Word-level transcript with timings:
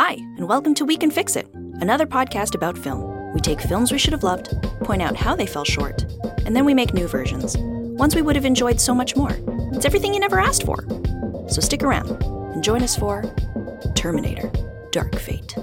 Hi, 0.00 0.12
and 0.12 0.48
welcome 0.48 0.74
to 0.74 0.84
We 0.84 0.96
Can 0.96 1.10
Fix 1.10 1.34
It, 1.34 1.52
another 1.80 2.06
podcast 2.06 2.54
about 2.54 2.78
film. 2.78 3.32
We 3.34 3.40
take 3.40 3.60
films 3.60 3.90
we 3.90 3.98
should 3.98 4.12
have 4.12 4.22
loved, 4.22 4.48
point 4.84 5.02
out 5.02 5.16
how 5.16 5.34
they 5.34 5.44
fell 5.44 5.64
short, 5.64 6.04
and 6.46 6.54
then 6.54 6.64
we 6.64 6.72
make 6.72 6.94
new 6.94 7.08
versions, 7.08 7.56
ones 7.58 8.14
we 8.14 8.22
would 8.22 8.36
have 8.36 8.44
enjoyed 8.44 8.80
so 8.80 8.94
much 8.94 9.16
more. 9.16 9.36
It's 9.72 9.84
everything 9.84 10.14
you 10.14 10.20
never 10.20 10.38
asked 10.38 10.62
for. 10.62 10.84
So 11.48 11.60
stick 11.60 11.82
around 11.82 12.10
and 12.22 12.62
join 12.62 12.84
us 12.84 12.94
for 12.96 13.24
Terminator 13.96 14.52
Dark 14.92 15.16
Fate. 15.16 15.58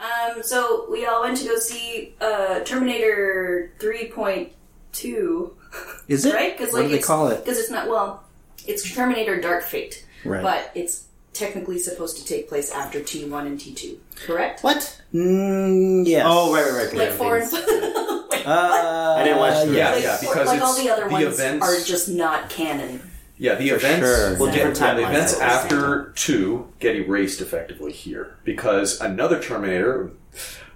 Um, 0.00 0.42
so 0.42 0.88
we 0.90 1.06
all 1.06 1.22
went 1.22 1.36
to 1.36 1.44
go 1.44 1.56
see 1.58 2.16
uh, 2.20 2.58
Terminator 2.64 3.72
3.2, 3.78 5.52
Is 6.08 6.24
it? 6.24 6.34
right? 6.34 6.58
Because 6.58 6.74
what 6.74 6.82
do 6.82 6.88
they 6.88 6.98
call 6.98 7.28
it? 7.28 7.44
Because 7.44 7.60
it's 7.60 7.70
not 7.70 7.88
well, 7.88 8.24
it's 8.66 8.92
Terminator 8.92 9.40
Dark 9.40 9.62
Fate, 9.62 10.04
Right. 10.24 10.42
but 10.42 10.72
it's 10.74 11.04
technically 11.36 11.78
supposed 11.78 12.16
to 12.18 12.24
take 12.24 12.48
place 12.48 12.70
after 12.72 13.00
T1 13.00 13.46
and 13.46 13.58
T2, 13.58 13.96
correct? 14.26 14.62
What? 14.62 15.00
Mm, 15.14 16.06
yes. 16.06 16.24
Oh, 16.26 16.52
right, 16.54 16.64
right, 16.72 16.86
right. 16.86 16.94
Like 16.94 17.10
four 17.10 17.36
and 17.38 17.44
everything's- 17.52 17.96
Uh, 18.46 19.16
I 19.18 19.24
didn't 19.24 19.38
watch 19.38 19.66
the- 19.66 19.74
yeah. 19.74 19.90
like, 19.90 20.04
yeah, 20.04 20.18
because 20.20 20.46
like 20.46 20.62
all 20.62 20.74
the 20.76 20.88
other 20.88 21.06
the 21.06 21.10
ones 21.10 21.24
events- 21.40 21.66
are 21.66 21.84
just 21.84 22.08
not 22.08 22.48
canon. 22.48 23.00
Yeah, 23.38 23.56
the 23.56 23.70
For 23.70 23.74
events. 23.74 24.06
sure. 24.06 24.38
Well, 24.38 24.52
different 24.52 24.78
yeah, 24.80 24.94
the 24.94 25.02
events 25.08 25.38
after 25.40 26.12
two 26.14 26.68
get 26.78 26.94
erased 26.94 27.40
effectively 27.40 27.90
here 27.92 28.36
because 28.44 29.00
another 29.00 29.40
Terminator. 29.42 30.12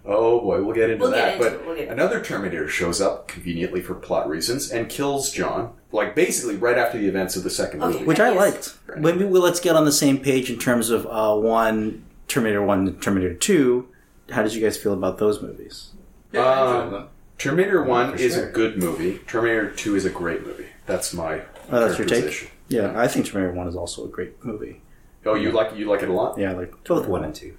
Oh 0.05 0.41
boy, 0.41 0.63
we'll 0.63 0.75
get 0.75 0.91
into 0.91 1.03
we'll 1.03 1.11
that. 1.13 1.39
Get 1.39 1.47
into 1.47 1.59
but 1.59 1.67
we'll 1.67 1.89
another 1.89 2.23
Terminator 2.23 2.69
shows 2.69 3.01
up, 3.01 3.29
conveniently 3.29 3.81
for 3.81 3.95
plot 3.95 4.29
reasons, 4.29 4.71
and 4.71 4.89
kills 4.89 5.31
John, 5.31 5.75
like 5.93 6.15
basically 6.15 6.57
right 6.57 6.79
after 6.79 6.99
the 6.99 7.07
events 7.07 7.37
of 7.37 7.43
the 7.43 7.51
second 7.51 7.83
okay, 7.83 7.93
movie. 7.93 8.05
Which 8.07 8.21
I 8.21 8.31
liked. 8.31 8.77
Right. 8.87 9.01
Maybe 9.01 9.25
well, 9.25 9.43
let's 9.43 9.61
get 9.61 9.77
on 9.77 9.85
the 9.85 9.93
same 9.93 10.19
page 10.19 10.51
in 10.51 10.59
terms 10.59 10.91
of 10.91 11.07
uh, 11.07 11.37
one 11.37 12.05
Terminator 12.29 12.63
1 12.63 12.79
and 12.87 13.03
Terminator 13.03 13.35
2. 13.35 13.89
How 14.31 14.43
did 14.43 14.55
you 14.55 14.63
guys 14.63 14.77
feel 14.77 14.93
about 14.93 15.19
those 15.19 15.43
movies? 15.43 15.91
Yeah, 16.33 16.45
um, 16.45 17.09
Terminator 17.39 17.83
1 17.83 18.19
is 18.19 18.35
sure. 18.35 18.49
a 18.49 18.53
good 18.53 18.79
movie, 18.79 19.19
Terminator 19.27 19.71
2 19.71 19.97
is 19.97 20.05
a 20.05 20.11
great 20.11 20.47
movie. 20.47 20.67
That's 20.87 21.13
my 21.13 21.43
oh, 21.71 21.89
that's 21.89 21.99
your 21.99 22.07
take? 22.07 22.53
Yeah, 22.69 22.99
I 22.99 23.09
think 23.09 23.27
Terminator 23.27 23.53
1 23.53 23.69
is 23.69 23.77
also 23.77 24.05
a 24.05 24.09
great 24.09 24.43
movie. 24.45 24.81
Oh, 25.27 25.35
you 25.35 25.51
like 25.51 25.77
you 25.77 25.87
like 25.87 26.03
it 26.03 26.09
a 26.09 26.13
lot? 26.13 26.39
Yeah, 26.39 26.53
like 26.53 26.85
both 26.85 27.07
1 27.07 27.25
and 27.25 27.35
2. 27.35 27.57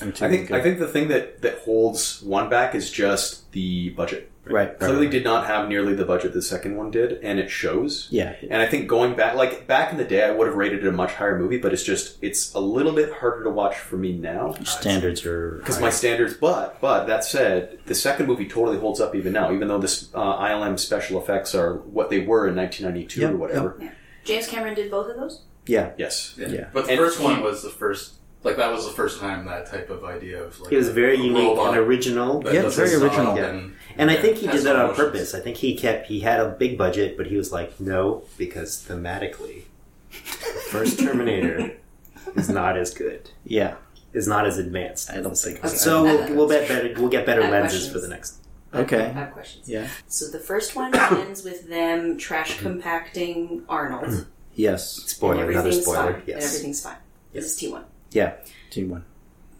I 0.00 0.10
think 0.10 0.50
I 0.50 0.60
think 0.60 0.78
the 0.78 0.86
thing 0.88 1.08
that 1.08 1.42
that 1.42 1.58
holds 1.60 2.22
one 2.22 2.48
back 2.48 2.74
is 2.74 2.90
just 2.90 3.50
the 3.52 3.90
budget. 3.90 4.30
right. 4.44 4.78
Clearly, 4.78 5.08
did 5.08 5.24
not 5.24 5.46
have 5.46 5.68
nearly 5.68 5.94
the 5.94 6.04
budget 6.06 6.32
the 6.32 6.40
second 6.40 6.76
one 6.76 6.90
did, 6.90 7.12
and 7.22 7.38
it 7.38 7.50
shows. 7.50 8.06
Yeah. 8.10 8.34
And 8.48 8.62
I 8.62 8.66
think 8.66 8.88
going 8.88 9.14
back, 9.14 9.34
like 9.34 9.66
back 9.66 9.90
in 9.92 9.98
the 9.98 10.04
day, 10.04 10.24
I 10.24 10.30
would 10.30 10.46
have 10.46 10.56
rated 10.56 10.84
it 10.84 10.88
a 10.88 10.92
much 10.92 11.12
higher 11.14 11.38
movie, 11.38 11.58
but 11.58 11.72
it's 11.72 11.82
just 11.82 12.16
it's 12.22 12.54
a 12.54 12.60
little 12.60 12.92
bit 12.92 13.12
harder 13.12 13.44
to 13.44 13.50
watch 13.50 13.76
for 13.76 13.96
me 13.96 14.12
now 14.16 14.54
Standards 14.64 15.26
are 15.26 15.58
because 15.58 15.80
my 15.80 15.90
standards. 15.90 16.34
But 16.34 16.80
but 16.80 17.06
that 17.06 17.24
said, 17.24 17.78
the 17.86 17.94
second 17.94 18.26
movie 18.26 18.48
totally 18.48 18.78
holds 18.78 19.00
up 19.00 19.14
even 19.14 19.32
now, 19.32 19.52
even 19.52 19.68
though 19.68 19.78
this 19.78 20.08
uh, 20.14 20.38
ILM 20.38 20.78
special 20.78 21.20
effects 21.20 21.54
are 21.54 21.74
what 21.78 22.08
they 22.08 22.20
were 22.20 22.46
in 22.48 22.54
1992 22.56 23.20
Yep, 23.20 23.30
or 23.32 23.36
whatever. 23.36 23.90
James 24.24 24.46
Cameron 24.46 24.74
did 24.74 24.90
both 24.90 25.10
of 25.10 25.16
those? 25.16 25.42
yeah. 25.66 25.90
Yes. 25.98 26.34
Yeah. 26.38 26.48
Yeah. 26.48 26.68
But 26.72 26.84
the 26.86 26.92
And 26.92 26.98
first 27.00 27.18
he- 27.18 27.24
one 27.24 27.42
was 27.42 27.62
the 27.62 27.68
first, 27.70 28.14
like 28.44 28.56
that 28.56 28.70
was 28.70 28.86
the 28.86 28.92
first 28.92 29.20
time 29.20 29.46
that 29.46 29.66
type 29.66 29.90
of 29.90 30.04
idea 30.04 30.42
of 30.42 30.58
like 30.60 30.72
It 30.72 30.76
was 30.76 30.88
very 30.90 31.16
a 31.16 31.22
unique 31.22 31.58
and 31.58 31.76
original. 31.76 32.42
Yeah, 32.46 32.62
does 32.62 32.76
very 32.76 32.94
original. 32.94 33.36
Yeah. 33.36 33.46
And, 33.46 33.74
And 33.96 34.10
I 34.10 34.16
think 34.16 34.36
he 34.38 34.46
did 34.46 34.62
that 34.62 34.76
on 34.76 34.86
emotions. 34.86 34.96
purpose. 35.06 35.34
I 35.34 35.40
think 35.40 35.56
he 35.56 35.76
kept 35.76 36.06
he 36.06 36.20
had 36.20 36.40
a 36.40 36.48
big 36.50 36.78
budget, 36.78 37.16
but 37.16 37.26
he 37.26 37.36
was 37.36 37.50
like, 37.52 37.78
no, 37.80 38.22
because 38.36 38.76
thematically, 38.88 39.64
the 40.10 40.16
first 40.70 40.98
Terminator 41.00 41.76
is 42.36 42.48
not 42.48 42.76
as 42.76 42.94
good, 42.94 43.30
Yeah. 43.44 43.74
is 44.12 44.28
not 44.28 44.46
as 44.46 44.56
advanced. 44.58 45.10
I 45.10 45.20
don't 45.20 45.36
think. 45.36 45.58
Okay. 45.58 45.68
So 45.68 46.04
we'll, 46.04 46.34
we'll 46.36 46.48
bet 46.48 46.68
better. 46.68 46.94
We'll 46.96 47.08
get 47.10 47.26
better 47.26 47.42
lenses 47.42 47.90
questions. 47.90 47.92
for 47.92 47.98
the 48.00 48.08
next. 48.08 48.34
Okay. 48.74 49.06
I 49.06 49.08
have 49.08 49.32
questions. 49.32 49.68
Yeah. 49.68 49.88
So 50.08 50.28
the 50.28 50.38
first 50.38 50.76
one 50.76 50.94
ends 50.94 51.42
with 51.42 51.68
them 51.68 52.18
trash 52.18 52.58
compacting 52.60 53.64
Arnold. 53.68 54.26
Yes. 54.54 54.88
Spoiler, 55.06 55.44
another 55.50 55.58
everything's 55.58 55.84
spoiler. 55.84 56.04
fine. 56.12 56.14
And 56.20 56.28
Yes. 56.28 56.46
everything's 56.46 56.82
fine. 56.82 56.96
This 57.32 57.44
is 57.46 57.58
T1. 57.60 57.82
Yeah. 58.10 58.34
Team 58.70 58.90
one. 58.90 59.04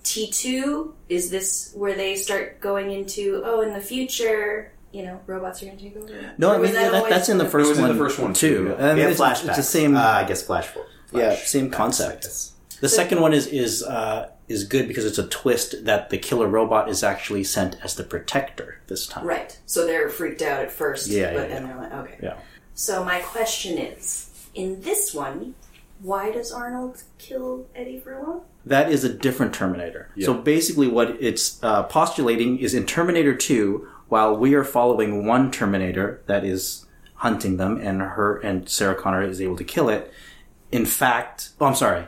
T2, 0.05 0.93
is 1.09 1.31
this 1.31 1.73
where 1.75 1.95
they 1.95 2.17
start 2.17 2.61
going 2.61 2.91
into, 2.91 3.43
oh, 3.45 3.61
in 3.61 3.75
the 3.75 3.81
future, 3.81 4.73
you 4.93 5.03
know, 5.03 5.21
robots 5.27 5.63
are 5.63 5.67
going 5.67 5.77
to 5.77 5.85
take 5.85 5.97
over? 5.97 6.33
No, 6.39 6.51
Or 6.51 6.55
I 6.55 6.59
mean 6.59 6.73
that 6.73 6.93
yeah, 6.93 7.01
that, 7.01 7.11
that's 7.11 7.29
in 7.29 7.37
the 7.39 7.45
first 7.49 7.69
was 7.69 7.79
in 7.79 7.85
one. 7.85 7.93
the 7.97 7.99
first 8.03 8.19
one, 8.19 8.33
too. 8.33 8.69
too, 8.69 8.77
yeah. 8.79 8.91
I 8.91 8.95
mean, 8.95 9.07
it's, 9.09 9.21
flashbacks. 9.21 9.49
it's 9.49 9.57
the 9.59 9.63
same. 9.63 9.97
Uh, 9.97 10.01
I 10.01 10.25
guess 10.25 10.43
flash 10.43 10.67
forward. 10.67 10.91
yeah, 11.13 11.35
same 11.35 11.71
concept. 11.71 12.11
I 12.11 12.15
guess. 12.21 12.53
The 12.81 12.89
second 12.89 13.21
one 13.21 13.35
is 13.35 13.49
is 13.49 13.83
uh, 13.83 14.31
is 14.47 14.65
good 14.65 14.87
because 14.89 15.05
it's 15.05 15.19
a 15.19 15.27
twist 15.27 15.85
that 15.85 16.11
the 16.11 16.17
killer 16.17 16.47
robot 16.47 16.89
is 16.89 17.03
actually 17.03 17.45
sent 17.45 17.77
as 17.83 17.97
the 17.97 18.05
protector 18.05 18.81
this 18.87 19.07
time. 19.07 19.27
Right. 19.27 19.59
So 19.67 19.85
they're 19.85 20.09
freaked 20.09 20.43
out 20.43 20.61
at 20.63 20.71
first. 20.71 21.09
Yeah, 21.09 21.35
but, 21.35 21.51
yeah, 21.51 21.57
And 21.57 21.67
they're 21.67 21.77
like, 21.77 21.93
okay. 21.93 22.19
Yeah. 22.23 22.39
So 22.75 23.05
my 23.05 23.19
question 23.21 23.79
is, 23.79 24.31
in 24.55 24.81
this 24.83 25.13
one, 25.13 25.55
why 26.01 26.31
does 26.31 26.53
Arnold 26.53 27.03
kill 27.19 27.67
Eddie 27.75 27.99
Furlong? 27.99 28.43
That 28.65 28.91
is 28.91 29.05
a 29.05 29.13
different 29.13 29.55
Terminator. 29.55 30.11
So 30.21 30.35
basically, 30.35 30.89
what 30.89 31.17
it's 31.21 31.63
uh, 31.63 31.85
postulating 31.85 32.59
is 32.59 32.75
in 32.75 32.87
Terminator 32.87 33.35
Two, 33.35 33.89
while 34.09 34.37
we 34.37 34.55
are 34.55 34.65
following 34.65 35.27
one 35.27 35.51
Terminator 35.51 36.23
that 36.27 36.45
is 36.45 36.87
hunting 37.15 37.57
them, 37.57 37.79
and 37.81 38.01
her 38.01 38.39
and 38.39 38.69
Sarah 38.69 38.95
Connor 38.95 39.23
is 39.23 39.41
able 39.41 39.57
to 39.57 39.65
kill 39.65 39.89
it. 39.89 40.13
In 40.71 40.85
fact, 40.85 41.51
oh, 41.61 41.67
I'm 41.67 41.75
sorry. 41.75 42.07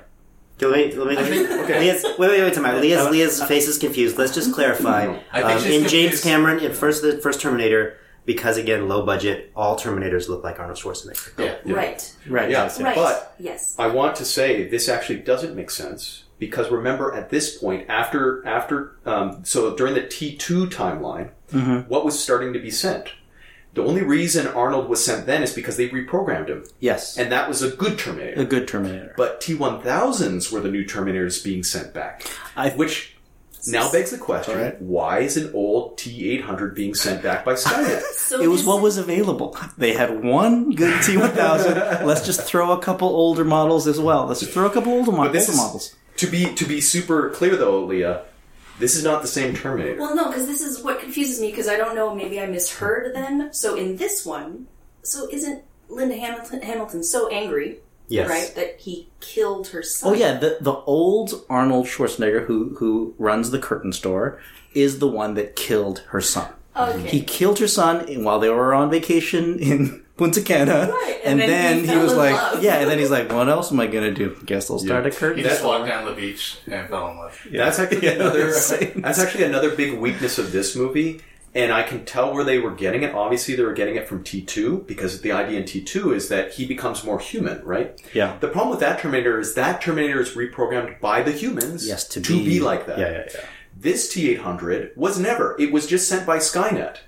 Wait, 0.61 0.95
wait, 0.95 1.07
wait, 1.07 1.17
wait. 1.17 1.81
Leah's, 1.81 2.03
wait, 2.05 2.19
wait, 2.19 2.43
wait, 2.43 2.57
a 2.57 2.61
minute. 2.61 2.83
Leah's, 2.83 3.09
Leah's 3.09 3.43
face 3.45 3.67
is 3.67 3.79
confused. 3.79 4.19
Let's 4.19 4.35
just 4.35 4.53
clarify. 4.53 5.17
I 5.33 5.43
Um, 5.43 5.57
in 5.57 5.63
James 5.65 5.91
confused. 5.91 6.25
Cameron, 6.25 6.59
in 6.59 6.73
first 6.75 7.01
the 7.01 7.17
first 7.17 7.41
Terminator, 7.41 7.97
because 8.33 8.57
again 8.57 8.89
low 8.89 9.05
budget, 9.05 9.51
all 9.57 9.75
Terminators 9.77 10.29
look 10.29 10.43
like 10.45 10.61
Arnold 10.61 10.79
Schwarzenegger. 10.79 11.31
Yeah. 11.67 11.73
Right. 11.75 12.01
Right. 12.29 12.49
Yeah. 12.51 12.65
yes, 12.65 12.79
yes. 12.79 12.81
Right. 12.87 12.95
But 12.95 13.35
yes. 13.39 13.75
I 13.79 13.89
want 13.89 14.15
to 14.17 14.25
say 14.25 14.69
this 14.69 14.89
actually 14.89 15.21
doesn't 15.21 15.57
make 15.57 15.71
sense 15.71 16.25
because 16.39 16.71
remember 16.71 17.13
at 17.13 17.31
this 17.31 17.59
point 17.59 17.87
after 17.91 18.47
after 18.47 18.97
um, 19.05 19.45
so 19.45 19.75
during 19.75 19.95
the 19.95 20.07
T 20.07 20.37
two 20.37 20.67
timeline, 20.69 21.31
what 21.89 22.05
was 22.05 22.17
starting 22.23 22.53
to 22.53 22.61
be 22.61 22.71
sent? 22.71 23.07
The 23.75 23.85
only 23.85 24.03
reason 24.03 24.49
Arnold 24.49 24.89
was 24.89 25.05
sent 25.05 25.27
then 25.27 25.43
is 25.45 25.53
because 25.53 25.77
they 25.77 25.89
reprogrammed 25.89 26.49
him, 26.49 26.65
Yes. 26.81 27.17
and 27.17 27.31
that 27.31 27.47
was 27.49 27.63
a 27.63 27.71
good 27.71 28.01
Terminator. 28.01 28.41
a 28.41 28.45
good 28.45 28.67
Terminator. 28.67 29.15
But 29.17 29.41
T 29.41 29.55
one 29.55 29.81
thousands 29.81 30.51
were 30.53 30.61
the 30.61 30.71
new 30.71 30.85
Terminators 30.85 31.43
being 31.45 31.63
sent 31.65 31.93
back, 31.95 32.25
I- 32.57 32.71
which 32.71 33.17
now 33.67 33.91
begs 33.91 34.11
the 34.11 34.19
question: 34.19 34.55
Alright. 34.57 34.81
Why 34.83 35.21
is 35.21 35.37
an 35.37 35.51
old 35.55 35.99
T 35.99 36.31
eight 36.31 36.43
hundred 36.43 36.75
being 36.75 36.95
sent 36.95 37.23
back 37.23 37.45
by 37.45 37.55
Skynet? 37.55 38.03
So 38.31 38.41
It 38.41 38.47
was 38.47 38.65
what 38.65 38.81
was 38.81 38.97
available. 38.97 39.57
They 39.77 39.93
had 39.93 40.23
one 40.23 40.71
good 40.73 40.95
T1000. 41.03 42.05
Let's 42.05 42.25
just 42.25 42.43
throw 42.43 42.71
a 42.73 42.81
couple 42.81 43.09
older 43.09 43.45
models 43.45 43.87
as 43.89 43.99
well. 43.99 44.27
Let's 44.27 44.41
just 44.41 44.53
throw 44.53 44.67
a 44.67 44.71
couple 44.71 44.93
older, 44.93 45.11
mo- 45.11 45.25
But 45.25 45.33
this 45.33 45.49
older 45.49 45.53
is- 45.53 45.59
models. 45.59 45.95
to 46.19 46.27
be 46.29 46.55
to 46.55 46.65
be 46.65 46.81
super 46.81 47.31
clear 47.31 47.57
though, 47.57 47.85
Leah, 47.85 48.23
this 48.79 48.95
is 48.95 49.03
not 49.05 49.23
the 49.23 49.29
same 49.29 49.55
Terminator. 49.57 49.99
Well, 49.99 50.15
no, 50.15 50.29
because 50.29 50.47
this 50.47 50.63
is 50.63 50.83
what 50.83 51.01
confuses 51.01 51.41
me 51.41 51.51
because 51.51 51.67
I 51.69 51.77
don't 51.77 51.95
know. 51.97 52.15
Maybe 52.15 52.41
I 52.41 52.47
misheard 52.47 53.15
then. 53.15 53.53
So 53.53 53.75
in 53.75 53.97
this 53.97 54.25
one, 54.25 54.69
so 55.03 55.29
isn't 55.31 55.65
Linda 55.89 56.17
Hamilton, 56.17 56.63
Hamilton 56.63 57.03
so 57.03 57.29
angry, 57.29 57.79
Yes. 58.11 58.29
right, 58.29 58.53
that 58.57 58.81
he 58.81 59.09
killed 59.21 59.69
her 59.69 59.83
son? 59.83 60.11
Oh 60.13 60.15
yeah, 60.15 60.39
the 60.39 60.59
the 60.61 60.73
old 60.87 61.45
Arnold 61.49 61.87
Schwarzenegger 61.87 62.47
who 62.47 62.75
who 62.79 63.15
runs 63.19 63.51
the 63.51 63.59
curtain 63.59 63.93
store 63.93 64.41
is 64.75 64.99
the 64.99 65.09
one 65.09 65.35
that 65.35 65.57
killed 65.57 66.01
her 66.09 66.21
son. 66.21 66.53
Okay. 66.77 67.09
He 67.09 67.23
killed 67.23 67.59
her 67.59 67.67
son 67.69 68.07
while 68.25 68.39
they 68.39 68.49
were 68.49 68.73
on 68.75 68.91
vacation 68.91 69.59
in 69.59 70.05
Punta 70.17 70.43
Cana, 70.43 70.89
Right, 70.93 71.21
and, 71.25 71.41
and 71.41 71.41
then 71.41 71.49
then, 71.49 71.75
he 71.77 71.81
he, 71.81 71.87
fell 71.87 72.03
was 72.03 72.13
in 72.13 72.19
like, 72.19 72.35
love. 72.35 72.63
"Yeah," 72.63 72.77
and 72.81 72.91
then 72.91 72.99
he's 72.99 73.11
like, 73.11 73.33
"What 73.33 73.49
else 73.49 73.73
am 73.73 73.81
I 73.81 73.87
gonna 73.87 74.13
do? 74.13 74.37
Guess 74.45 74.71
I'll 74.71 74.79
start 74.79 75.07
a 75.07 75.11
curtain." 75.11 75.39
He 75.39 75.45
just 75.45 75.65
walked 75.65 75.87
down 75.89 76.05
the 76.05 76.13
beach 76.13 76.59
and 76.67 76.89
fell 76.91 77.09
in 77.11 77.17
love. 77.17 77.41
That's 77.51 77.79
actually 77.79 78.05
Yeah, 78.07 78.13
another. 78.13 78.53
same. 78.73 79.01
That's 79.01 79.19
actually 79.19 79.45
another 79.45 79.75
big 79.75 79.99
weakness 79.99 80.39
of 80.39 80.53
this 80.53 80.77
movie, 80.77 81.23
and 81.55 81.73
I 81.73 81.83
can 81.83 82.05
tell 82.05 82.33
where 82.33 82.45
they 82.45 82.59
were 82.59 82.71
getting 82.71 83.03
it. 83.03 83.15
Obviously, 83.15 83.57
they 83.57 83.63
were 83.63 83.73
getting 83.73 83.97
it 83.97 84.07
from 84.07 84.23
T 84.23 84.43
two 84.43 84.85
because 84.87 85.21
the 85.21 85.33
idea 85.33 85.59
in 85.59 85.67
T 85.67 85.83
two 85.83 86.13
is 86.13 86.29
that 86.29 86.53
he 86.55 86.67
becomes 86.67 87.05
more 87.05 87.19
human, 87.19 87.63
right? 87.65 88.01
Yeah. 88.15 88.39
The 88.39 88.49
problem 88.49 88.71
with 88.71 88.81
that 88.81 89.01
Terminator 89.01 89.39
is 89.41 89.55
that 89.55 89.81
Terminator 89.81 90.21
is 90.21 90.37
reprogrammed 90.37 91.01
by 91.01 91.23
the 91.23 91.33
humans, 91.33 91.87
Yes, 91.87 92.07
to, 92.09 92.21
be, 92.21 92.61
like 92.61 92.87
that. 92.87 92.99
Yeah, 92.99 93.11
yeah, 93.11 93.29
yeah. 93.35 93.41
This 93.77 94.13
T 94.13 94.31
eight 94.31 94.41
hundred 94.41 94.93
was 94.97 95.19
never. 95.19 95.57
It 95.61 95.73
was 95.73 95.87
just 95.87 96.09
sent 96.09 96.27
by 96.27 96.39
Skynet. 96.39 96.99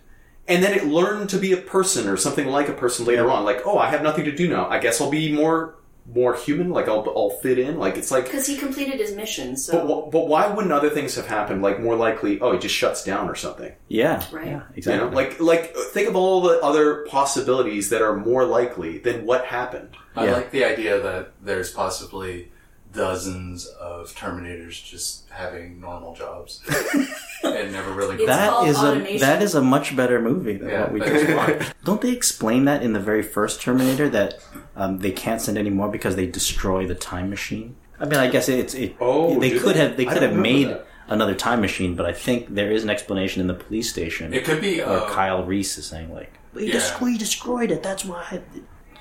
And 0.48 0.62
then 0.64 0.76
it 0.76 0.86
learned 0.86 1.30
to 1.30 1.38
be 1.38 1.52
a 1.52 1.56
person 1.56 2.08
or 2.08 2.16
something 2.16 2.48
like 2.48 2.68
a 2.68 2.72
person 2.72 3.06
later 3.06 3.30
on. 3.30 3.44
Like, 3.44 3.64
oh, 3.64 3.78
I 3.78 3.90
have 3.90 4.02
nothing 4.02 4.24
to 4.24 4.32
do 4.34 4.48
now. 4.48 4.68
I 4.68 4.80
guess 4.80 5.00
I'll 5.00 5.08
be 5.08 5.32
more 5.32 5.76
more 6.06 6.34
human. 6.34 6.70
Like, 6.70 6.88
I'll 6.88 7.04
I'll 7.16 7.30
fit 7.42 7.58
in. 7.58 7.78
Like, 7.78 7.96
it's 7.96 8.10
like 8.10 8.24
because 8.24 8.46
he 8.46 8.56
completed 8.56 9.00
his 9.00 9.14
mission. 9.14 9.56
So 9.56 9.86
but, 9.86 10.10
but 10.10 10.28
why 10.28 10.46
wouldn't 10.48 10.72
other 10.72 10.90
things 10.90 11.14
have 11.16 11.26
happened? 11.26 11.62
Like 11.62 11.80
more 11.80 11.96
likely, 11.96 12.40
oh, 12.40 12.52
he 12.52 12.58
just 12.58 12.74
shuts 12.74 13.02
down 13.04 13.28
or 13.28 13.34
something. 13.34 13.72
Yeah, 13.88 14.22
Right. 14.32 14.46
yeah, 14.46 14.52
You 14.52 14.64
exactly. 14.76 15.08
know, 15.10 15.14
like 15.14 15.40
like 15.40 15.74
think 15.92 16.08
of 16.08 16.16
all 16.16 16.42
the 16.42 16.60
other 16.60 17.06
possibilities 17.08 17.90
that 17.90 18.02
are 18.02 18.16
more 18.16 18.44
likely 18.44 18.98
than 18.98 19.24
what 19.26 19.44
happened. 19.46 19.90
I 20.14 20.26
Yeah. 20.26 20.32
like 20.32 20.50
the 20.50 20.64
idea 20.64 21.00
that 21.00 21.32
there's 21.42 21.70
possibly 21.72 22.51
dozens 22.92 23.66
of 23.66 24.14
Terminators 24.14 24.82
just 24.84 25.28
having 25.30 25.80
normal 25.80 26.14
jobs 26.14 26.60
and 27.44 27.72
never 27.72 27.92
really. 27.92 28.16
It's 28.16 28.26
That 28.26 28.50
called 28.50 28.68
is 28.68 28.76
a 28.76 28.86
automation. 28.88 29.20
that 29.20 29.42
is 29.42 29.54
a 29.54 29.62
much 29.62 29.96
better 29.96 30.20
movie 30.20 30.56
than 30.56 30.68
Yeah, 30.70 30.80
what 30.82 30.92
we 30.92 31.00
just 31.00 31.34
watched. 31.34 31.74
Don't 31.84 32.00
they 32.00 32.10
explain 32.12 32.64
that 32.66 32.82
in 32.82 32.92
the 32.92 33.00
very 33.00 33.22
first 33.22 33.60
Terminator 33.60 34.08
that 34.10 34.34
um, 34.76 34.98
they 34.98 35.10
can't 35.12 35.40
send 35.40 35.56
any 35.58 35.70
more 35.70 35.88
because 35.88 36.16
they 36.16 36.26
destroy 36.26 36.86
the 36.86 36.94
time 36.94 37.30
machine? 37.30 37.76
I 37.98 38.04
mean, 38.04 38.18
I 38.18 38.28
guess 38.28 38.48
it's 38.48 38.74
it. 38.74 38.96
Oh, 39.00 39.38
they 39.38 39.58
could 39.58 39.74
they? 39.76 39.80
have 39.80 39.96
they 39.96 40.04
could 40.04 40.22
have 40.22 40.34
made 40.34 40.68
that. 40.68 40.86
another 41.08 41.34
time 41.34 41.60
machine, 41.60 41.94
but 41.94 42.04
I 42.04 42.12
think 42.12 42.54
there 42.54 42.70
is 42.72 42.82
an 42.84 42.90
explanation 42.90 43.40
in 43.40 43.46
the 43.46 43.54
police 43.54 43.88
station 43.90 44.34
It 44.34 44.44
could 44.44 44.60
be. 44.60 44.78
where 44.78 44.88
Uh, 44.88 45.08
Kyle 45.10 45.44
Reese 45.44 45.78
is 45.78 45.86
saying 45.86 46.12
like, 46.12 46.32
"We, 46.52 46.66
Yeah. 46.66 46.72
just, 46.72 47.00
we 47.00 47.16
destroyed 47.16 47.70
it. 47.70 47.82
That's 47.82 48.04
why." 48.04 48.40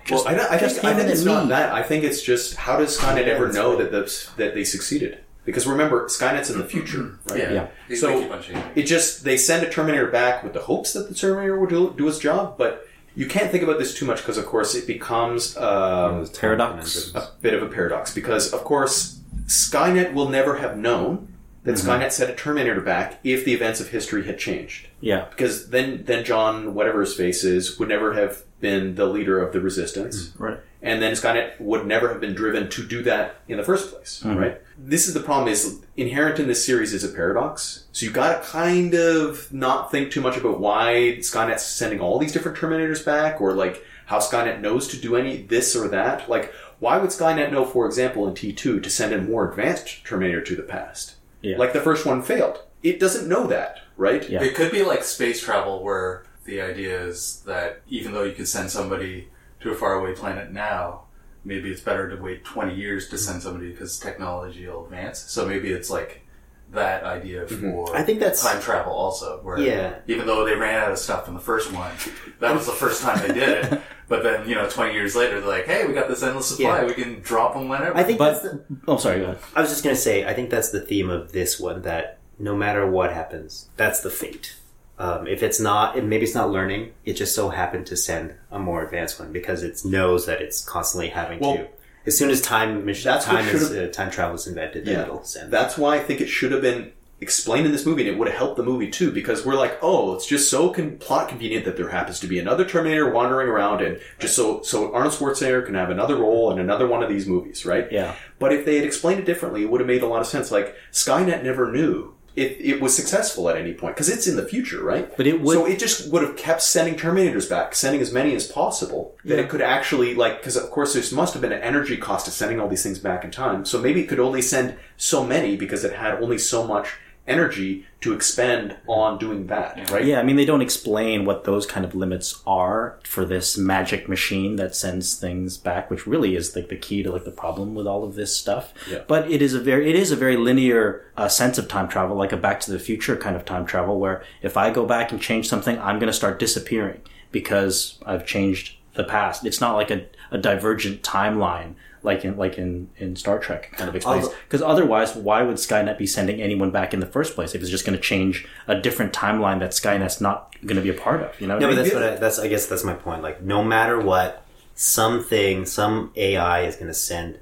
I, 0.10 0.14
well, 0.14 0.28
I, 0.28 0.34
don't- 0.34 0.52
I 0.52 0.58
just 0.58 0.76
think, 0.76 0.86
I 0.86 0.90
think 0.94 1.02
and 1.04 1.12
it's 1.12 1.26
me. 1.26 1.32
not 1.34 1.48
that. 1.50 1.72
I 1.74 1.84
think 1.84 2.04
it's 2.04 2.22
just 2.22 2.56
how 2.56 2.78
does 2.78 2.98
Skynet 2.98 3.26
Yeah, 3.28 3.34
ever 3.34 3.52
know 3.52 3.76
right. 3.78 3.92
that 3.92 3.92
the, 3.92 4.30
that 4.38 4.54
they 4.54 4.64
succeeded? 4.64 5.20
Because 5.46 5.66
remember, 5.68 6.08
Skynet's 6.08 6.50
in 6.50 6.58
the 6.60 6.66
future, 6.66 7.20
right? 7.30 7.40
yeah. 7.40 7.68
Yeah. 7.90 7.96
So- 7.98 8.08
they 8.16 8.22
keep 8.24 8.32
on 8.32 8.42
changing. 8.42 8.64
It 8.76 8.84
just 8.84 9.24
they 9.24 9.38
send 9.38 9.66
a 9.66 9.70
Terminator 9.70 10.08
back 10.08 10.44
with 10.44 10.54
the 10.54 10.62
hopes 10.62 10.94
that 10.94 11.10
the 11.10 11.16
Terminator 11.16 11.60
will 11.60 11.68
do, 11.68 11.94
do 11.98 12.06
his 12.06 12.20
job, 12.20 12.58
but 12.58 12.88
you 13.16 13.26
can't 13.26 13.52
think 13.52 13.64
about 13.64 13.78
this 13.78 13.94
too 13.94 14.06
much 14.06 14.18
because, 14.20 14.38
of 14.38 14.46
course, 14.46 14.74
it 14.76 14.88
becomes 14.88 15.58
um, 15.58 16.26
Paradox. 16.30 17.12
a 17.14 17.28
bit 17.42 17.54
of 17.54 17.62
a 17.62 17.68
paradox. 17.68 18.14
Because, 18.14 18.54
of 18.54 18.64
course, 18.64 19.20
Skynet 19.48 20.14
will 20.14 20.30
never 20.30 20.58
have 20.58 20.78
known 20.78 21.28
that 21.64 21.76
Skynet 21.76 22.12
sent 22.12 22.32
a 22.32 22.36
Terminator 22.36 22.80
back 22.82 23.20
if 23.24 23.44
the 23.46 23.54
events 23.54 23.80
of 23.82 23.90
history 23.90 24.26
had 24.26 24.40
changed. 24.40 24.88
Yeah, 25.02 25.26
Because 25.30 25.70
then, 25.70 26.06
then 26.06 26.24
John, 26.24 26.74
whatever 26.74 27.02
his 27.02 27.14
face 27.14 27.44
is, 27.44 27.78
would 27.78 27.90
never 27.90 28.14
have 28.14 28.44
been 28.62 28.96
the 28.96 29.06
leader 29.06 29.44
of 29.44 29.52
the 29.52 29.60
resistance 29.60 30.30
mm, 30.30 30.40
right. 30.40 30.60
and 30.82 31.02
then 31.02 31.14
Skynet 31.14 31.60
would 31.60 31.86
never 31.86 32.08
have 32.10 32.22
been 32.22 32.34
driven 32.34 32.70
to 32.70 32.86
do 32.86 33.04
that 33.04 33.36
in 33.48 33.58
the 33.58 33.64
first 33.64 33.92
place, 33.92 34.22
mm. 34.24 34.40
right? 34.40 34.62
This 34.78 35.08
is 35.08 35.14
the 35.14 35.20
problem: 35.20 35.48
is 35.48 35.82
inherent 35.98 36.40
in 36.40 36.48
this 36.48 36.66
series 36.66 36.94
is 36.94 37.04
a 37.04 37.10
paradox. 37.10 37.86
So 37.92 38.06
you 38.06 38.12
got 38.12 38.42
to 38.42 38.50
kind 38.50 38.94
of 38.94 39.52
not 39.52 39.92
think 39.92 40.12
too 40.12 40.22
much 40.22 40.38
about 40.38 40.60
why 40.60 41.18
Skynet's 41.20 41.64
sending 41.64 42.00
all 42.00 42.18
these 42.18 42.32
different 42.32 42.58
Terminators 42.58 43.06
back, 43.06 43.42
or 43.42 43.54
like 43.54 43.84
how 44.06 44.20
Skynet 44.20 44.62
knows 44.62 44.88
to 44.90 44.98
do 44.98 45.16
any 45.16 45.44
this 45.44 45.76
or 45.76 45.88
that. 45.90 46.30
Like, 46.30 46.54
why 46.80 46.98
would 46.98 47.12
Skynet 47.12 47.52
know, 47.52 47.66
for 47.66 47.86
example, 47.86 48.28
in 48.28 48.34
T 48.34 48.54
two 48.54 48.80
to 48.80 48.90
send 48.90 49.14
a 49.14 49.22
more 49.22 49.50
advanced 49.50 50.04
Terminator 50.06 50.42
to 50.42 50.56
the 50.56 50.64
past? 50.64 51.16
Yeah. 51.42 51.58
Like 51.58 51.74
the 51.74 51.82
first 51.82 52.06
one 52.06 52.22
failed. 52.22 52.64
It 52.84 53.00
doesn't 53.00 53.30
know 53.30 53.46
that, 53.48 53.82
right? 53.98 54.28
Yeah. 54.28 54.42
It 54.42 54.56
could 54.56 54.72
be 54.72 54.84
like 54.84 55.04
space 55.04 55.44
travel, 55.44 55.84
where 55.84 56.24
the 56.46 56.62
idea 56.62 57.04
is 57.06 57.44
that 57.46 57.82
even 57.88 58.14
though 58.14 58.24
you 58.24 58.34
could 58.34 58.48
send 58.48 58.70
somebody 58.72 59.30
to 59.62 59.72
a 59.72 59.76
faraway 59.76 60.14
planet 60.14 60.52
now, 60.52 61.04
maybe 61.46 61.70
it's 61.70 61.82
better 61.82 62.10
to 62.16 62.22
wait 62.22 62.44
20 62.46 62.74
years 62.76 63.10
to 63.10 63.18
send 63.18 63.42
somebody 63.42 63.72
because 63.72 64.00
technology 64.00 64.66
will 64.68 64.86
advance. 64.86 65.20
So 65.20 65.46
maybe 65.46 65.70
it's 65.72 65.90
like 65.90 66.26
that 66.72 67.04
idea 67.04 67.46
mhm. 67.46 67.72
for 67.74 67.96
I 67.96 68.04
think 68.04 68.20
that's- 68.20 68.42
time 68.42 68.62
travel 68.62 68.94
also, 68.94 69.40
where 69.44 69.60
Yeah. 69.60 69.96
even 70.08 70.26
though 70.26 70.46
they 70.46 70.56
ran 70.56 70.82
out 70.82 70.92
of 70.92 70.98
stuff 70.98 71.28
in 71.28 71.34
the 71.34 71.40
first 71.40 71.72
one, 71.74 71.92
that 72.40 72.54
was 72.56 72.66
the 72.66 72.72
first 72.72 73.02
time 73.02 73.20
they 73.28 73.34
did 73.34 73.66
it. 73.74 73.82
But 74.08 74.24
then, 74.24 74.46
you 74.50 74.56
know, 74.56 74.68
20 74.68 74.92
years 74.94 75.16
later, 75.16 75.40
they're 75.40 75.48
like, 75.50 75.66
hey, 75.68 75.88
we 75.88 75.94
got 75.94 76.10
this 76.10 76.22
endless 76.22 76.48
supply. 76.48 76.82
Yeah. 76.82 76.86
We 76.86 76.94
can 76.94 77.22
drop 77.22 77.54
them 77.54 77.70
whenever. 77.70 77.96
I 77.96 78.04
think 78.04 78.20
But 78.20 78.32
that's 78.32 78.44
the, 78.44 78.66
oh, 78.86 78.98
sorry. 78.98 79.20
Go 79.20 79.24
ahead. 79.24 79.38
I 79.56 79.62
was 79.62 79.70
just 79.70 79.86
gonna 79.86 79.96
say, 79.96 80.26
I 80.26 80.34
think 80.34 80.50
that's 80.50 80.70
the 80.70 80.82
theme 80.82 81.10
of 81.10 81.32
this 81.32 81.58
one. 81.62 81.84
That 81.84 82.20
no 82.38 82.54
matter 82.54 82.86
what 82.86 83.14
happens, 83.14 83.70
that's 83.78 84.02
the 84.02 84.10
fate. 84.10 84.56
Um, 85.02 85.26
if 85.26 85.42
it's 85.42 85.60
not, 85.60 85.98
and 85.98 86.10
maybe 86.12 86.26
it's 86.26 86.36
not 86.36 86.52
learning, 86.52 86.92
it 87.06 87.14
just 87.14 87.34
so 87.34 87.50
happened 87.50 87.88
to 87.88 87.98
send 87.98 88.36
a 88.52 88.60
more 88.60 88.84
advanced 88.84 89.20
one 89.20 89.32
because 89.32 89.64
it 89.64 89.84
knows 89.84 90.28
that 90.28 90.42
it's 90.42 90.64
constantly 90.64 91.10
having 91.10 91.40
Well, 91.40 91.56
to. 91.56 91.68
As 92.06 92.18
soon 92.18 92.30
as 92.30 92.40
time 92.40 92.86
that's 92.86 93.26
time 93.26 93.48
is 93.48 93.72
uh, 93.72 93.90
time 93.92 94.12
travel 94.12 94.36
is 94.36 94.46
invented, 94.46 94.86
then 94.86 94.94
Yeah. 94.96 95.02
it'll 95.04 95.24
send. 95.24 95.52
That's 95.52 95.76
why 95.78 95.96
I 95.96 96.00
think 96.00 96.22
it 96.22 96.28
should 96.28 96.52
have 96.52 96.62
been 96.62 96.92
explained 97.20 97.66
in 97.68 97.72
this 97.72 97.86
movie, 97.86 98.02
and 98.08 98.12
it 98.16 98.18
would 98.20 98.28
have 98.28 98.38
helped 98.38 98.58
the 98.58 98.64
movie 98.64 98.90
too, 98.92 99.12
because 99.12 99.46
we're 99.46 99.56
like, 99.56 99.78
oh, 99.82 100.14
it's 100.16 100.26
just 100.28 100.50
so 100.52 100.70
con- 100.70 100.98
plot 100.98 101.30
convenient 101.30 101.66
that 101.66 101.78
there 101.78 101.90
happens 101.90 102.20
to 102.20 102.28
be 102.28 102.38
another 102.40 102.66
Terminator 102.66 103.10
wandering 103.12 103.48
around, 103.48 103.82
and 103.82 104.00
just 104.20 104.36
so 104.36 104.62
so 104.62 104.94
Arnold 104.94 105.14
Schwarzenegger 105.14 105.66
can 105.66 105.76
have 105.76 105.90
another 105.90 106.16
role 106.16 106.52
in 106.52 106.60
another 106.60 106.88
one 106.88 107.02
of 107.02 107.10
these 107.10 107.26
movies, 107.28 107.66
right? 107.66 107.88
Yeah. 107.92 108.14
But 108.38 108.54
if 108.54 108.66
they 108.66 108.76
had 108.76 108.86
explained 108.86 109.20
it 109.20 109.26
differently, 109.26 109.64
it 109.64 109.70
would 109.72 109.82
have 109.82 109.88
made 109.88 110.04
a 110.04 110.08
lot 110.08 110.22
of 110.22 110.28
sense. 110.28 110.52
Like 110.52 110.76
Skynet 110.92 111.44
never 111.44 111.72
knew. 111.72 112.14
If 112.36 112.60
it 112.60 112.80
was 112.80 112.96
successful 112.96 113.50
at 113.50 113.58
any 113.58 113.74
point 113.74 113.96
because 113.96 114.08
it's 114.10 114.28
in 114.28 114.38
the 114.38 114.46
future, 114.46 114.82
right? 114.84 115.16
But 115.18 115.28
it 115.28 115.42
would- 115.42 115.54
so 115.54 115.66
it 115.66 115.80
just 115.80 116.10
would 116.12 116.22
have 116.24 116.38
kept 116.38 116.62
sending 116.62 116.96
Terminators 116.96 117.50
back, 117.50 117.76
sending 117.76 118.02
as 118.02 118.12
many 118.14 118.36
as 118.36 118.48
possible. 118.48 119.16
That 119.26 119.40
it 119.40 119.50
could 119.50 119.62
actually 119.62 120.16
like 120.16 120.38
because 120.40 120.56
of 120.56 120.70
course 120.72 120.94
there 120.94 121.04
must 121.18 121.34
have 121.34 121.42
been 121.42 121.52
an 121.52 121.62
energy 121.62 121.98
cost 121.98 122.26
to 122.26 122.32
sending 122.32 122.60
all 122.60 122.70
these 122.70 122.84
things 122.84 123.00
back 123.00 123.24
in 123.24 123.32
time. 123.32 123.66
So 123.66 123.80
maybe 123.80 124.02
it 124.02 124.08
could 124.08 124.20
only 124.20 124.42
send 124.42 124.76
so 124.98 125.26
many 125.26 125.56
because 125.58 125.84
it 125.84 125.94
had 125.94 126.22
only 126.22 126.38
so 126.38 126.66
much 126.66 126.88
energy 127.28 127.86
to 128.02 128.14
expend 128.14 128.76
on 128.88 129.18
doing 129.20 129.48
that, 129.48 129.90
right? 129.92 130.04
Yeah, 130.04 130.20
I 130.20 130.24
mean, 130.24 130.36
they 130.36 130.46
don't 130.46 130.62
explain 130.62 131.24
what 131.24 131.44
those 131.44 131.66
kind 131.66 131.86
of 131.86 131.94
limits 131.94 132.42
are 132.48 133.00
for 133.04 133.26
this 133.26 133.58
magic 133.58 134.10
machine 134.10 134.56
that 134.56 134.76
sends 134.76 135.20
things 135.20 135.58
back, 135.58 135.90
which 135.92 136.08
really 136.08 136.36
is 136.36 136.56
like 136.56 136.70
the 136.70 136.76
key 136.76 137.04
to 137.04 137.12
like 137.12 137.26
the 137.26 137.32
problem 137.32 137.76
with 137.76 137.86
all 137.86 138.04
of 138.04 138.16
this 138.16 138.36
stuff. 138.36 138.74
Yeah. 138.90 139.04
But 139.08 139.30
it 139.30 139.42
is 139.42 139.54
a 139.54 139.60
very, 139.60 139.90
it 139.90 139.96
is 139.96 140.12
a 140.12 140.16
very 140.16 140.36
linear 140.36 141.06
uh, 141.16 141.28
sense 141.28 141.58
of 141.58 141.68
time 141.68 141.88
travel, 141.88 142.16
like 142.16 142.32
a 142.32 142.38
Back 142.38 142.60
to 142.62 142.72
the 142.72 142.80
Future 142.80 143.16
kind 143.16 143.36
of 143.36 143.46
time 143.46 143.66
travel, 143.66 144.00
where 144.00 144.24
if 144.42 144.58
I 144.58 144.72
go 144.72 144.86
back 144.86 145.12
and 145.12 145.22
change 145.22 145.48
something, 145.48 145.78
I'm 145.80 146.00
going 146.00 146.08
to 146.08 146.14
start 146.14 146.40
disappearing 146.40 147.02
because 147.32 148.00
I've 148.06 148.26
changed 148.26 148.78
the 148.96 149.04
past. 149.04 149.46
It's 149.46 149.62
not 149.62 149.76
like 149.76 149.92
a, 149.92 150.08
a 150.32 150.38
divergent 150.38 151.04
timeline. 151.04 151.76
Like 152.04 152.26
in 152.26 152.36
like 152.38 152.58
in, 152.58 152.90
in 152.98 153.16
Star 153.16 153.38
Trek 153.38 153.72
kind 153.74 153.88
of 153.90 153.96
explains 153.96 154.28
because 154.46 154.62
otherwise 154.62 155.16
why 155.16 155.44
would 155.44 155.58
Skynet 155.58 155.98
be 155.98 156.08
sending 156.08 156.42
anyone 156.42 156.72
back 156.72 156.94
in 156.94 157.00
the 157.00 157.06
first 157.06 157.36
place 157.36 157.54
if 157.54 157.62
it's 157.62 157.70
just 157.70 157.86
going 157.86 157.96
to 157.96 158.02
change 158.02 158.48
a 158.68 158.80
different 158.80 159.14
timeline 159.14 159.60
that 159.60 159.72
Skynet's 159.72 160.20
not 160.20 160.56
going 160.66 160.78
to 160.78 160.82
be 160.82 160.90
a 160.90 161.00
part 161.00 161.22
of 161.22 161.40
you 161.40 161.48
know 161.48 161.60
No, 161.60 161.68
but 161.68 161.76
that's 161.76 161.94
what 161.94 162.04
I, 162.04 162.16
that's 162.16 162.40
I 162.40 162.48
guess 162.48 162.66
that's 162.66 162.84
my 162.84 162.94
point. 162.94 163.22
Like, 163.22 163.42
no 163.42 163.64
matter 163.64 164.00
what, 164.00 164.44
something, 164.76 165.66
some 165.66 166.12
AI 166.16 166.62
is 166.62 166.76
going 166.76 166.88
to 166.88 166.94
send 166.94 167.40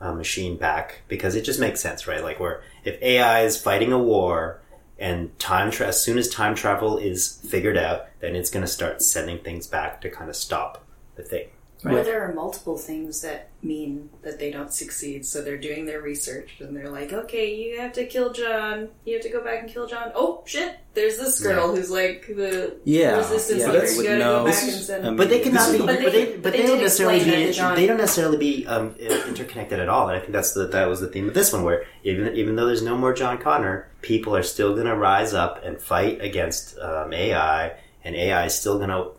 a 0.00 0.14
machine 0.14 0.56
back 0.56 1.02
because 1.08 1.34
it 1.34 1.42
just 1.42 1.60
makes 1.60 1.80
sense, 1.80 2.06
right? 2.06 2.22
Like, 2.22 2.38
where 2.38 2.62
if 2.84 3.00
AI 3.02 3.42
is 3.44 3.60
fighting 3.60 3.92
a 3.92 3.98
war 3.98 4.60
and 4.98 5.36
time 5.38 5.70
tra- 5.70 5.88
as 5.88 6.02
soon 6.02 6.18
as 6.18 6.28
time 6.28 6.54
travel 6.54 6.98
is 6.98 7.40
figured 7.48 7.76
out, 7.76 8.06
then 8.20 8.36
it's 8.36 8.50
going 8.50 8.64
to 8.64 8.70
start 8.70 9.00
sending 9.02 9.38
things 9.38 9.66
back 9.66 10.00
to 10.02 10.10
kind 10.10 10.28
of 10.28 10.36
stop 10.36 10.84
the 11.16 11.22
thing. 11.22 11.48
Or 11.84 12.02
there 12.04 12.22
are 12.22 12.32
multiple 12.32 12.78
things 12.78 13.22
that 13.22 13.50
mean 13.62 14.08
that 14.22 14.38
they 14.38 14.50
don't 14.52 14.72
succeed. 14.72 15.26
So 15.26 15.42
they're 15.42 15.58
doing 15.58 15.84
their 15.86 16.00
research 16.00 16.50
and 16.60 16.76
they're 16.76 16.90
like, 16.90 17.12
okay, 17.12 17.54
you 17.56 17.80
have 17.80 17.92
to 17.94 18.06
kill 18.06 18.32
John. 18.32 18.88
You 19.04 19.14
have 19.14 19.22
to 19.24 19.28
go 19.30 19.42
back 19.42 19.62
and 19.62 19.68
kill 19.72 19.86
John. 19.88 20.12
Oh, 20.14 20.42
shit. 20.46 20.78
There's 20.94 21.18
this 21.18 21.40
girl 21.40 21.74
who's 21.74 21.90
like 21.90 22.26
the 22.28 22.76
Yeah, 22.84 23.16
resistance 23.16 23.60
yeah, 23.60 23.66
leader. 23.72 23.86
they 23.86 23.94
You 23.96 24.02
gotta 24.04 24.18
know. 24.18 24.38
go 24.40 24.44
back 24.44 24.54
This 24.54 24.62
and 24.62 24.72
is- 24.72 24.86
send 24.86 25.06
I 25.06 25.14
But 25.14 25.28
they 25.28 25.40
cannot 25.40 25.58
This 25.66 25.70
be. 25.70 25.74
is- 25.78 25.86
But 25.86 25.86
But 25.86 26.12
they, 26.12 26.24
they- 26.24 26.32
but 26.32 26.42
but 26.42 26.52
they, 26.52 26.62
they 26.62 26.66
don't 26.68 26.80
necessarily 26.80 27.24
be. 27.24 27.52
John. 27.52 27.74
They 27.76 27.86
don't 27.86 27.96
necessarily 27.98 28.36
be 28.36 28.66
um, 28.66 28.94
interconnected 28.96 29.80
at 29.80 29.88
all. 29.88 30.08
And 30.08 30.16
I 30.16 30.20
think 30.20 30.32
that's 30.32 30.52
the 30.52 30.66
that 30.68 30.88
was 30.88 31.00
the 31.00 31.08
theme 31.08 31.28
of 31.28 31.34
this 31.34 31.52
one, 31.52 31.64
where 31.64 31.84
even 32.04 32.34
even 32.36 32.56
though 32.56 32.66
there's 32.66 32.82
no 32.82 32.96
more 32.96 33.12
John 33.12 33.38
Connor, 33.38 33.88
people 34.02 34.36
are 34.36 34.42
still 34.42 34.74
going 34.74 34.86
to 34.86 34.96
rise 34.96 35.32
up 35.34 35.64
and 35.64 35.80
fight 35.80 36.20
against 36.20 36.78
um, 36.78 37.12
AI, 37.12 37.72
and 38.04 38.14
AI 38.14 38.46
is 38.46 38.54
still 38.54 38.76
going 38.78 38.90
to. 38.90 39.10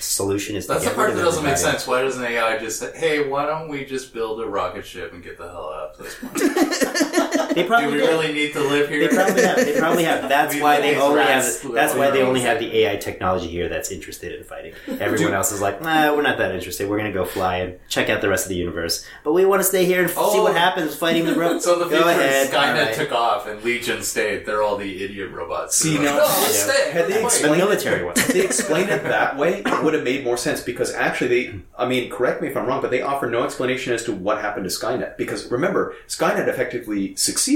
Solution 0.00 0.56
is 0.56 0.66
to 0.66 0.74
That's 0.74 0.84
the 0.84 0.90
part 0.90 1.08
rid 1.08 1.18
that 1.18 1.22
doesn't 1.22 1.44
make 1.44 1.56
sense. 1.56 1.86
Why 1.86 2.02
doesn't 2.02 2.22
AI 2.22 2.58
just 2.58 2.78
say, 2.80 2.96
hey, 2.96 3.28
why 3.28 3.46
don't 3.46 3.68
we 3.68 3.84
just 3.84 4.12
build 4.12 4.40
a 4.40 4.46
rocket 4.46 4.86
ship 4.86 5.12
and 5.12 5.22
get 5.22 5.38
the 5.38 5.48
hell 5.48 5.72
out 5.72 5.98
of 5.98 5.98
this 5.98 7.34
point? 7.48 7.56
They 7.56 7.62
Do 7.62 7.68
probably 7.68 7.92
we 7.92 7.98
did. 7.98 8.08
really 8.08 8.32
need 8.32 8.52
to 8.52 8.60
live 8.60 8.88
here? 8.88 9.08
They 9.08 9.14
probably 9.14 9.42
have. 9.42 9.56
They 9.56 9.78
probably 9.78 10.04
have. 10.04 10.28
That's 10.28 10.54
We 10.54 10.62
why 10.62 10.80
they 10.80 10.92
raise 10.94 11.02
only 11.02 11.22
have. 11.22 11.44
That's 11.74 11.94
why 11.94 12.10
they 12.10 12.22
only 12.22 12.40
have 12.42 12.58
the 12.58 12.74
AI 12.78 12.96
technology 12.96 13.48
here 13.48 13.68
that's 13.68 13.90
interested 13.90 14.32
in 14.32 14.44
fighting. 14.44 14.74
Everyone 15.00 15.34
else 15.34 15.52
is 15.52 15.60
like, 15.60 15.80
nah, 15.82 16.14
we're 16.14 16.22
not 16.22 16.38
that 16.38 16.54
interested. 16.54 16.88
We're 16.88 16.98
gonna 16.98 17.12
go 17.12 17.24
fly 17.24 17.56
and 17.56 17.78
check 17.88 18.08
out 18.08 18.20
the 18.20 18.28
rest 18.28 18.44
of 18.44 18.50
the 18.50 18.56
universe, 18.56 19.04
but 19.24 19.32
we 19.32 19.44
want 19.44 19.60
to 19.60 19.64
stay 19.64 19.84
here 19.84 20.00
and 20.02 20.10
f- 20.10 20.14
see 20.16 20.20
Oh. 20.38 20.42
what 20.44 20.54
happens 20.56 20.94
fighting 20.96 21.24
the 21.26 21.34
robots. 21.36 21.64
So 21.64 21.74
in 21.74 21.78
the 21.80 21.84
go 21.86 21.90
future, 22.02 22.08
ahead. 22.10 22.48
Skynet 22.50 22.78
alright. 22.80 22.94
took 22.94 23.12
off 23.12 23.46
and 23.46 23.62
Legion 23.62 24.02
stayed. 24.02 24.46
They're 24.46 24.62
all 24.62 24.76
the 24.76 25.04
idiot 25.04 25.30
robots. 25.32 25.76
See, 25.76 25.94
They're 25.96 26.04
now- 26.04 26.18
like, 26.18 26.28
no, 26.28 26.42
let's 26.42 26.62
stay. 26.62 26.90
Had 26.90 27.04
they 27.06 27.14
Wait. 27.14 27.20
the 27.20 27.24
explained 27.26 27.58
military 27.58 28.04
one. 28.04 28.14
If 28.16 28.28
they 28.28 28.40
explained 28.44 28.90
it 28.90 29.02
that 29.04 29.36
way, 29.36 29.62
it 29.64 29.82
would 29.84 29.94
have 29.94 30.04
made 30.04 30.24
more 30.24 30.36
sense 30.36 30.60
because 30.60 30.92
actually 30.94 31.28
they, 31.28 31.60
I 31.76 31.86
mean, 31.86 32.10
correct 32.10 32.42
me 32.42 32.48
if 32.48 32.56
I'm 32.56 32.66
wrong, 32.66 32.80
but 32.82 32.90
they 32.90 33.02
offer 33.02 33.28
no 33.28 33.44
explanation 33.44 33.92
as 33.92 34.04
to 34.04 34.12
what 34.12 34.40
happened 34.40 34.68
to 34.68 34.74
Skynet. 34.76 35.16
Because 35.16 35.50
remember, 35.50 35.94
Skynet 36.08 36.46
effectively 36.48 37.14
succeeded. 37.16 37.47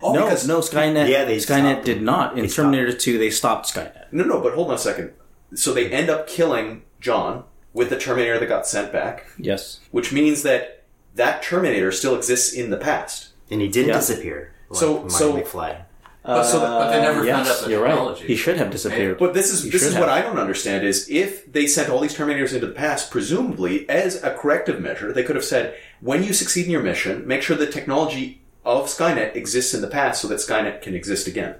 Oh, 0.00 0.12
no 0.14 0.24
because, 0.24 0.46
no 0.46 0.60
Skynet 0.60 1.08
Yeah, 1.08 1.24
they 1.24 1.38
Skynet 1.38 1.72
stopped. 1.72 1.84
did 1.84 2.02
not 2.02 2.34
in 2.36 2.42
They 2.42 2.48
stopped. 2.48 2.66
Terminator 2.72 2.92
2 2.96 3.18
they 3.18 3.30
stopped 3.30 3.66
Skynet 3.74 4.12
No, 4.12 4.24
no, 4.24 4.40
but 4.40 4.54
hold 4.54 4.68
on 4.68 4.74
a 4.74 4.78
second. 4.78 5.12
So 5.54 5.72
they 5.74 5.90
end 5.90 6.08
up 6.08 6.26
killing 6.28 6.82
John 7.00 7.44
with 7.72 7.90
the 7.90 7.98
Terminator 7.98 8.38
that 8.38 8.46
got 8.48 8.66
sent 8.66 8.92
back, 8.92 9.26
yes 9.38 9.80
which 9.90 10.12
means 10.12 10.42
that 10.42 10.84
that 11.16 11.42
Terminator 11.42 11.90
still 11.90 12.14
exists 12.14 12.52
in 12.52 12.70
the 12.70 12.76
past. 12.76 13.28
and 13.50 13.60
he 13.62 13.68
didn't 13.68 13.88
Yeah. 13.88 13.94
disappear. 13.96 14.52
Like 14.70 14.78
So- 14.80 14.94
Marty 14.98 15.08
so- 15.14 15.32
McFly. 15.32 15.76
But, 16.24 16.42
so, 16.44 16.60
but 16.60 16.92
they 16.92 17.00
never 17.00 17.20
found 17.24 17.30
out 17.30 17.46
yes, 17.46 17.60
the 17.62 17.70
you're 17.70 17.86
technology. 17.86 18.20
right. 18.20 18.28
He 18.28 18.36
should 18.36 18.58
have 18.58 18.70
disappeared. 18.70 19.16
But 19.16 19.32
this 19.32 19.50
is 19.50 19.62
He 19.64 19.70
this 19.70 19.82
is 19.82 19.94
have. 19.94 20.00
what 20.00 20.10
I 20.10 20.20
don't 20.20 20.38
understand 20.38 20.84
is 20.84 21.08
if 21.08 21.50
they 21.50 21.66
sent 21.66 21.88
all 21.88 22.00
these 22.00 22.14
Terminators 22.14 22.52
into 22.52 22.66
the 22.66 22.72
past, 22.74 23.10
presumably 23.10 23.88
as 23.88 24.22
a 24.22 24.32
corrective 24.34 24.78
measure, 24.78 25.10
they 25.10 25.22
could 25.22 25.36
have 25.36 25.44
said, 25.44 25.74
when 26.02 26.22
you 26.22 26.34
succeed 26.34 26.66
in 26.66 26.70
your 26.70 26.82
mission, 26.82 27.26
make 27.26 27.40
sure 27.40 27.56
the 27.56 27.66
technology 27.66 28.42
of 28.68 28.86
Skynet 28.86 29.34
exists 29.34 29.72
in 29.74 29.80
the 29.80 29.88
past 29.88 30.20
so 30.22 30.28
that 30.28 30.36
Skynet 30.36 30.82
can 30.82 30.94
exist 30.94 31.26
again. 31.26 31.56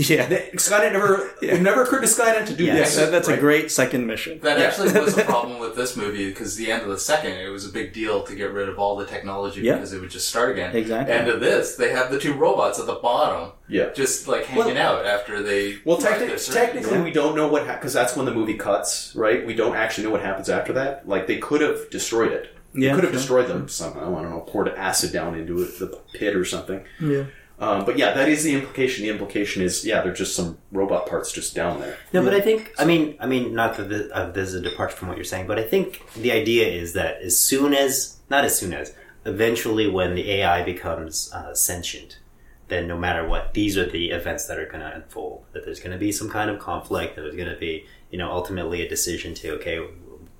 Yeah, 0.00 0.26
They- 0.26 0.50
Skynet 0.54 0.92
never 0.92 1.30
it 1.42 1.60
never 1.60 1.82
occurred 1.82 2.02
to 2.02 2.06
Skynet 2.06 2.46
to 2.46 2.54
do 2.54 2.64
Yeah, 2.66 2.74
this. 2.76 2.94
that, 2.94 3.10
that's 3.10 3.26
a 3.26 3.32
right? 3.32 3.40
great 3.40 3.70
second 3.72 4.06
mission. 4.06 4.38
That 4.42 4.58
Yeah. 4.58 4.66
actually 4.66 4.92
was 4.92 5.18
a 5.18 5.24
problem 5.34 5.58
with 5.58 5.74
this 5.74 5.96
movie 5.96 6.28
because 6.28 6.54
the 6.54 6.70
end 6.70 6.82
of 6.82 6.88
the 6.88 6.98
second, 6.98 7.32
it 7.32 7.48
was 7.48 7.64
a 7.66 7.68
big 7.70 7.92
deal 7.92 8.22
to 8.22 8.34
get 8.36 8.52
rid 8.52 8.68
of 8.68 8.78
all 8.78 8.94
the 8.96 9.06
technology 9.06 9.62
Yeah. 9.62 9.74
because 9.74 9.92
it 9.92 10.00
would 10.00 10.10
just 10.10 10.28
start 10.28 10.52
again. 10.52 10.76
Exactly. 10.76 11.12
End 11.12 11.28
of 11.28 11.40
this, 11.40 11.74
they 11.74 11.90
have 11.90 12.12
the 12.12 12.18
two 12.20 12.32
robots 12.34 12.78
at 12.78 12.86
the 12.86 12.94
bottom, 12.94 13.50
Yeah. 13.68 13.90
just 13.92 14.28
like 14.28 14.44
hanging 14.44 14.78
out 14.78 15.04
after 15.04 15.42
they. 15.42 15.78
Well, 15.84 15.98
wreck 15.98 16.18
techni- 16.20 16.28
their 16.28 16.38
surgery. 16.38 16.66
technically, 16.66 17.00
we 17.00 17.10
don't 17.10 17.34
know 17.34 17.48
what 17.48 17.66
because 17.66 17.92
that's 17.92 18.14
when 18.14 18.24
the 18.26 18.34
movie 18.34 18.54
cuts, 18.54 19.12
right? 19.16 19.44
We 19.44 19.54
don't 19.54 19.74
actually 19.74 20.04
know 20.04 20.10
what 20.10 20.22
happens 20.22 20.48
after 20.48 20.72
that. 20.74 21.08
Like 21.08 21.26
they 21.26 21.38
could 21.38 21.60
have 21.60 21.90
destroyed 21.90 22.30
it. 22.30 22.54
Yeah, 22.74 22.90
they 22.90 22.94
could 22.94 23.04
have 23.04 23.12
sure. 23.12 23.42
destroyed 23.42 23.48
them 23.48 23.68
somehow. 23.68 24.16
I 24.18 24.22
don't 24.22 24.30
know, 24.30 24.40
poured 24.40 24.68
acid 24.68 25.12
down 25.12 25.34
into 25.34 25.62
it, 25.62 25.78
the 25.78 25.86
pit 26.12 26.36
or 26.36 26.44
something. 26.44 26.84
Yeah. 27.00 27.24
Um, 27.60 27.84
but 27.84 27.98
yeah, 27.98 28.12
that 28.14 28.28
is 28.28 28.44
the 28.44 28.54
implication. 28.54 29.04
The 29.04 29.10
implication 29.10 29.62
is, 29.62 29.84
yeah, 29.84 30.00
they're 30.00 30.12
just 30.12 30.36
some 30.36 30.58
robot 30.70 31.08
parts 31.08 31.32
just 31.32 31.56
down 31.56 31.80
there. 31.80 31.98
No, 32.12 32.22
but 32.22 32.32
I 32.32 32.40
think 32.40 32.72
I 32.78 32.84
mean 32.84 33.16
I 33.18 33.26
mean 33.26 33.54
not 33.54 33.76
that 33.76 33.88
this, 33.88 34.10
uh, 34.12 34.30
this 34.30 34.50
is 34.50 34.54
a 34.54 34.60
departure 34.60 34.96
from 34.96 35.08
what 35.08 35.16
you're 35.16 35.24
saying, 35.24 35.46
but 35.48 35.58
I 35.58 35.64
think 35.64 36.02
the 36.14 36.30
idea 36.30 36.68
is 36.68 36.92
that 36.92 37.20
as 37.20 37.40
soon 37.40 37.74
as 37.74 38.18
not 38.30 38.44
as 38.44 38.56
soon 38.56 38.72
as 38.72 38.94
eventually 39.24 39.88
when 39.88 40.14
the 40.14 40.30
AI 40.30 40.62
becomes 40.62 41.32
uh, 41.32 41.52
sentient, 41.52 42.20
then 42.68 42.86
no 42.86 42.96
matter 42.96 43.26
what, 43.26 43.54
these 43.54 43.76
are 43.76 43.90
the 43.90 44.10
events 44.10 44.46
that 44.46 44.58
are 44.58 44.66
going 44.66 44.80
to 44.80 44.94
unfold. 44.94 45.44
That 45.52 45.64
there's 45.64 45.80
going 45.80 45.92
to 45.92 45.98
be 45.98 46.12
some 46.12 46.30
kind 46.30 46.50
of 46.50 46.60
conflict. 46.60 47.16
That 47.16 47.22
there's 47.22 47.36
going 47.36 47.50
to 47.50 47.58
be 47.58 47.86
you 48.10 48.18
know 48.18 48.30
ultimately 48.30 48.82
a 48.82 48.88
decision 48.88 49.34
to 49.34 49.54
okay 49.54 49.84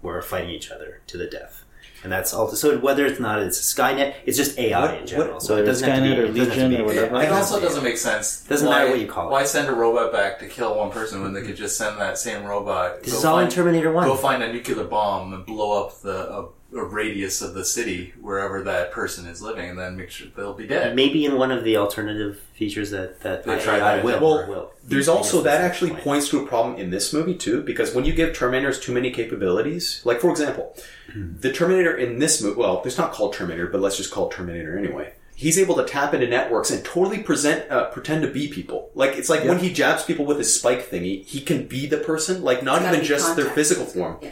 we're 0.02 0.22
fighting 0.22 0.50
each 0.50 0.70
other 0.70 1.00
to 1.08 1.18
the 1.18 1.26
death. 1.26 1.64
And 2.04 2.12
that's 2.12 2.32
also 2.32 2.54
so. 2.54 2.78
Whether 2.78 3.06
it's 3.06 3.18
not 3.18 3.40
it's 3.40 3.58
Skynet, 3.58 4.14
it's 4.24 4.36
just 4.36 4.58
AI 4.58 4.80
What- 4.80 5.00
in 5.00 5.06
general. 5.06 5.32
what- 5.34 5.42
so 5.42 5.56
it 5.56 5.64
doesn't 5.64 5.88
have 5.88 5.98
to 5.98 6.04
Skynet 6.04 6.14
be 6.16 6.20
or 6.20 6.24
it 6.24 6.26
doesn't 6.28 6.38
have 6.48 6.54
to 6.54 6.60
Legion 6.66 6.80
or 6.80 6.84
whatever. 6.84 7.22
It 7.22 7.32
also 7.32 7.60
doesn't 7.60 7.82
make 7.82 7.98
sense. 7.98 8.44
Doesn't 8.48 8.68
why, 8.68 8.78
matter 8.78 8.90
what 8.90 9.00
you 9.00 9.06
call 9.08 9.28
it. 9.28 9.32
Why 9.32 9.44
send 9.44 9.68
a 9.68 9.72
robot 9.72 10.12
back 10.12 10.38
to 10.40 10.46
kill 10.46 10.76
one 10.76 10.90
person 10.90 11.22
when 11.22 11.32
they 11.32 11.42
could 11.42 11.56
just 11.56 11.76
send 11.76 11.98
that 12.00 12.16
same 12.18 12.44
robot? 12.44 13.02
This 13.02 13.12
go 13.12 13.18
is 13.18 13.24
all 13.24 13.38
in 13.40 13.48
Terminator 13.48 13.90
One. 13.92 14.06
Go 14.06 14.14
find 14.16 14.42
a 14.42 14.52
nuclear 14.52 14.84
bomb 14.84 15.32
and 15.32 15.44
blow 15.44 15.84
up 15.86 16.00
the 16.02 16.30
a, 16.32 16.44
a 16.76 16.84
radius 16.84 17.42
of 17.42 17.54
the 17.54 17.64
city 17.64 18.12
wherever 18.20 18.62
that 18.62 18.92
person 18.92 19.26
is 19.26 19.42
living, 19.42 19.70
and 19.70 19.78
then 19.78 19.96
make 19.96 20.10
sure 20.10 20.28
they'll 20.36 20.54
be 20.54 20.66
dead. 20.68 20.94
Maybe 20.94 21.24
in 21.24 21.36
one 21.36 21.50
of 21.50 21.64
the 21.64 21.78
alternative 21.78 22.38
features 22.54 22.90
that 22.92 23.22
that 23.22 23.44
They 23.44 23.54
AI 23.54 23.58
tried 23.58 23.80
that 23.80 24.04
will. 24.04 24.20
Well, 24.20 24.46
will. 24.48 24.70
There's 24.84 25.08
also 25.08 25.42
that 25.42 25.62
actually 25.62 25.90
point. 25.90 26.04
points 26.04 26.28
to 26.28 26.38
a 26.40 26.46
problem 26.46 26.76
in 26.76 26.90
this 26.90 27.12
movie 27.12 27.34
too, 27.34 27.62
because 27.62 27.92
when 27.94 28.04
you 28.04 28.12
give 28.12 28.36
Terminators 28.36 28.80
too 28.80 28.92
many 28.92 29.10
capabilities, 29.10 30.00
like 30.04 30.20
for 30.20 30.30
example, 30.30 30.76
the 31.40 31.52
Terminator 31.52 31.96
in 31.96 32.18
this 32.18 32.42
movie, 32.42 32.58
well, 32.58 32.82
it's 32.84 32.98
not 32.98 33.12
called 33.12 33.32
Terminator, 33.34 33.66
but 33.66 33.80
let's 33.80 33.96
just 33.96 34.10
call 34.10 34.28
it 34.28 34.34
Terminator 34.34 34.78
anyway. 34.78 35.14
He's 35.34 35.56
able 35.58 35.76
to 35.76 35.84
tap 35.84 36.14
into 36.14 36.26
networks 36.26 36.70
and 36.70 36.84
totally 36.84 37.22
present, 37.22 37.70
uh, 37.70 37.90
pretend 37.90 38.22
to 38.22 38.28
be 38.28 38.48
people. 38.48 38.90
Like 38.96 39.12
it's 39.16 39.28
like 39.28 39.44
when 39.44 39.60
he 39.60 39.72
jabs 39.72 40.02
people 40.04 40.24
with 40.26 40.38
his 40.38 40.52
spike 40.52 40.90
thingy, 40.90 41.24
he 41.24 41.40
can 41.40 41.68
be 41.68 41.86
the 41.86 41.98
person, 41.98 42.42
like 42.42 42.62
not 42.64 42.82
even 42.82 43.00
be 43.00 43.06
just 43.06 43.36
their 43.36 43.44
physical 43.50 43.84
form. 43.84 44.18
Yeah. 44.20 44.30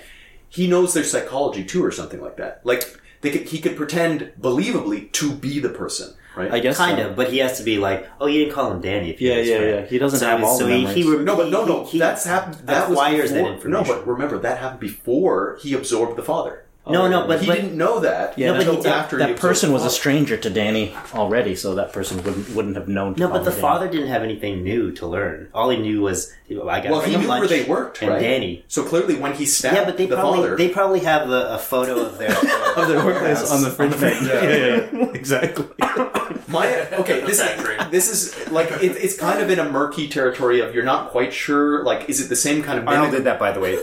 He 0.49 0.66
knows 0.66 0.95
their 0.95 1.04
psychology 1.04 1.64
too, 1.64 1.85
or 1.85 1.92
something 1.92 2.21
like 2.21 2.37
that. 2.38 2.61
Like 2.64 3.00
they 3.21 3.30
could, 3.30 3.42
he 3.42 3.61
could 3.61 3.76
pretend 3.76 4.33
believably 4.40 5.12
to 5.12 5.33
be 5.33 5.61
the 5.61 5.68
person, 5.68 6.12
right? 6.37 6.50
I 6.50 6.59
guess 6.59 6.76
kind 6.76 6.99
so. 6.99 7.11
of, 7.11 7.16
but 7.16 7.30
he 7.30 7.38
has 7.38 7.56
to 7.59 7.64
be 7.64 7.78
like, 7.78 8.09
oh, 8.21 8.26
you 8.26 8.40
didn't 8.40 8.54
call 8.54 8.73
him 8.73 8.80
Danny. 8.80 9.11
If 9.11 9.21
you 9.21 9.28
Yeah, 9.30 9.37
his 9.37 9.49
yeah, 9.49 9.56
friend. 9.59 9.71
yeah. 9.85 9.87
He 9.87 9.99
doesn't 9.99 10.18
so, 10.18 10.26
have 10.26 10.42
all 10.42 10.59
so 10.59 10.66
the 10.66 10.75
he, 10.75 10.85
memories. 10.85 11.04
he 11.04 11.16
No, 11.25 11.37
but 11.37 11.50
no, 11.50 11.64
no. 11.64 11.85
he 11.85 12.00
that's 12.00 12.25
happened. 12.25 12.66
That 12.66 12.90
was 12.90 12.99
acquires 12.99 13.30
that 13.30 13.47
information. 13.47 13.71
No, 13.71 13.85
but 13.85 14.04
remember 14.09 14.38
that 14.38 14.59
happened 14.59 14.80
before 14.80 15.56
he 15.61 15.73
absorbed 15.73 16.16
the 16.16 16.23
father. 16.25 16.64
No, 16.88 17.09
no, 17.09 17.26
but 17.26 17.40
he 17.40 17.47
but, 17.47 17.57
didn't 17.57 17.76
know 17.76 18.00
that. 18.00 18.38
Yeah, 18.38 18.52
until 18.55 18.76
but 18.76 18.85
he- 18.85 18.88
after 18.90 19.16
that 19.19 19.31
absorbed 19.31 19.40
person 19.40 19.73
was 19.73 19.85
a 19.85 19.90
stranger 19.90 20.37
to 20.37 20.50
Danny 20.50 20.95
already, 21.14 21.55
so 21.57 21.75
that 21.75 21.93
person 21.93 22.23
wouldn't 22.23 22.50
wouldn't 22.55 22.76
have 22.76 22.88
known. 22.88 23.14
To 23.14 23.21
no, 23.21 23.28
but 23.28 23.45
the 23.45 23.50
Danny. 23.50 23.61
father 23.62 23.88
didn't 23.88 24.09
have 24.09 24.23
anything 24.23 24.62
new 24.62 24.93
to 24.93 25.07
learn. 25.07 25.49
All 25.52 25.71
he 25.71 25.78
knew 25.78 26.02
was 26.02 26.33
I 26.50 26.81
got 26.81 26.90
Well, 26.93 27.00
he 27.00 27.16
knew 27.16 27.28
where 27.28 27.49
they 27.49 27.64
worked, 27.64 28.02
and 28.02 28.11
right? 28.12 28.21
Danny. 28.21 28.64
So 28.69 28.85
clearly, 28.85 29.16
when 29.16 29.35
he 29.35 29.47
stabbed 29.47 29.76
Yeah, 29.76 29.85
but 29.85 29.97
they 29.97 30.07
the 30.07 30.14
probably 30.16 30.38
father, 30.43 30.57
they 30.57 30.69
probably 30.69 31.00
have 31.00 31.28
a, 31.28 31.55
a 31.55 31.59
photo 31.59 32.00
of 32.07 32.19
their 32.19 32.31
of 32.76 32.88
their 32.88 33.05
workplace 33.05 33.50
on 33.50 33.62
the 33.62 33.71
fridge 33.71 33.99
bench. 34.00 34.26
Yeah. 34.26 34.43
Yeah, 34.45 34.57
yeah, 34.57 34.88
yeah. 34.93 35.05
exactly. 35.14 35.66
my 36.49 36.69
okay, 36.93 37.21
this 37.26 37.40
is 37.40 37.90
this 37.90 38.09
is 38.11 38.50
like 38.52 38.71
it, 38.83 38.97
it's 38.97 39.16
kind 39.19 39.40
of 39.40 39.50
in 39.50 39.59
a 39.59 39.69
murky 39.69 40.09
territory 40.09 40.61
of 40.61 40.75
you're 40.75 40.85
not 40.85 41.11
quite 41.11 41.33
sure. 41.33 41.83
Like, 41.85 42.09
is 42.09 42.21
it 42.21 42.28
the 42.28 42.37
same 42.37 42.62
kind 42.62 42.78
of? 42.78 42.87
Arnold 42.87 43.09
mimic- 43.11 43.19
did 43.19 43.25
that, 43.25 43.38
by 43.38 43.52
the 43.52 43.61
way. 43.61 43.76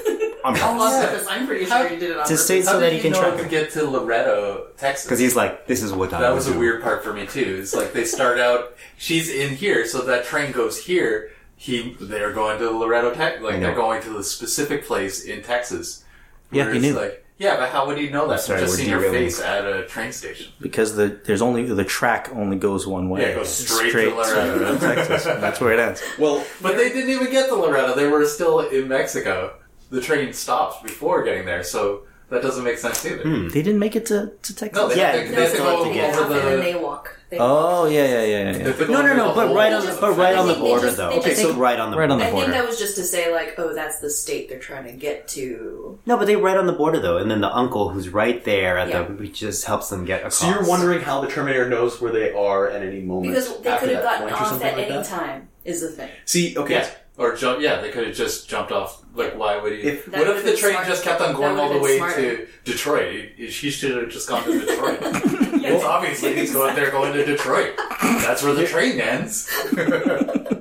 On 0.46 0.54
On 0.58 0.78
purpose. 0.78 1.06
purpose. 1.10 1.28
I'm 1.30 1.48
pretty 1.48 1.66
sure 1.66 1.84
you 1.90 1.98
did 2.00 2.12
it 2.12 2.18
on 2.18 2.24
To 2.26 2.30
purpose. 2.32 2.48
say 2.48 2.62
so 2.62 2.78
that 2.80 2.90
did 2.90 2.93
he 2.94 3.02
can 3.02 3.12
know 3.12 3.20
track 3.22 3.38
to 3.38 3.44
him. 3.44 3.50
get 3.50 3.72
to 3.72 3.90
Laredo, 3.90 4.68
Texas? 4.78 5.06
Because 5.06 5.20
he's 5.20 5.36
like, 5.36 5.68
this 5.68 5.82
is 5.84 5.92
what 5.94 6.14
I 6.14 6.22
That 6.22 6.34
was 6.34 6.48
would 6.48 6.56
a 6.56 6.60
weird 6.60 6.82
part 6.84 7.04
for 7.04 7.14
me 7.14 7.26
too. 7.26 7.58
It's 7.62 7.76
like 7.76 7.94
they 7.94 8.06
start 8.06 8.40
out, 8.40 8.76
she's 8.98 9.30
in 9.30 9.56
here, 9.56 9.86
so 9.86 10.02
that 10.02 10.26
train 10.26 10.52
goes 10.52 10.84
here. 10.86 11.32
He, 11.56 11.96
they're 12.02 12.34
going 12.34 12.60
to 12.60 12.70
Laredo, 12.72 13.14
Texas. 13.14 13.44
Like 13.44 13.60
they're 13.62 13.76
going 13.76 14.02
to 14.04 14.10
the 14.10 14.24
specific 14.24 14.86
place 14.86 15.24
in 15.24 15.42
Texas. 15.44 16.04
Yeah, 16.52 16.72
he 16.72 16.80
knew. 16.80 16.94
Like, 16.94 17.26
yeah, 17.38 17.58
but 17.58 17.70
how 17.70 17.88
would 17.88 17.98
he 17.98 18.10
know 18.10 18.28
that? 18.28 18.42
sorry, 18.42 18.60
Just 18.62 18.74
we're 18.74 18.78
seeing 18.78 18.90
your 18.90 19.02
face 19.12 19.42
at 19.42 19.66
a 19.66 19.86
train 19.88 20.12
station. 20.12 20.52
Because 20.62 20.96
the 20.96 21.20
there's 21.26 21.42
only 21.42 21.64
the 21.66 21.84
track 21.86 22.30
only 22.34 22.58
goes 22.58 22.86
one 22.86 23.10
way. 23.10 23.22
Yeah, 23.22 23.28
it 23.30 23.36
goes 23.36 23.50
straight 23.50 24.10
to 24.10 24.16
Laredo. 24.16 24.78
Texas. 24.80 25.24
That's 25.24 25.60
where 25.60 25.74
it 25.74 25.80
ends. 25.80 26.04
well, 26.20 26.46
But 26.62 26.78
they 26.78 26.90
didn't 26.90 27.10
even 27.10 27.32
get 27.32 27.48
to 27.50 27.56
Laredo. 27.56 27.96
They 27.96 28.08
were 28.08 28.26
still 28.26 28.60
in 28.62 28.88
Mexico. 28.88 29.56
The 29.90 30.02
train 30.02 30.34
stops 30.34 30.82
before 30.84 31.24
getting 31.24 31.46
there, 31.46 31.64
so 31.64 32.04
that 32.34 32.42
doesn't 32.42 32.64
make 32.64 32.78
sense 32.78 33.06
either. 33.06 33.24
Hmm. 33.24 33.48
They 33.50 33.62
didn't 33.62 33.80
make 33.80 33.96
it 33.96 34.06
to, 34.08 34.32
to 34.42 34.56
Texas. 34.56 34.76
No, 34.76 34.90
they, 34.90 34.98
Yeah, 34.98 35.12
they, 35.14 35.24
they 35.28 35.36
they 35.36 35.42
have 35.42 35.50
to 35.52 35.56
still 35.56 35.66
go 35.66 35.84
have 35.84 35.88
to 35.88 35.94
get- 35.94 36.16
over 36.16 36.34
and 36.34 36.42
then 36.48 36.58
the. 36.58 36.64
they 36.64 36.76
walk. 36.76 37.20
They 37.30 37.38
Oh 37.40 37.86
yeah, 37.86 38.06
yeah, 38.06 38.12
yeah, 38.12 38.26
yeah. 38.26 38.58
yeah. 38.58 38.64
have 38.68 38.78
to 38.78 38.86
go 38.86 38.94
No, 38.94 39.02
no, 39.02 39.16
no, 39.16 39.34
but 39.34 39.56
right 39.56 39.74
on, 39.74 39.82
just- 39.84 40.00
but 40.00 40.16
right 40.18 40.36
on 40.36 40.48
the 40.48 40.54
border 40.56 40.86
just- 40.86 40.98
though. 40.98 41.10
they 41.10 41.16
I 41.18 41.22
just- 41.22 41.42
think 41.42 41.58
right 41.58 41.80
on 41.80 41.90
the 41.92 41.98
Right 41.98 42.10
on 42.12 42.20
the 42.20 42.26
I 42.28 42.32
think 42.32 42.48
that 42.48 42.68
was 42.68 42.78
just 42.78 42.96
to 42.98 43.04
say 43.04 43.32
like, 43.34 43.56
oh, 43.58 43.74
that's 43.74 44.00
the 44.00 44.10
state 44.10 44.50
they're 44.50 44.60
trying 44.60 44.86
to 44.86 44.92
get 44.92 45.28
to. 45.30 45.98
No, 46.06 46.18
but 46.18 46.26
they 46.28 46.36
right 46.36 46.58
on 46.58 46.68
the 46.68 46.74
border 46.74 47.00
though, 47.00 47.18
and 47.18 47.32
then 47.32 47.42
the 47.42 47.52
uncle 47.56 47.90
who's 47.90 48.10
right 48.10 48.44
there 48.44 48.78
at 48.78 48.90
Yeah. 48.90 49.04
the 49.04 49.28
just 49.28 49.66
helps 49.66 49.90
them 49.90 50.06
get 50.06 50.20
across. 50.20 50.38
so 50.38 50.50
you're 50.50 50.66
wondering 50.68 51.02
how 51.02 51.22
the 51.22 51.28
Terminator 51.28 51.68
knows 51.70 52.00
where 52.02 52.12
they 52.12 52.32
are 52.34 52.70
at 52.70 52.84
any 52.84 53.02
moment 53.02 53.34
Because 53.34 53.58
they 53.62 53.78
could 53.78 53.90
have 53.90 54.04
gotten 54.04 54.30
off 54.32 54.54
at 54.64 54.78
like 54.78 54.88
any 54.88 54.98
that? 54.98 55.06
time. 55.06 55.48
Is 55.66 55.80
the 55.82 55.88
thing. 55.90 56.10
See, 56.26 56.58
okay, 56.58 56.74
Yeah. 56.76 56.90
Or 57.16 57.36
jump, 57.36 57.62
yeah, 57.62 57.80
they 57.80 57.92
could 57.92 58.08
have 58.08 58.16
just 58.16 58.50
jumped 58.50 58.72
off. 58.72 59.04
Like, 59.14 59.38
why 59.38 59.58
would 59.58 59.74
he? 59.74 59.80
If- 59.80 60.08
what 60.08 60.28
if 60.28 60.44
the 60.44 60.56
train 60.56 60.74
smart. 60.74 60.88
just 60.88 61.04
kept 61.04 61.22
on 61.22 61.36
going 61.36 61.60
all 61.60 61.72
the 61.72 61.80
way 61.80 62.00
been 62.00 62.16
to 62.16 62.48
Detroit? 62.64 63.30
He, 63.36 63.48
he 63.48 63.70
should 63.70 63.96
have 63.96 64.10
just 64.10 64.28
gone 64.28 64.44
to 64.44 64.60
Detroit. 64.60 65.40
Well, 65.64 65.88
obviously, 65.88 66.36
he's 66.36 66.52
going 66.52 66.76
there 66.76 66.92
going 66.92 67.14
to 67.14 67.26
Detroit. 67.26 67.76
That's 68.02 68.44
where 68.44 68.54
the 68.54 68.68
train 68.68 69.00
ends. 69.00 69.48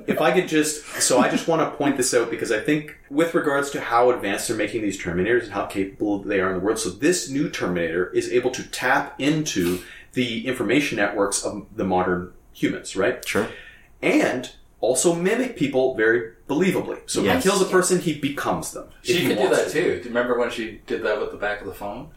if 0.07 0.21
I 0.21 0.31
could 0.31 0.47
just, 0.47 0.85
so 1.01 1.19
I 1.19 1.29
just 1.29 1.47
want 1.47 1.61
to 1.61 1.77
point 1.77 1.97
this 1.97 2.13
out 2.13 2.29
because 2.29 2.53
I 2.53 2.61
think 2.61 2.97
with 3.09 3.33
regards 3.33 3.69
to 3.71 3.81
how 3.81 4.11
advanced 4.11 4.47
they're 4.47 4.55
making 4.55 4.81
these 4.81 5.01
Terminators 5.01 5.43
and 5.43 5.51
how 5.51 5.65
capable 5.65 6.19
they 6.19 6.39
are 6.39 6.49
in 6.49 6.53
the 6.53 6.63
world, 6.63 6.79
so 6.79 6.89
this 6.89 7.29
new 7.29 7.49
Terminator 7.49 8.11
is 8.11 8.31
able 8.31 8.51
to 8.51 8.63
tap 8.63 9.19
into 9.19 9.81
the 10.13 10.47
information 10.47 10.97
networks 10.97 11.43
of 11.43 11.65
the 11.75 11.83
modern 11.83 12.31
humans, 12.53 12.95
right? 12.95 13.27
Sure. 13.27 13.49
And 14.01 14.51
also 14.79 15.15
mimic 15.15 15.57
people 15.57 15.95
very 15.95 16.32
believably. 16.47 16.99
So 17.05 17.19
if 17.21 17.25
Yes. 17.25 17.43
he 17.43 17.49
kills 17.49 17.61
a 17.61 17.65
person, 17.65 17.99
he 17.99 18.13
becomes 18.19 18.71
them. 18.71 18.85
if 19.01 19.07
She 19.07 19.19
he 19.19 19.27
could 19.27 19.37
do 19.37 19.43
wants 19.43 19.57
that 19.59 19.67
to. 19.71 19.73
too. 19.73 19.89
Do 19.97 19.97
you 19.99 20.03
remember 20.05 20.37
when 20.37 20.49
she 20.51 20.81
did 20.87 21.03
that 21.03 21.19
with 21.19 21.31
the 21.31 21.37
back 21.37 21.61
of 21.61 21.67
the 21.67 21.73
phone? 21.73 22.09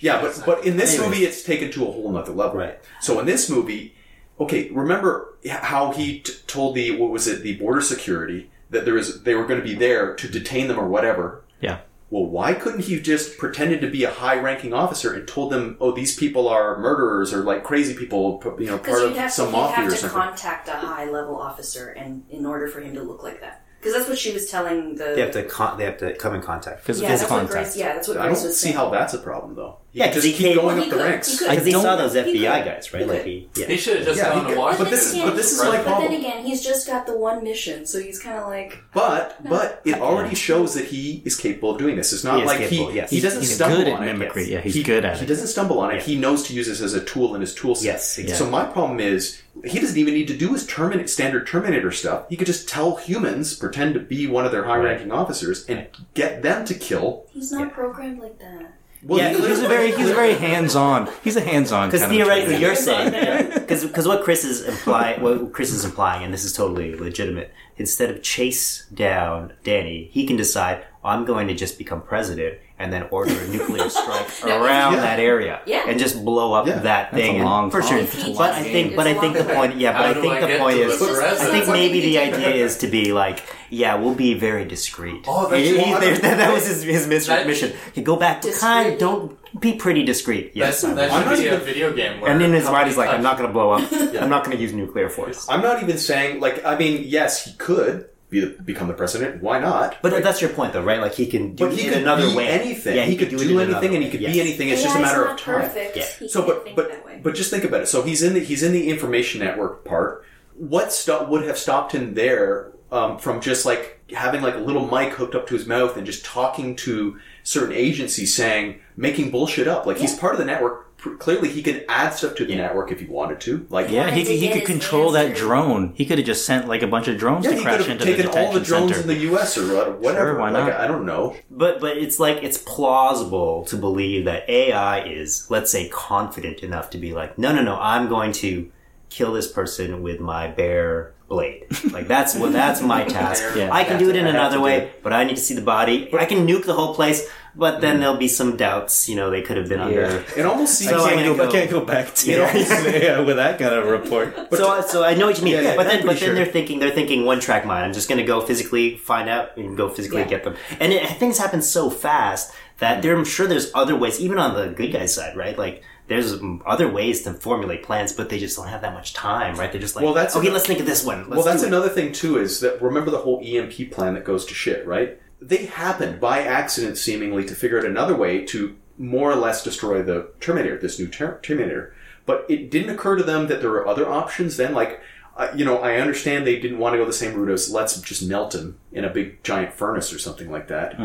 Yeah, 0.00 0.20
but 0.20 0.42
but 0.44 0.64
in 0.64 0.76
this 0.76 0.94
Anyways. 0.94 1.10
movie, 1.10 1.24
it's 1.24 1.42
taken 1.42 1.70
to 1.72 1.82
a 1.82 1.90
whole 1.90 2.10
nother 2.12 2.32
level. 2.32 2.58
Right. 2.60 2.78
So 3.00 3.18
in 3.20 3.26
this 3.26 3.48
movie, 3.48 3.94
okay, 4.40 4.70
remember 4.70 5.34
how 5.48 5.92
he 5.92 6.20
t- 6.20 6.32
told 6.46 6.74
the 6.74 6.96
what 6.98 7.10
was 7.10 7.26
it 7.26 7.42
the 7.42 7.56
border 7.56 7.80
security 7.80 8.50
that 8.70 8.84
there 8.84 8.96
is 8.98 9.22
they 9.22 9.34
were 9.34 9.46
going 9.46 9.60
to 9.60 9.66
be 9.66 9.74
there 9.74 10.14
to 10.16 10.28
detain 10.28 10.68
them 10.68 10.78
or 10.78 10.88
whatever. 10.88 11.42
Yeah. 11.60 11.78
Well, 12.10 12.26
why 12.26 12.52
couldn't 12.52 12.80
he 12.84 13.00
just 13.00 13.38
pretended 13.38 13.80
to 13.80 13.88
be 13.90 14.04
a 14.04 14.10
high-ranking 14.10 14.72
officer 14.72 15.12
and 15.14 15.26
told 15.26 15.50
them, 15.50 15.76
"Oh, 15.80 15.90
these 15.90 16.14
people 16.16 16.48
are 16.48 16.78
murderers 16.78 17.32
or 17.32 17.38
like 17.38 17.64
crazy 17.64 17.94
people, 17.94 18.40
you 18.58 18.66
know, 18.66 18.72
part 18.78 18.84
Because 18.84 19.02
of 19.02 19.08
you'd 19.10 19.18
have 19.18 19.30
to, 19.30 19.34
some 19.36 19.46
you'd 19.46 19.52
mafia 19.52 19.76
have 19.76 19.86
or 19.86 19.90
to 19.90 19.96
something." 19.96 20.18
contact 20.20 20.68
a 20.68 20.72
high 20.72 21.06
level 21.10 21.34
officer, 21.36 21.88
and 21.88 22.24
in 22.30 22.44
order 22.46 22.68
for 22.68 22.80
him 22.80 22.94
to 22.94 23.02
look 23.02 23.22
like 23.24 23.40
that, 23.40 23.63
because 23.84 23.98
that's 23.98 24.08
what 24.08 24.18
she 24.18 24.32
was 24.32 24.50
telling 24.50 24.94
the. 24.94 25.12
They 25.14 25.20
have 25.20 25.32
to 25.32 25.44
con- 25.44 25.76
they 25.76 25.84
have 25.84 25.98
to 25.98 26.14
come 26.14 26.34
in 26.34 26.40
contact. 26.40 26.80
Physical 26.80 27.10
yeah, 27.10 27.16
that's 27.16 27.30
what 27.30 27.40
contact. 27.40 27.52
Grace. 27.52 27.76
Yeah, 27.76 27.92
that's 27.92 28.08
what 28.08 28.16
I 28.16 28.28
Grace 28.28 28.38
don't 28.38 28.46
was 28.48 28.58
see 28.58 28.64
saying. 28.68 28.76
how 28.76 28.88
that's 28.88 29.12
a 29.12 29.18
problem, 29.18 29.54
though. 29.56 29.76
You 29.94 30.00
Yeah, 30.00 30.08
because 30.08 30.24
he 30.24 30.32
keep 30.32 30.40
came- 30.40 30.54
going 30.56 30.66
Well, 30.66 30.78
up 30.80 30.84
the 30.90 30.96
could- 30.96 31.04
ranks. 31.04 31.38
Because 31.38 31.64
he 31.64 31.70
don't- 31.70 31.82
saw 31.82 31.94
those 31.94 32.16
FBI 32.16 32.58
could. 32.62 32.64
guys, 32.64 32.92
right? 32.92 33.02
He 33.04 33.08
Like 33.08 33.24
he, 33.24 33.48
yeah. 33.54 33.66
He 33.66 33.76
should 33.76 33.98
have 33.98 34.06
just 34.06 34.18
Yeah, 34.18 34.24
he 34.24 34.30
gone 34.34 34.42
to 34.42 34.48
could- 34.48 34.58
Washington. 34.58 34.84
but 34.86 34.90
this 34.90 35.06
is- 35.06 35.12
again, 35.12 35.26
but 35.28 35.36
this 35.36 35.52
is 35.52 35.58
but 35.62 35.70
then 35.70 35.84
problem. 35.84 36.12
again, 36.14 36.44
he's 36.44 36.64
just 36.64 36.86
got 36.88 37.06
the 37.06 37.16
one 37.16 37.44
mission, 37.44 37.86
so 37.86 38.00
he's 38.00 38.18
kind 38.18 38.36
of 38.36 38.48
like. 38.48 38.78
But 38.92 39.36
but 39.48 39.80
it 39.84 39.94
already 40.00 40.34
shows 40.34 40.74
that 40.74 40.86
he 40.86 41.22
is 41.24 41.36
capable 41.36 41.70
of 41.70 41.78
doing 41.78 41.94
this. 41.94 42.12
It's 42.12 42.24
not 42.24 42.40
He 42.40 42.44
like 42.44 42.58
capable, 42.58 42.90
he 42.90 42.96
yes. 42.96 43.10
he 43.10 43.20
doesn't 43.20 43.42
He's 43.42 43.54
stumble 43.54 43.76
good 43.76 43.86
at 43.86 43.94
on 43.94 44.02
it. 44.02 44.06
mimicry. 44.06 44.42
yes. 44.42 44.50
Yeah, 44.50 44.60
he's 44.62 44.74
he, 44.74 44.82
good 44.82 45.04
at 45.04 45.14
it. 45.14 45.20
He 45.20 45.26
doesn't 45.26 45.46
stumble 45.46 45.78
on 45.78 45.94
it. 45.94 46.02
He 46.02 46.16
knows 46.16 46.42
to 46.48 46.54
use 46.54 46.66
this 46.66 46.80
as 46.80 46.94
a 46.94 47.00
tool 47.00 47.36
in 47.36 47.40
his 47.40 47.54
tool 47.54 47.76
set. 47.76 47.84
Yes, 47.84 48.18
exactly. 48.18 48.44
So 48.46 48.50
my 48.50 48.64
problem 48.64 48.98
is 48.98 49.42
he 49.64 49.78
doesn't 49.78 49.96
even 49.96 50.12
need 50.12 50.26
to 50.26 50.36
do 50.36 50.52
his 50.54 50.66
terminate 50.66 51.08
standard 51.08 51.46
Terminator 51.46 51.92
stuff. 51.92 52.24
He 52.28 52.34
could 52.36 52.48
just 52.48 52.68
tell 52.68 52.96
humans, 52.96 53.54
pretend 53.54 53.94
to 53.94 54.00
be 54.00 54.26
one 54.26 54.44
of 54.44 54.50
their 54.50 54.64
high-ranking 54.64 55.12
officers, 55.12 55.64
and 55.68 55.86
get 56.14 56.42
them 56.42 56.64
to 56.64 56.74
kill. 56.74 57.26
He's 57.32 57.52
not 57.52 57.72
programmed 57.72 58.18
like 58.20 58.40
that. 58.40 58.72
Well, 59.06 59.18
Yeah, 59.18 59.30
he's 59.36 59.60
a 59.62 59.68
very 59.68 59.92
he's 59.92 60.10
a 60.10 60.14
very 60.14 60.34
hands 60.34 60.74
on. 60.74 61.08
He's 61.22 61.36
a 61.36 61.40
hands 61.40 61.72
on. 61.72 61.90
Because 61.90 62.06
theoretically, 62.08 62.56
you're 62.56 62.74
saying 62.74 63.12
Yeah. 63.12 63.58
because 63.66 64.06
what 64.08 64.24
Chris 64.24 64.44
is 64.44 64.62
implying, 64.62 65.20
what 65.22 65.52
Chris 65.52 65.72
is 65.72 65.84
implying, 65.84 66.24
and 66.24 66.32
this 66.32 66.44
is 66.44 66.52
totally 66.52 66.94
legitimate. 66.96 67.52
Instead 67.76 68.10
of 68.10 68.22
chase 68.22 68.86
down 68.94 69.52
Danny, 69.64 70.08
he 70.12 70.26
can 70.26 70.36
decide 70.36 70.84
I'm 71.04 71.24
going 71.24 71.48
to 71.48 71.54
just 71.54 71.76
become 71.76 72.00
president 72.02 72.58
and 72.84 72.92
then 72.92 73.08
order 73.10 73.32
a 73.32 73.46
nuclear 73.48 73.88
strike 74.00 74.28
around 74.44 74.92
Yeah. 74.94 75.00
that 75.08 75.18
area 75.18 75.60
Yeah. 75.66 75.88
and 75.88 75.98
just 75.98 76.22
blow 76.22 76.52
up 76.52 76.66
Yeah. 76.66 76.80
that 76.90 77.10
That's 77.10 77.16
thing. 77.16 77.40
a 77.40 77.44
long 77.44 77.70
for 77.70 77.80
sure. 77.82 77.96
haul. 77.96 78.04
It's 78.04 78.24
a 78.28 78.32
But 78.36 78.52
I 78.52 78.62
think, 78.62 78.94
but 78.94 79.06
I 79.06 79.14
think 79.14 79.32
the 79.36 79.44
point, 79.44 79.76
yeah, 79.76 79.92
but 79.96 80.04
I 80.10 80.14
think 80.20 80.34
the 80.46 80.58
point 80.58 80.76
is, 80.78 81.00
I 81.02 81.46
think 81.50 81.66
maybe 81.68 82.00
the 82.00 82.18
idea 82.28 82.50
is 82.66 82.76
to 82.78 82.86
be 82.86 83.12
like, 83.12 83.42
yeah, 83.70 83.94
we'll 83.96 84.14
be 84.14 84.34
very 84.34 84.64
discreet. 84.66 85.24
Oh, 85.26 85.48
that's- 85.48 85.66
He- 85.66 85.78
he- 85.78 85.94
there- 85.98 86.18
that, 86.18 86.36
that 86.42 86.52
was 86.52 86.66
his, 86.66 86.82
his 86.82 87.06
mission. 87.08 87.46
Mission. 87.46 87.72
He 87.94 88.02
go 88.02 88.16
back, 88.16 88.42
to 88.42 88.52
kind, 88.52 88.98
don't 89.00 89.38
be 89.60 89.72
pretty 89.74 90.02
discreet. 90.04 90.52
Yes, 90.54 90.82
That's, 90.82 90.84
I 90.84 90.94
that 90.94 91.08
will. 91.10 91.16
I'm 91.16 91.22
should 91.22 91.30
not 91.30 91.38
be 91.38 91.46
a 91.48 91.54
even- 91.54 91.66
video 91.72 91.92
game. 91.94 92.20
Where 92.20 92.30
And 92.30 92.42
in 92.42 92.52
his 92.52 92.64
mind, 92.64 92.74
many 92.76 92.88
he's 92.90 92.98
like, 92.98 93.10
I'm 93.10 93.22
not 93.22 93.38
going 93.38 93.48
to 93.48 93.52
blow 93.52 93.70
up. 93.72 93.82
I'm 94.22 94.28
not 94.28 94.44
going 94.44 94.56
to 94.56 94.62
use 94.62 94.72
nuclear 94.72 95.08
force. 95.08 95.46
I'm 95.48 95.62
not 95.62 95.82
even 95.82 95.96
saying 95.98 96.40
like 96.40 96.64
I 96.64 96.76
mean, 96.76 97.02
yes, 97.06 97.44
he 97.46 97.52
could 97.54 98.06
be 98.34 98.40
the, 98.40 98.62
become 98.62 98.88
the 98.88 98.94
president. 98.94 99.42
Why 99.42 99.58
not? 99.58 99.96
But 100.02 100.12
Right? 100.12 100.22
that's 100.22 100.40
your 100.40 100.50
point, 100.50 100.72
though, 100.72 100.82
right? 100.82 101.00
Like 101.00 101.14
he 101.14 101.26
can 101.26 101.54
do 101.54 101.64
but 101.68 101.74
he 101.74 101.86
it 101.86 101.92
could 101.94 102.02
another 102.02 102.28
be 102.28 102.34
way. 102.36 102.48
anything. 102.48 102.96
Yeah, 102.96 103.04
he, 103.04 103.16
could 103.16 103.28
it 103.32 103.38
do 103.38 103.42
in 103.42 103.50
another 103.60 103.76
anything, 103.78 103.94
and 103.94 104.04
he 104.04 104.10
could 104.10 104.20
Yes. 104.20 104.34
be 104.34 104.40
anything. 104.40 104.68
It's 104.68 104.82
just 104.82 104.96
a 104.96 105.00
matter 105.00 105.24
not 105.24 105.34
of 105.34 105.40
time. 105.40 105.60
Perfect. 105.62 105.96
Yeah. 105.96 106.04
He 106.18 106.28
So, 106.28 106.44
but 106.46 106.74
but 106.76 106.90
that 106.90 107.06
way. 107.06 107.20
but 107.22 107.34
just 107.34 107.50
think 107.50 107.64
about 107.64 107.80
it. 107.82 107.86
So 107.88 108.02
he's 108.02 108.22
in 108.22 108.34
the 108.34 108.40
he's 108.40 108.62
in 108.62 108.72
the 108.72 108.88
information 108.90 109.40
network 109.40 109.84
part. 109.84 110.24
What 110.56 110.92
sto- 110.92 111.24
would 111.28 111.44
have 111.44 111.58
stopped 111.58 111.92
him 111.92 112.14
there 112.14 112.72
um, 112.92 113.18
from 113.18 113.40
just 113.40 113.64
like 113.66 114.00
having 114.12 114.42
like 114.42 114.54
a 114.54 114.58
little 114.58 114.86
mic 114.86 115.12
hooked 115.14 115.34
up 115.34 115.46
to 115.48 115.54
his 115.54 115.66
mouth 115.66 115.96
and 115.96 116.04
just 116.06 116.24
talking 116.24 116.76
to 116.76 117.18
certain 117.42 117.74
agencies, 117.74 118.34
saying 118.34 118.80
making 118.96 119.30
bullshit 119.30 119.66
up? 119.68 119.86
Like 119.86 119.96
he's 119.98 120.16
part 120.16 120.34
of 120.34 120.38
the 120.38 120.44
network. 120.44 120.83
Pr- 121.04 121.16
Clearly, 121.16 121.50
he 121.50 121.62
can 121.62 121.82
add 121.86 122.14
stuff 122.14 122.34
to 122.36 122.46
the 122.46 122.54
network 122.56 122.90
if 122.90 122.98
he 123.00 123.04
wanted 123.06 123.38
to. 123.42 123.66
Like 123.68 123.90
Yeah, 123.90 124.04
he, 124.10 124.20
Wanted 124.22 124.26
could- 124.26 124.36
he 124.36 124.48
could 124.48 124.56
his 124.60 124.66
control 124.68 125.10
that 125.12 125.36
drone. 125.36 125.92
He 125.94 126.06
could 126.06 126.16
have 126.16 126.26
just 126.26 126.46
sent 126.46 126.66
like 126.66 126.82
a 126.82 126.86
bunch 126.86 127.08
of 127.08 127.18
drones 127.18 127.44
Yeah, 127.44 127.50
to 127.50 127.56
he 127.58 127.62
crash 127.62 127.76
could 127.76 127.86
have 127.86 128.00
into 128.00 128.04
the 128.16 128.22
taken 128.22 128.38
all 128.46 128.52
the 128.52 128.60
drones 128.60 128.92
center. 128.96 129.02
in 129.02 129.06
the 129.08 129.22
U.S. 129.30 129.58
or 129.58 129.92
whatever. 129.92 130.30
Sure, 130.32 130.38
why 130.40 130.50
Like. 130.50 130.72
I 130.72 130.86
don't 130.86 131.04
know. 131.04 131.36
But 131.50 131.80
but 131.80 131.98
it's 131.98 132.18
like 132.18 132.42
it's 132.42 132.56
plausible 132.58 133.64
to 133.66 133.76
believe 133.76 134.24
that 134.24 134.48
AI 134.48 135.04
is, 135.04 135.46
let's 135.50 135.70
say, 135.70 135.88
confident 135.90 136.60
enough 136.60 136.88
to 136.90 136.98
be 136.98 137.12
like, 137.12 137.36
no, 137.38 137.52
no, 137.54 137.60
no, 137.62 137.76
I'm 137.78 138.08
going 138.08 138.32
to 138.44 138.70
kill 139.10 139.32
this 139.34 139.50
person 139.50 140.02
with 140.02 140.20
my 140.20 140.48
bare 140.48 141.12
blade. 141.28 141.66
Like 141.92 142.08
that's 142.08 142.34
what 142.34 142.52
that's 142.52 142.80
my 142.80 143.04
task. 143.18 143.42
Yeah. 143.56 143.68
I 143.72 143.84
can 143.84 143.98
do 143.98 144.08
it 144.10 144.16
in 144.16 144.26
another 144.26 144.58
way, 144.60 144.80
do 144.80 144.90
but 145.02 145.12
I 145.12 145.24
need 145.24 145.36
to 145.36 145.42
see 145.42 145.54
the 145.54 145.60
body. 145.62 146.08
I 146.14 146.24
can 146.24 146.46
nuke 146.46 146.64
the 146.64 146.74
whole 146.74 146.94
place, 146.94 147.28
but 147.56 147.80
then 147.80 148.00
there'll 148.00 148.16
be 148.16 148.28
some 148.28 148.56
doubts. 148.56 149.08
You 149.08 149.16
know, 149.16 149.30
they 149.30 149.42
could 149.42 149.56
have 149.56 149.68
been 149.68 149.80
under. 149.80 150.24
It 150.36 150.44
almost 150.46 150.74
seems 150.78 150.90
So 150.90 150.98
I 151.04 151.10
I'm 151.10 151.16
can't, 151.18 151.26
gonna 151.26 151.36
go, 151.36 151.42
I 151.42 151.46
go- 151.46 151.52
can't 151.52 151.70
go 151.70 151.84
back 151.84 152.14
to 152.16 152.30
Yeah. 152.30 152.56
yeah, 152.56 153.20
with 153.20 153.36
that 153.36 153.58
kind 153.58 153.74
of 153.74 153.86
report. 153.86 154.34
so, 154.52 154.80
so 154.82 155.04
I 155.04 155.14
know 155.14 155.26
what 155.26 155.38
you 155.38 155.44
mean, 155.44 155.54
Yeah, 155.54 155.60
yeah, 155.60 155.76
but 155.76 155.86
I'm 155.86 155.92
then, 155.92 155.98
but 156.00 156.06
pretty 156.16 156.20
then 156.20 156.28
sure. 156.28 156.34
they're 156.34 156.52
thinking, 156.52 156.78
they're 156.80 156.90
thinking 156.90 157.24
one 157.24 157.40
track 157.40 157.64
mind. 157.66 157.84
I'm 157.84 157.92
just 157.92 158.08
going 158.08 158.18
to 158.18 158.24
go 158.26 158.40
physically 158.40 158.96
find 158.96 159.28
out 159.28 159.56
and 159.56 159.76
go 159.76 159.88
physically 159.88 160.22
Yeah. 160.22 160.28
get 160.28 160.44
them. 160.44 160.56
And 160.80 160.92
it, 160.92 161.06
things 161.18 161.38
happen 161.38 161.62
so 161.62 161.90
fast 161.90 162.52
that 162.78 163.02
there, 163.02 163.16
I'm 163.16 163.24
sure 163.24 163.46
there's 163.46 163.70
other 163.74 163.94
ways, 163.96 164.20
even 164.20 164.38
on 164.38 164.54
the 164.54 164.68
good 164.74 164.92
guys 164.92 165.14
side, 165.14 165.36
right? 165.36 165.56
Like 165.56 165.82
there's 166.08 166.38
mm, 166.40 166.60
other 166.66 166.90
ways 166.90 167.22
to 167.22 167.32
formulate 167.34 167.82
plans, 167.84 168.12
but 168.12 168.28
they 168.30 168.38
just 168.38 168.56
don't 168.56 168.66
have 168.68 168.80
that 168.82 168.92
much 168.92 169.14
time, 169.14 169.54
right? 169.56 169.70
They're 169.70 169.80
just 169.80 169.94
like, 169.96 170.04
Well, 170.04 170.12
that's 170.12 170.34
okay, 170.36 170.48
ano- 170.48 170.54
let's 170.54 170.66
think 170.66 170.80
of 170.80 170.86
this 170.86 171.04
one. 171.04 171.18
Let's 171.20 171.30
well, 171.30 171.42
that's 171.44 171.60
do 171.62 171.66
it. 171.66 171.68
another 171.68 171.88
thing 171.88 172.12
too. 172.12 172.38
Is 172.38 172.60
that 172.60 172.82
remember 172.82 173.10
the 173.12 173.18
whole 173.18 173.40
EMP 173.44 173.92
plan 173.92 174.14
that 174.14 174.24
goes 174.24 174.44
to 174.46 174.54
shit, 174.54 174.84
right? 174.86 175.20
They 175.48 175.66
happened 175.66 176.20
by 176.20 176.42
accident, 176.42 176.96
seemingly, 176.98 177.44
to 177.44 177.54
figure 177.54 177.78
out 177.78 177.84
another 177.84 178.16
way 178.16 178.44
to 178.46 178.76
more 178.96 179.30
or 179.30 179.36
less 179.36 179.62
destroy 179.64 180.02
the 180.02 180.30
Terminator, 180.40 180.78
this 180.78 180.98
new 180.98 181.08
ter- 181.08 181.38
Terminator. 181.40 181.92
But 182.26 182.46
it 182.48 182.70
didn't 182.70 182.94
occur 182.94 183.16
to 183.16 183.22
them 183.22 183.48
that 183.48 183.60
there 183.60 183.70
were 183.70 183.86
other 183.86 184.08
options. 184.08 184.56
Then, 184.56 184.72
like, 184.72 185.00
uh, 185.36 185.48
you 185.54 185.64
know, 185.64 185.78
I 185.78 185.96
understand 185.96 186.46
they 186.46 186.60
didn't 186.60 186.78
want 186.78 186.94
to 186.94 186.98
go 186.98 187.04
the 187.04 187.12
same 187.12 187.34
route 187.34 187.50
as 187.50 187.70
let's 187.70 188.00
just 188.00 188.22
melt 188.22 188.54
him 188.54 188.78
in 188.92 189.04
a 189.04 189.10
big 189.10 189.42
giant 189.42 189.72
furnace 189.74 190.12
or 190.12 190.18
something 190.18 190.48
like 190.50 190.68
that, 190.68 190.96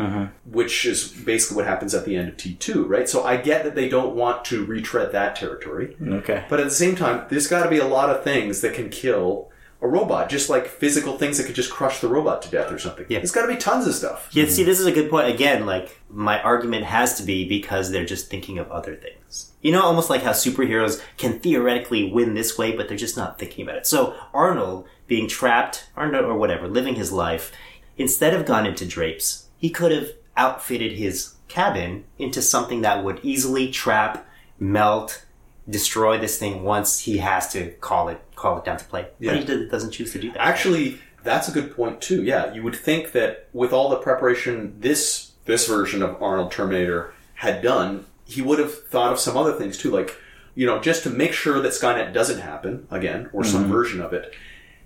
which 0.46 0.86
is 0.86 1.08
basically 1.08 1.56
what 1.56 1.66
happens 1.66 1.94
at 1.94 2.04
the 2.04 2.16
end 2.16 2.28
of 2.28 2.36
T 2.36 2.54
two, 2.54 2.84
right? 2.84 3.08
So 3.08 3.24
I 3.24 3.36
get 3.38 3.64
that 3.64 3.74
they 3.74 3.88
don't 3.88 4.14
want 4.14 4.44
to 4.46 4.64
retread 4.64 5.10
that 5.12 5.34
territory. 5.34 5.96
Okay. 6.00 6.44
But 6.48 6.60
at 6.60 6.64
the 6.64 6.70
same 6.70 6.94
time, 6.94 7.26
there's 7.28 7.48
got 7.48 7.64
to 7.64 7.68
be 7.68 7.78
a 7.78 7.86
lot 7.88 8.08
of 8.08 8.22
things 8.22 8.60
that 8.60 8.72
can 8.72 8.88
kill 8.88 9.50
a 9.82 9.88
robot, 9.88 10.28
just 10.28 10.50
like 10.50 10.66
physical 10.66 11.16
things 11.16 11.38
that 11.38 11.46
could 11.46 11.54
just 11.54 11.70
crush 11.70 12.00
the 12.00 12.08
robot 12.08 12.42
to 12.42 12.50
death 12.50 12.70
or 12.70 12.78
something. 12.78 13.06
Yeah. 13.08 13.18
It's 13.18 13.30
got 13.30 13.46
to 13.46 13.52
be 13.52 13.56
tons 13.56 13.86
of 13.86 13.94
stuff. 13.94 14.28
Yeah, 14.32 14.46
see, 14.46 14.62
this 14.62 14.78
is 14.78 14.86
a 14.86 14.92
good 14.92 15.08
point. 15.08 15.32
Again, 15.32 15.64
like, 15.64 16.00
my 16.10 16.40
argument 16.42 16.84
has 16.84 17.16
to 17.16 17.22
be 17.22 17.48
because 17.48 17.90
they're 17.90 18.04
just 18.04 18.28
thinking 18.28 18.58
of 18.58 18.70
other 18.70 18.94
things. 18.94 19.52
You 19.62 19.72
know, 19.72 19.82
almost 19.82 20.10
like 20.10 20.22
how 20.22 20.32
superheroes 20.32 21.02
can 21.16 21.40
theoretically 21.40 22.10
win 22.10 22.34
this 22.34 22.58
way, 22.58 22.76
but 22.76 22.88
they're 22.88 22.96
just 22.96 23.16
not 23.16 23.38
thinking 23.38 23.64
about 23.64 23.78
it. 23.78 23.86
So, 23.86 24.14
Arnold 24.34 24.86
being 25.06 25.28
trapped, 25.28 25.88
or, 25.96 26.10
no- 26.10 26.24
or 26.24 26.36
whatever, 26.36 26.68
living 26.68 26.94
his 26.94 27.12
life, 27.12 27.52
instead 27.96 28.34
of 28.34 28.46
gone 28.46 28.66
into 28.66 28.86
drapes, 28.86 29.46
he 29.58 29.70
could 29.70 29.92
have 29.92 30.12
outfitted 30.36 30.92
his 30.92 31.34
cabin 31.48 32.04
into 32.18 32.40
something 32.40 32.82
that 32.82 33.02
would 33.02 33.20
easily 33.22 33.70
trap, 33.70 34.26
melt, 34.58 35.24
destroy 35.70 36.18
this 36.18 36.38
thing 36.38 36.64
once 36.64 37.00
he 37.00 37.18
has 37.18 37.52
to 37.52 37.70
call 37.80 38.08
it 38.08 38.20
call 38.34 38.58
it 38.58 38.64
down 38.64 38.78
to 38.78 38.84
play. 38.84 39.06
Yeah. 39.18 39.32
But 39.32 39.40
he 39.40 39.44
do- 39.46 39.68
doesn't 39.68 39.92
choose 39.92 40.12
to 40.12 40.18
do 40.18 40.32
that. 40.32 40.40
Actually, 40.40 40.98
that's 41.22 41.48
a 41.48 41.52
good 41.52 41.74
point 41.74 42.00
too. 42.00 42.22
Yeah, 42.22 42.52
you 42.52 42.62
would 42.62 42.76
think 42.76 43.12
that 43.12 43.48
with 43.52 43.72
all 43.72 43.88
the 43.88 43.96
preparation 43.96 44.76
this 44.80 45.32
this 45.44 45.66
version 45.66 46.02
of 46.02 46.22
Arnold 46.22 46.52
Terminator 46.52 47.14
had 47.34 47.62
done, 47.62 48.06
he 48.24 48.42
would 48.42 48.58
have 48.58 48.86
thought 48.86 49.12
of 49.12 49.18
some 49.18 49.36
other 49.36 49.52
things 49.52 49.78
too, 49.78 49.90
like 49.90 50.16
you 50.54 50.66
know, 50.66 50.80
just 50.80 51.04
to 51.04 51.10
make 51.10 51.32
sure 51.32 51.60
that 51.60 51.72
Skynet 51.72 52.12
doesn't 52.12 52.40
happen 52.40 52.86
again 52.90 53.30
or 53.32 53.44
some 53.44 53.62
mm-hmm. 53.62 53.72
version 53.72 54.00
of 54.00 54.12
it. 54.12 54.34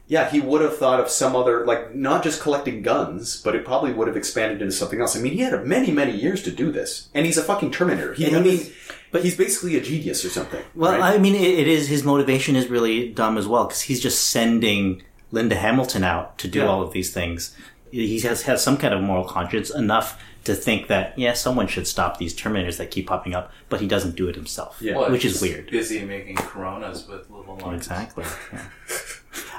Yeah, 0.07 0.29
he 0.29 0.38
would 0.38 0.61
have 0.61 0.77
thought 0.77 1.01
of 1.01 1.09
some 1.09 1.35
other, 1.35 1.64
like 1.64 1.94
not 1.94 2.23
just 2.23 2.42
collecting 2.42 2.83
guns, 2.83 3.40
but 3.40 3.55
it 3.55 3.64
probably 3.64 3.92
would 3.92 4.07
have 4.07 4.18
expanded 4.18 4.61
into 4.61 4.75
something 4.75 5.01
else. 5.01 5.16
I 5.16 5.20
mean, 5.20 5.33
he 5.33 5.40
had 5.40 5.66
many, 5.66 5.90
many 5.90 6.12
years 6.12 6.42
to 6.42 6.51
do 6.51 6.70
this, 6.70 7.09
and 7.14 7.25
he's 7.25 7.38
a 7.38 7.42
fucking 7.42 7.70
Terminator. 7.70 8.12
He, 8.12 8.37
I 8.37 8.40
mean, 8.40 8.61
but 9.14 9.22
he's 9.24 9.37
basically 9.37 9.77
a 9.77 9.81
genius 9.81 10.24
or 10.24 10.29
something. 10.29 10.62
Well, 10.74 10.98
right? 10.98 11.14
I 11.14 11.18
mean, 11.18 11.35
it, 11.37 11.59
it 11.61 11.68
is 11.68 11.87
his 11.88 12.03
motivation 12.03 12.57
is 12.57 12.68
really 12.68 13.11
dumb 13.12 13.38
as 13.38 13.46
well 13.46 13.64
because 13.66 13.83
he's 13.83 14.00
just 14.00 14.29
sending 14.29 15.03
Linda 15.31 15.55
Hamilton 15.55 16.03
out 16.03 16.37
to 16.38 16.48
do 16.48 16.59
Yeah. 16.59 16.66
all 16.66 16.83
of 16.83 16.92
these 16.92 17.12
things. 17.14 17.57
He 17.92 18.18
has 18.20 18.42
has 18.42 18.61
some 18.62 18.77
kind 18.77 18.92
of 18.92 19.00
moral 19.00 19.24
conscience 19.24 19.70
enough 19.70 20.20
to 20.44 20.55
think 20.55 20.88
that 20.88 21.16
yeah, 21.16 21.33
someone 21.33 21.68
should 21.68 21.87
stop 21.87 22.18
these 22.18 22.35
Terminators 22.35 22.77
that 22.79 22.90
keep 22.90 23.07
popping 23.07 23.35
up, 23.35 23.53
but 23.68 23.81
he 23.81 23.87
doesn't 23.87 24.16
do 24.16 24.29
it 24.29 24.35
himself, 24.35 24.77
Yeah. 24.81 24.96
What, 24.96 25.11
which 25.12 25.24
is 25.24 25.40
weird. 25.40 25.70
Busy 25.70 26.05
making 26.05 26.37
Coronas 26.37 27.07
with 27.09 27.31
little 27.31 27.57
lines. 27.57 27.87
Exactly. 27.87 28.24
Yeah. 28.53 28.62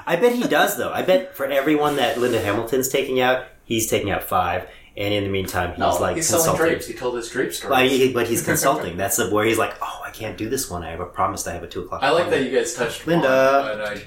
I 0.06 0.16
bet 0.16 0.32
he 0.34 0.44
does 0.44 0.76
though. 0.76 0.92
I 0.92 1.02
bet 1.02 1.34
for 1.34 1.46
everyone 1.46 1.96
that 1.96 2.18
Linda 2.18 2.40
Hamilton's 2.40 2.88
taking 2.88 3.20
out, 3.20 3.46
he's 3.64 3.88
taking 3.90 4.10
out 4.10 4.22
five, 4.22 4.68
and 4.96 5.12
in 5.14 5.24
the 5.24 5.30
meantime, 5.30 5.70
he's 5.70 5.78
No, 5.78 5.90
like 5.96 6.16
he's 6.16 6.26
selling 6.28 6.44
consulting. 6.46 6.66
drapes. 6.74 6.86
He 6.86 6.94
told 6.94 7.16
his 7.16 7.28
drape 7.28 7.52
story. 7.52 7.70
But, 7.70 7.86
he- 7.88 8.12
but 8.12 8.26
he's 8.26 8.42
consulting. 8.50 8.96
That's 8.96 9.16
the 9.16 9.30
where 9.30 9.44
he's 9.44 9.58
like, 9.58 9.74
oh, 9.82 10.02
I 10.04 10.10
can't 10.10 10.36
do 10.38 10.48
this 10.48 10.70
one. 10.70 10.82
I 10.82 10.90
have 10.90 11.00
a 11.00 11.06
promise. 11.06 11.46
I 11.46 11.52
have 11.54 11.62
a 11.62 11.68
two 11.68 11.82
o'clock. 11.82 12.02
I 12.02 12.10
like 12.10 12.30
that 12.30 12.42
you 12.44 12.50
guys 12.56 12.74
touched 12.74 13.06
Linda. 13.06 13.26
upon 13.60 13.80
an 13.80 13.86
idea, 13.86 14.04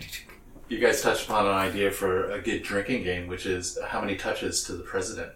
you 0.67 0.80
guys 0.80 1.02
touched 1.02 1.25
upon 1.28 1.45
an 1.45 1.54
idea 1.54 1.91
for 1.91 2.32
a 2.32 2.39
good 2.41 2.63
drinking 2.63 3.04
game, 3.04 3.28
which 3.28 3.45
is 3.45 3.78
how 3.88 4.02
many 4.02 4.15
touches 4.15 4.63
to 4.65 4.73
the 4.73 4.84
president. 4.84 5.32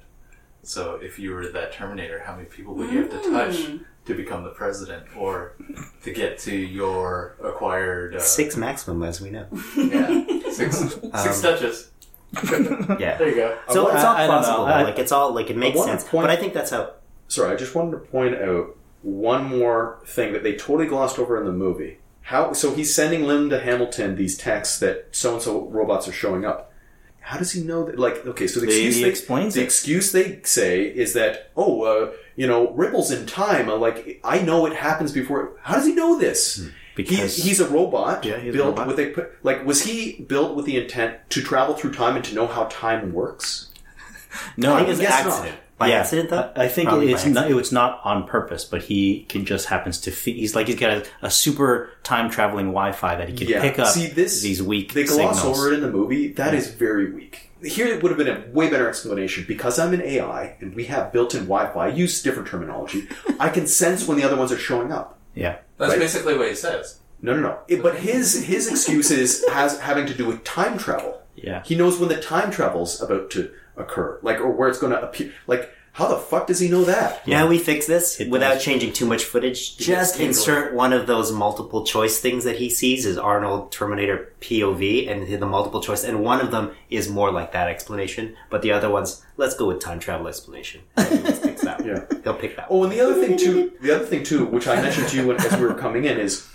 So 0.63 0.95
if 1.01 1.19
you 1.19 1.31
were 1.33 1.47
that 1.49 1.73
Terminator, 1.73 2.19
how 2.19 2.35
many 2.35 2.45
people 2.47 2.73
would 2.75 2.91
you 2.91 2.99
have 3.03 3.11
to 3.11 3.29
touch 3.31 3.71
to 4.05 4.13
become 4.13 4.43
the 4.43 4.49
president, 4.49 5.03
or 5.17 5.55
to 6.03 6.11
get 6.13 6.37
to 6.37 6.53
your 6.53 7.37
acquired 7.43 8.15
uh, 8.15 8.19
six 8.19 8.57
maximum, 8.57 9.01
as 9.03 9.21
we 9.21 9.29
know. 9.29 9.47
Yeah, 9.77 10.25
six 10.51 10.77
six 10.77 11.41
touches. 11.41 11.91
Yeah. 12.99 13.17
There 13.17 13.29
you 13.29 13.35
go. 13.35 13.57
So 13.69 13.87
it's 13.89 14.03
all 14.03 14.15
I 14.15 14.25
plausible. 14.25 14.65
I- 14.65 14.83
like 14.83 14.99
it's 14.99 15.11
all 15.11 15.33
like 15.33 15.49
it 15.49 15.57
makes 15.57 15.81
sense. 15.83 16.03
point- 16.03 16.23
But 16.23 16.29
I 16.31 16.35
think 16.35 16.53
that's 16.53 16.71
how. 16.71 16.93
Sorry, 17.27 17.51
I 17.51 17.55
just 17.55 17.73
wanted 17.75 17.91
to 17.91 17.97
point 17.97 18.35
out 18.35 18.75
one 19.01 19.43
more 19.45 19.99
thing 20.05 20.33
that 20.33 20.43
they 20.43 20.53
totally 20.55 20.87
glossed 20.87 21.19
over 21.19 21.37
in 21.39 21.45
the 21.45 21.51
movie. 21.51 21.97
How 22.23 22.53
so 22.53 22.73
he's 22.73 22.93
sending 22.93 23.23
Linda 23.23 23.59
Hamilton 23.59 24.15
these 24.15 24.37
texts 24.37 24.79
that 24.79 25.07
so 25.11 25.33
and 25.33 25.41
so 25.41 25.67
robots 25.67 26.07
are 26.07 26.13
showing 26.13 26.45
up. 26.45 26.71
How 27.19 27.37
does 27.37 27.53
he 27.53 27.61
know 27.63 27.85
that? 27.85 27.97
Like, 27.97 28.25
okay, 28.25 28.47
so 28.47 28.59
the 28.59 28.65
He- 28.65 28.71
excuse 28.73 28.95
he 28.97 29.03
they, 29.03 29.09
explains 29.09 29.53
the 29.53 29.61
it. 29.61 29.65
excuse 29.65 30.11
they 30.11 30.41
say 30.43 30.83
is 30.83 31.13
that 31.13 31.51
oh, 31.55 31.83
uh, 31.83 32.11
you 32.35 32.47
know, 32.47 32.71
ripples 32.71 33.11
in 33.11 33.25
time. 33.25 33.67
Like, 33.67 34.19
I 34.23 34.39
know 34.41 34.65
it 34.65 34.73
happens 34.75 35.11
before. 35.11 35.53
How 35.61 35.75
does 35.75 35.85
he 35.85 35.93
know 35.95 36.17
this? 36.19 36.57
Hmm. 36.57 36.67
Because- 36.95 37.35
he, 37.37 37.49
he's 37.49 37.59
a 37.59 37.67
robot 37.67 38.23
Yeah, 38.25 38.37
he's 38.39 38.49
a 38.53 38.57
built 38.57 38.77
robot. 38.77 38.87
with 38.87 38.99
a 38.99 39.29
like. 39.43 39.65
Was 39.65 39.83
he 39.83 40.21
built 40.27 40.55
with 40.55 40.65
the 40.65 40.77
intent 40.77 41.17
to 41.31 41.41
travel 41.41 41.73
through 41.75 41.93
time 41.93 42.15
and 42.15 42.23
to 42.25 42.35
know 42.35 42.47
how 42.47 42.65
time 42.65 43.13
works? 43.13 43.69
No, 44.57 44.73
I 44.73 44.77
think 44.79 44.89
it's 44.89 44.99
an 44.99 45.05
guess 45.05 45.25
not. 45.25 45.33
accident. 45.33 45.59
by 45.77 45.87
yeah, 45.89 45.95
accident 45.99 46.29
though. 46.31 46.51
I 46.55 46.67
think 46.67 46.89
Probably 46.89 47.11
it's 47.11 47.25
not. 47.25 47.51
It's 47.51 47.71
not 47.71 48.01
on 48.03 48.25
purpose, 48.27 48.65
but 48.65 48.81
he 48.81 49.25
can 49.29 49.45
just 49.45 49.67
happens 49.67 49.99
to. 50.01 50.11
Fe- 50.11 50.33
he's 50.33 50.55
like 50.55 50.65
he's 50.67 50.75
got 50.79 50.89
a, 50.89 51.05
a 51.21 51.29
super 51.29 51.91
time 52.01 52.31
traveling 52.31 52.67
Wi-Fi 52.67 53.15
that 53.15 53.29
he 53.29 53.35
can 53.35 53.47
Yeah. 53.47 53.61
pick 53.61 53.77
up. 53.77 53.87
See, 53.89 54.07
this- 54.07 54.41
these 54.41 54.61
weak 54.63 54.93
They 54.93 55.03
gloss 55.03 55.37
signals. 55.39 55.59
over 55.59 55.71
it 55.71 55.75
in 55.75 55.81
the 55.81 55.91
movie. 55.91 56.29
That 56.33 56.55
is 56.55 56.71
very 56.73 57.11
weak. 57.11 57.51
Here 57.63 57.85
it 57.87 58.01
would 58.01 58.09
have 58.11 58.17
been 58.17 58.27
a 58.27 58.43
way 58.51 58.69
better 58.71 58.89
explanation. 58.89 59.45
Because 59.47 59.77
I'm 59.77 59.93
an 59.93 60.01
AI 60.01 60.55
and 60.59 60.73
we 60.75 60.85
have 60.85 61.13
built-in 61.13 61.41
Wi-Fi, 61.41 61.85
I 61.85 61.89
use 61.89 62.21
different 62.23 62.47
terminology. 62.49 63.07
I 63.39 63.49
can 63.49 63.67
sense 63.67 64.07
when 64.07 64.17
the 64.17 64.23
other 64.23 64.35
ones 64.35 64.51
are 64.51 64.57
showing 64.57 64.91
up. 64.91 65.19
Yeah, 65.35 65.57
That's 65.83 65.93
Right. 65.93 65.99
basically 65.99 66.37
what 66.37 66.47
he 66.49 66.55
says. 66.55 66.99
No, 67.21 67.33
no, 67.35 67.41
no. 67.41 67.57
It- 67.67 67.81
but 67.83 67.95
his 67.95 68.43
his 68.45 68.67
excuse 68.69 69.11
is 69.11 69.45
has 69.51 69.79
having 69.79 70.05
to 70.07 70.13
do 70.13 70.25
with 70.25 70.43
time 70.43 70.77
travel. 70.77 71.21
yeah. 71.35 71.61
He 71.65 71.75
knows 71.75 71.99
when 71.99 72.09
the 72.09 72.19
time 72.21 72.51
travel's 72.51 73.01
about 73.01 73.29
to 73.31 73.49
occur, 73.77 74.19
like 74.21 74.39
or 74.39 74.49
where 74.51 74.69
it's 74.69 74.77
going 74.79 74.93
to 74.93 75.01
appear. 75.01 75.31
Like, 75.47 75.69
how 75.93 76.07
the 76.07 76.17
fuck 76.17 76.47
does 76.47 76.59
he 76.59 76.67
know 76.69 76.83
that? 76.85 77.21
You 77.25 77.33
know 77.33 77.39
how 77.41 77.47
we 77.47 77.59
fix 77.59 77.85
this 77.85 78.19
It 78.19 78.29
without 78.29 78.55
does. 78.55 78.63
changing 78.63 78.93
too 78.93 79.05
much 79.05 79.23
footage? 79.25 79.77
Just 79.77 80.13
tingling. 80.15 80.29
insert 80.29 80.73
one 80.73 80.91
of 80.91 81.05
those 81.05 81.31
multiple 81.31 81.85
choice 81.85 82.19
things 82.19 82.43
that 82.45 82.57
he 82.57 82.69
sees 82.69 83.05
as 83.05 83.15
Arnold 83.17 83.71
Terminator 83.71 84.33
POV 84.41 85.07
and 85.07 85.27
the 85.41 85.45
multiple 85.45 85.81
choice, 85.81 86.03
and 86.03 86.23
one 86.23 86.41
of 86.41 86.49
them 86.49 86.71
is 86.89 87.09
more 87.09 87.31
like 87.31 87.51
that 87.51 87.67
explanation, 87.69 88.35
but 88.49 88.63
the 88.63 88.71
other 88.71 88.89
ones, 88.89 89.23
let's 89.37 89.55
go 89.55 89.67
with 89.67 89.79
time 89.79 89.99
travel 89.99 90.27
explanation. 90.27 90.81
He 90.97 91.17
just 91.19 91.43
picks 91.43 91.61
that. 91.61 91.85
Yeah. 91.85 92.05
He'll 92.23 92.33
pick 92.33 92.55
that 92.55 92.71
one. 92.71 92.79
Oh, 92.79 92.83
and 92.83 92.91
the 92.91 92.99
other 92.99 93.15
thing 93.23 93.37
too, 93.37 93.73
the 93.81 93.95
other 93.95 94.05
thing 94.05 94.23
too, 94.23 94.45
which 94.45 94.67
I 94.67 94.81
mentioned 94.81 95.09
to 95.09 95.17
you 95.17 95.27
when, 95.27 95.37
as 95.39 95.55
we 95.59 95.63
were 95.65 95.75
coming 95.75 96.05
in, 96.05 96.17
is 96.19 96.47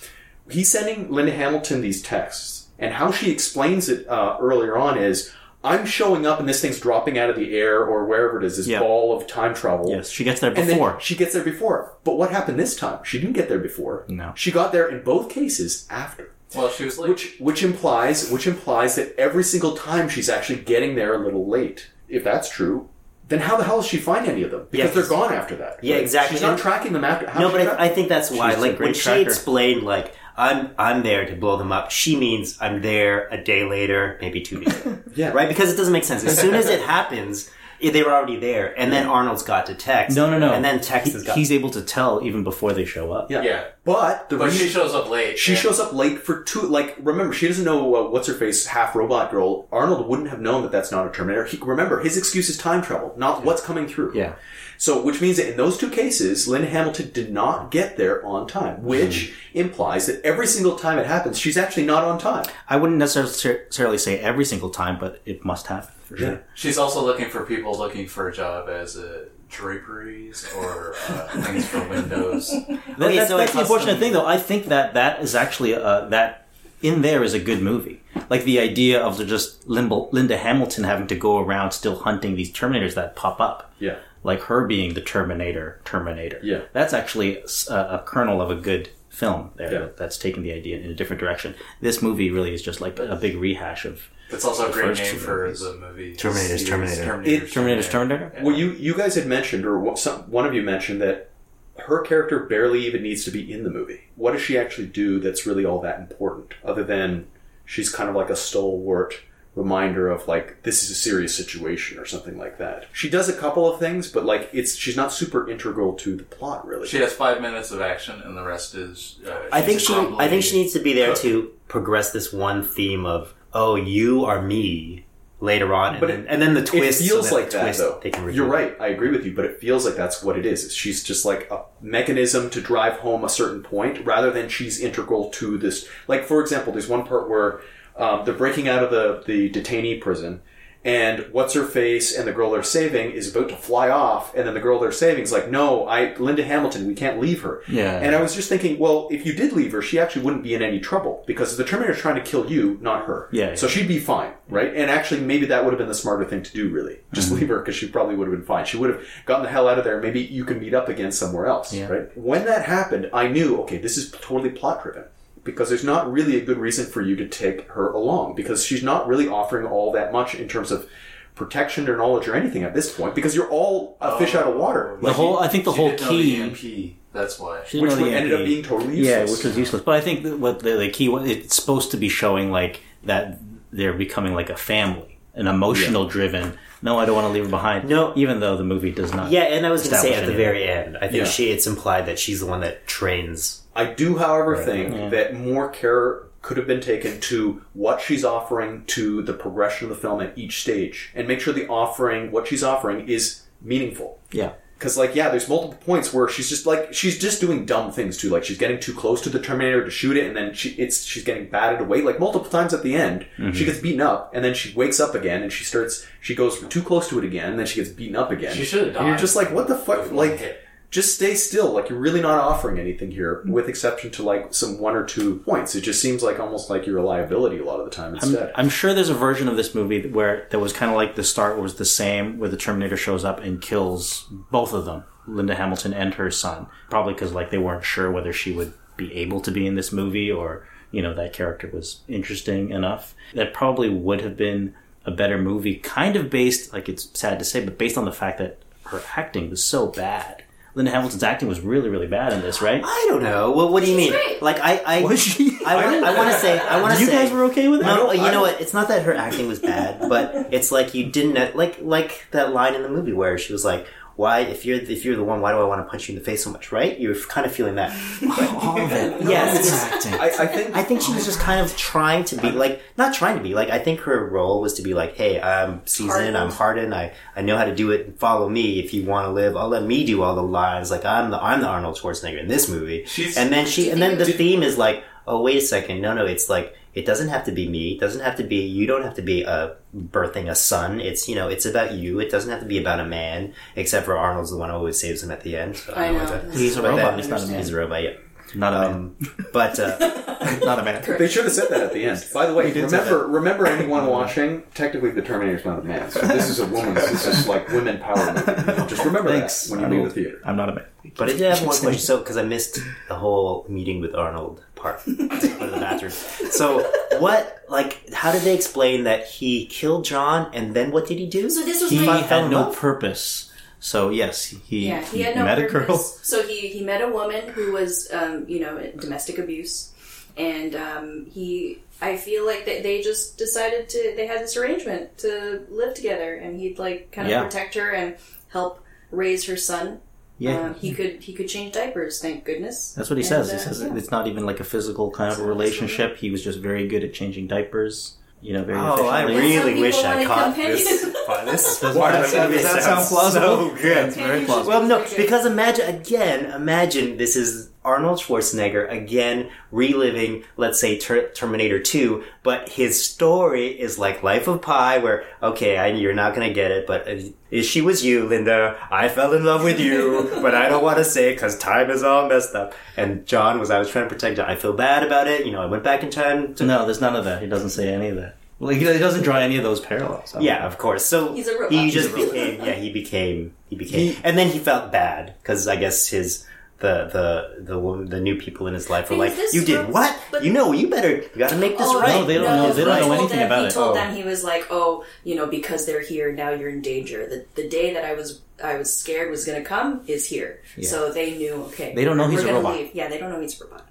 he's 0.50 0.68
sending 0.68 1.12
Linda 1.12 1.32
Hamilton 1.32 1.80
these 1.80 2.02
texts, 2.02 2.66
and 2.78 2.94
how 2.94 3.12
she 3.12 3.30
explains 3.30 3.88
it 3.88 4.08
uh, 4.08 4.36
earlier 4.40 4.76
on 4.76 4.98
is. 4.98 5.32
I'm 5.64 5.86
showing 5.86 6.24
up 6.24 6.38
and 6.38 6.48
this 6.48 6.60
thing's 6.60 6.80
dropping 6.80 7.18
out 7.18 7.30
of 7.30 7.36
the 7.36 7.56
air 7.56 7.84
or 7.84 8.04
wherever 8.06 8.38
it 8.38 8.44
is, 8.44 8.56
this 8.58 8.68
Yeah. 8.68 8.78
ball 8.78 9.16
of 9.16 9.26
time 9.26 9.54
travel. 9.54 9.90
Yes, 9.90 10.08
she 10.10 10.22
gets 10.24 10.40
there 10.40 10.50
And 10.50 10.56
then 10.58 10.68
before. 10.68 10.98
she 11.00 11.16
gets 11.16 11.34
there 11.34 11.42
before. 11.42 11.94
But 12.04 12.16
what 12.16 12.30
happened 12.30 12.58
this 12.60 12.76
time? 12.76 13.00
She 13.02 13.18
didn't 13.18 13.34
get 13.34 13.48
there 13.48 13.58
before. 13.58 14.04
No. 14.08 14.32
She 14.36 14.52
got 14.52 14.72
there 14.72 14.86
in 14.88 15.02
both 15.02 15.28
cases 15.28 15.86
after. 15.90 16.30
Well, 16.54 16.70
she 16.70 16.84
was 16.84 16.98
like, 16.98 17.08
Which 17.10 17.36
which 17.40 17.62
implies 17.62 18.30
which 18.30 18.46
implies 18.46 18.94
that 18.96 19.14
every 19.18 19.42
single 19.44 19.76
time 19.76 20.08
she's 20.08 20.28
actually 20.30 20.60
getting 20.60 20.94
there 20.94 21.14
a 21.14 21.18
little 21.24 21.46
late. 21.46 21.88
If 22.08 22.24
that's 22.24 22.48
true, 22.48 22.88
then 23.28 23.40
how 23.40 23.56
the 23.58 23.64
hell 23.64 23.76
does 23.82 23.86
she 23.86 23.98
find 23.98 24.26
any 24.26 24.42
of 24.44 24.50
them? 24.52 24.66
Because 24.70 24.88
Yeah, 24.94 24.94
they're 25.02 25.10
gone 25.10 25.34
after 25.34 25.56
that. 25.56 25.80
Yeah, 25.82 25.96
right? 25.96 26.02
exactly. 26.04 26.36
She's 26.36 26.42
not 26.42 26.52
And- 26.52 26.60
tracking 26.60 26.92
them 26.94 27.04
after. 27.04 27.28
How 27.28 27.40
no, 27.40 27.50
but 27.50 27.62
track- 27.64 27.78
I, 27.78 27.86
I 27.86 27.88
think 27.90 28.08
that's 28.08 28.30
why. 28.30 28.50
She's 28.50 28.58
a 28.58 28.60
Like 28.62 28.70
when 28.70 28.76
great 28.78 28.96
she 28.96 29.02
tracker. 29.02 29.20
explained, 29.22 29.82
like 29.82 30.14
I'm 30.38 30.70
I'm 30.78 31.02
there 31.02 31.26
to 31.26 31.34
blow 31.34 31.56
them 31.56 31.72
up. 31.72 31.90
She 31.90 32.16
means 32.16 32.56
I'm 32.60 32.80
there 32.80 33.26
a 33.28 33.36
day 33.42 33.64
later, 33.64 34.16
maybe 34.20 34.40
two 34.40 34.60
days. 34.64 34.74
later. 34.86 35.02
Yeah. 35.16 35.30
right? 35.30 35.48
Because 35.48 35.72
it 35.72 35.76
doesn't 35.76 35.92
make 35.92 36.04
sense. 36.04 36.24
As 36.24 36.38
soon 36.38 36.54
as 36.54 36.68
it 36.68 36.80
happens, 36.80 37.50
they 37.80 38.02
were 38.02 38.12
already 38.12 38.36
there, 38.38 38.78
and 38.78 38.92
then 38.92 39.06
Arnold's 39.06 39.42
got 39.42 39.66
to 39.66 39.74
text. 39.74 40.16
No, 40.16 40.28
no, 40.30 40.38
no. 40.38 40.52
and 40.52 40.64
then 40.64 40.80
text 40.80 41.08
He- 41.08 41.12
has 41.14 41.22
got. 41.24 41.36
he's 41.36 41.52
able 41.52 41.70
to 41.70 41.80
tell 41.82 42.20
even 42.22 42.42
before 42.44 42.72
they 42.72 42.84
show 42.84 43.12
up. 43.12 43.30
yeah. 43.30 43.42
yeah. 43.42 43.64
But 43.84 44.28
the 44.28 44.36
But 44.36 44.46
reason 44.46 44.66
she 44.66 44.72
shows 44.72 44.94
up 44.94 45.08
late. 45.08 45.38
She 45.38 45.52
and- 45.52 45.60
shows 45.60 45.80
up 45.80 45.92
late 45.94 46.18
for 46.20 46.42
two. 46.42 46.60
Like, 46.62 46.96
remember, 47.00 47.32
she 47.32 47.48
doesn't 47.48 47.64
know 47.64 47.94
uh, 47.94 48.10
what's 48.10 48.28
her 48.28 48.34
face, 48.34 48.66
half 48.66 48.94
robot 48.94 49.30
girl. 49.30 49.66
Arnold 49.72 50.06
wouldn't 50.08 50.28
have 50.28 50.40
known 50.40 50.62
that 50.62 50.72
that's 50.72 50.90
not 50.92 51.06
a 51.06 51.10
Terminator. 51.10 51.44
He, 51.46 51.56
remember, 51.58 52.00
his 52.00 52.16
excuse 52.18 52.48
is 52.50 52.58
time 52.58 52.82
travel, 52.82 53.14
not 53.16 53.44
what's 53.44 53.62
coming 53.62 53.86
through. 53.88 54.12
Yeah. 54.14 54.34
So, 54.80 55.02
which 55.02 55.20
means 55.20 55.38
that 55.38 55.48
in 55.50 55.56
those 55.56 55.76
two 55.76 55.90
cases, 55.90 56.46
Lynn 56.46 56.62
Hamilton 56.64 57.10
did 57.12 57.32
not 57.32 57.70
get 57.72 57.96
there 57.96 58.24
on 58.24 58.46
time, 58.46 58.84
which 58.84 59.34
implies 59.52 60.06
that 60.06 60.24
every 60.24 60.46
single 60.46 60.76
time 60.76 60.98
it 60.98 61.06
happens, 61.06 61.36
she's 61.38 61.56
actually 61.56 61.84
not 61.86 62.04
on 62.04 62.18
time. 62.18 62.44
I 62.68 62.76
wouldn't 62.76 62.98
necessarily 62.98 63.98
say 63.98 64.20
every 64.20 64.44
single 64.44 64.70
time, 64.70 64.98
but 65.00 65.20
it 65.24 65.44
must 65.44 65.66
happen 65.66 65.88
for 66.08 66.16
sure. 66.16 66.42
She's 66.54 66.78
also 66.78 67.04
looking 67.04 67.28
for 67.28 67.44
people 67.44 67.76
looking 67.78 68.06
for 68.08 68.28
a 68.28 68.32
job 68.32 68.68
as 68.68 68.96
a 68.96 69.26
draperies 69.48 70.46
or 70.56 70.94
uh, 71.08 71.26
things 71.42 71.66
for 71.66 71.86
windows. 71.88 72.50
That- 72.50 72.78
Okay, 73.00 73.16
that's, 73.16 73.30
so 73.30 73.36
that's 73.36 73.52
the 73.52 73.60
unfortunate 73.60 73.98
thing, 73.98 74.12
though. 74.12 74.26
I 74.26 74.38
think 74.38 74.66
that 74.66 74.94
that 74.94 75.22
is 75.22 75.34
actually 75.34 75.74
uh, 75.74 76.06
that 76.08 76.46
in 76.82 77.02
there 77.02 77.22
is 77.22 77.34
a 77.34 77.38
good 77.40 77.62
movie. 77.62 78.00
Like 78.30 78.44
the 78.44 78.58
idea 78.60 79.00
of 79.00 79.24
just 79.26 79.66
Linda, 79.68 79.94
Linda 80.12 80.36
Hamilton 80.36 80.84
having 80.84 81.06
to 81.08 81.14
go 81.16 81.38
around 81.38 81.72
still 81.72 81.96
hunting 81.96 82.34
these 82.36 82.52
Terminators 82.52 82.94
that 82.94 83.14
pop 83.16 83.40
up. 83.40 83.72
Yeah. 83.78 83.96
Like 84.24 84.40
her 84.42 84.66
being 84.66 84.94
the 84.94 85.00
Terminator, 85.00 85.80
Terminator. 85.84 86.40
Yeah. 86.42 86.62
That's 86.72 86.92
actually 86.92 87.42
a, 87.70 87.74
a 87.74 88.02
kernel 88.04 88.40
of 88.42 88.50
a 88.50 88.56
good 88.56 88.90
film 89.08 89.50
there 89.56 89.72
Yeah. 89.72 89.88
that's 89.96 90.18
taking 90.18 90.42
the 90.42 90.52
idea 90.52 90.78
in 90.78 90.90
a 90.90 90.94
different 90.94 91.20
direction. 91.20 91.54
This 91.80 92.02
movie 92.02 92.30
really 92.30 92.52
is 92.54 92.62
just 92.62 92.80
like 92.80 92.98
a 92.98 93.16
big 93.16 93.36
rehash 93.36 93.84
of 93.84 94.02
It's 94.30 94.44
also 94.44 94.68
a 94.68 94.72
great 94.72 94.96
name 94.98 95.12
two 95.12 95.18
for 95.18 95.44
movies. 95.44 95.60
the 95.60 95.74
movie. 95.74 96.14
Terminator's 96.14 96.48
series, 96.48 96.68
Terminator. 96.68 97.04
Terminator's 97.04 97.52
Terminator's 97.52 97.88
Terminator. 97.88 98.32
Yeah. 98.34 98.42
Well, 98.42 98.56
you 98.56 98.72
you 98.72 98.94
guys 98.94 99.14
had 99.14 99.26
mentioned, 99.26 99.64
or 99.64 99.96
some, 99.96 100.30
one 100.30 100.46
of 100.46 100.54
you 100.54 100.62
mentioned 100.62 101.00
that 101.00 101.30
her 101.78 102.02
character 102.02 102.40
barely 102.40 102.86
even 102.86 103.02
needs 103.02 103.24
to 103.24 103.30
be 103.30 103.50
in 103.50 103.62
the 103.64 103.70
movie. 103.70 104.02
What 104.16 104.32
does 104.32 104.42
she 104.42 104.58
actually 104.58 104.88
do 104.88 105.20
that's 105.20 105.46
really 105.46 105.64
all 105.64 105.80
that 105.80 105.98
important, 105.98 106.54
other 106.64 106.84
than 106.84 107.28
she's 107.64 107.88
kind 107.88 108.08
of 108.08 108.16
like 108.16 108.30
a 108.30 108.36
stalwart 108.36 109.14
reminder 109.58 110.08
of 110.08 110.28
like 110.28 110.62
this 110.62 110.84
is 110.84 110.90
a 110.90 110.94
serious 110.94 111.36
situation 111.36 111.98
or 111.98 112.06
something 112.06 112.38
like 112.38 112.58
that. 112.58 112.86
She 112.92 113.10
does 113.10 113.28
a 113.28 113.32
couple 113.32 113.70
of 113.70 113.78
things, 113.80 114.10
but 114.10 114.24
like 114.24 114.48
it's 114.52 114.76
she's 114.76 114.96
not 114.96 115.12
super 115.12 115.50
integral 115.50 115.94
to 115.94 116.16
the 116.16 116.22
plot 116.22 116.66
really. 116.66 116.86
She 116.86 116.98
has 116.98 117.12
five 117.12 117.42
minutes 117.42 117.70
of 117.70 117.80
action, 117.80 118.22
and 118.22 118.36
the 118.36 118.44
rest 118.44 118.74
is. 118.74 119.18
Uh, 119.26 119.36
I 119.52 119.60
think 119.60 119.80
she. 119.80 119.94
I 119.94 120.28
think 120.28 120.44
she 120.44 120.56
needs 120.56 120.72
to 120.74 120.78
be 120.78 120.94
there 120.94 121.12
cook. 121.12 121.22
to 121.22 121.50
progress 121.66 122.12
this 122.12 122.32
one 122.32 122.62
theme 122.62 123.04
of 123.04 123.34
oh, 123.52 123.76
you 123.76 124.24
are 124.24 124.42
me. 124.42 125.04
Later 125.40 125.72
on, 125.72 125.92
and, 125.94 126.00
But 126.00 126.08
then, 126.08 126.20
it- 126.22 126.26
and 126.30 126.42
then 126.42 126.54
the 126.54 126.64
twist. 126.64 127.00
feels 127.00 127.28
so 127.28 127.34
like 127.36 127.50
that 127.50 127.62
twist 127.62 127.78
though. 127.78 128.00
They 128.02 128.10
can. 128.10 128.28
You're 128.34 128.48
right. 128.48 128.76
I 128.80 128.88
agree 128.88 129.12
with 129.12 129.24
you, 129.24 129.32
but 129.36 129.44
it 129.44 129.60
feels 129.60 129.84
like 129.86 129.94
that's 129.94 130.20
what 130.20 130.36
it 130.36 130.44
is. 130.44 130.74
She's 130.74 131.04
just 131.04 131.24
like 131.24 131.48
a 131.52 131.60
mechanism 131.80 132.50
to 132.50 132.60
drive 132.60 132.94
home 132.94 133.22
a 133.22 133.28
certain 133.28 133.62
point, 133.62 134.04
rather 134.04 134.32
than 134.32 134.48
she's 134.48 134.80
integral 134.80 135.30
to 135.30 135.56
this. 135.56 135.86
Like 136.08 136.24
for 136.24 136.40
example, 136.40 136.72
there's 136.72 136.88
one 136.88 137.04
part 137.04 137.28
where 137.30 137.60
um, 137.96 138.24
they're 138.24 138.34
breaking 138.34 138.66
out 138.66 138.82
of 138.82 138.90
the 138.90 139.22
the 139.26 139.48
detainee 139.48 140.00
prison. 140.00 140.40
And 140.84 141.26
what's 141.32 141.54
her 141.54 141.64
face 141.64 142.16
and 142.16 142.26
the 142.26 142.32
girl 142.32 142.52
they're 142.52 142.62
saving 142.62 143.10
is 143.10 143.34
about 143.34 143.48
to 143.50 143.56
fly 143.56 143.90
off, 143.90 144.32
and 144.34 144.46
then 144.46 144.54
the 144.54 144.60
girl 144.60 144.78
they're 144.78 144.92
saving 144.92 145.24
is 145.24 145.32
like, 145.32 145.50
"No, 145.50 145.86
I, 145.88 146.14
Linda 146.14 146.44
Hamilton, 146.44 146.86
we 146.86 146.94
can't 146.94 147.18
leave 147.20 147.42
her." 147.42 147.62
Yeah. 147.68 147.98
And 147.98 148.14
I 148.14 148.22
was 148.22 148.34
just 148.34 148.48
thinking, 148.48 148.78
well, 148.78 149.08
if 149.10 149.26
you 149.26 149.32
did 149.32 149.52
leave 149.52 149.72
her, 149.72 149.82
she 149.82 149.98
actually 149.98 150.22
wouldn't 150.24 150.44
be 150.44 150.54
in 150.54 150.62
any 150.62 150.78
trouble 150.78 151.24
because 151.26 151.56
the 151.56 151.64
Terminator's 151.64 151.98
trying 152.00 152.14
to 152.14 152.20
kill 152.22 152.48
you, 152.50 152.78
not 152.80 153.06
her. 153.06 153.28
Yeah, 153.32 153.56
So 153.56 153.66
yeah. 153.66 153.72
she'd 153.72 153.88
be 153.88 153.98
fine, 153.98 154.32
right? 154.48 154.72
And 154.74 154.88
actually, 154.88 155.20
maybe 155.20 155.46
that 155.46 155.64
would 155.64 155.72
have 155.72 155.78
been 155.78 155.88
the 155.88 155.94
smarter 155.94 156.24
thing 156.24 156.42
to 156.44 156.52
do, 156.52 156.68
really. 156.70 156.98
Just 157.12 157.28
Mm-hmm. 157.28 157.38
leave 157.40 157.48
her 157.48 157.58
because 157.58 157.74
she 157.74 157.88
probably 157.88 158.14
would 158.14 158.28
have 158.28 158.36
been 158.36 158.46
fine. 158.46 158.64
She 158.64 158.76
would 158.76 158.90
have 158.90 159.02
gotten 159.26 159.42
the 159.44 159.50
hell 159.50 159.68
out 159.68 159.78
of 159.78 159.84
there. 159.84 160.00
Maybe 160.00 160.20
you 160.20 160.44
can 160.44 160.60
meet 160.60 160.74
up 160.74 160.88
again 160.88 161.10
somewhere 161.10 161.46
else, 161.46 161.74
Yeah. 161.74 161.88
right? 161.88 162.16
When 162.16 162.44
that 162.46 162.64
happened, 162.64 163.10
I 163.12 163.26
knew, 163.28 163.60
okay, 163.62 163.78
this 163.78 163.98
is 163.98 164.12
totally 164.12 164.50
plot 164.50 164.82
driven 164.84 165.04
because 165.44 165.68
there's 165.68 165.84
not 165.84 166.10
really 166.10 166.36
a 166.36 166.44
good 166.44 166.58
reason 166.58 166.86
for 166.86 167.02
you 167.02 167.16
to 167.16 167.28
take 167.28 167.68
her 167.70 167.90
along 167.92 168.34
because 168.34 168.64
she's 168.64 168.82
not 168.82 169.06
really 169.08 169.28
offering 169.28 169.66
all 169.66 169.92
that 169.92 170.12
much 170.12 170.34
in 170.34 170.48
terms 170.48 170.70
of 170.70 170.88
protection 171.34 171.88
or 171.88 171.96
knowledge 171.96 172.26
or 172.26 172.34
anything 172.34 172.64
at 172.64 172.74
this 172.74 172.94
point 172.94 173.14
because 173.14 173.34
you're 173.34 173.48
all 173.50 173.96
a 174.00 174.18
fish 174.18 174.34
out 174.34 174.46
of 174.46 174.54
oh, 174.54 174.58
water. 174.58 174.98
the 175.00 175.12
whole. 175.12 175.38
I 175.38 175.48
think 175.48 175.64
the 175.64 175.72
She 175.72 175.76
whole 175.76 175.90
didn't 175.90 176.02
know 176.02 176.08
key. 176.10 176.36
the 176.36 176.42
EMP. 176.90 176.94
That's 177.12 177.38
why. 177.38 177.62
She 177.66 177.78
didn't 177.78 177.82
Which 177.82 177.90
know 177.90 177.96
the 177.96 178.02
would- 178.10 178.14
ended 178.14 178.32
up 178.40 178.44
being 178.46 178.62
totally 178.62 178.96
useless. 178.98 179.30
Yeah, 179.30 179.36
which 179.36 179.44
was 179.44 179.56
useless. 179.58 179.82
But 179.82 179.94
I 179.94 180.00
think 180.00 180.24
that 180.24 180.38
what 180.38 180.60
the, 180.60 180.76
the 180.76 180.90
key 180.90 181.08
was, 181.08 181.28
it's 181.28 181.54
supposed 181.56 181.90
to 181.92 181.96
be 181.96 182.08
showing 182.08 182.50
like 182.50 182.80
that 183.04 183.38
they're 183.72 183.92
becoming 183.94 184.34
like 184.34 184.50
a 184.50 184.56
family, 184.56 185.18
an 185.34 185.46
emotional 185.46 186.06
driven. 186.08 186.58
No, 186.80 186.98
I 186.98 187.06
don't 187.06 187.14
want 187.16 187.26
to 187.26 187.32
leave 187.32 187.44
her 187.44 187.50
behind. 187.50 187.88
No. 187.88 188.12
even 188.14 188.38
though 188.40 188.56
the 188.56 188.62
movie 188.64 188.92
does 188.92 189.12
not. 189.12 189.30
Yeah, 189.32 189.42
and 189.42 189.66
I 189.66 189.70
was 189.70 189.82
going 189.82 189.94
to 189.94 190.00
say 190.00 190.14
at 190.14 190.26
the 190.26 190.32
very 190.34 190.62
end, 190.68 190.96
I 190.96 191.08
think 191.08 191.14
Yeah. 191.14 191.24
she. 191.24 191.50
It's 191.50 191.66
implied 191.66 192.06
that 192.06 192.18
she's 192.18 192.40
the 192.40 192.46
one 192.46 192.60
that 192.60 192.86
trains. 192.86 193.62
I 193.78 193.84
do, 193.86 194.18
however, 194.18 194.56
think 194.56 194.94
Yeah. 194.94 195.08
that 195.08 195.34
more 195.34 195.68
care 195.68 196.24
could 196.42 196.56
have 196.56 196.66
been 196.66 196.80
taken 196.80 197.20
to 197.20 197.62
what 197.74 198.00
she's 198.00 198.24
offering 198.24 198.82
to 198.86 199.22
the 199.22 199.32
progression 199.32 199.88
of 199.88 199.90
the 199.94 200.00
film 200.00 200.20
at 200.20 200.32
each 200.36 200.60
stage, 200.60 201.10
and 201.14 201.26
make 201.28 201.40
sure 201.40 201.52
the 201.52 201.68
offering, 201.68 202.30
what 202.30 202.46
she's 202.48 202.62
offering, 202.62 203.08
is 203.08 203.42
meaningful. 203.62 204.18
yeah. 204.32 204.50
Because, 204.78 204.96
like, 204.96 205.16
yeah, 205.16 205.28
there's 205.28 205.48
multiple 205.48 205.76
points 205.84 206.14
where 206.14 206.28
she's 206.28 206.48
just 206.48 206.64
like 206.64 206.94
she's 206.94 207.18
just 207.18 207.40
doing 207.40 207.66
dumb 207.66 207.90
things 207.90 208.16
too. 208.16 208.28
Like, 208.28 208.44
she's 208.44 208.58
getting 208.58 208.78
too 208.78 208.94
close 208.94 209.20
to 209.22 209.28
the 209.28 209.40
Terminator 209.40 209.84
to 209.84 209.90
shoot 209.90 210.16
it, 210.16 210.24
and 210.28 210.36
then 210.36 210.54
she 210.54 210.68
it's 210.78 211.04
she's 211.04 211.24
getting 211.24 211.48
batted 211.48 211.80
away. 211.80 212.00
Like 212.00 212.20
multiple 212.20 212.48
times 212.48 212.72
at 212.72 212.84
the 212.84 212.94
end, 212.94 213.26
mm-hmm. 213.38 213.50
she 213.50 213.64
gets 213.64 213.80
beaten 213.80 214.00
up, 214.00 214.30
and 214.34 214.44
then 214.44 214.54
she 214.54 214.72
wakes 214.76 215.00
up 215.00 215.16
again, 215.16 215.42
and 215.42 215.52
she 215.52 215.64
starts 215.64 216.06
she 216.20 216.32
goes 216.36 216.64
too 216.68 216.80
close 216.80 217.08
to 217.08 217.18
it 217.18 217.24
again, 217.24 217.50
and 217.50 217.58
then 217.58 217.66
she 217.66 217.80
gets 217.80 217.90
beaten 217.90 218.14
up 218.14 218.30
again. 218.30 218.54
She 218.54 218.64
should 218.64 218.86
have 218.86 218.96
And 218.96 219.08
you're 219.08 219.16
just 219.16 219.34
like, 219.34 219.50
what 219.50 219.66
the 219.66 219.76
fuck? 219.76 220.12
Like, 220.12 220.38
hit. 220.38 220.64
Just 220.90 221.14
stay 221.14 221.34
still. 221.34 221.72
Like 221.72 221.90
you're 221.90 221.98
really 221.98 222.20
not 222.20 222.38
offering 222.38 222.78
anything 222.78 223.10
here, 223.10 223.36
mm-hmm. 223.36 223.52
with 223.52 223.68
exception 223.68 224.10
to 224.12 224.22
like 224.22 224.54
some 224.54 224.78
one 224.78 224.94
or 224.94 225.04
two 225.04 225.36
points. 225.40 225.74
It 225.74 225.82
just 225.82 226.00
seems 226.00 226.22
like 226.22 226.40
almost 226.40 226.70
like 226.70 226.86
you're 226.86 226.98
a 226.98 227.04
liability 227.04 227.58
a 227.58 227.64
lot 227.64 227.80
of 227.80 227.84
the 227.84 227.90
time 227.90 228.14
I'm, 228.14 228.14
instead. 228.14 228.52
I'm 228.54 228.68
sure 228.68 228.94
there's 228.94 229.10
a 229.10 229.14
version 229.14 229.48
of 229.48 229.56
this 229.56 229.74
movie 229.74 230.08
where 230.08 230.46
that 230.50 230.58
was 230.58 230.72
kind 230.72 230.90
of 230.90 230.96
like 230.96 231.14
the 231.14 231.24
start 231.24 231.58
was 231.58 231.74
the 231.74 231.84
same, 231.84 232.38
where 232.38 232.48
the 232.48 232.56
Terminator 232.56 232.96
shows 232.96 233.24
up 233.24 233.40
and 233.40 233.60
kills 233.60 234.26
both 234.50 234.72
of 234.72 234.84
them, 234.84 235.04
Linda 235.26 235.54
Hamilton 235.54 235.92
and 235.92 236.14
her 236.14 236.30
son. 236.30 236.66
Probably 236.90 237.14
because 237.14 237.32
like 237.32 237.50
they 237.50 237.58
weren't 237.58 237.84
sure 237.84 238.10
whether 238.10 238.32
she 238.32 238.52
would 238.52 238.72
be 238.96 239.14
able 239.14 239.40
to 239.42 239.50
be 239.50 239.66
in 239.66 239.74
this 239.74 239.92
movie 239.92 240.30
or 240.30 240.66
you 240.90 241.02
know 241.02 241.14
that 241.14 241.32
character 241.32 241.70
was 241.72 242.00
interesting 242.08 242.70
enough. 242.70 243.14
That 243.34 243.52
probably 243.52 243.90
would 243.90 244.22
have 244.22 244.36
been 244.36 244.74
a 245.04 245.10
better 245.10 245.38
movie, 245.38 245.76
kind 245.76 246.16
of 246.16 246.30
based 246.30 246.72
like 246.72 246.88
it's 246.88 247.08
sad 247.18 247.38
to 247.38 247.44
say, 247.44 247.62
but 247.64 247.78
based 247.78 247.98
on 247.98 248.06
the 248.06 248.12
fact 248.12 248.38
that 248.38 248.58
her 248.84 249.02
acting 249.16 249.50
was 249.50 249.62
so 249.62 249.86
bad. 249.86 250.44
Linda 250.78 250.92
Hamilton's 250.92 251.24
acting 251.24 251.48
was 251.48 251.60
really, 251.60 251.88
really 251.88 252.06
bad 252.06 252.32
in 252.32 252.40
this, 252.40 252.62
right? 252.62 252.80
I 252.84 253.06
don't 253.10 253.20
know. 253.22 253.50
Well, 253.50 253.72
what 253.72 253.84
do 253.84 253.90
you 253.90 253.96
mean? 253.96 254.12
great. 254.12 254.40
Like 254.40 254.60
I, 254.60 254.76
I, 254.86 255.02
Was 255.02 255.20
she? 255.20 255.58
I, 255.66 255.74
want, 255.74 256.04
I 256.04 256.16
want 256.16 256.30
to 256.32 256.38
say, 256.38 256.56
I 256.58 256.80
want 256.80 256.92
to 256.96 256.98
say, 257.04 257.04
you 257.06 257.10
guys 257.10 257.32
were 257.32 257.42
okay 257.46 257.66
with 257.66 257.80
it? 257.80 257.84
No, 257.84 258.12
you 258.12 258.22
I- 258.22 258.30
know 258.30 258.42
what? 258.42 258.60
It's 258.60 258.72
not 258.72 258.86
that 258.88 259.02
her 259.02 259.12
acting 259.12 259.48
was 259.48 259.58
bad, 259.58 260.08
but 260.08 260.48
it's 260.52 260.70
like 260.70 260.94
you 260.94 261.10
didn't 261.10 261.56
like 261.56 261.78
like 261.82 262.26
that 262.30 262.52
line 262.52 262.74
in 262.76 262.82
the 262.82 262.88
movie 262.88 263.12
where 263.12 263.36
she 263.38 263.52
was 263.52 263.64
like, 263.64 263.86
"Why, 264.18 264.40
if 264.40 264.64
you're 264.66 264.78
if 264.78 265.04
you're 265.04 265.14
the 265.16 265.22
one, 265.32 265.40
why 265.40 265.52
do 265.52 265.58
I 265.60 265.64
want 265.64 265.80
to 265.84 265.88
punch 265.88 266.08
you 266.08 266.12
in 266.14 266.18
the 266.18 266.24
face 266.24 266.42
so 266.44 266.50
much?" 266.50 266.72
Right? 266.72 266.98
You're 266.98 267.14
kind 267.34 267.46
of 267.46 267.52
feeling 267.52 267.76
that. 267.76 267.90
All 268.62 268.80
of 268.80 268.90
it. 268.92 269.22
Yes, 269.22 269.58
it's 269.58 269.68
it's- 269.68 269.92
acting. 269.92 270.14
I, 270.20 270.44
I 270.44 270.46
think 270.54 270.76
I 270.76 270.82
think 270.82 271.02
she 271.02 271.12
was 271.14 271.24
just 271.24 271.38
kind 271.38 271.60
of 271.60 271.76
trying 271.76 272.24
to 272.24 272.36
be 272.36 272.50
like, 272.50 272.82
not 272.96 273.14
trying 273.14 273.36
to 273.36 273.42
be 273.42 273.54
like. 273.54 273.70
I 273.70 273.78
think 273.78 274.00
her 274.00 274.26
role 274.28 274.60
was 274.60 274.74
to 274.74 274.82
be 274.82 274.92
like, 274.92 275.14
"Hey, 275.16 275.40
I'm 275.40 275.80
seasoned. 275.86 276.36
I'm 276.36 276.50
hardened. 276.50 276.92
I 276.94 277.12
I 277.36 277.42
know 277.42 277.56
how 277.56 277.64
to 277.64 277.74
do 277.74 277.90
it. 277.92 278.18
Follow 278.18 278.48
me. 278.48 278.80
If 278.80 278.92
you 278.92 279.04
want 279.04 279.26
to 279.28 279.30
live, 279.32 279.56
I'll 279.56 279.68
let 279.68 279.84
me 279.84 280.04
do 280.04 280.22
all 280.22 280.34
the 280.34 280.42
lines. 280.42 280.90
Like 280.90 281.04
I'm 281.04 281.30
the 281.30 281.40
I'm 281.42 281.60
the 281.60 281.68
Arnold 281.68 281.96
Schwarzenegger 281.96 282.40
in 282.40 282.48
this 282.48 282.68
movie." 282.68 283.04
She's- 283.06 283.36
and 283.36 283.52
then 283.52 283.66
she 283.66 283.90
and 283.90 284.02
then 284.02 284.18
the 284.18 284.24
theme 284.26 284.62
is 284.62 284.76
like, 284.76 285.04
"Oh, 285.26 285.40
wait 285.42 285.56
a 285.58 285.60
second. 285.60 286.00
No, 286.02 286.12
no. 286.12 286.26
It's 286.26 286.48
like." 286.50 286.74
It 286.94 287.06
doesn't 287.06 287.28
have 287.28 287.44
to 287.44 287.52
be 287.52 287.68
me. 287.68 287.92
It 287.92 288.00
doesn't 288.00 288.22
have 288.22 288.36
to 288.36 288.44
be 288.44 288.56
you. 288.56 288.86
Don't 288.86 289.02
have 289.04 289.14
to 289.14 289.22
be 289.22 289.44
uh, 289.44 289.70
birthing 289.96 290.50
a 290.50 290.54
son. 290.54 291.00
It's 291.00 291.28
you 291.28 291.34
know, 291.34 291.48
it's 291.48 291.64
about 291.66 291.92
you. 291.92 292.18
It 292.20 292.30
doesn't 292.30 292.50
have 292.50 292.60
to 292.60 292.66
be 292.66 292.78
about 292.78 292.98
a 293.00 293.04
man. 293.04 293.54
Except 293.76 294.04
for 294.06 294.16
Arnold's 294.16 294.50
the 294.50 294.56
one 294.56 294.70
who 294.70 294.76
always 294.76 294.98
saves 295.00 295.22
him 295.22 295.30
at 295.30 295.42
the 295.42 295.56
end. 295.56 295.76
So 295.76 295.92
I 295.94 296.12
don't 296.12 296.44
know. 296.46 296.50
He's 296.52 296.76
a 296.76 296.82
robot. 296.82 296.96
that- 297.12 297.16
He's 297.18 297.28
not 297.28 297.42
a 297.42 297.46
man. 297.46 297.58
He's 297.58 297.70
a 297.70 297.76
robot. 297.76 298.02
Yeah. 298.02 298.10
Not 298.54 298.72
a 298.74 298.78
man. 298.90 298.92
Um, 298.94 299.16
but 299.52 299.78
uh, 299.78 299.98
not 300.64 300.78
a 300.78 300.82
man. 300.82 301.04
They 301.18 301.28
should 301.28 301.44
have 301.44 301.52
said 301.52 301.68
that 301.70 301.80
at 301.82 301.92
the 301.92 302.04
end. 302.04 302.24
By 302.32 302.46
the 302.46 302.54
way, 302.54 302.72
remember, 302.72 303.26
remember 303.26 303.66
anyone 303.66 304.06
watching? 304.06 304.62
Technically, 304.74 305.10
the 305.10 305.22
Terminator's 305.22 305.64
not 305.64 305.80
a 305.80 305.82
man. 305.82 306.10
So 306.10 306.20
this 306.20 306.48
is 306.48 306.58
a 306.60 306.66
woman. 306.76 306.94
This 306.94 307.26
is 307.26 307.46
like 307.48 307.68
women 307.68 307.98
power 307.98 308.32
movie. 308.32 308.88
Just 308.88 309.04
remember 309.04 309.30
Thanks. 309.30 309.64
that 309.66 309.70
when 309.72 309.80
you 309.80 309.86
I 309.86 309.90
leave 310.00 310.04
the 310.08 310.14
theater. 310.22 310.40
I'm 310.44 310.56
not 310.56 310.68
a 310.70 310.74
man. 310.74 310.84
But 311.16 311.28
I 311.30 311.32
did 311.32 311.40
have 311.42 311.66
one 311.66 311.76
question, 311.78 312.00
so 312.00 312.18
because 312.18 312.36
I 312.36 312.42
missed 312.42 312.78
the 313.08 313.14
whole 313.14 313.64
meeting 313.68 314.00
with 314.00 314.14
Arnold 314.14 314.62
part, 314.74 314.98
part 315.04 315.08
of 315.10 315.70
the 315.70 315.78
bathroom. 315.80 316.10
So 316.50 316.80
what, 317.18 317.64
like, 317.68 318.12
how 318.12 318.30
did 318.32 318.42
they 318.42 318.54
explain 318.54 319.04
that 319.04 319.26
he 319.26 319.66
killed 319.66 320.04
John, 320.04 320.50
and 320.54 320.74
then 320.74 320.90
what 320.90 321.06
did 321.06 321.18
he 321.18 321.26
do? 321.26 321.48
So 321.50 321.64
this 321.64 321.80
was 321.82 321.90
He 321.90 322.04
my 322.04 322.22
fell 322.22 322.42
had 322.42 322.50
no 322.50 322.60
love? 322.62 322.76
purpose. 322.76 323.47
So 323.80 324.10
yes, 324.10 324.46
he, 324.46 324.88
Yeah, 324.88 325.04
he 325.04 325.22
had 325.22 325.36
no 325.36 325.44
met 325.44 325.58
a 325.58 325.66
girl. 325.66 325.96
So 325.98 326.42
he 326.46 326.68
he 326.68 326.82
met 326.84 327.00
a 327.00 327.08
woman 327.08 327.48
who 327.48 327.72
was, 327.72 328.10
um, 328.12 328.44
you 328.48 328.60
know, 328.60 328.90
domestic 328.98 329.38
abuse, 329.38 329.92
and 330.36 330.74
um, 330.74 331.26
he. 331.30 331.82
I 332.00 332.16
feel 332.16 332.46
like 332.46 332.64
they, 332.64 332.80
they 332.80 333.02
just 333.02 333.38
decided 333.38 333.88
to. 333.88 334.12
They 334.16 334.26
had 334.26 334.40
this 334.40 334.56
arrangement 334.56 335.18
to 335.18 335.64
live 335.68 335.94
together, 335.94 336.34
and 336.34 336.58
he'd 336.60 336.78
like 336.78 337.10
kind 337.12 337.26
of 337.26 337.30
Yeah. 337.32 337.44
protect 337.44 337.74
her 337.74 337.90
and 337.90 338.16
help 338.50 338.84
raise 339.10 339.46
her 339.46 339.56
son. 339.56 340.00
Yeah, 340.40 340.60
Um, 340.60 340.74
he 340.74 340.92
could 340.92 341.22
he 341.22 341.32
could 341.32 341.48
change 341.48 341.74
diapers. 341.74 342.20
Thank 342.22 342.44
goodness. 342.44 342.92
that's 342.96 343.10
what 343.10 343.16
he 343.16 343.22
And, 343.22 343.28
says. 343.28 343.50
He 343.50 343.56
uh, 343.56 343.58
says 343.60 343.82
yeah. 343.82 343.96
it's 343.96 344.12
not 344.12 344.28
even 344.28 344.46
like 344.46 344.60
a 344.60 344.64
physical 344.64 345.10
kind 345.10 345.32
of 345.32 345.40
a 345.40 345.44
relationship. 345.44 346.18
He 346.18 346.30
was 346.30 346.44
just 346.44 346.60
very 346.60 346.86
good 346.86 347.02
at 347.02 347.12
changing 347.14 347.48
diapers. 347.48 348.17
You 348.40 348.52
know, 348.52 348.62
very 348.64 348.78
Oh, 348.78 349.08
I 349.08 349.22
really 349.24 349.80
wish 349.80 349.96
I 350.04 350.24
caught 350.24 350.54
companions. 350.54 350.84
this. 350.84 351.16
Wow, 351.26 351.44
this 351.44 351.80
Does 351.80 351.96
part 351.96 352.12
that- 352.12 352.24
of 352.24 352.30
the 352.30 352.40
movie 352.42 352.54
does 352.54 352.62
that 352.64 352.82
sounds 352.82 353.08
sound 353.08 353.08
plausible? 353.08 353.68
So 353.70 353.82
good. 353.82 354.06
It's 354.08 354.16
very 354.16 354.44
plausible. 354.44 354.68
Well, 354.68 354.82
no, 354.86 355.04
because 355.16 355.44
imagine 355.44 355.88
again. 355.96 356.46
Imagine 356.52 357.16
this 357.16 357.34
is 357.34 357.70
Arnold 357.88 358.18
Schwarzenegger 358.20 358.90
again 358.92 359.48
reliving, 359.72 360.44
let's 360.58 360.78
say, 360.78 360.98
ter- 360.98 361.28
Terminator 361.30 361.80
Two, 361.80 362.22
but 362.42 362.68
his 362.68 363.02
story 363.02 363.68
is 363.68 363.98
like 363.98 364.22
Life 364.22 364.46
of 364.46 364.60
Pi, 364.60 364.98
where 364.98 365.24
okay, 365.42 365.78
I, 365.78 365.86
you're 365.88 366.12
not 366.14 366.34
gonna 366.34 366.52
get 366.52 366.70
it, 366.70 366.86
but 366.86 367.08
uh, 367.08 367.62
she 367.62 367.80
was 367.80 368.04
you, 368.04 368.26
Linda. 368.26 368.76
I 368.90 369.08
fell 369.08 369.32
in 369.32 369.44
love 369.44 369.64
with 369.64 369.80
you, 369.80 370.28
but 370.42 370.54
I 370.54 370.68
don't 370.68 370.82
want 370.84 370.98
to 370.98 371.04
say 371.04 371.32
because 371.32 371.56
time 371.56 371.90
is 371.90 372.02
all 372.02 372.28
messed 372.28 372.54
up. 372.54 372.74
And 372.96 373.24
John 373.26 373.58
was 373.58 373.70
I 373.70 373.78
was 373.78 373.88
trying 373.90 374.04
to 374.08 374.14
protect 374.14 374.36
John. 374.36 374.50
I 374.50 374.54
feel 374.56 374.74
bad 374.74 375.02
about 375.02 375.26
it. 375.26 375.46
You 375.46 375.52
know, 375.52 375.62
I 375.62 375.66
went 375.66 375.82
back 375.84 376.02
in 376.02 376.10
time. 376.10 376.54
To, 376.56 376.64
No, 376.66 376.84
there's 376.84 377.00
none 377.00 377.16
of 377.16 377.24
that. 377.24 377.40
He 377.42 377.48
doesn't 377.48 377.70
say 377.70 377.88
any 377.92 378.08
of 378.08 378.16
that. 378.16 378.36
Like 378.60 378.76
he 378.78 378.92
he 378.92 378.98
doesn't 378.98 379.22
draw 379.22 379.36
any 379.36 379.56
of 379.56 379.62
those 379.62 379.80
parallels. 379.80 380.34
Yeah, 380.40 380.66
of 380.66 380.78
course. 380.78 381.04
So 381.04 381.32
He's 381.32 381.46
a 381.46 381.54
robot. 381.54 381.70
he 381.72 381.78
He's 381.84 381.94
just 381.94 382.10
a 382.10 382.12
robot. 382.16 382.32
became. 382.32 382.64
Yeah, 382.64 382.72
he 382.74 382.92
became. 382.92 383.54
He 383.70 383.76
became. 383.76 384.14
He- 384.14 384.18
and 384.24 384.36
then 384.36 384.48
he 384.48 384.58
felt 384.58 384.90
bad 384.90 385.34
because 385.40 385.68
I 385.68 385.76
guess 385.76 386.08
his 386.08 386.44
the 386.80 387.08
the 387.12 387.64
the 387.64 387.78
woman, 387.78 388.08
the 388.08 388.20
new 388.20 388.36
people 388.36 388.68
in 388.68 388.74
his 388.74 388.88
life 388.88 389.10
were 389.10 389.16
like, 389.16 389.34
"You 389.52 389.64
did 389.64 389.78
ro- 389.80 389.90
what? 389.90 390.16
you 390.44 390.52
know, 390.52 390.70
you 390.72 390.88
better. 390.88 391.16
You 391.16 391.28
got 391.36 391.50
to 391.50 391.56
make 391.56 391.76
this 391.76 391.86
Oh, 391.88 392.00
right." 392.00 392.08
No, 392.20 392.24
they 392.24 392.34
don't 392.34 392.44
know- 392.44 392.72
they 392.72 392.84
don't 392.84 393.00
know 393.00 393.12
anything 393.14 393.38
them- 393.38 393.46
about 393.46 393.60
he 393.62 393.66
it. 393.66 393.72
told 393.72 393.90
Oh. 393.90 393.94
them 393.94 394.14
he 394.14 394.22
was 394.22 394.44
like, 394.44 394.66
"Oh, 394.70 395.04
you 395.24 395.34
know, 395.34 395.46
because 395.46 395.86
they're 395.86 396.02
here 396.02 396.30
now, 396.32 396.50
you're 396.50 396.68
in 396.68 396.80
danger. 396.80 397.26
The 397.26 397.44
the 397.60 397.68
day 397.68 397.94
that 397.94 398.04
I 398.04 398.14
was 398.14 398.40
I 398.62 398.76
was 398.76 398.94
scared 398.94 399.30
was 399.30 399.44
going 399.44 399.60
to 399.60 399.68
come 399.68 400.02
is 400.06 400.26
here." 400.26 400.60
So 400.82 401.10
they 401.10 401.36
knew. 401.36 401.54
Okay, 401.72 401.94
They 401.96 402.04
don't 402.04 402.16
know 402.16 402.24
we're 402.26 402.30
he's 402.32 402.44
a 402.44 402.52
robot. 402.54 402.76
Leave. 402.76 402.90
Yeah, 402.94 403.08
they 403.08 403.18
don't 403.18 403.30
know 403.32 403.40
he's 403.40 403.60
a 403.60 403.64
robot. 403.64 403.84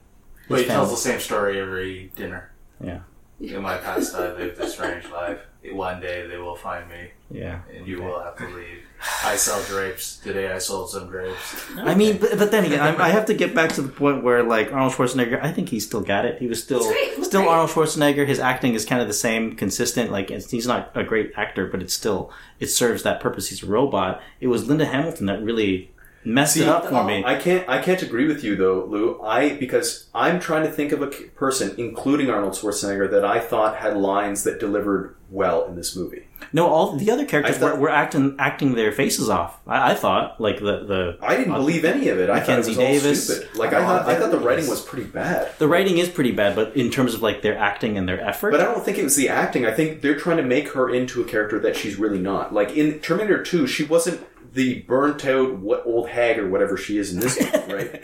But 0.50 0.60
he 0.62 0.66
tells 0.66 0.90
the 0.90 0.96
same 0.98 1.20
story 1.20 1.60
every 1.60 2.12
dinner. 2.16 2.52
Yeah, 2.82 3.00
In 3.40 3.62
my 3.62 3.78
past, 3.78 4.16
I 4.16 4.34
lived 4.34 4.60
a 4.60 4.68
strange 4.68 5.10
life. 5.12 5.40
One 5.72 6.00
day 6.00 6.26
they 6.28 6.38
will 6.38 6.56
find 6.56 6.90
me, 6.90 7.12
yeah. 7.30 7.60
and 7.76 7.86
you 7.86 8.02
will 8.02 8.20
have 8.20 8.38
to 8.38 8.48
leave. 8.48 8.84
I 9.24 9.36
sell 9.36 9.62
drapes. 9.64 10.18
Today 10.18 10.52
I 10.52 10.58
sold 10.58 10.90
some 10.90 11.08
drapes. 11.08 11.66
I 11.78 11.94
mean, 11.94 12.18
but, 12.18 12.38
but 12.40 12.52
then 12.52 12.66
again, 12.66 12.80
I, 13.00 13.06
I 13.06 13.10
have 13.10 13.26
to 13.26 13.34
get 13.34 13.54
back 13.54 13.74
to 13.74 13.82
the 13.82 13.90
point 13.90 14.24
where, 14.24 14.42
like, 14.44 14.72
Arnold 14.74 14.94
Schwarzenegger, 14.94 15.44
I 15.44 15.52
think 15.52 15.70
he 15.70 15.80
still 15.80 16.02
got 16.02 16.26
it. 16.26 16.40
He 16.40 16.48
was 16.48 16.64
still, 16.64 16.80
He's 16.80 16.88
great. 16.88 17.14
He 17.16 17.24
still 17.24 17.42
great. 17.42 17.52
Arnold 17.52 17.70
Schwarzenegger. 17.70 18.26
His 18.26 18.40
acting 18.40 18.74
is 18.74 18.86
kind 18.86 19.02
of 19.02 19.08
the 19.08 19.14
same, 19.14 19.56
consistent. 19.56 20.12
Like, 20.12 20.32
it's, 20.32 20.50
he's 20.50 20.66
not 20.66 20.92
a 20.96 21.04
great 21.04 21.32
actor, 21.36 21.68
but 21.68 21.82
it's 21.82 21.94
still, 21.94 22.32
it 22.60 22.68
serves 22.68 23.04
that 23.04 23.20
purpose. 23.20 23.50
He's 23.50 23.62
a 23.62 23.68
robot. 23.68 24.22
It 24.40 24.48
was 24.48 24.68
Linda 24.68 24.86
Hamilton 24.86 25.28
that 25.28 25.44
really 25.44 25.92
messed 26.24 26.56
See, 26.56 26.64
it 26.64 26.68
up 26.68 26.86
for 26.88 26.96
uh, 26.96 27.04
me. 27.04 27.24
I 27.26 27.36
can't. 27.36 27.68
I 27.70 27.82
can't 27.82 28.02
agree 28.02 28.28
with 28.28 28.44
you 28.44 28.56
though, 28.56 28.86
Lou. 28.86 29.22
I 29.22 29.56
because 29.58 30.08
I'm 30.14 30.40
trying 30.40 30.64
to 30.64 30.72
think 30.72 30.92
of 30.92 31.02
a 31.02 31.08
person, 31.08 31.74
including 31.78 32.30
Arnold 32.30 32.54
Schwarzenegger, 32.54 33.10
that 33.12 33.24
I 33.26 33.40
thought 33.40 33.78
had 33.78 33.98
lines 33.98 34.44
that 34.44 34.60
delivered 34.60 35.16
well 35.30 35.66
in 35.66 35.76
this 35.76 35.94
movie. 35.94 36.24
no, 36.54 36.68
all 36.68 36.96
the 36.96 37.12
other 37.12 37.26
characters 37.26 37.58
thought- 37.58 37.76
were, 37.76 37.82
were 37.82 37.90
acting 37.90 38.36
acting 38.40 38.76
their 38.76 38.94
faces 38.94 39.30
off. 39.30 39.60
I, 39.68 39.92
I 39.92 39.96
thought, 39.96 40.40
like 40.40 40.60
the 40.60 40.86
the 40.86 41.18
I 41.22 41.36
didn't 41.36 41.54
uh, 41.54 41.58
believe 41.58 41.84
any 41.84 42.08
of 42.10 42.18
it. 42.20 42.30
I 42.30 42.40
thought 42.40 42.60
it 42.60 42.66
Mackenzie 42.66 42.70
was 42.72 42.78
all 42.78 42.86
Davis. 42.86 43.26
stupid. 43.28 43.56
Like 43.58 43.74
I 43.74 43.82
thought, 43.86 44.06
I 44.08 44.16
thought 44.18 44.32
the 44.32 44.40
writing 44.40 44.68
was 44.68 44.82
pretty 44.82 45.06
bad. 45.10 45.52
the 45.60 45.68
writing 45.68 45.98
is 45.98 46.08
pretty 46.08 46.32
bad, 46.32 46.56
but 46.56 46.76
in 46.78 46.90
terms 46.92 47.14
of 47.14 47.22
like 47.22 47.42
their 47.42 47.58
acting 47.58 47.98
and 47.98 48.08
their 48.08 48.22
effort, 48.22 48.52
But 48.52 48.62
I 48.62 48.66
don't 48.66 48.84
think 48.86 48.98
it 48.98 49.04
was 49.04 49.16
the 49.18 49.28
acting. 49.28 49.66
I 49.66 49.72
think 49.72 50.02
they're 50.02 50.18
trying 50.18 50.38
to 50.38 50.44
make 50.44 50.70
her 50.70 50.90
into 50.90 51.22
a 51.22 51.26
character 51.26 51.60
that 51.60 51.76
she's 51.76 51.98
really 51.98 52.20
not. 52.20 52.54
Like 52.54 52.72
in 52.78 53.00
Terminator 53.00 53.44
2, 53.44 53.68
she 53.68 53.84
wasn't 53.84 54.22
the 54.54 54.82
burnt 54.82 55.26
out 55.26 55.56
what 55.56 55.84
old 55.86 56.10
hag 56.10 56.38
or 56.40 56.50
whatever 56.50 56.78
she 56.78 56.98
is 56.98 57.14
in 57.14 57.20
this 57.20 57.38
one, 57.40 57.70
right? 57.78 58.04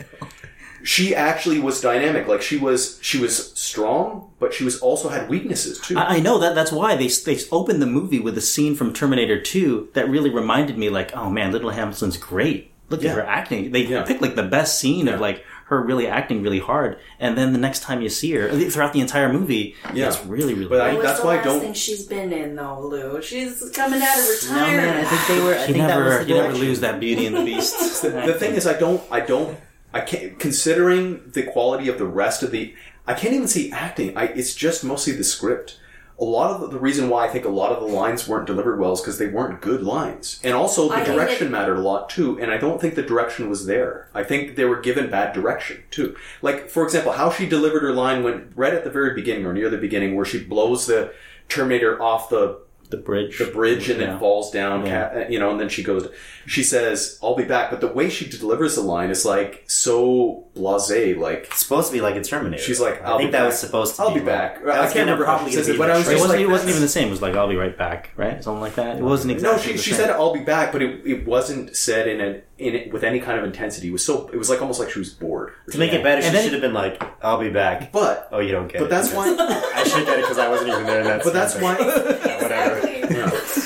She 0.82 1.14
actually 1.14 1.60
was 1.60 1.80
dynamic. 1.80 2.26
Like 2.28 2.42
she 2.42 2.58
was 2.58 2.98
she 3.00 3.18
was 3.18 3.52
strong, 3.58 4.30
but 4.38 4.52
she 4.52 4.64
was 4.64 4.78
also 4.80 5.08
had 5.08 5.30
weaknesses 5.30 5.78
too. 5.80 5.96
I, 5.96 6.16
I 6.16 6.20
know 6.20 6.38
that. 6.38 6.54
That's 6.54 6.72
why 6.72 6.94
they 6.94 7.08
they 7.08 7.38
opened 7.50 7.80
the 7.80 7.86
movie 7.86 8.20
with 8.20 8.36
a 8.36 8.42
scene 8.42 8.74
from 8.74 8.92
Terminator 8.92 9.40
Two 9.40 9.88
that 9.94 10.10
really 10.10 10.28
reminded 10.28 10.76
me, 10.76 10.90
like, 10.90 11.16
oh 11.16 11.30
man, 11.30 11.52
Linda 11.52 11.72
Hamilton's 11.72 12.18
great. 12.18 12.70
Look 12.90 13.02
Yeah. 13.02 13.10
at 13.12 13.16
her 13.16 13.22
acting. 13.22 13.72
They 13.72 13.86
Yeah. 13.86 14.02
picked 14.04 14.20
like 14.20 14.34
the 14.34 14.42
best 14.42 14.78
scene 14.78 15.08
of 15.08 15.20
like 15.20 15.42
her 15.66 15.80
really 15.80 16.06
acting 16.06 16.42
really 16.42 16.58
hard, 16.58 16.98
and 17.18 17.38
then 17.38 17.52
the 17.52 17.58
next 17.58 17.80
time 17.82 18.02
you 18.02 18.08
see 18.08 18.32
her 18.32 18.48
throughout 18.70 18.92
the 18.92 19.00
entire 19.00 19.32
movie, 19.32 19.74
Yeah. 19.94 20.08
it's 20.08 20.24
really 20.26 20.54
really. 20.54 20.68
But 20.68 20.80
I- 20.82 20.90
good. 20.90 20.96
What's 20.96 21.06
that's 21.08 21.20
the 21.20 21.26
why 21.26 21.32
I 21.32 21.36
last 21.36 21.44
don't- 21.46 21.60
thing 21.60 21.72
she's 21.74 22.04
been 22.04 22.32
in 22.32 22.54
though, 22.56 22.80
Lou? 22.86 23.22
She's 23.22 23.70
coming 23.74 24.02
out 24.02 24.18
of 24.18 24.24
No 24.24 24.30
retirement. 24.56 24.76
man, 24.76 25.04
I 25.04 25.08
think 25.08 25.26
they 25.28 25.44
were. 25.44 25.54
I 25.54 25.60
you 25.66 25.72
think 25.74 25.86
that 25.88 25.98
was 25.98 26.06
never 26.12 26.24
the 26.24 26.28
you 26.28 26.34
never 26.42 26.52
lose 26.54 26.80
that 26.80 27.00
Beauty 27.00 27.26
and 27.26 27.36
the 27.36 27.44
Beast. 27.44 28.02
the, 28.02 28.10
the 28.10 28.34
thing 28.34 28.54
is, 28.54 28.66
I 28.66 28.78
don't, 28.78 29.02
I 29.10 29.20
don't, 29.20 29.58
I 29.92 30.00
can't. 30.00 30.38
Considering 30.38 31.22
the 31.32 31.42
quality 31.44 31.88
of 31.88 31.98
the 31.98 32.06
rest 32.06 32.42
of 32.42 32.50
the, 32.50 32.74
I 33.06 33.14
can't 33.14 33.32
even 33.34 33.48
see 33.48 33.72
acting. 33.72 34.16
I, 34.16 34.24
it's 34.26 34.54
just 34.54 34.84
mostly 34.84 35.12
the 35.14 35.24
script. 35.24 35.78
A 36.18 36.24
lot 36.24 36.50
of 36.52 36.60
the, 36.60 36.68
the 36.68 36.78
reason 36.78 37.08
why 37.08 37.26
I 37.26 37.28
think 37.28 37.44
a 37.44 37.48
lot 37.48 37.72
of 37.72 37.80
the 37.80 37.92
lines 37.92 38.28
weren't 38.28 38.46
delivered 38.46 38.78
well 38.78 38.92
is 38.92 39.00
because 39.00 39.18
they 39.18 39.26
weren't 39.26 39.60
good 39.60 39.82
lines, 39.82 40.40
and 40.44 40.54
also 40.54 40.88
the 40.88 40.94
I 40.94 41.04
direction 41.04 41.50
mattered 41.50 41.76
a 41.76 41.80
lot 41.80 42.08
too. 42.08 42.38
And 42.40 42.52
I 42.52 42.56
don't 42.56 42.80
think 42.80 42.94
the 42.94 43.02
direction 43.02 43.50
was 43.50 43.66
there. 43.66 44.08
I 44.14 44.22
think 44.22 44.54
they 44.54 44.64
were 44.64 44.80
given 44.80 45.10
bad 45.10 45.32
direction 45.32 45.82
too. 45.90 46.16
Like 46.40 46.68
for 46.70 46.84
example, 46.84 47.12
how 47.12 47.30
she 47.30 47.46
delivered 47.46 47.82
her 47.82 47.92
line 47.92 48.22
when 48.22 48.52
right 48.54 48.74
at 48.74 48.84
the 48.84 48.90
very 48.90 49.14
beginning 49.14 49.44
or 49.44 49.52
near 49.52 49.68
the 49.70 49.76
beginning, 49.76 50.14
where 50.14 50.24
she 50.24 50.42
blows 50.42 50.86
the 50.86 51.12
Terminator 51.48 52.00
off 52.00 52.28
the 52.28 52.60
the 52.96 53.02
bridge, 53.02 53.38
the 53.38 53.46
bridge 53.46 53.88
and 53.90 54.00
Yeah. 54.00 54.06
then 54.08 54.18
falls 54.18 54.50
down, 54.50 54.86
Yeah. 54.86 55.28
you 55.28 55.38
know, 55.38 55.50
and 55.50 55.58
then 55.60 55.68
she 55.68 55.82
goes, 55.82 56.08
she 56.46 56.62
says, 56.62 57.18
I'll 57.22 57.34
be 57.34 57.44
back. 57.44 57.70
But 57.70 57.80
the 57.80 57.88
way 57.88 58.08
she 58.10 58.28
delivers 58.28 58.74
the 58.76 58.82
line 58.82 59.10
is 59.10 59.24
like 59.24 59.64
so 59.66 60.44
blase, 60.54 61.16
like, 61.16 61.44
It's 61.50 61.62
supposed 61.62 61.88
to 61.88 61.92
be 61.92 62.00
like 62.00 62.16
a 62.16 62.22
Terminator. 62.22 62.62
She's 62.62 62.80
like, 62.80 63.02
I 63.02 63.16
think 63.16 63.28
be 63.30 63.32
that 63.32 63.38
back. 63.40 63.46
was 63.46 63.58
supposed 63.58 63.96
to. 63.96 64.02
I'll 64.02 64.14
be 64.14 64.20
be 64.20 64.26
back. 64.26 64.58
I 64.66 64.84
can't 64.84 64.94
remember 64.96 65.24
how 65.24 65.44
she 65.46 65.52
says 65.52 65.68
it, 65.68 65.78
but 65.78 65.90
I 65.90 65.96
was 65.98 66.08
It 66.08 66.12
wasn't, 66.14 66.30
like, 66.30 66.40
it 66.40 66.48
wasn't 66.48 66.70
even 66.70 66.82
the 66.82 66.88
same. 66.88 67.08
It 67.08 67.10
was 67.10 67.22
like, 67.22 67.34
"I'll 67.34 67.48
be 67.48 67.56
right 67.56 67.76
back," 67.76 68.10
right? 68.16 68.42
Something 68.42 68.60
like 68.60 68.74
that. 68.76 68.98
It 68.98 69.02
wasn't 69.02 69.30
no, 69.32 69.34
exactly. 69.54 69.72
she, 69.72 69.76
the 69.76 69.82
she 69.82 69.90
same. 69.90 70.00
said, 70.00 70.10
I'll 70.10 70.32
be 70.32 70.40
back, 70.44 70.72
but 70.72 70.82
it, 70.82 71.00
it 71.06 71.26
wasn't 71.26 71.76
said 71.76 72.06
in 72.08 72.20
a, 72.20 72.40
in 72.58 72.74
it, 72.74 72.92
with 72.92 73.02
any 73.02 73.18
kind 73.20 73.38
of 73.38 73.44
intensity. 73.44 73.90
Was 73.90 74.04
so, 74.04 74.28
it 74.32 74.36
was 74.36 74.48
like 74.48 74.60
almost 74.60 74.78
like 74.80 74.90
she 74.90 74.98
was 75.00 75.10
bored. 75.10 75.52
To 75.70 75.78
make 75.78 75.92
it 75.92 76.02
better, 76.04 76.20
she 76.22 76.28
And 76.28 76.36
then- 76.36 76.44
should 76.44 76.52
have 76.52 76.62
been 76.62 76.72
like, 76.74 77.02
"I'll 77.22 77.40
be 77.40 77.50
back." 77.50 77.90
But, 77.92 78.28
Oh, 78.30 78.38
you 78.40 78.52
don't 78.52 78.68
get 78.68 78.78
but 78.78 78.84
it. 78.86 78.90
that's 78.90 79.12
why, 79.12 79.24
I 79.74 79.82
should 79.84 80.06
get 80.06 80.18
it 80.18 80.22
because 80.22 80.38
I 80.38 80.48
wasn't 80.48 80.70
even 80.70 80.84
there. 80.84 81.00
In 81.00 81.06
that 81.06 81.24
but 81.24 81.32
that's 81.32 81.54
scene, 81.54 81.62
why, 81.62 81.74
whatever. 82.42 82.80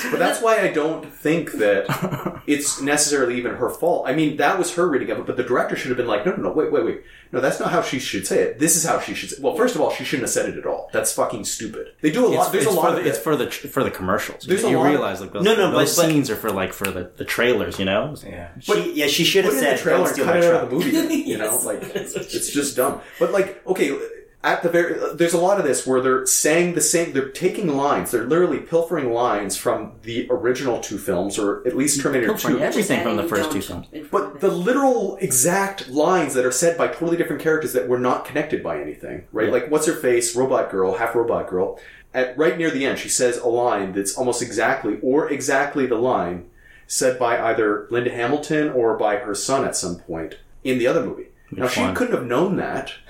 Yeah. 0.09 0.11
But 0.11 0.19
that's 0.19 0.41
why 0.41 0.59
I 0.61 0.67
don't 0.71 1.05
think 1.13 1.53
that 1.53 2.41
it's 2.47 2.81
necessarily 2.81 3.37
even 3.37 3.55
her 3.55 3.69
fault. 3.69 4.07
I 4.07 4.13
mean, 4.13 4.37
that 4.37 4.57
was 4.57 4.73
her 4.75 4.87
reading 4.87 5.11
of 5.11 5.19
it, 5.19 5.25
but 5.25 5.37
the 5.37 5.43
director 5.43 5.75
should 5.75 5.89
have 5.89 5.97
been 5.97 6.07
like, 6.07 6.25
no, 6.25 6.31
no, 6.33 6.43
no, 6.43 6.51
wait, 6.51 6.71
wait, 6.71 6.85
wait. 6.85 7.01
No, 7.31 7.39
that's 7.39 7.59
not 7.59 7.69
how 7.71 7.83
she 7.83 7.99
should 7.99 8.25
say 8.25 8.39
it. 8.41 8.59
This 8.59 8.75
is 8.75 8.83
how 8.83 8.99
she 8.99 9.13
should 9.13 9.29
say 9.29 9.37
Well, 9.39 9.55
first 9.55 9.75
of 9.75 9.81
all, 9.81 9.91
she 9.91 10.03
shouldn't 10.03 10.23
have 10.23 10.31
said 10.31 10.49
it 10.49 10.57
at 10.57 10.65
all. 10.65 10.89
That's 10.91 11.13
fucking 11.13 11.45
stupid. 11.45 11.89
They 12.01 12.09
do 12.11 12.25
a 12.25 12.27
lot. 12.27 12.41
It's, 12.41 12.49
There's 12.51 12.63
it's 12.65 12.73
a 12.73 12.75
lot 12.75 12.91
for 12.93 12.97
of 12.97 13.03
the, 13.03 13.09
it's 13.09 13.19
for 13.19 13.35
the 13.35 13.51
for 13.51 13.83
the 13.83 13.91
commercials. 13.91 14.45
There's 14.45 14.63
you 14.63 14.75
a 14.75 14.79
lot 14.79 14.89
realize 14.89 15.21
like 15.21 15.31
those, 15.33 15.43
No, 15.43 15.53
no, 15.55 15.69
those 15.71 15.95
but- 15.95 16.01
but- 16.03 16.09
scenes 16.11 16.29
are 16.31 16.35
for 16.35 16.49
like 16.49 16.73
for 16.73 16.89
the, 16.89 17.11
the 17.17 17.25
trailers, 17.25 17.77
you 17.77 17.85
know. 17.85 18.15
Yeah. 18.25 18.49
She, 18.59 18.93
yeah, 18.93 19.05
she 19.07 19.23
should 19.23 19.45
have 19.45 19.53
it 19.53 19.57
in 19.57 19.63
said, 19.63 19.77
the 19.77 19.81
trailer 19.83 20.05
"Don't 20.05 20.13
steal 20.13 20.25
cut 20.25 20.33
my 20.35 20.39
it 20.39 20.43
out 20.45 20.49
truck." 20.49 20.63
of 20.63 20.69
the 20.71 20.75
movie. 20.75 20.89
then, 20.91 21.11
you 21.11 21.37
know, 21.43 21.55
like 21.63 21.81
that's 21.93 22.15
it's 22.15 22.49
just 22.49 22.75
dumb. 22.75 22.99
But 23.19 23.31
like, 23.31 23.65
okay, 23.67 23.95
at 24.41 24.63
the 24.63 24.69
very 24.69 25.15
there's 25.15 25.33
a 25.33 25.37
lot 25.39 25.59
of 25.59 25.65
this 25.65 25.85
where 25.85 26.01
they're 26.01 26.25
saying 26.25 26.73
the 26.73 26.81
same. 26.81 27.11
They're 27.11 27.29
taking 27.29 27.75
lines. 27.75 28.11
They're 28.11 28.25
literally 28.25 28.59
pilfering 28.59 29.11
lines 29.11 29.57
from 29.57 29.93
the 30.03 30.27
original 30.29 30.79
two 30.79 30.97
films, 30.97 31.37
or 31.37 31.65
at 31.67 31.75
least 31.75 31.97
mm-hmm. 31.97 32.03
Terminator 32.03 32.33
Pilfering 32.33 32.57
Two. 32.57 32.63
everything 32.63 33.03
from 33.03 33.17
the 33.17 33.23
first 33.27 33.51
two 33.51 33.61
films. 33.61 33.87
But 34.09 34.39
the 34.39 34.49
literal 34.49 35.17
exact 35.17 35.89
lines 35.89 36.33
that 36.35 36.45
are 36.45 36.51
said 36.51 36.77
by 36.77 36.87
totally 36.87 37.17
different 37.17 37.41
characters 37.41 37.73
that 37.73 37.89
were 37.89 37.99
not 37.99 38.23
connected 38.23 38.63
by 38.63 38.79
anything, 38.79 39.25
right? 39.33 39.47
Yeah. 39.47 39.53
Like, 39.53 39.69
what's 39.69 39.87
her 39.87 39.93
face, 39.95 40.35
robot 40.35 40.71
girl, 40.71 40.97
half 40.97 41.15
robot 41.15 41.49
girl. 41.49 41.79
At 42.13 42.35
right 42.37 42.57
near 42.57 42.71
the 42.71 42.85
end, 42.85 42.97
she 42.97 43.09
says 43.09 43.37
a 43.37 43.47
line 43.47 43.91
that's 43.91 44.17
almost 44.17 44.41
exactly, 44.41 44.99
or 45.01 45.29
exactly 45.29 45.85
the 45.85 45.95
line 45.95 46.49
said 46.87 47.19
by 47.19 47.39
either 47.39 47.87
Linda 47.91 48.09
Hamilton 48.09 48.69
or 48.69 48.97
by 48.97 49.17
her 49.17 49.35
son 49.35 49.63
at 49.63 49.75
some 49.75 49.97
point 49.97 50.39
in 50.63 50.79
the 50.79 50.87
other 50.87 51.05
movie. 51.05 51.27
now, 51.51 51.65
Which 51.65 51.73
she 51.73 51.81
one? 51.81 51.93
couldn't 51.93 52.15
have 52.15 52.25
known 52.25 52.55
that. 52.55 52.93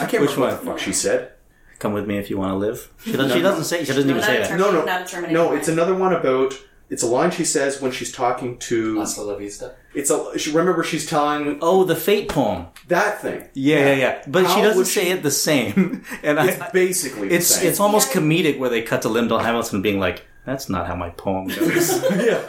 I 0.00 0.06
can't 0.06 0.20
Which 0.22 0.32
remember 0.32 0.40
what 0.40 0.56
one? 0.56 0.64
the 0.64 0.70
fuck 0.72 0.78
she 0.80 0.92
said. 0.92 1.32
Come 1.78 1.92
with 1.92 2.06
me 2.06 2.18
if 2.18 2.28
you 2.30 2.38
want 2.38 2.52
to 2.52 2.56
live. 2.56 2.90
She 3.04 3.12
doesn't. 3.12 3.28
No, 3.28 3.34
she 3.36 3.40
doesn't 3.42 3.64
say. 3.64 3.80
She 3.84 3.92
doesn't 3.92 4.10
even 4.10 4.22
say 4.22 4.38
that. 4.38 4.48
term- 4.48 4.58
No, 4.58 4.72
no, 4.72 4.84
Not 4.84 5.02
a 5.02 5.04
Terminator 5.04 5.32
no. 5.38 5.46
line. 5.48 5.58
It's 5.58 5.68
another 5.68 5.94
one 5.94 6.12
about. 6.12 6.54
It's 6.90 7.02
a 7.02 7.06
line 7.06 7.30
she 7.30 7.44
says 7.44 7.82
when 7.82 7.92
she's 7.92 8.10
talking 8.10 8.56
to. 8.60 8.98
Hasta 8.98 9.20
la 9.22 9.36
vista. 9.36 9.74
It's 9.94 10.10
a. 10.10 10.36
She, 10.38 10.50
remember, 10.52 10.82
she's 10.82 11.06
telling 11.06 11.58
Oh, 11.62 11.84
the 11.84 11.94
fate 11.94 12.28
poem. 12.30 12.66
that 12.88 13.20
thing. 13.22 13.46
Yeah, 13.54 13.78
yeah, 13.90 13.94
yeah. 13.94 14.24
But 14.26 14.46
How 14.46 14.54
she 14.56 14.62
doesn't 14.62 14.78
would 14.78 14.86
say 14.86 15.04
she- 15.04 15.10
it 15.10 15.22
the 15.22 15.30
same. 15.30 16.02
And 16.24 16.38
It's 16.38 16.60
I, 16.60 16.70
basically. 16.70 17.28
the 17.28 17.34
it's 17.36 17.46
same. 17.46 17.68
it's 17.68 17.78
almost 17.78 18.10
comedic 18.10 18.58
where 18.58 18.70
they 18.70 18.82
cut 18.82 19.02
to 19.02 19.08
Linda 19.10 19.38
Hamilton 19.40 19.80
being 19.82 20.00
like, 20.00 20.24
"That's 20.46 20.68
not 20.70 20.86
how 20.88 20.96
my 20.96 21.10
poem 21.10 21.46
goes." 21.48 22.02
yeah. 22.10 22.40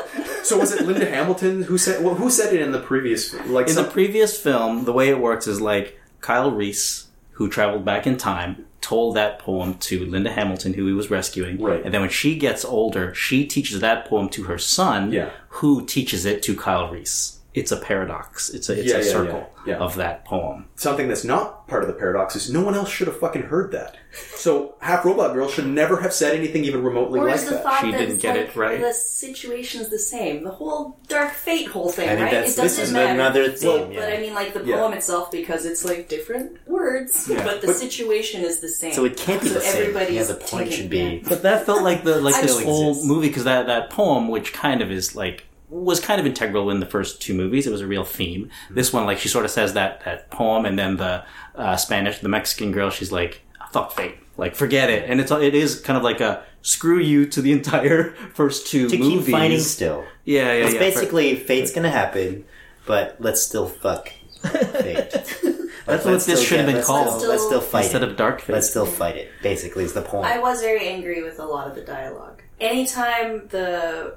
So 0.43 0.57
was 0.57 0.71
it 0.71 0.87
Linda 0.87 1.05
Hamilton 1.07 1.63
who 1.63 1.77
said? 1.77 2.03
Well, 2.03 2.15
who 2.15 2.29
said 2.31 2.51
it 2.53 2.61
in 2.61 2.71
the 2.71 2.79
previous? 2.79 3.33
Like 3.45 3.67
In 3.67 3.73
some, 3.73 3.85
the 3.85 3.91
previous 3.91 4.41
film, 4.41 4.85
the 4.85 4.93
way 4.93 5.09
it 5.09 5.19
works 5.19 5.45
is 5.47 5.59
like 5.61 5.99
Kyle 6.21 6.49
Reese, 6.49 7.07
who 7.39 7.47
traveled 7.49 7.85
back 7.85 8.05
in 8.05 8.17
time, 8.17 8.65
told 8.81 9.15
that 9.15 9.39
poem 9.39 9.73
to 9.75 10.05
Linda 10.05 10.29
Hamilton, 10.31 10.73
who 10.73 10.85
he 10.87 10.93
was 10.93 11.09
rescuing. 11.09 11.59
Right. 11.61 11.81
And 11.83 11.93
then 11.93 12.01
when 12.01 12.09
she 12.09 12.37
gets 12.37 12.65
older, 12.65 13.13
she 13.15 13.45
teaches 13.45 13.79
that 13.79 14.05
poem 14.05 14.27
to 14.29 14.43
her 14.43 14.57
son, 14.57 15.11
Yeah. 15.13 15.29
who 15.47 15.85
teaches 15.85 16.25
it 16.25 16.43
to 16.43 16.55
Kyle 16.55 16.89
Reese. 16.91 17.38
It's 17.59 17.71
a 17.71 17.77
paradox. 17.77 18.49
It's 18.49 18.69
a 18.69 18.79
it's 18.79 18.89
Yeah, 18.91 18.97
a 18.97 19.03
yeah, 19.05 19.11
circle 19.11 19.49
yeah, 19.67 19.73
yeah. 19.75 19.77
of 19.85 19.95
that 19.95 20.25
poem. 20.25 20.65
something 20.75 21.07
that's 21.09 21.23
not 21.25 21.67
part 21.67 21.83
of 21.83 21.87
the 21.87 21.93
paradox 21.93 22.35
is 22.35 22.51
no 22.51 22.61
one 22.63 22.73
else 22.75 22.89
should 22.89 23.07
have 23.07 23.19
fucking 23.19 23.43
heard 23.43 23.71
that. 23.73 23.95
So 24.35 24.75
half 24.81 25.05
robot 25.05 25.33
girl 25.33 25.47
should 25.49 25.67
never 25.67 25.99
have 26.01 26.13
said 26.13 26.35
anything 26.35 26.63
even 26.63 26.81
remotely 26.83 27.19
Or 27.19 27.27
like 27.27 27.41
the 27.41 27.51
that. 27.51 27.63
thought 27.63 27.81
She 27.81 27.91
that 27.91 27.97
didn't 27.99 28.17
get 28.21 28.35
like 28.37 28.47
it 28.49 28.55
right. 28.55 28.79
the 28.81 28.93
situation's 28.93 29.89
the 29.89 29.99
same. 29.99 30.43
The 30.43 30.51
whole 30.51 30.97
dark 31.07 31.31
fate 31.33 31.67
whole 31.67 31.89
thing, 31.89 32.09
I 32.09 32.13
think 32.15 32.25
right? 32.25 32.33
it 32.35 32.45
this 32.45 32.55
doesn't 32.55 32.83
is 32.85 32.91
matter. 32.93 33.13
another 33.13 33.51
theme, 33.51 33.85
But, 33.87 33.93
yeah. 33.93 33.99
but 33.99 34.13
I 34.13 34.17
mean, 34.21 34.33
like 34.33 34.53
the 34.53 34.63
Yeah. 34.65 34.77
poem 34.77 34.93
itself, 34.93 35.31
because 35.31 35.65
it's 35.65 35.83
like 35.85 36.07
different 36.09 36.57
words, 36.67 37.27
but 37.27 37.61
the 37.61 37.67
But- 37.67 37.75
situation 37.75 38.43
is 38.43 38.59
the 38.61 38.69
same. 38.69 38.93
So 38.93 39.05
it 39.05 39.17
can't 39.17 39.41
be 39.41 39.49
So 39.49 39.55
the 39.55 39.61
same. 39.61 39.81
everybody's 39.81 40.15
Yeah, 40.15 40.23
the 40.23 40.35
point 40.35 40.73
should 40.73 40.89
be. 40.89 41.23
But 41.27 41.43
that 41.43 41.65
felt 41.65 41.83
like 41.83 42.03
the 42.03 42.19
like 42.21 42.35
I 42.35 42.41
this 42.41 42.59
whole 42.63 42.89
exists. 42.91 43.07
movie 43.07 43.27
because 43.27 43.43
that 43.43 43.67
that 43.67 43.89
poem, 43.91 44.27
which 44.29 44.53
kind 44.53 44.81
of 44.81 44.91
is 44.91 45.15
like 45.15 45.43
was 45.69 45.99
kind 45.99 46.19
of 46.19 46.25
integral 46.25 46.69
in 46.71 46.79
the 46.79 46.85
first 46.85 47.21
two 47.21 47.33
movies. 47.33 47.67
It 47.67 47.71
was 47.71 47.81
a 47.81 47.87
real 47.87 48.03
theme. 48.03 48.49
This 48.69 48.91
one, 48.91 49.05
like 49.05 49.19
she 49.19 49.27
sort 49.29 49.45
of 49.45 49.51
says 49.51 49.73
that 49.73 50.03
that 50.05 50.29
poem, 50.31 50.65
and 50.65 50.77
then 50.77 50.97
the 50.97 51.23
uh, 51.55 51.75
Spanish, 51.77 52.19
the 52.19 52.29
Mexican 52.29 52.71
girl, 52.71 52.89
she's 52.89 53.11
like, 53.11 53.41
"Fuck 53.71 53.91
fate." 53.93 54.15
Like 54.37 54.55
forget 54.55 54.89
it, 54.89 55.09
and 55.09 55.19
it's 55.19 55.31
it 55.31 55.53
is 55.53 55.79
kind 55.81 55.97
of 55.97 56.03
like 56.03 56.21
a 56.21 56.43
screw 56.61 56.99
you 56.99 57.25
to 57.27 57.41
the 57.41 57.51
entire 57.59 58.11
first 58.33 58.67
two 58.67 58.89
To 58.89 58.97
movies. 58.97 59.25
keep 59.25 59.33
fighting 59.33 59.59
still. 59.59 60.05
Yeah, 60.25 60.53
yeah, 60.53 60.65
It's 60.65 60.73
yeah. 60.73 60.79
basically 60.79 61.35
fate's 61.35 61.71
gonna 61.73 61.89
happen, 61.91 62.45
but 62.85 63.17
let's 63.19 63.41
still 63.41 63.67
fuck 63.67 64.09
fate. 64.41 65.11
That's 65.85 66.05
Let's 66.05 66.27
what 66.27 66.35
this 66.37 66.47
should 66.47 66.57
have 66.59 66.67
been 66.67 66.75
let's 66.75 66.87
called. 66.87 67.17
Still, 67.17 67.29
let's 67.31 67.43
still 67.45 67.61
fight 67.61 67.85
instead 67.85 68.03
it. 68.03 68.09
of 68.09 68.15
dark 68.15 68.41
fate. 68.41 68.53
Let's 68.53 68.69
still 68.69 68.85
fight 68.85 69.15
it. 69.15 69.31
Basically, 69.41 69.83
is 69.83 69.93
the 69.93 70.03
point. 70.03 70.27
I 70.27 70.37
was 70.37 70.61
very 70.61 70.87
angry 70.87 71.23
with 71.23 71.39
a 71.39 71.45
lot 71.45 71.67
of 71.67 71.73
the 71.73 71.81
dialogue. 71.81 72.43
Anytime 72.61 73.47
the 73.47 74.15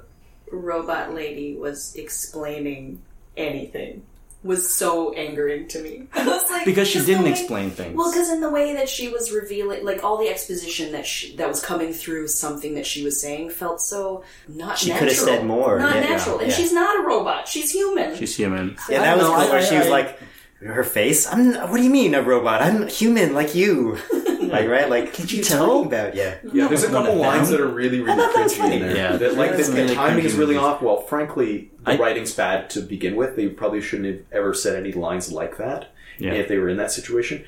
robot 0.51 1.13
lady 1.13 1.55
was 1.55 1.95
explaining 1.95 3.01
anything 3.37 4.03
was 4.43 4.69
so 4.69 5.13
angering 5.13 5.69
to 5.69 5.81
me. 5.81 6.05
Was 6.13 6.43
like, 6.51 6.65
because 6.65 6.89
she 6.89 6.99
didn't 7.05 7.23
way- 7.23 7.29
explain 7.31 7.69
things. 7.71 7.95
Well, 7.95 8.11
because 8.11 8.29
in 8.29 8.41
the 8.41 8.49
way 8.49 8.73
that 8.73 8.89
she 8.89 9.07
was 9.07 9.31
revealing, 9.31 9.85
like 9.85 10.03
all 10.03 10.17
the 10.17 10.27
exposition 10.27 10.91
that 10.91 11.05
she, 11.05 11.33
that 11.37 11.47
was 11.47 11.63
coming 11.63 11.93
through 11.93 12.27
something 12.27 12.73
that 12.75 12.85
she 12.85 13.05
was 13.05 13.21
saying 13.21 13.51
felt 13.51 13.79
so 13.79 14.25
not 14.49 14.77
She 14.77 14.89
could 14.91 15.07
have 15.07 15.15
said 15.15 15.45
more, 15.45 15.79
Not 15.79 15.95
yeah. 15.95 16.01
natural, 16.01 16.39
and 16.39 16.49
Yeah. 16.49 16.55
she's 16.57 16.73
not 16.73 16.99
a 17.01 17.07
robot. 17.07 17.47
She's 17.47 17.71
human. 17.71 18.17
she's 18.17 18.35
human. 18.35 18.75
yeah, 18.89 18.99
that 18.99 19.15
was 19.17 19.27
know, 19.27 19.33
cool. 19.33 19.43
I- 19.43 19.49
where 19.49 19.61
she 19.65 19.75
I- 19.77 19.79
was 19.79 19.87
I- 19.87 19.91
like, 19.91 20.19
her 20.65 20.83
face. 20.83 21.27
I'm. 21.31 21.53
What 21.69 21.77
do 21.77 21.83
you 21.83 21.89
mean 21.89 22.13
a 22.15 22.21
robot? 22.21 22.61
I'm 22.61 22.87
human 22.87 23.33
like 23.33 23.55
you. 23.55 23.97
like 24.41 24.67
right? 24.67 24.89
Like 24.89 25.13
Can't 25.13 25.31
you 25.31 25.43
tell? 25.43 25.65
talking 25.67 25.85
About 25.87 26.15
yeah. 26.15 26.35
Yeah, 26.51 26.67
there's 26.67 26.83
a 26.83 26.89
couple 26.89 27.13
of 27.13 27.17
lines 27.17 27.49
that 27.49 27.59
are 27.61 27.67
really, 27.67 28.01
really 28.01 28.15
thought 28.17 28.33
that 28.35 28.43
was 28.43 28.53
cringy 28.53 28.57
funny. 28.57 28.75
in 28.75 28.81
there. 28.81 28.95
Yeah. 28.95 29.15
that, 29.17 29.35
like 29.35 29.55
the, 29.57 29.63
some 29.63 29.75
the 29.75 29.81
really 29.83 29.95
timing 29.95 30.25
is 30.25 30.35
really 30.35 30.57
off. 30.57 30.81
Well, 30.81 31.01
frankly, 31.01 31.71
the 31.85 31.91
I- 31.91 31.97
writing's 31.97 32.33
bad 32.33 32.69
to 32.71 32.81
begin 32.81 33.15
with. 33.15 33.35
They 33.35 33.47
probably 33.49 33.81
shouldn't 33.81 34.07
have 34.15 34.25
ever 34.31 34.53
said 34.53 34.75
any 34.75 34.91
lines 34.91 35.31
like 35.31 35.57
that 35.57 35.87
Yeah. 36.19 36.33
if 36.33 36.47
they 36.47 36.57
were 36.57 36.69
in 36.69 36.77
that 36.77 36.91
situation. 36.91 37.45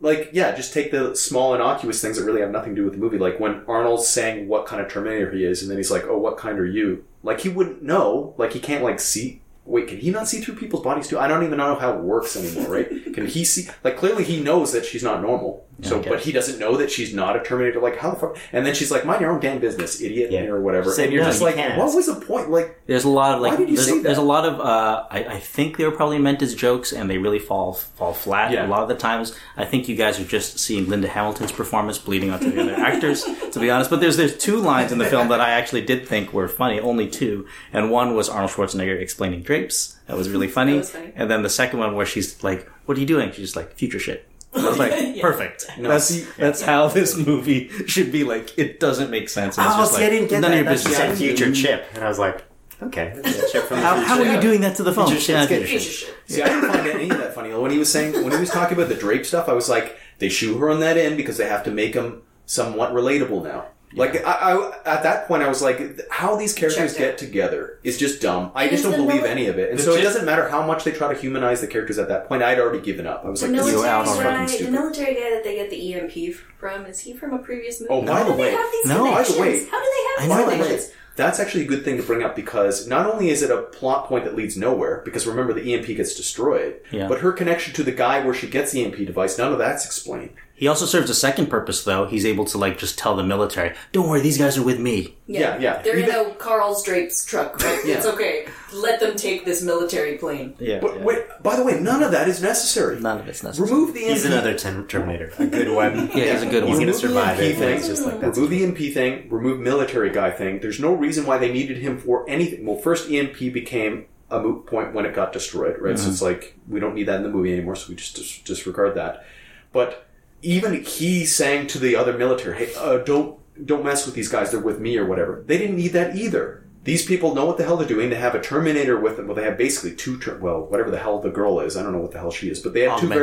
Like, 0.00 0.30
yeah, 0.32 0.50
just 0.56 0.72
take 0.72 0.90
the 0.90 1.14
small 1.14 1.54
innocuous 1.54 2.00
things 2.02 2.18
that 2.18 2.24
really 2.24 2.40
have 2.40 2.50
nothing 2.50 2.74
to 2.74 2.80
do 2.80 2.84
with 2.84 2.94
the 2.94 2.98
movie. 2.98 3.18
Like 3.18 3.38
when 3.38 3.62
Arnold's 3.68 4.08
saying 4.08 4.48
what 4.48 4.66
kind 4.66 4.82
of 4.82 4.90
Terminator 4.90 5.30
he 5.30 5.44
is, 5.44 5.62
and 5.62 5.70
then 5.70 5.78
he's 5.78 5.92
like, 5.92 6.02
"Oh, 6.06 6.18
what 6.18 6.36
kind 6.36 6.58
are 6.58 6.66
you?" 6.66 7.04
Like 7.22 7.40
he 7.42 7.48
wouldn't 7.48 7.84
know. 7.84 8.34
Like 8.36 8.52
he 8.52 8.58
can't 8.58 8.82
like 8.82 8.98
see. 8.98 9.41
Wait, 9.64 9.86
can 9.88 9.98
he 9.98 10.10
not 10.10 10.26
see 10.26 10.40
through 10.40 10.56
people's 10.56 10.82
bodies 10.82 11.06
too? 11.08 11.18
I 11.18 11.28
don't 11.28 11.44
even 11.44 11.58
know 11.58 11.74
how 11.76 11.92
it 11.92 12.00
works 12.00 12.36
anymore, 12.36 12.70
right? 12.70 12.88
Can 13.14 13.26
he 13.26 13.44
see? 13.44 13.68
Like 13.84 13.96
clearly 13.96 14.24
he 14.24 14.42
knows 14.42 14.72
that 14.72 14.84
she's 14.84 15.04
not 15.04 15.22
normal. 15.22 15.66
So, 15.82 16.00
but 16.00 16.20
he 16.20 16.30
doesn't 16.30 16.58
know 16.60 16.76
that 16.76 16.90
she's 16.92 17.12
not 17.12 17.34
a 17.36 17.40
Terminator. 17.42 17.80
Like 17.80 17.96
how 17.98 18.10
the 18.10 18.16
fuck? 18.16 18.38
And 18.52 18.64
then 18.64 18.72
she's 18.74 18.90
like, 18.92 19.04
"Mind 19.04 19.20
your 19.20 19.32
own 19.32 19.40
damn 19.40 19.58
business, 19.58 20.00
idiot," 20.00 20.30
Yeah. 20.30 20.44
or 20.44 20.60
whatever. 20.60 20.92
Say 20.92 21.04
and 21.04 21.12
you're 21.12 21.22
no, 21.24 21.28
just 21.30 21.40
you 21.40 21.46
like, 21.46 21.56
can't. 21.56 21.76
"What 21.76 21.92
was 21.94 22.06
the 22.06 22.14
point?" 22.24 22.50
Like, 22.50 22.80
There's 22.86 23.02
a 23.04 23.08
lot 23.08 23.34
of 23.34 23.40
like 23.40 23.52
Why 23.52 23.56
did 23.58 23.68
you 23.68 23.74
there's, 23.76 23.88
say 23.88 23.94
that? 23.96 24.02
there's 24.04 24.18
a 24.18 24.22
lot 24.22 24.44
of 24.46 24.60
uh, 24.60 25.06
I, 25.10 25.24
I 25.24 25.38
think 25.40 25.76
they 25.78 25.84
were 25.84 25.90
probably 25.90 26.18
meant 26.18 26.40
as 26.40 26.54
jokes 26.54 26.92
and 26.92 27.10
they 27.10 27.18
really 27.18 27.40
fall 27.40 27.72
fall 27.72 28.12
flat 28.14 28.52
Yeah. 28.52 28.66
a 28.66 28.68
lot 28.68 28.82
of 28.84 28.88
the 28.88 28.94
times. 28.94 29.34
I 29.56 29.64
think 29.64 29.88
you 29.88 29.96
guys 29.96 30.20
are 30.20 30.24
just 30.24 30.58
seeing 30.60 30.88
Linda 30.88 31.08
Hamilton's 31.08 31.50
performance 31.52 31.98
bleeding 31.98 32.30
onto 32.30 32.50
the 32.52 32.60
other 32.62 32.74
actors, 32.74 33.24
to 33.50 33.58
be 33.58 33.68
honest. 33.70 33.90
But 33.90 34.00
there's 34.00 34.16
there's 34.16 34.38
two 34.38 34.58
lines 34.58 34.92
in 34.92 34.98
the 34.98 35.06
film 35.06 35.28
that 35.28 35.40
I 35.40 35.50
actually 35.50 35.82
did 35.84 36.06
think 36.06 36.32
were 36.32 36.46
funny, 36.48 36.78
only 36.78 37.08
two, 37.08 37.46
and 37.72 37.90
one 37.90 38.14
was 38.14 38.28
Arnold 38.28 38.52
Schwarzenegger 38.52 39.00
explaining 39.00 39.42
drapes. 39.42 39.96
That 40.06 40.16
was 40.16 40.28
really 40.28 40.48
funny. 40.48 40.72
That 40.74 40.78
was 40.78 40.90
funny. 40.90 41.12
And 41.16 41.28
then 41.30 41.42
the 41.42 41.50
second 41.50 41.80
one 41.80 41.96
where 41.96 42.06
she's 42.06 42.42
like, 42.44 42.68
"What 42.86 42.96
are 42.96 43.00
you 43.00 43.06
doing?" 43.06 43.30
She's 43.30 43.46
just 43.46 43.56
like, 43.56 43.72
"Future 43.74 43.98
shit." 43.98 44.28
I 44.56 44.68
was 44.68 44.78
like, 44.78 44.92
Yeah. 45.16 45.22
perfect. 45.22 45.66
that's 45.78 46.24
that's 46.36 46.60
how 46.62 46.88
this 46.88 47.16
movie 47.16 47.68
should 47.86 48.12
be. 48.12 48.24
Like, 48.24 48.58
it 48.58 48.80
doesn't 48.80 49.10
make 49.10 49.28
sense. 49.28 49.56
and 49.58 49.66
it's 49.66 49.74
Oh, 49.76 49.78
just 49.80 49.92
see, 49.94 50.02
like, 50.02 50.06
I 50.06 50.10
didn't 50.10 50.28
get 50.30 50.40
none 50.40 50.50
that. 50.50 50.58
of 50.58 50.64
your 50.64 50.72
That's 50.72 50.84
business. 50.84 50.98
just 51.08 51.14
a 51.14 51.16
future 51.24 51.52
chip, 51.52 51.86
and 51.94 52.04
I 52.04 52.08
was 52.08 52.18
like, 52.18 52.44
okay, 52.82 53.12
that's 53.16 53.38
a 53.48 53.50
chip 53.52 53.64
from 53.64 53.78
the 53.78 53.82
How, 53.86 53.96
how 54.00 54.18
are 54.20 54.26
you 54.34 54.40
doing 54.40 54.60
that 54.62 54.76
to 54.76 54.82
the 54.82 54.92
phone? 54.92 55.06
Future 55.06 55.20
shit's 55.20 55.46
good. 55.48 55.66
Piece 55.66 55.86
of 55.86 55.92
shit. 55.92 56.14
See, 56.26 56.42
I 56.42 56.48
didn't 56.48 56.70
find 56.70 56.86
any 56.86 57.10
of 57.10 57.18
that 57.18 57.34
funny. 57.34 57.52
When 57.54 57.70
he 57.70 57.78
was 57.78 57.90
saying, 57.90 58.12
when 58.22 58.32
he 58.32 58.38
was 58.38 58.50
talking 58.50 58.76
about 58.76 58.88
the 58.88 58.94
drape 58.94 59.24
stuff, 59.26 59.48
I 59.48 59.52
was 59.54 59.68
like, 59.68 59.96
they 60.18 60.28
shoehorn 60.28 60.80
that 60.80 60.96
in 60.96 61.16
because 61.16 61.36
they 61.38 61.48
have 61.48 61.64
to 61.64 61.70
make 61.70 61.94
him 61.94 62.22
somewhat 62.46 62.92
relatable 62.92 63.42
now. 63.44 63.66
Like, 63.94 64.24
I, 64.24 64.32
I, 64.52 64.68
at 64.86 65.02
that 65.02 65.28
point, 65.28 65.42
I 65.42 65.48
was 65.48 65.60
like, 65.60 66.00
how 66.10 66.36
these 66.36 66.54
characters 66.54 66.92
Checked 66.92 66.98
get 66.98 67.12
out. 67.12 67.18
together 67.18 67.78
is 67.82 67.98
just 67.98 68.22
dumb. 68.22 68.50
I 68.54 68.68
just 68.68 68.82
don't 68.82 68.92
the 68.92 68.98
believe 68.98 69.22
mili- 69.22 69.28
any 69.28 69.46
of 69.48 69.58
it. 69.58 69.70
And 69.70 69.78
The 69.78 69.82
so 69.82 69.92
it 69.92 69.96
chi- 69.98 70.02
doesn't 70.02 70.24
matter 70.24 70.48
how 70.48 70.66
much 70.66 70.84
they 70.84 70.92
try 70.92 71.12
to 71.12 71.20
humanize 71.20 71.60
the 71.60 71.66
characters 71.66 71.98
at 71.98 72.08
that 72.08 72.26
point. 72.28 72.42
I'd 72.42 72.58
already 72.58 72.80
given 72.80 73.06
up. 73.06 73.24
I 73.24 73.28
was 73.28 73.40
The 73.40 73.48
like, 73.48 73.56
this 73.56 73.66
is 73.66 73.72
You 73.72 73.78
military 73.82 73.94
out 73.94 74.06
fucking 74.06 74.22
already. 74.22 74.36
guy, 74.38 74.42
the 74.46 74.52
stupid. 74.52 74.72
military 74.72 75.14
guy 75.14 75.30
that 75.30 75.44
they 75.44 75.54
get 75.56 75.70
the 75.70 75.94
EMP 75.94 76.34
from, 76.58 76.86
is 76.86 77.00
he 77.00 77.12
from 77.14 77.32
a 77.34 77.38
previous 77.38 77.80
movie? 77.80 77.92
Oh, 77.92 78.02
by 78.02 78.12
How 78.12 78.24
the 78.24 78.30
do 78.30 78.36
they 78.36 78.42
way- 78.44 78.50
have 78.52 78.72
these 78.72 78.86
No, 78.86 78.98
by 79.04 79.04
the 79.04 79.10
connections? 79.32 79.38
way- 79.38 79.64
How 79.70 79.82
do 79.82 79.90
they 79.90 80.08
have 80.08 80.18
I 80.18 80.20
these 80.20 80.28
know, 80.28 80.34
By 80.36 80.42
the 80.42 80.46
way, 80.48 80.56
connections? 80.68 80.92
that's 81.16 81.38
actually 81.40 81.64
a 81.64 81.66
good 81.68 81.84
thing 81.84 81.96
to 81.98 82.02
bring 82.02 82.22
up 82.22 82.34
because 82.34 82.86
not 82.88 83.06
only 83.12 83.28
is 83.28 83.42
it 83.42 83.50
a 83.50 83.58
plot 83.62 84.06
point 84.06 84.24
that 84.24 84.34
leads 84.34 84.56
nowhere, 84.56 85.02
because 85.04 85.26
remember 85.26 85.52
the 85.52 85.74
EMP 85.74 85.94
gets 85.96 86.14
destroyed, 86.14 86.76
Yeah. 86.90 87.08
but 87.08 87.18
her 87.20 87.32
connection 87.32 87.74
to 87.74 87.82
the 87.82 87.92
guy 87.92 88.24
where 88.24 88.32
she 88.32 88.46
gets 88.46 88.72
the 88.72 88.82
EMP 88.84 89.04
device, 89.04 89.36
none 89.36 89.52
of 89.52 89.58
that's 89.58 89.84
explained. 89.84 90.30
He 90.62 90.68
also 90.68 90.86
serves 90.86 91.10
a 91.10 91.14
second 91.16 91.48
purpose, 91.48 91.82
though. 91.82 92.06
He's 92.06 92.24
able 92.24 92.44
to 92.44 92.56
like 92.56 92.78
just 92.78 92.96
tell 92.96 93.16
the 93.16 93.24
military, 93.24 93.74
"Don't 93.90 94.08
worry, 94.08 94.20
these 94.20 94.38
guys 94.38 94.56
are 94.56 94.62
with 94.62 94.78
me." 94.78 95.16
Yeah, 95.26 95.58
yeah. 95.58 95.82
They're 95.82 95.96
in 95.96 96.04
Even- 96.04 96.14
a 96.14 96.34
Carl's 96.36 96.84
Drapes 96.84 97.24
truck. 97.24 97.60
Right? 97.60 97.80
yeah. 97.84 97.96
It's 97.96 98.06
okay. 98.06 98.46
Let 98.72 99.00
them 99.00 99.16
take 99.16 99.44
this 99.44 99.60
military 99.60 100.18
plane. 100.18 100.54
Yeah. 100.60 100.78
But 100.78 100.98
yeah. 100.98 101.02
wait, 101.02 101.18
by 101.42 101.56
the 101.56 101.64
way, 101.64 101.80
none 101.80 102.04
of 102.04 102.12
that 102.12 102.28
is 102.28 102.40
necessary. 102.40 103.00
none 103.00 103.18
of 103.18 103.26
it's 103.26 103.42
necessary. 103.42 103.70
Remove 103.72 103.94
the 103.94 104.04
He's 104.04 104.24
EMP 104.24 104.34
another 104.34 104.54
ten- 104.56 104.86
Terminator, 104.86 105.32
a 105.36 105.46
good 105.46 105.68
one. 105.74 106.10
Yeah, 106.14 106.32
he's 106.32 106.42
a 106.42 106.46
good 106.46 106.62
He's 106.62 106.78
one. 106.78 106.86
gonna 106.86 106.92
Remove 106.92 106.94
the 106.94 107.08
survive 107.08 107.40
EMP 107.40 107.40
it. 107.40 107.56
thing. 107.56 107.76
It's 107.78 107.88
just 107.88 108.06
like 108.06 108.20
that's 108.20 108.38
remove 108.38 108.50
the 108.50 108.62
EMP 108.62 108.94
thing. 108.94 109.28
Remove 109.30 109.58
military 109.58 110.10
guy 110.10 110.30
thing. 110.30 110.60
There's 110.60 110.78
no 110.78 110.94
reason 110.94 111.26
why 111.26 111.38
they 111.38 111.52
needed 111.52 111.78
him 111.78 111.98
for 111.98 112.24
anything. 112.30 112.64
Well, 112.64 112.78
first 112.78 113.10
EMP 113.10 113.52
became 113.52 114.06
a 114.30 114.38
moot 114.38 114.66
point 114.66 114.94
when 114.94 115.06
it 115.06 115.12
got 115.12 115.32
destroyed, 115.32 115.80
right? 115.80 115.98
So 115.98 116.04
mm-hmm. 116.04 116.12
it's 116.12 116.22
like 116.22 116.56
we 116.68 116.78
don't 116.78 116.94
need 116.94 117.08
that 117.08 117.16
in 117.16 117.24
the 117.24 117.30
movie 117.30 117.52
anymore, 117.52 117.74
so 117.74 117.88
we 117.88 117.96
just 117.96 118.14
dis- 118.14 118.42
disregard 118.44 118.94
that. 118.94 119.26
But 119.72 120.06
even 120.42 120.82
he 120.84 121.24
saying 121.24 121.68
to 121.68 121.78
the 121.78 121.96
other 121.96 122.12
military, 122.16 122.56
"Hey, 122.66 122.72
uh, 122.76 122.98
don't 122.98 123.38
don't 123.66 123.84
mess 123.84 124.06
with 124.06 124.14
these 124.14 124.28
guys. 124.28 124.50
They're 124.50 124.60
with 124.60 124.80
me 124.80 124.96
or 124.98 125.06
whatever." 125.06 125.42
They 125.46 125.58
didn't 125.58 125.76
need 125.76 125.92
that 125.92 126.16
either. 126.16 126.64
These 126.84 127.04
people 127.06 127.34
know 127.34 127.44
what 127.46 127.58
the 127.58 127.64
hell 127.64 127.76
they're 127.76 127.86
doing. 127.86 128.10
They 128.10 128.16
have 128.16 128.34
a 128.34 128.40
Terminator 128.40 128.98
with 128.98 129.16
them. 129.16 129.26
Well, 129.28 129.36
they 129.36 129.44
have 129.44 129.56
basically 129.56 129.94
two. 129.94 130.18
Ter- 130.18 130.38
well, 130.38 130.62
whatever 130.62 130.90
the 130.90 130.98
hell 130.98 131.20
the 131.20 131.30
girl 131.30 131.60
is, 131.60 131.76
I 131.76 131.82
don't 131.82 131.92
know 131.92 132.00
what 132.00 132.10
the 132.12 132.18
hell 132.18 132.32
she 132.32 132.50
is, 132.50 132.58
but 132.60 132.72
they 132.74 132.80
have 132.80 132.98
two. 133.00 133.06
very- 133.08 133.22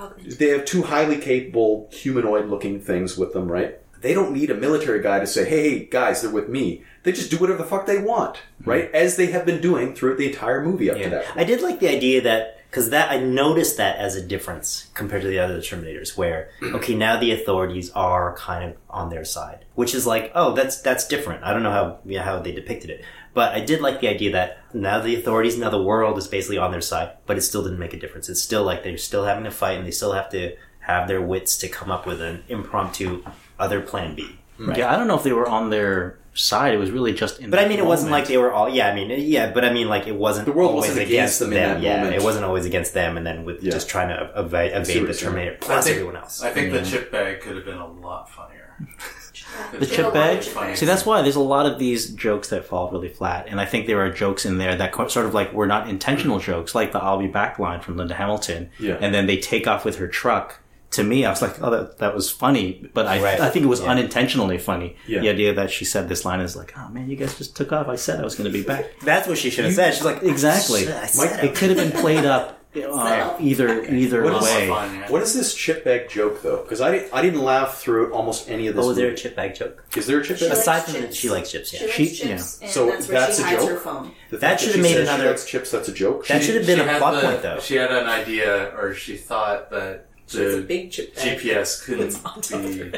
Augmented. 0.00 0.38
they 0.38 0.48
have 0.48 0.64
two 0.64 0.82
highly 0.82 1.16
capable 1.18 1.88
humanoid 1.92 2.46
looking 2.48 2.80
things 2.80 3.16
with 3.18 3.32
them, 3.32 3.50
right? 3.50 3.76
They 4.00 4.14
don't 4.14 4.32
need 4.32 4.50
a 4.50 4.54
military 4.54 5.02
guy 5.02 5.20
to 5.20 5.26
say, 5.26 5.44
hey, 5.44 5.84
guys, 5.84 6.22
they're 6.22 6.30
with 6.30 6.48
me. 6.48 6.82
They 7.02 7.12
just 7.12 7.30
do 7.30 7.36
whatever 7.36 7.58
the 7.62 7.68
fuck 7.68 7.84
they 7.86 7.98
want, 7.98 8.38
right? 8.64 8.90
As 8.94 9.16
they 9.16 9.26
have 9.26 9.44
been 9.44 9.60
doing 9.60 9.94
throughout 9.94 10.16
the 10.16 10.26
entire 10.26 10.64
movie 10.64 10.90
up 10.90 10.96
to 10.96 11.02
Yeah. 11.02 11.08
that. 11.10 11.26
I 11.36 11.44
did 11.44 11.60
like 11.60 11.80
the 11.80 11.88
idea 11.90 12.22
that 12.22 12.59
because 12.70 12.90
that 12.90 13.10
I 13.10 13.18
noticed 13.18 13.76
that 13.78 13.96
as 13.96 14.14
a 14.14 14.22
difference 14.22 14.88
compared 14.94 15.22
to 15.22 15.28
the 15.28 15.40
other 15.40 15.58
Terminators, 15.58 16.16
where 16.16 16.50
okay 16.62 16.94
now 16.94 17.18
the 17.18 17.32
authorities 17.32 17.90
are 17.90 18.36
kind 18.36 18.70
of 18.70 18.76
on 18.88 19.10
their 19.10 19.24
side, 19.24 19.64
which 19.74 19.94
is 19.94 20.06
like 20.06 20.30
oh 20.34 20.54
that's 20.54 20.80
that's 20.80 21.06
different. 21.06 21.42
I 21.44 21.52
don't 21.52 21.62
know 21.62 21.72
how 21.72 21.98
yeah, 22.04 22.22
how 22.22 22.38
they 22.38 22.52
depicted 22.52 22.90
it, 22.90 23.04
but 23.34 23.52
I 23.52 23.60
did 23.60 23.80
like 23.80 24.00
the 24.00 24.08
idea 24.08 24.32
that 24.32 24.58
now 24.72 25.00
the 25.00 25.16
authorities, 25.16 25.58
now 25.58 25.70
the 25.70 25.82
world 25.82 26.18
is 26.18 26.26
basically 26.26 26.58
on 26.58 26.70
their 26.70 26.80
side, 26.80 27.12
but 27.26 27.36
it 27.36 27.42
still 27.42 27.62
didn't 27.62 27.78
make 27.78 27.94
a 27.94 27.98
difference. 27.98 28.28
It's 28.28 28.42
still 28.42 28.64
like 28.64 28.82
they're 28.84 28.98
still 28.98 29.24
having 29.24 29.44
to 29.44 29.50
fight 29.50 29.78
and 29.78 29.86
they 29.86 29.90
still 29.90 30.12
have 30.12 30.30
to 30.30 30.56
have 30.80 31.08
their 31.08 31.20
wits 31.20 31.56
to 31.58 31.68
come 31.68 31.90
up 31.90 32.06
with 32.06 32.20
an 32.20 32.42
impromptu 32.48 33.22
other 33.58 33.80
plan 33.80 34.14
B. 34.14 34.38
Yeah, 34.76 34.92
I 34.92 34.96
don't 34.96 35.06
know 35.06 35.16
if 35.16 35.22
they 35.22 35.32
were 35.32 35.48
on 35.48 35.70
their 35.70 36.18
side. 36.40 36.74
It 36.74 36.78
was 36.78 36.90
really 36.90 37.12
just 37.12 37.40
in. 37.40 37.50
But 37.50 37.58
I 37.60 37.68
mean, 37.68 37.78
it 37.78 37.86
wasn't 37.86 38.10
like 38.12 38.26
they 38.28 38.36
were 38.38 38.52
all. 38.52 38.68
Yeah, 38.68 38.88
I 38.88 38.94
mean, 38.94 39.10
yeah, 39.20 39.52
but 39.52 39.64
I 39.64 39.72
mean, 39.72 39.88
like 39.88 40.06
it 40.06 40.14
wasn't. 40.16 40.46
The 40.46 40.52
world 40.52 40.70
always 40.72 40.88
wasn't 40.90 41.06
against 41.08 41.38
them 41.38 41.52
in 41.52 41.58
that 41.62 41.80
yeah, 41.82 41.98
moment. 41.98 42.16
it 42.16 42.22
wasn't 42.22 42.44
always 42.44 42.64
against 42.66 42.94
them, 42.94 43.16
and 43.16 43.26
then 43.26 43.44
with 43.44 43.62
Yeah. 43.62 43.70
just 43.72 43.88
trying 43.88 44.08
to 44.08 44.30
evade, 44.36 44.72
evade 44.72 44.86
the 44.86 44.92
you're. 45.00 45.12
Terminator 45.14 45.52
I 45.52 45.56
plus 45.64 45.84
think- 45.84 45.96
everyone 45.96 46.16
else. 46.16 46.42
I 46.42 46.50
think 46.50 46.72
the 46.72 46.82
chip 46.84 47.10
bag 47.12 47.40
could 47.40 47.56
have 47.56 47.64
been 47.64 47.78
a 47.78 47.86
lot 47.86 48.28
funnier. 48.30 48.76
the 49.78 49.86
chip 49.86 50.12
bag. 50.12 50.42
See, 50.76 50.86
that's 50.86 51.04
why 51.04 51.22
there's 51.22 51.36
a 51.36 51.40
lot 51.40 51.66
of 51.66 51.78
these 51.78 52.10
jokes 52.10 52.48
that 52.48 52.64
fall 52.64 52.90
really 52.90 53.08
flat, 53.08 53.46
and 53.48 53.60
I 53.60 53.66
think 53.66 53.86
there 53.86 54.00
are 54.00 54.10
jokes 54.10 54.46
in 54.46 54.58
there 54.58 54.74
that 54.76 54.94
sort 55.10 55.26
of 55.26 55.34
like 55.34 55.52
were 55.52 55.66
not 55.66 55.88
intentional 55.88 56.38
jokes, 56.38 56.74
like 56.74 56.92
the 56.92 56.98
"I'll 57.02 57.18
be 57.18 57.26
back" 57.26 57.58
line 57.58 57.80
from 57.80 57.96
Linda 57.96 58.14
Hamilton, 58.14 58.70
Yeah. 58.78 58.96
and 59.00 59.14
then 59.14 59.26
they 59.26 59.36
take 59.36 59.66
off 59.66 59.84
with 59.84 59.96
her 59.96 60.08
truck. 60.08 60.60
To 60.92 61.04
me, 61.04 61.24
I 61.24 61.30
was 61.30 61.40
like, 61.40 61.62
"Oh, 61.62 61.70
that, 61.70 61.98
that 61.98 62.14
was 62.16 62.30
funny," 62.30 62.88
but 62.94 63.06
I, 63.06 63.22
Right. 63.22 63.40
I 63.40 63.48
think 63.50 63.64
it 63.64 63.68
was 63.68 63.80
Yeah. 63.80 63.90
unintentionally 63.90 64.58
funny. 64.58 64.96
Yeah. 65.06 65.20
The 65.20 65.28
idea 65.28 65.54
that 65.54 65.70
she 65.70 65.84
said 65.84 66.08
this 66.08 66.24
line 66.24 66.40
is 66.40 66.56
like, 66.56 66.72
"Oh 66.76 66.88
man, 66.90 67.08
you 67.08 67.14
guys 67.16 67.38
just 67.38 67.56
took 67.56 67.70
off. 67.72 67.86
I 67.88 67.94
said 67.96 68.18
I 68.20 68.24
was 68.24 68.34
going 68.34 68.50
to 68.50 68.52
be 68.52 68.64
back." 68.64 68.86
That's 69.04 69.28
what 69.28 69.38
she 69.38 69.50
should 69.50 69.66
have 69.66 69.74
said. 69.74 69.94
She's 69.94 70.04
like, 70.04 70.22
Exactly. 70.24 70.86
"Shit, 70.86 71.44
It 71.44 71.54
could 71.54 71.68
have 71.70 71.78
been 71.78 71.92
played 71.92 72.24
up 72.24 72.56
uh, 72.76 73.36
either 73.40 73.84
either 73.84 74.22
What 74.24 74.34
is 74.34 74.42
way. 74.42 74.68
Fun, 74.68 74.94
yeah. 74.94 75.10
What 75.10 75.22
is 75.22 75.32
this 75.34 75.54
chip 75.54 75.84
bag 75.84 76.08
joke, 76.08 76.42
though? 76.42 76.62
Because 76.62 76.80
I, 76.80 77.06
I 77.12 77.20
didn't 77.22 77.42
laugh 77.42 77.78
through 77.78 78.12
almost 78.12 78.48
any 78.48 78.66
of 78.68 78.74
this. 78.76 78.84
Oh, 78.84 78.88
was 78.88 78.96
there 78.96 79.10
a 79.10 79.16
chip 79.16 79.34
bag 79.36 79.54
joke? 79.54 79.84
Is 79.96 80.06
there 80.06 80.18
a 80.20 80.24
chip 80.24 80.38
She 80.38 80.48
bag? 80.48 80.56
Aside 80.56 80.82
from 80.84 80.94
that, 81.02 81.14
she 81.14 81.30
likes 81.30 81.50
chips, 81.52 81.72
yeah. 81.72 81.88
She 81.90 82.06
She- 82.08 82.26
chips, 82.28 82.58
and 82.62 82.70
So 82.70 82.86
that's 82.86 83.06
that's 83.06 83.36
she 83.38 83.44
a 83.54 83.58
joke? 83.58 83.68
her 83.70 83.76
phone. 83.78 84.10
The 84.30 84.38
That 84.38 84.58
should 84.60 84.72
have 84.72 84.82
made 84.82 84.96
another- 84.98 85.36
chips. 85.38 85.70
That's 85.70 85.88
a 85.88 85.92
joke. 85.92 86.26
That 86.28 86.42
should 86.42 86.56
have 86.56 86.66
been 86.66 86.80
a 86.80 86.98
plot 86.98 87.14
the- 87.14 87.20
point, 87.28 87.42
though. 87.42 87.58
She 87.60 87.76
had 87.76 87.90
an 87.92 88.06
idea, 88.08 88.72
or 88.76 88.92
she 88.94 89.16
thought 89.16 89.70
that 89.70 89.78
She 89.82 89.88
has 89.90 89.98
a 90.00 90.09
the 90.32 90.64
big 90.66 90.90
chip 90.90 91.14
bag. 91.16 91.38
GPS 91.38 91.82
couldn't 91.84 92.06
It's 92.08 92.24
on 92.24 92.40
top 92.40 92.60
of 92.64 92.74
be. 92.74 92.92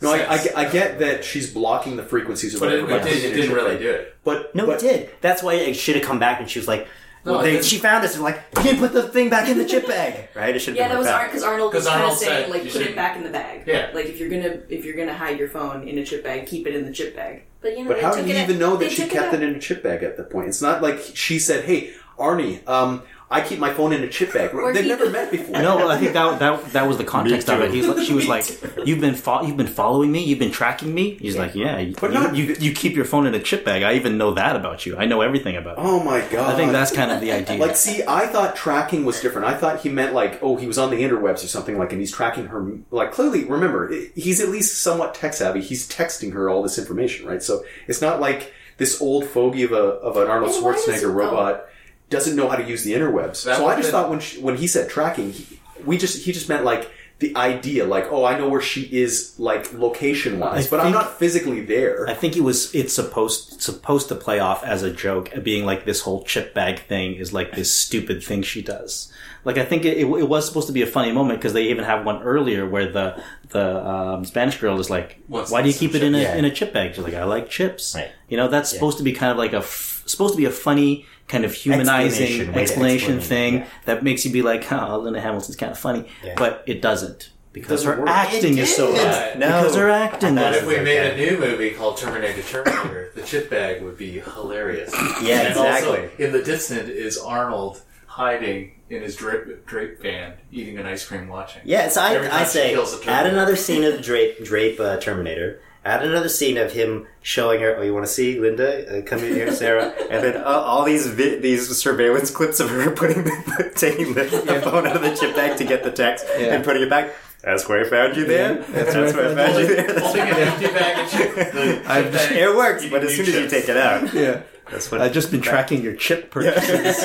no, 0.00 0.12
I, 0.12 0.26
I, 0.36 0.48
I 0.56 0.68
get 0.70 0.98
that 1.04 1.24
she's 1.24 1.52
blocking 1.52 1.96
the 1.96 2.02
frequencies 2.02 2.54
of 2.54 2.60
But 2.60 2.72
it, 2.72 2.82
whatever 2.82 3.06
it 3.08 3.10
didn't, 3.10 3.32
it 3.32 3.34
didn't 3.36 3.54
really 3.54 3.78
do 3.78 3.90
it. 3.90 4.16
But 4.24 4.54
No, 4.54 4.66
but, 4.66 4.82
it 4.82 4.86
did. 4.86 5.10
That's 5.20 5.42
why 5.42 5.54
it 5.54 5.74
should 5.74 5.96
have 5.96 6.04
come 6.04 6.18
back, 6.18 6.40
and 6.40 6.48
she 6.50 6.58
was 6.58 6.66
like, 6.68 6.88
No, 7.24 7.32
well, 7.32 7.40
it 7.42 7.52
they, 7.52 7.62
she 7.62 7.78
found 7.78 8.04
us 8.04 8.14
and 8.14 8.24
like, 8.24 8.42
you 8.56 8.62
didn't 8.62 8.78
put 8.80 8.92
the 8.92 9.02
thing 9.04 9.30
back 9.30 9.48
in 9.48 9.58
the 9.58 9.64
chip 9.66 9.86
bag, 9.86 10.28
right? 10.34 10.54
It 10.54 10.58
should 10.60 10.76
have 10.76 10.76
Yeah, 10.76 10.88
been 10.96 10.96
that 10.96 10.98
was 10.98 11.06
like 11.06 11.14
Arnold 11.16 11.30
because 11.32 11.44
Arnold 11.44 11.74
was 11.74 11.84
'Cause 11.84 11.86
kind 11.88 11.96
of 11.96 12.02
Arnold 12.04 12.18
saying 12.18 12.42
said 12.44 12.50
like 12.50 12.60
put 12.62 12.66
it 12.68 12.72
shouldn't- 12.72 12.96
back 12.96 13.16
in 13.16 13.22
the 13.22 13.30
bag. 13.30 13.64
Yeah. 13.66 13.90
Like 13.94 14.06
if 14.06 14.18
you're 14.18 14.28
gonna 14.30 14.60
if 14.68 14.84
you're 14.84 14.96
gonna 14.96 15.14
hide 15.16 15.38
your 15.38 15.48
phone 15.48 15.86
in 15.88 15.98
a 15.98 16.04
chip 16.04 16.24
bag, 16.24 16.46
keep 16.46 16.66
it 16.66 16.74
in 16.74 16.84
the 16.86 16.92
chip 16.92 17.14
bag. 17.16 17.42
But 17.60 17.76
you 17.76 17.84
know, 17.84 17.90
But 17.90 18.00
how 18.02 18.14
did 18.14 18.26
do 18.26 18.32
you 18.32 18.38
even 18.38 18.56
out- 18.56 18.60
know 18.60 18.76
that 18.76 18.92
she 18.92 19.06
kept 19.08 19.28
out. 19.28 19.34
it 19.34 19.42
in 19.42 19.54
a 19.54 19.58
chip 19.60 19.82
bag 19.82 20.02
at 20.04 20.16
that 20.16 20.30
point? 20.30 20.48
It's 20.48 20.62
not 20.62 20.82
like 20.82 21.00
she 21.14 21.38
said, 21.40 21.64
"Hey, 21.64 21.92
Arnie, 22.18 22.66
um, 22.68 23.02
I 23.28 23.40
keep 23.40 23.58
my 23.58 23.72
phone 23.74 23.92
in 23.92 24.02
a 24.04 24.08
chip 24.08 24.32
bag." 24.32 24.54
Or 24.54 24.72
They've 24.72 24.84
he- 24.84 24.88
never 24.88 25.10
met 25.10 25.30
before. 25.32 25.60
No, 25.60 25.88
I 25.88 25.98
think 25.98 26.12
that 26.12 26.38
that 26.38 26.72
that 26.72 26.86
was 26.86 26.96
the 26.98 27.04
context 27.04 27.48
of 27.50 27.60
it. 27.60 27.72
He's 27.72 27.86
like, 27.86 28.06
she 28.06 28.14
was 28.14 28.28
like, 28.34 28.44
"You've 28.86 29.00
been 29.00 29.14
fo- 29.16 29.42
you've 29.42 29.56
been 29.56 29.66
following 29.66 30.12
me. 30.12 30.22
You've 30.24 30.38
been 30.38 30.52
tracking 30.52 30.94
me." 30.94 31.14
He's 31.20 31.36
like, 31.36 31.54
"Yeah, 31.54 31.78
you, 31.78 31.94
But 32.00 32.12
you, 32.12 32.20
not- 32.20 32.36
you 32.36 32.54
you 32.60 32.72
keep 32.72 32.94
your 32.94 33.04
phone 33.04 33.26
in 33.26 33.34
a 33.34 33.40
chip 33.40 33.64
bag. 33.64 33.82
I 33.82 33.94
even 33.94 34.16
know 34.16 34.32
that 34.34 34.54
about 34.54 34.86
you. 34.86 34.96
I 34.96 35.06
know 35.06 35.22
everything 35.22 35.56
about 35.56 35.78
you." 35.78 35.84
Oh 35.84 36.02
my 36.04 36.20
god! 36.30 36.52
I 36.52 36.56
think 36.56 36.70
that's 36.72 36.92
kind 36.92 37.10
of 37.10 37.20
the 37.20 37.32
idea. 37.32 37.56
Like, 37.58 37.76
see, 37.76 38.02
I 38.06 38.26
thought 38.26 38.54
tracking 38.54 39.04
was 39.04 39.20
different. 39.20 39.46
I 39.48 39.54
thought 39.54 39.80
he 39.80 39.88
meant 39.88 40.14
like, 40.14 40.38
oh, 40.42 40.56
he 40.56 40.66
was 40.66 40.78
on 40.78 40.90
the 40.90 41.02
interwebs 41.02 41.42
or 41.44 41.48
something 41.48 41.78
like, 41.78 41.90
and 41.92 42.00
he's 42.00 42.12
tracking 42.12 42.46
her. 42.46 42.64
Like, 42.92 43.10
clearly, 43.12 43.44
remember, 43.44 43.92
i- 43.92 44.08
he's 44.14 44.40
at 44.40 44.48
least 44.50 44.80
somewhat 44.82 45.14
tech 45.14 45.34
savvy. 45.34 45.60
He's 45.62 45.88
texting 45.88 46.32
her 46.32 46.48
all 46.48 46.62
this 46.62 46.78
information, 46.78 47.26
right? 47.26 47.42
So 47.42 47.64
it's 47.88 48.00
not 48.00 48.20
like 48.20 48.52
this 48.78 49.00
old 49.02 49.26
fogey 49.26 49.64
of 49.64 49.72
a 49.72 49.76
of 49.76 50.16
an 50.16 50.28
Arnold 50.28 50.54
And 50.54 50.64
why 50.64 50.72
does 50.74 50.84
Schwarzenegger 50.86 51.00
he- 51.00 51.06
robot 51.06 51.64
doesn't 52.10 52.36
know 52.36 52.48
how 52.48 52.56
to 52.56 52.64
use 52.64 52.84
the 52.84 52.92
interwebs. 52.92 53.44
That 53.44 53.56
so 53.58 53.66
I 53.66 53.76
just 53.76 53.86
been- 53.86 53.90
thought 53.92 54.10
when 54.10 54.20
she, 54.20 54.40
when 54.40 54.56
he 54.56 54.66
said 54.66 54.88
tracking, 54.88 55.32
he, 55.32 55.60
we 55.84 55.98
just 55.98 56.24
he 56.24 56.32
just 56.32 56.48
meant 56.48 56.64
like 56.64 56.90
the 57.18 57.34
idea, 57.34 57.86
like, 57.86 58.12
oh, 58.12 58.26
I 58.26 58.36
know 58.38 58.46
where 58.46 58.60
she 58.60 58.82
is, 58.82 59.34
like 59.38 59.72
location 59.72 60.38
wise, 60.38 60.66
I 60.66 60.70
but 60.70 60.80
I'm 60.84 60.92
not 60.92 61.18
physically 61.18 61.64
there. 61.64 62.06
I 62.06 62.12
think 62.12 62.36
it 62.36 62.42
was 62.42 62.74
it's 62.74 62.92
supposed 62.92 63.62
supposed 63.62 64.08
to 64.08 64.14
play 64.14 64.38
off 64.38 64.62
as 64.62 64.82
a 64.82 64.90
joke, 64.90 65.30
being 65.42 65.64
like 65.64 65.86
this 65.86 66.02
whole 66.02 66.24
chip 66.24 66.52
bag 66.52 66.80
thing 66.80 67.14
is 67.14 67.32
like 67.32 67.52
this 67.54 67.72
stupid 67.72 68.22
thing 68.22 68.42
she 68.42 68.60
does. 68.60 69.10
Like 69.46 69.56
I 69.58 69.64
think 69.64 69.84
it, 69.86 69.96
it, 69.96 70.04
it 70.04 70.28
was 70.28 70.46
supposed 70.46 70.66
to 70.66 70.72
be 70.74 70.82
a 70.82 70.86
funny 70.86 71.12
moment 71.12 71.38
because 71.38 71.52
they 71.54 71.68
even 71.68 71.84
have 71.84 72.04
one 72.04 72.22
earlier 72.22 72.68
where 72.68 72.90
the 72.92 73.22
the 73.48 73.86
um, 73.86 74.24
Spanish 74.26 74.58
girl 74.60 74.78
is 74.78 74.90
like, 74.90 75.18
What's 75.26 75.50
"Why 75.50 75.62
do 75.62 75.68
you 75.68 75.74
keep 75.74 75.94
it 75.94 76.02
in 76.02 76.14
a 76.14 76.18
chip? 76.18 76.28
Yeah. 76.28 76.36
in 76.36 76.44
a 76.44 76.50
chip 76.50 76.72
bag?" 76.74 76.94
She's 76.96 77.04
like, 77.04 77.14
"I 77.14 77.24
like 77.24 77.48
chips." 77.48 77.94
Right. 77.94 78.10
You 78.28 78.36
know, 78.36 78.48
that's 78.48 78.68
supposed 78.68 78.98
to 78.98 79.04
be 79.04 79.12
kind 79.12 79.30
of 79.32 79.38
like 79.38 79.54
a 79.54 79.58
f- 79.58 80.02
supposed 80.04 80.34
to 80.34 80.38
be 80.38 80.44
a 80.44 80.50
funny 80.50 81.06
kind 81.28 81.44
of 81.44 81.52
humanizing 81.52 82.22
Explanation, 82.40 82.52
way 82.54 82.62
explanation 82.62 83.20
thing 83.20 83.54
yeah. 83.54 83.66
that 83.84 84.02
makes 84.02 84.24
you 84.24 84.32
be 84.32 84.42
like, 84.42 84.70
"Oh, 84.72 84.98
Linda 84.98 85.20
Hamilton's 85.20 85.56
kind 85.56 85.72
of 85.72 85.78
funny," 85.78 86.08
Yeah. 86.24 86.34
but 86.36 86.62
it 86.66 86.80
doesn't 86.82 87.30
because 87.52 87.84
her 87.84 87.98
work. 87.98 88.08
acting 88.08 88.58
It 88.58 88.64
is 88.64 88.76
so 88.76 88.92
bad. 88.92 89.38
No. 89.38 89.46
Because 89.62 89.76
her 89.76 89.88
acting 89.88 90.36
I 90.38 90.50
is 90.50 90.56
But 90.56 90.62
if 90.62 90.78
we 90.78 90.84
made 90.84 90.98
a 91.12 91.16
new 91.16 91.38
movie 91.38 91.70
called 91.70 91.96
Terminator 91.96 92.42
Terminator, 92.42 93.10
the 93.14 93.22
chip 93.22 93.48
bag 93.48 93.82
would 93.82 93.96
be 93.96 94.20
hilarious. 94.20 94.92
Yeah, 95.22 95.40
and 95.40 95.56
Also, 95.58 95.94
exactly. 95.94 96.24
in 96.26 96.32
the 96.32 96.42
distance 96.42 96.90
is 96.90 97.16
Arnold 97.16 97.80
hiding 98.06 98.72
in 98.90 99.02
his 99.02 99.16
drape, 99.16 99.66
drape 99.66 100.00
van, 100.02 100.34
eating 100.52 100.78
an 100.78 100.86
ice 100.86 101.04
cream, 101.06 101.28
watching. 101.28 101.62
Yeah, 101.64 101.88
so 101.88 102.02
I, 102.02 102.14
Every 102.14 102.28
time 102.28 102.40
I 102.40 102.44
she 102.44 102.50
say 102.50 102.70
kills 102.72 102.94
a 102.94 103.10
add 103.10 103.26
another 103.26 103.56
scene 103.56 103.84
of 103.84 104.02
Drape 104.08 104.44
Drape 104.44 104.78
uh, 104.78 104.98
Terminator. 104.98 105.60
Add 105.86 106.04
another 106.04 106.28
scene 106.28 106.56
of 106.58 106.72
him 106.72 107.06
showing 107.22 107.60
her. 107.60 107.76
Oh, 107.76 107.82
you 107.82 107.94
want 107.94 108.04
to 108.06 108.12
see 108.12 108.40
Linda? 108.40 108.98
Uh, 108.98 109.02
come 109.02 109.20
in 109.20 109.34
here, 109.34 109.52
Sarah. 109.52 109.94
and 110.10 110.24
then 110.24 110.36
uh, 110.36 110.44
all 110.44 110.84
these 110.84 111.06
vi- 111.06 111.38
these 111.38 111.76
surveillance 111.80 112.30
clips 112.30 112.58
of 112.58 112.70
her 112.70 112.90
putting 113.00 113.22
the, 113.22 113.72
taking 113.76 114.14
the, 114.14 114.24
the 114.24 114.60
phone 114.62 114.86
out 114.86 114.96
of 114.96 115.02
the 115.02 115.14
chip 115.14 115.36
bag 115.36 115.56
to 115.58 115.64
get 115.64 115.84
the 115.84 115.92
text 115.92 116.26
Yeah. 116.38 116.54
and 116.54 116.64
putting 116.64 116.82
it 116.82 116.90
back. 116.90 117.14
That's 117.42 117.68
where 117.68 117.84
I 117.84 117.88
found 117.88 118.16
you 118.16 118.24
there. 118.26 118.54
That's, 118.64 118.94
where 118.96 119.06
I 119.30 119.34
found 119.36 119.58
you 119.60 119.66
there. 119.76 119.86
That's 119.86 120.00
Holding 120.06 120.22
an 120.22 120.34
empty 120.36 120.66
bag. 120.66 120.96
The 121.54 121.82
I've 121.86 122.04
chip 122.04 122.12
just- 122.14 122.30
It 122.32 122.56
works, 122.56 122.86
but 122.90 123.04
as 123.04 123.16
new 123.18 123.24
soon 123.24 123.34
as 123.36 123.40
you 123.42 123.48
take 123.48 123.68
it 123.68 123.76
out, 123.76 124.12
Yeah. 124.12 124.42
that's 124.68 124.90
what. 124.90 125.00
I've 125.00 125.12
just 125.12 125.30
been 125.30 125.40
tracking 125.42 125.82
your 125.82 125.94
chip 125.94 126.32
purchases, 126.32 126.96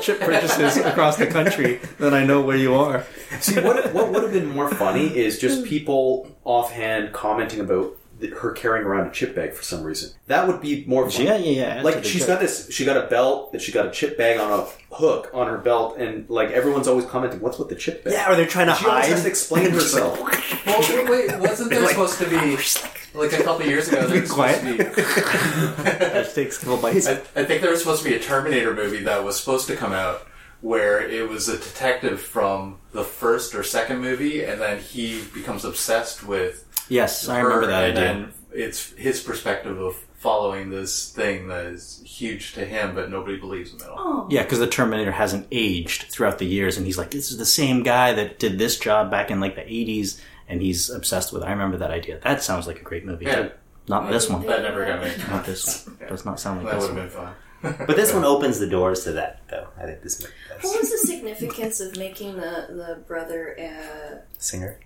chip 0.00 0.20
purchases 0.20 0.76
across 0.76 1.16
the 1.16 1.26
country. 1.26 1.80
Then 1.98 2.14
I 2.14 2.24
know 2.24 2.40
where 2.42 2.56
you 2.56 2.74
are. 2.76 3.04
See, 3.40 3.58
what 3.60 3.92
what 3.92 4.12
would 4.12 4.22
have 4.22 4.32
been 4.32 4.46
more 4.54 4.70
funny 4.70 5.06
is 5.16 5.40
just 5.40 5.64
people 5.64 6.36
offhand 6.44 7.12
commenting 7.12 7.58
about 7.60 7.96
th- 7.96 7.97
her 8.40 8.52
carrying 8.52 8.84
around 8.86 9.06
a 9.06 9.10
chip 9.12 9.34
bag 9.34 9.52
for 9.52 9.62
some 9.62 9.82
reason. 9.82 10.10
That 10.26 10.46
would 10.48 10.60
be 10.60 10.84
more 10.86 11.08
fun. 11.10 11.24
Yeah, 11.26 11.36
yeah, 11.36 11.76
yeah. 11.76 11.82
Like 11.82 11.96
the 11.96 12.02
she's 12.04 12.20
joke. 12.22 12.28
got 12.28 12.40
this, 12.40 12.70
she 12.70 12.84
got 12.84 12.96
a 12.96 13.06
belt 13.08 13.52
that 13.52 13.62
she 13.62 13.72
got 13.72 13.86
a 13.86 13.90
chip 13.90 14.18
bag 14.18 14.38
on 14.40 14.50
a 14.60 14.66
hook 14.94 15.30
on 15.32 15.46
her 15.46 15.58
belt, 15.58 15.96
and 15.98 16.28
like 16.28 16.50
everyone's 16.50 16.88
always 16.88 17.06
commenting, 17.06 17.40
"What's 17.40 17.58
with 17.58 17.68
the 17.68 17.74
chip 17.76 18.04
bag?" 18.04 18.12
yeah, 18.14 18.30
or 18.30 18.36
they're 18.36 18.46
trying 18.46 18.66
to 18.68 18.74
she 18.74 18.86
always 18.86 19.04
hide. 19.06 19.12
has 19.12 19.22
to 19.22 19.28
explain 19.28 19.70
herself. 19.72 20.18
Well, 20.66 20.80
wait, 21.06 21.28
wait, 21.28 21.38
wasn't 21.40 21.70
there 21.70 21.80
Like- 21.80 21.90
supposed 21.90 22.18
to 22.18 22.28
be 22.28 22.36
oh, 22.36 23.18
like 23.20 23.32
a 23.32 23.42
couple 23.42 23.66
years 23.66 23.88
ago? 23.88 24.06
There 24.06 24.20
was 24.20 24.30
supposed 24.30 24.60
to 24.60 24.76
be. 24.76 24.84
That 26.08 26.34
takes 26.34 26.58
a 26.58 26.60
couple 26.66 26.78
bites. 26.78 27.06
I, 27.06 27.12
I 27.36 27.44
think 27.44 27.62
there 27.62 27.70
was 27.70 27.80
supposed 27.80 28.02
to 28.02 28.08
be 28.08 28.14
a 28.16 28.20
Terminator 28.20 28.74
movie 28.74 29.02
that 29.04 29.22
was 29.24 29.38
supposed 29.38 29.66
to 29.68 29.76
come 29.76 29.92
out 29.92 30.26
where 30.60 31.00
it 31.00 31.28
was 31.28 31.48
a 31.48 31.56
detective 31.56 32.20
from 32.20 32.78
the 32.92 33.04
first 33.04 33.54
or 33.54 33.62
second 33.62 34.00
movie, 34.00 34.42
and 34.44 34.60
then 34.60 34.80
he 34.80 35.22
becomes 35.32 35.64
obsessed 35.64 36.26
with 36.26 36.66
Yes, 36.88 37.28
I 37.28 37.40
remember 37.40 37.66
her, 37.66 37.70
that 37.72 37.90
and 37.90 37.98
idea. 37.98 38.14
then 38.14 38.32
it's 38.52 38.92
his 38.92 39.20
perspective 39.20 39.78
of 39.80 39.94
following 40.14 40.70
this 40.70 41.10
thing 41.12 41.46
that 41.48 41.66
is 41.66 42.02
huge 42.04 42.52
to 42.54 42.64
him, 42.64 42.94
but 42.94 43.08
nobody 43.10 43.36
believes 43.38 43.72
him 43.72 43.80
at 43.82 43.88
all. 43.90 44.26
Yeah, 44.30 44.42
because 44.42 44.58
the 44.58 44.66
Terminator 44.66 45.12
hasn't 45.12 45.46
aged 45.52 46.04
throughout 46.10 46.38
the 46.38 46.46
years, 46.46 46.76
and 46.76 46.86
he's 46.86 46.98
like, 46.98 47.10
"This 47.10 47.30
is 47.30 47.38
the 47.38 47.46
same 47.46 47.82
guy 47.82 48.12
that 48.14 48.38
did 48.38 48.58
this 48.58 48.78
job 48.78 49.10
back 49.10 49.30
in 49.30 49.38
like 49.40 49.54
the 49.54 49.62
'80s," 49.62 50.20
and 50.48 50.60
he's 50.62 50.90
obsessed 50.90 51.32
with. 51.32 51.42
it. 51.42 51.46
I 51.46 51.50
remember 51.52 51.76
that 51.78 51.90
idea. 51.90 52.18
That 52.20 52.42
sounds 52.42 52.66
like 52.66 52.80
a 52.80 52.84
great 52.84 53.04
movie. 53.04 53.26
Yeah. 53.26 53.50
Not 53.88 54.10
this 54.10 54.28
one. 54.28 54.44
That 54.46 54.62
never 54.62 54.84
got 54.84 55.00
made. 55.00 55.16
Not 55.30 55.46
this. 55.46 55.86
One. 55.86 55.96
Does 56.08 56.24
not 56.24 56.38
sound 56.40 56.62
like 56.62 56.72
That 56.72 56.80
this 56.80 56.88
would 56.90 56.98
have 56.98 57.12
been 57.12 57.24
fun. 57.24 57.34
But 57.88 57.96
this 57.96 58.12
one 58.14 58.24
opens 58.24 58.58
the 58.60 58.68
doors 58.68 59.02
to 59.04 59.12
that, 59.12 59.40
though. 59.50 59.66
I 59.76 59.84
think 59.86 60.02
this 60.02 60.20
movie 60.20 60.32
What 60.60 60.80
was 60.80 60.90
the 60.92 60.98
significance 60.98 61.80
of 61.80 61.96
making 61.96 62.36
the, 62.36 62.66
the 62.68 63.02
brother 63.08 63.56
uh, 63.58 64.18
Singer. 64.38 64.78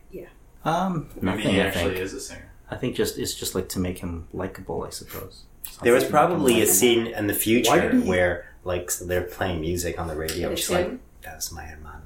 Um, 0.65 1.09
Maybe 1.21 1.27
nothing. 1.39 1.55
he 1.55 1.61
I 1.61 1.67
actually 1.67 1.85
think. 1.95 1.99
is 1.99 2.15
a 2.15 2.21
singer. 2.21 2.51
I 2.71 2.77
think 2.77 2.97
just 2.97 3.19
it's 3.19 3.35
just 3.35 3.55
like 3.55 3.69
to 3.71 3.79
make 3.79 3.99
him 3.99 4.29
likable. 4.33 4.85
I 4.85 4.91
suppose. 4.91 5.45
There 5.83 5.93
was 5.93 5.93
Something 5.93 5.93
to 5.93 5.93
make 5.93 6.03
him 6.05 6.11
probably 6.11 6.63
a 6.63 6.67
scene 6.67 7.07
in 7.09 7.27
the 7.27 7.35
future 7.35 7.91
where, 8.01 8.47
like, 8.65 8.91
so 8.91 9.05
they're 9.05 9.23
playing 9.23 9.61
music 9.61 9.99
on 9.99 10.07
the 10.09 10.15
radio. 10.15 10.37
And 10.37 10.45
And 10.47 10.53
it's 10.53 10.63
she's 10.63 10.71
like, 10.71 10.87
him? 10.87 11.01
"That's 11.23 11.53
my 11.53 11.65
hermano." 11.65 11.99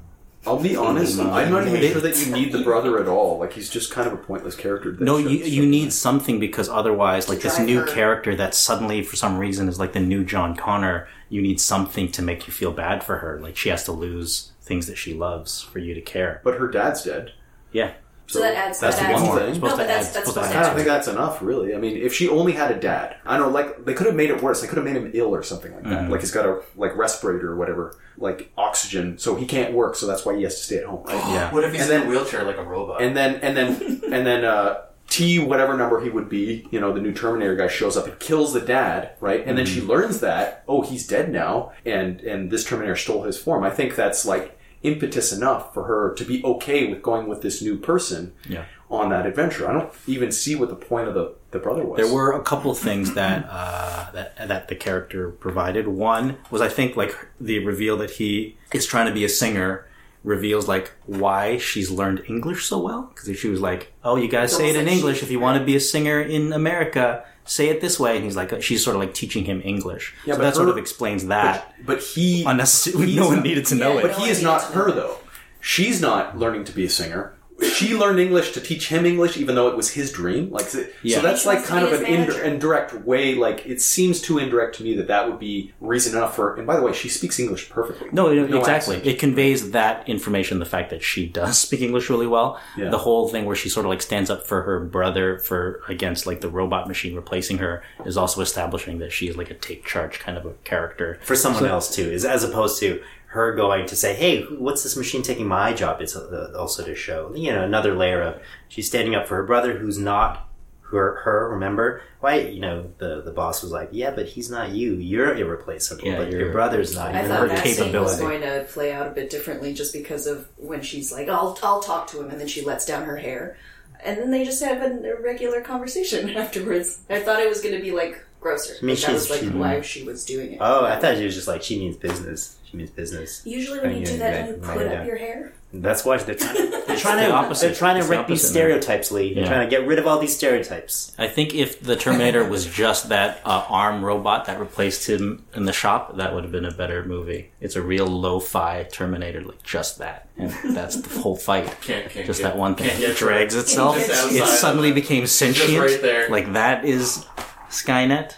I'll 0.47 0.61
be 0.63 0.77
honest. 0.77 1.19
I'm 1.19 1.51
not 1.51 1.67
even 1.67 1.81
sure 1.91 2.01
that 2.01 2.25
you 2.25 2.33
need 2.33 2.53
the 2.53 2.63
brother 2.63 3.01
at 3.01 3.09
all. 3.09 3.39
Like 3.39 3.53
he's 3.55 3.69
just 3.69 3.91
kind 3.91 4.07
of 4.07 4.13
a 4.13 4.17
pointless 4.17 4.55
character. 4.55 4.93
that 4.93 5.01
No, 5.01 5.17
you 5.19 5.29
you 5.31 5.45
something. 5.45 5.71
need 5.71 5.93
something 5.93 6.39
because 6.41 6.69
otherwise, 6.69 7.29
like 7.29 7.41
this 7.41 7.59
new 7.59 7.81
her. 7.81 7.87
character 7.87 8.37
that 8.37 8.55
suddenly, 8.55 9.03
for 9.03 9.17
some 9.17 9.39
reason, 9.39 9.69
is 9.69 9.81
like 9.81 9.93
the 9.93 9.99
new 10.01 10.25
John 10.25 10.55
Connor. 10.57 11.09
You 11.29 11.43
need 11.43 11.61
something 11.61 12.13
to 12.13 12.23
make 12.23 12.47
you 12.47 12.53
feel 12.53 12.71
bad 12.71 13.03
for 13.03 13.19
her. 13.19 13.41
Like 13.41 13.57
she 13.57 13.71
has 13.71 13.83
to 13.85 13.93
lose 13.93 14.53
things 14.63 14.87
that 14.87 14.97
she 14.97 15.15
loves 15.15 15.61
for 15.63 15.81
you 15.81 15.95
to 15.95 16.01
care. 16.01 16.41
But 16.45 16.59
her 16.59 16.69
dad's 16.69 17.03
dead. 17.03 17.33
Yeah, 17.73 17.95
So 18.29 18.41
that 18.41 18.55
adds. 18.55 18.81
that's 18.81 18.97
that 18.99 19.03
the 19.09 19.09
adds 19.14 19.22
one 19.22 19.31
more. 19.31 19.39
thing. 19.39 19.61
No, 19.61 19.77
but 19.77 19.87
that's 19.87 20.11
that's 20.11 20.29
supposed 20.29 20.51
to 20.51 20.57
add 20.57 20.62
I 20.64 20.66
don't 20.66 20.74
think 20.74 20.87
that's 20.89 21.07
enough, 21.09 21.41
really. 21.43 21.74
I 21.74 21.79
mean, 21.79 21.97
if 21.97 22.12
she 22.12 22.29
only 22.29 22.53
had 22.53 22.70
a 22.72 22.81
dad, 22.81 23.16
I 23.24 23.37
don't 23.37 23.49
know, 23.49 23.53
like 23.55 23.85
they 23.85 23.95
could 23.95 24.07
have 24.07 24.16
made 24.16 24.31
it 24.31 24.43
worse. 24.43 24.61
They 24.61 24.66
could 24.66 24.79
have 24.79 24.85
made 24.85 24.97
him 24.97 25.11
ill 25.14 25.35
or 25.35 25.43
something 25.43 25.72
like 25.74 25.85
that. 25.85 26.11
Like 26.11 26.20
he's 26.20 26.33
got 26.33 26.45
a 26.47 26.61
like 26.77 26.97
respirator 26.97 27.53
or 27.53 27.57
whatever, 27.57 27.97
like 28.18 28.51
oxygen, 28.59 29.18
so 29.18 29.37
he 29.37 29.47
can't 29.47 29.72
work. 29.74 29.95
So 29.97 30.07
that's 30.07 30.24
why 30.27 30.37
he 30.37 30.43
has 30.43 30.57
to 30.57 30.62
stay 30.62 30.79
at 30.79 30.87
home. 30.87 31.05
Right? 31.05 31.14
yeah. 31.33 31.53
What 31.53 31.64
if 31.64 31.72
he's 31.72 31.83
And 31.83 31.91
in 31.93 31.99
then- 32.01 32.07
a 32.09 32.11
wheelchair 32.11 32.43
like 32.45 32.59
a 32.59 32.64
robot? 32.64 33.01
And 33.03 33.16
then 33.16 33.37
and 33.37 33.57
then 33.57 34.01
and 34.12 34.27
then 34.27 34.45
uh, 34.45 34.83
T 35.09 35.39
whatever 35.39 35.77
number 35.77 36.01
he 36.01 36.11
would 36.11 36.29
be, 36.29 36.66
you 36.72 36.81
know, 36.81 36.93
the 36.93 37.01
new 37.01 37.12
Terminator 37.12 37.55
guy 37.55 37.68
shows 37.68 37.97
up 37.97 38.07
and 38.09 38.18
kills 38.18 38.53
the 38.53 38.61
dad, 38.61 39.12
right? 39.20 39.45
And 39.47 39.57
then 39.57 39.66
she 39.66 39.81
learns 39.81 40.18
that 40.20 40.64
oh 40.66 40.83
he's 40.83 41.07
dead 41.07 41.31
now, 41.31 41.72
and 41.85 42.20
and 42.22 42.51
this 42.51 42.64
Terminator 42.64 42.97
stole 42.97 43.22
his 43.22 43.39
form. 43.39 43.62
I 43.62 43.70
think 43.70 43.95
that's 43.95 44.27
like 44.27 44.56
impetus 44.83 45.33
enough 45.33 45.72
for 45.74 45.85
her 45.85 46.14
to 46.14 46.24
be 46.24 46.43
okay 46.45 46.87
with 46.87 47.03
going 47.03 47.27
with 47.29 47.43
this 47.43 47.61
new 47.62 47.77
person 47.77 48.33
Yeah. 48.49 48.64
on 48.91 49.11
that 49.11 49.27
adventure. 49.27 49.68
I 49.68 49.72
don't 49.72 49.91
even 50.07 50.31
see 50.31 50.55
what 50.55 50.68
the 50.68 50.77
point 50.77 51.09
of 51.09 51.14
the 51.14 51.35
the 51.51 51.59
brother 51.59 51.85
was. 51.85 51.97
There 51.97 52.12
were 52.12 52.33
a 52.33 52.43
couple 52.43 52.70
of 52.70 52.79
things 52.79 53.14
that 53.14 53.47
uh, 53.51 54.11
that 54.12 54.49
that 54.49 54.68
the 54.68 54.74
character 54.77 55.31
provided. 55.31 55.89
One 55.89 56.37
was, 56.51 56.61
I 56.61 56.68
think, 56.68 56.97
like 56.97 57.14
the 57.41 57.64
reveal 57.64 57.97
that 57.99 58.11
he 58.12 58.57
is 58.72 58.85
trying 58.87 59.07
to 59.07 59.12
be 59.12 59.24
a 59.24 59.29
singer 59.29 59.87
reveals 60.24 60.66
like 60.68 60.93
why 61.07 61.57
she's 61.57 61.89
learned 61.91 62.22
English 62.29 62.64
so 62.66 62.79
well 62.81 63.11
because 63.14 63.39
she 63.39 63.49
was 63.49 63.61
like, 63.61 63.93
"Oh, 64.05 64.16
you 64.16 64.29
guys 64.29 64.55
say 64.55 64.68
it 64.70 64.77
in 64.77 64.89
English 64.89 65.22
if 65.22 65.31
you 65.31 65.41
want 65.41 65.59
to 65.59 65.64
be 65.64 65.77
a 65.77 65.81
singer 65.81 66.20
in 66.20 66.53
America." 66.53 67.24
Say 67.47 67.69
it 67.69 67.81
this 67.81 67.99
way, 68.01 68.17
and 68.17 68.25
he's 68.25 68.37
like, 68.37 68.53
uh, 68.53 68.61
she's 68.61 68.83
sort 68.85 68.97
of 68.97 69.01
like 69.01 69.15
teaching 69.15 69.45
him 69.45 69.63
English. 69.65 70.15
Yeah, 70.27 70.35
so 70.35 70.39
but 70.39 70.45
that 70.45 70.55
sort 70.57 70.69
of 70.69 70.77
explains 70.79 71.27
that. 71.27 71.75
but, 71.79 71.87
but 71.87 72.03
he 72.03 72.45
Unnecessary. 72.45 73.15
No 73.17 73.29
one 73.29 73.43
needed 73.43 73.67
to 73.67 73.75
know 73.77 73.95
Yeah, 73.95 73.99
it. 74.01 74.03
But 74.03 74.13
he 74.17 74.29
is 74.29 74.43
not 74.43 74.63
her 74.73 74.91
though. 74.91 75.19
She's 75.61 76.01
not 76.01 76.37
learning 76.39 76.65
to 76.65 76.73
be 76.73 76.85
a 76.85 76.91
singer. 76.91 77.33
She 77.75 77.95
learned 77.95 78.21
English 78.21 78.53
to 78.53 78.61
teach 78.61 78.89
him 78.89 79.07
English, 79.07 79.37
even 79.39 79.55
though 79.55 79.69
it 79.69 79.77
was 79.77 79.91
his 79.93 80.13
dream. 80.13 80.51
Like, 80.51 80.67
so, 80.67 80.85
Yeah. 81.03 81.17
so 81.17 81.23
that's 81.23 81.47
like 81.47 81.65
kind 81.65 81.87
of 81.87 81.93
an 81.93 82.05
ind- 82.05 82.29
indirect 82.31 82.93
way. 83.07 83.35
Like, 83.35 83.65
it 83.67 83.81
seems 83.81 84.21
too 84.21 84.39
indirect 84.39 84.77
to 84.77 84.83
me 84.85 84.95
that 84.97 85.09
that 85.09 85.27
would 85.29 85.39
be 85.39 85.73
reason 85.81 86.17
enough 86.17 86.37
for. 86.37 86.55
And 86.57 86.67
by 86.67 86.77
the 86.77 86.83
way, 86.83 86.93
she 86.93 87.09
speaks 87.09 87.39
English 87.39 87.71
perfectly. 87.71 88.09
No, 88.13 88.29
it- 88.31 88.39
exactly. 88.55 88.97
accent. 88.97 89.07
It 89.07 89.19
conveys 89.19 89.71
that 89.71 90.07
information, 90.09 90.59
the 90.59 90.67
fact 90.67 90.91
that 90.91 91.03
she 91.03 91.27
does 91.27 91.59
speak 91.67 91.81
English 91.81 92.11
really 92.11 92.27
well. 92.27 92.61
Yeah. 92.77 92.91
The 92.91 92.99
whole 92.99 93.29
thing 93.29 93.47
where 93.47 93.57
she 93.57 93.69
sort 93.71 93.87
of 93.87 93.91
like 93.91 94.03
stands 94.03 94.29
up 94.29 94.47
for 94.47 94.63
her 94.63 94.81
brother 94.81 95.39
for 95.39 95.81
against 95.89 96.27
like 96.27 96.43
the 96.43 96.49
robot 96.51 96.89
machine 96.89 97.15
replacing 97.15 97.59
her 97.59 97.83
is 98.05 98.17
also 98.19 98.43
establishing 98.43 98.99
that 98.99 99.13
she 99.13 99.29
is 99.29 99.37
like 99.37 99.51
a 99.51 99.55
take 99.55 99.85
charge 99.87 100.19
kind 100.19 100.37
of 100.37 100.45
a 100.45 100.53
character. 100.65 101.19
For 101.23 101.35
someone 101.37 101.65
else, 101.67 101.95
too, 101.95 102.03
is 102.11 102.25
as 102.25 102.45
opposed 102.45 102.79
to 102.81 103.01
her 103.37 103.55
going 103.55 103.87
to 103.87 103.95
say, 103.97 104.14
hey, 104.14 104.43
what's 104.45 104.82
this 104.82 104.97
machine 104.97 105.22
taking 105.22 105.47
my 105.47 105.72
job? 105.72 106.01
It's 106.01 106.16
uh, 106.16 106.53
also 106.59 106.84
to 106.84 106.95
show, 106.95 107.32
you 107.34 107.53
know, 107.53 107.62
another 107.62 107.95
layer 107.95 108.20
of 108.22 108.41
she's 108.68 108.89
standing 108.89 109.14
up 109.14 109.28
for 109.28 109.37
her 109.37 109.45
brother 109.45 109.78
who's 109.78 109.99
not 109.99 110.43
her, 110.91 111.16
her 111.24 111.51
remember? 111.51 112.01
Why, 112.20 112.37
you 112.41 112.61
know, 112.61 112.91
the, 112.99 113.20
the 113.22 113.32
boss 113.32 113.62
was 113.62 113.72
like, 113.72 113.89
yeah, 113.93 114.11
but 114.12 114.26
he's 114.26 114.51
not 114.51 114.70
you. 114.70 114.95
You're 114.95 115.34
irreplaceable, 115.37 116.05
Yeah, 116.07 116.16
but 116.18 116.30
your 116.30 116.41
you're- 116.43 116.53
brother's 116.53 116.95
not. 116.95 117.14
I 117.14 117.18
Even 117.18 117.30
thought 117.30 117.41
her 117.41 117.49
that 117.49 117.66
scene 117.66 117.93
was 117.93 118.18
going 118.20 118.41
to 118.43 118.66
play 118.70 118.93
out 118.93 119.07
a 119.07 119.11
bit 119.11 119.28
differently 119.30 119.74
just 119.74 119.93
because 119.93 120.26
of 120.26 120.47
when 120.57 120.82
she's 120.82 121.12
like, 121.12 121.28
I'll, 121.28 121.59
I'll 121.62 121.82
talk 121.82 122.07
to 122.09 122.20
him, 122.20 122.30
and 122.30 122.41
then 122.41 122.47
she 122.49 122.62
lets 122.62 122.87
down 122.87 123.05
her 123.05 123.16
hair. 123.16 123.57
And 124.05 124.18
then 124.18 124.30
they 124.30 124.45
just 124.45 124.62
have 124.62 124.80
a, 124.80 125.12
a 125.16 125.20
regular 125.20 125.61
conversation 125.61 126.30
afterwards. 126.37 127.01
I 127.11 127.18
thought 127.20 127.41
it 127.41 127.49
was 127.49 127.61
going 127.61 127.74
to 127.74 127.82
be 127.82 127.91
like 127.91 128.24
grosser. 128.41 128.74
I 128.80 128.84
mean, 128.84 128.95
but 128.97 129.03
that 129.07 129.12
was 129.12 129.30
like 129.30 129.41
she's- 129.41 129.53
why 129.53 129.80
she 129.80 130.05
was 130.05 130.24
doing 130.24 130.53
it. 130.53 130.59
Oh, 130.61 130.84
I 130.84 131.01
thought 131.01 131.16
she 131.16 131.24
was 131.24 131.34
just 131.34 131.49
like, 131.49 131.62
she 131.62 131.78
means 131.80 131.97
business. 131.97 132.56
She 132.77 132.79
means 132.79 132.91
business. 132.91 133.41
Usually 133.47 133.81
when 133.81 133.93
you 133.93 134.01
Yeah, 134.01 134.05
do 134.05 134.18
that, 134.18 134.49
you 134.49 134.55
put 134.57 134.85
yeah. 134.87 135.01
up 135.01 135.07
your 135.07 135.16
hair. 135.16 135.53
That's 135.72 136.05
why 136.05 136.18
they're 136.18 136.35
trying 136.35 136.57
to, 136.57 136.83
they're 136.87 136.97
trying 136.97 137.16
the 137.16 137.27
to, 137.29 137.33
opposite. 137.33 137.66
they're 137.68 137.74
trying 137.74 137.97
It's 137.97 138.07
to 138.07 138.12
the 138.12 138.18
wreck 138.18 138.27
these 138.29 138.47
stereotypes, 138.47 139.11
Lee. 139.11 139.33
They're 139.33 139.45
Yeah. 139.45 139.49
trying 139.49 139.66
to 139.66 139.70
get 139.74 139.87
rid 139.87 139.99
of 139.99 140.07
all 140.07 140.18
these 140.18 140.37
stereotypes. 140.37 141.12
I 141.18 141.27
think 141.27 141.55
if 141.55 141.81
the 141.81 141.97
Terminator 141.97 142.45
was 142.45 142.66
just 142.66 143.09
that 143.09 143.41
uh, 143.47 143.64
arm 143.68 144.05
robot 144.05 144.45
that 144.45 144.61
replaced 144.61 145.09
him 145.09 145.45
in 145.55 145.64
the 145.64 145.72
shop, 145.72 146.18
that 146.18 146.35
would 146.35 146.45
have 146.45 146.53
been 146.53 146.66
a 146.66 146.70
better 146.70 147.03
movie. 147.07 147.51
It's 147.62 147.77
a 147.77 147.83
real 147.83 148.07
lo-fi 148.07 148.87
Terminator, 148.93 149.41
like 149.43 149.62
just 149.62 149.97
that, 149.99 150.29
and 150.37 150.51
that's 150.77 150.97
the 150.97 151.20
whole 151.20 151.37
fight. 151.37 151.64
Can't- 151.81 152.11
can't 152.11 152.27
just 152.27 152.41
get- 152.43 152.49
that 152.53 152.59
one 152.59 152.74
thing. 152.74 152.91
can't 152.91 153.03
It 153.03 153.16
drags 153.16 153.55
to 153.55 153.61
itself. 153.61 153.97
It 153.99 154.47
suddenly 154.47 154.93
became 154.93 155.27
sentient. 155.27 155.79
right 155.81 156.01
there. 156.03 156.29
Like 156.29 156.53
that 156.53 156.85
is 156.85 157.24
Skynet. 157.70 158.37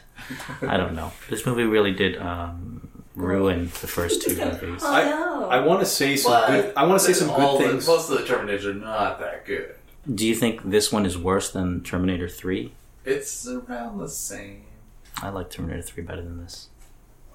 I 0.62 0.76
don't 0.76 0.94
know. 0.94 1.10
This 1.30 1.44
movie 1.46 1.64
really 1.64 1.92
did 1.92 2.16
um, 2.18 2.87
ruin 3.22 3.64
the 3.80 3.86
first 3.86 4.22
two 4.22 4.36
movies. 4.36 4.82
I, 4.84 5.04
no! 5.10 5.48
I 5.48 5.60
want 5.60 5.80
to 5.80 5.86
say 5.86 6.16
some 6.16 6.32
But 6.32 6.46
good. 6.48 6.72
I 6.76 6.84
want 6.86 7.00
to 7.00 7.06
say 7.06 7.12
some 7.12 7.30
all 7.30 7.58
good 7.58 7.66
the- 7.66 7.70
things. 7.72 7.86
most 7.86 8.10
of 8.10 8.18
the 8.18 8.24
Terminators 8.24 8.64
are 8.64 8.74
not 8.74 9.18
that 9.20 9.44
good. 9.44 9.74
Do 10.12 10.26
you 10.26 10.34
think 10.34 10.62
this 10.70 10.90
one 10.92 11.04
is 11.04 11.18
worse 11.18 11.50
than 11.50 11.82
Terminator 11.82 12.28
Three? 12.28 12.72
It's 13.04 13.46
around 13.46 13.98
the 13.98 14.08
same. 14.08 14.64
I 15.22 15.30
like 15.30 15.50
Terminator 15.50 15.82
Three 15.82 16.02
better 16.04 16.22
than 16.22 16.38
this. 16.42 16.68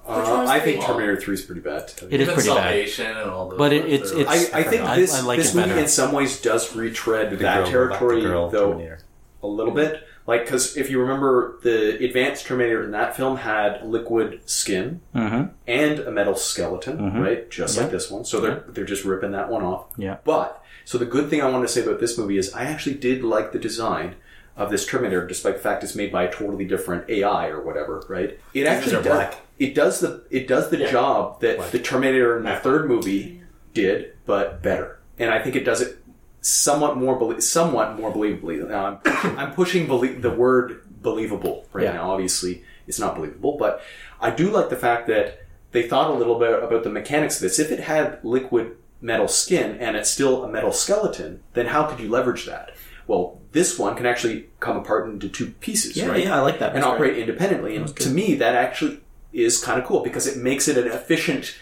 Which 0.04 0.16
Uh, 0.16 0.20
was 0.20 0.50
I 0.50 0.60
three? 0.60 0.72
think 0.72 0.84
Terminator 0.84 1.16
Three 1.20 1.34
is 1.34 1.42
pretty 1.42 1.60
bad. 1.60 1.82
It 2.10 2.20
is 2.20 2.28
Even 2.28 2.34
pretty 2.34 2.48
bad. 2.48 2.54
Salvation 2.56 3.06
and 3.16 3.30
all 3.30 3.48
those. 3.50 3.58
But 3.58 3.72
it- 3.72 3.82
ones 3.82 3.92
it's- 3.92 4.12
are- 4.12 4.20
it's- 4.20 4.54
I, 4.54 4.58
I 4.60 4.62
think 4.64 4.82
I- 4.82 4.96
this 4.96 5.14
I 5.14 5.20
like 5.20 5.38
this 5.38 5.52
it 5.52 5.56
movie 5.56 5.68
better. 5.70 5.80
in 5.80 5.88
some 5.88 6.12
ways 6.12 6.40
does 6.40 6.74
retread 6.74 7.30
The 7.30 7.36
that 7.36 7.62
girl- 7.64 7.70
territory 7.70 8.20
the 8.22 8.28
girl 8.28 8.48
though 8.50 8.68
Terminator. 8.72 8.98
a 9.42 9.46
little 9.46 9.72
bit. 9.74 10.06
Like 10.26 10.44
because 10.44 10.76
if 10.76 10.88
you 10.90 11.00
remember, 11.00 11.58
the 11.62 12.02
advanced 12.04 12.46
Terminator 12.46 12.82
in 12.82 12.92
that 12.92 13.14
film 13.16 13.36
had 13.36 13.84
liquid 13.86 14.40
skin 14.46 15.00
Mm-hmm. 15.14 15.48
and 15.66 15.98
a 16.00 16.10
metal 16.10 16.34
skeleton, 16.34 16.98
Mhm. 16.98 17.22
right? 17.22 17.50
Just 17.50 17.76
Yeah. 17.76 17.82
like 17.82 17.92
this 17.92 18.10
one. 18.10 18.24
So 18.24 18.40
they're 18.40 18.64
they're 18.68 18.84
just 18.84 19.04
ripping 19.04 19.32
that 19.32 19.50
one 19.50 19.62
off. 19.62 19.86
Yeah. 19.98 20.16
But 20.24 20.62
so 20.86 20.96
the 20.98 21.04
good 21.04 21.28
thing 21.28 21.42
I 21.42 21.48
want 21.50 21.66
to 21.66 21.72
say 21.72 21.82
about 21.82 22.00
this 22.00 22.16
movie 22.16 22.38
is 22.38 22.54
I 22.54 22.64
actually 22.64 22.94
did 22.96 23.22
like 23.22 23.52
the 23.52 23.58
design 23.58 24.14
of 24.56 24.70
this 24.70 24.86
Terminator, 24.86 25.26
despite 25.26 25.54
the 25.56 25.60
fact 25.60 25.82
it's 25.84 25.94
made 25.96 26.12
by 26.12 26.22
a 26.24 26.32
totally 26.32 26.64
different 26.64 27.08
AI 27.10 27.48
or 27.48 27.60
whatever, 27.60 28.02
right? 28.08 28.38
It 28.54 28.66
actually 28.66 28.92
does, 29.02 29.06
black. 29.06 29.34
it 29.58 29.74
does 29.74 30.00
the 30.00 30.22
it 30.30 30.48
does 30.48 30.70
the 30.70 30.78
Yeah. 30.78 30.90
job 30.90 31.40
that 31.42 31.56
Black. 31.58 31.70
the 31.70 31.78
Terminator 31.80 32.38
in 32.38 32.44
the 32.44 32.56
third 32.56 32.88
movie 32.88 33.42
did, 33.74 34.12
but 34.26 34.62
better. 34.62 35.00
And 35.18 35.30
I 35.30 35.40
think 35.42 35.54
it 35.56 35.64
does 35.64 35.80
it 35.82 35.98
somewhat 36.44 36.96
more 36.96 37.16
belie- 37.18 37.40
somewhat 37.40 37.98
more 37.98 38.12
believably. 38.12 38.66
Now 38.68 39.00
I'm 39.04 39.38
I'm 39.38 39.52
pushing 39.54 39.86
belie- 39.86 40.14
the 40.20 40.30
word 40.30 40.82
believable 41.02 41.66
right 41.72 41.84
Yeah. 41.84 41.92
now. 41.94 42.10
Obviously, 42.12 42.62
it's 42.86 42.98
not 42.98 43.14
believable, 43.16 43.56
but 43.58 43.80
I 44.20 44.30
do 44.30 44.50
like 44.50 44.68
the 44.68 44.76
fact 44.76 45.06
that 45.08 45.40
they 45.72 45.88
thought 45.88 46.10
a 46.10 46.14
little 46.14 46.38
bit 46.38 46.62
about 46.62 46.84
the 46.84 46.90
mechanics 46.90 47.36
of 47.36 47.42
this. 47.42 47.58
If 47.58 47.72
it 47.72 47.80
had 47.80 48.18
liquid 48.22 48.76
metal 49.00 49.26
skin 49.28 49.76
and 49.78 49.96
it's 49.96 50.10
still 50.10 50.44
a 50.44 50.48
metal 50.48 50.72
skeleton, 50.72 51.42
then 51.54 51.66
how 51.66 51.84
could 51.84 51.98
you 52.00 52.08
leverage 52.08 52.46
that? 52.46 52.70
Well, 53.06 53.40
this 53.52 53.78
one 53.78 53.96
can 53.96 54.06
actually 54.06 54.48
come 54.60 54.76
apart 54.78 55.08
into 55.08 55.28
two 55.28 55.48
pieces, 55.60 55.96
Yeah, 55.96 56.06
right? 56.06 56.24
yeah, 56.24 56.36
I 56.36 56.40
like 56.40 56.58
that. 56.60 56.68
and 56.74 56.76
That's 56.76 56.86
operate 56.86 57.18
independently. 57.18 57.76
And 57.76 57.94
to 57.96 58.08
me, 58.08 58.34
that 58.36 58.54
actually 58.54 59.00
is 59.32 59.62
kind 59.62 59.78
of 59.80 59.86
cool 59.86 60.00
because 60.02 60.26
it 60.26 60.38
makes 60.38 60.68
it 60.68 60.78
an 60.78 60.86
efficient, 60.90 61.54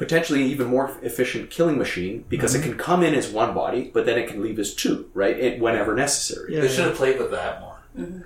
potentially 0.00 0.42
even 0.44 0.66
more 0.66 0.96
efficient 1.02 1.50
killing 1.50 1.76
machine 1.76 2.24
because 2.30 2.54
Mm-hmm. 2.54 2.62
it 2.64 2.68
can 2.70 2.78
come 2.78 3.02
in 3.02 3.14
as 3.14 3.28
one 3.28 3.52
body, 3.54 3.90
but 3.94 4.06
then 4.06 4.18
it 4.18 4.26
can 4.28 4.42
leave 4.42 4.58
as 4.58 4.74
two, 4.74 5.10
right? 5.12 5.38
It, 5.38 5.60
whenever 5.60 5.94
necessary. 5.94 6.58
They 6.58 6.68
should 6.68 6.86
have 6.86 6.94
played 6.96 7.18
with 7.20 7.30
that 7.32 7.60
more. 7.60 7.76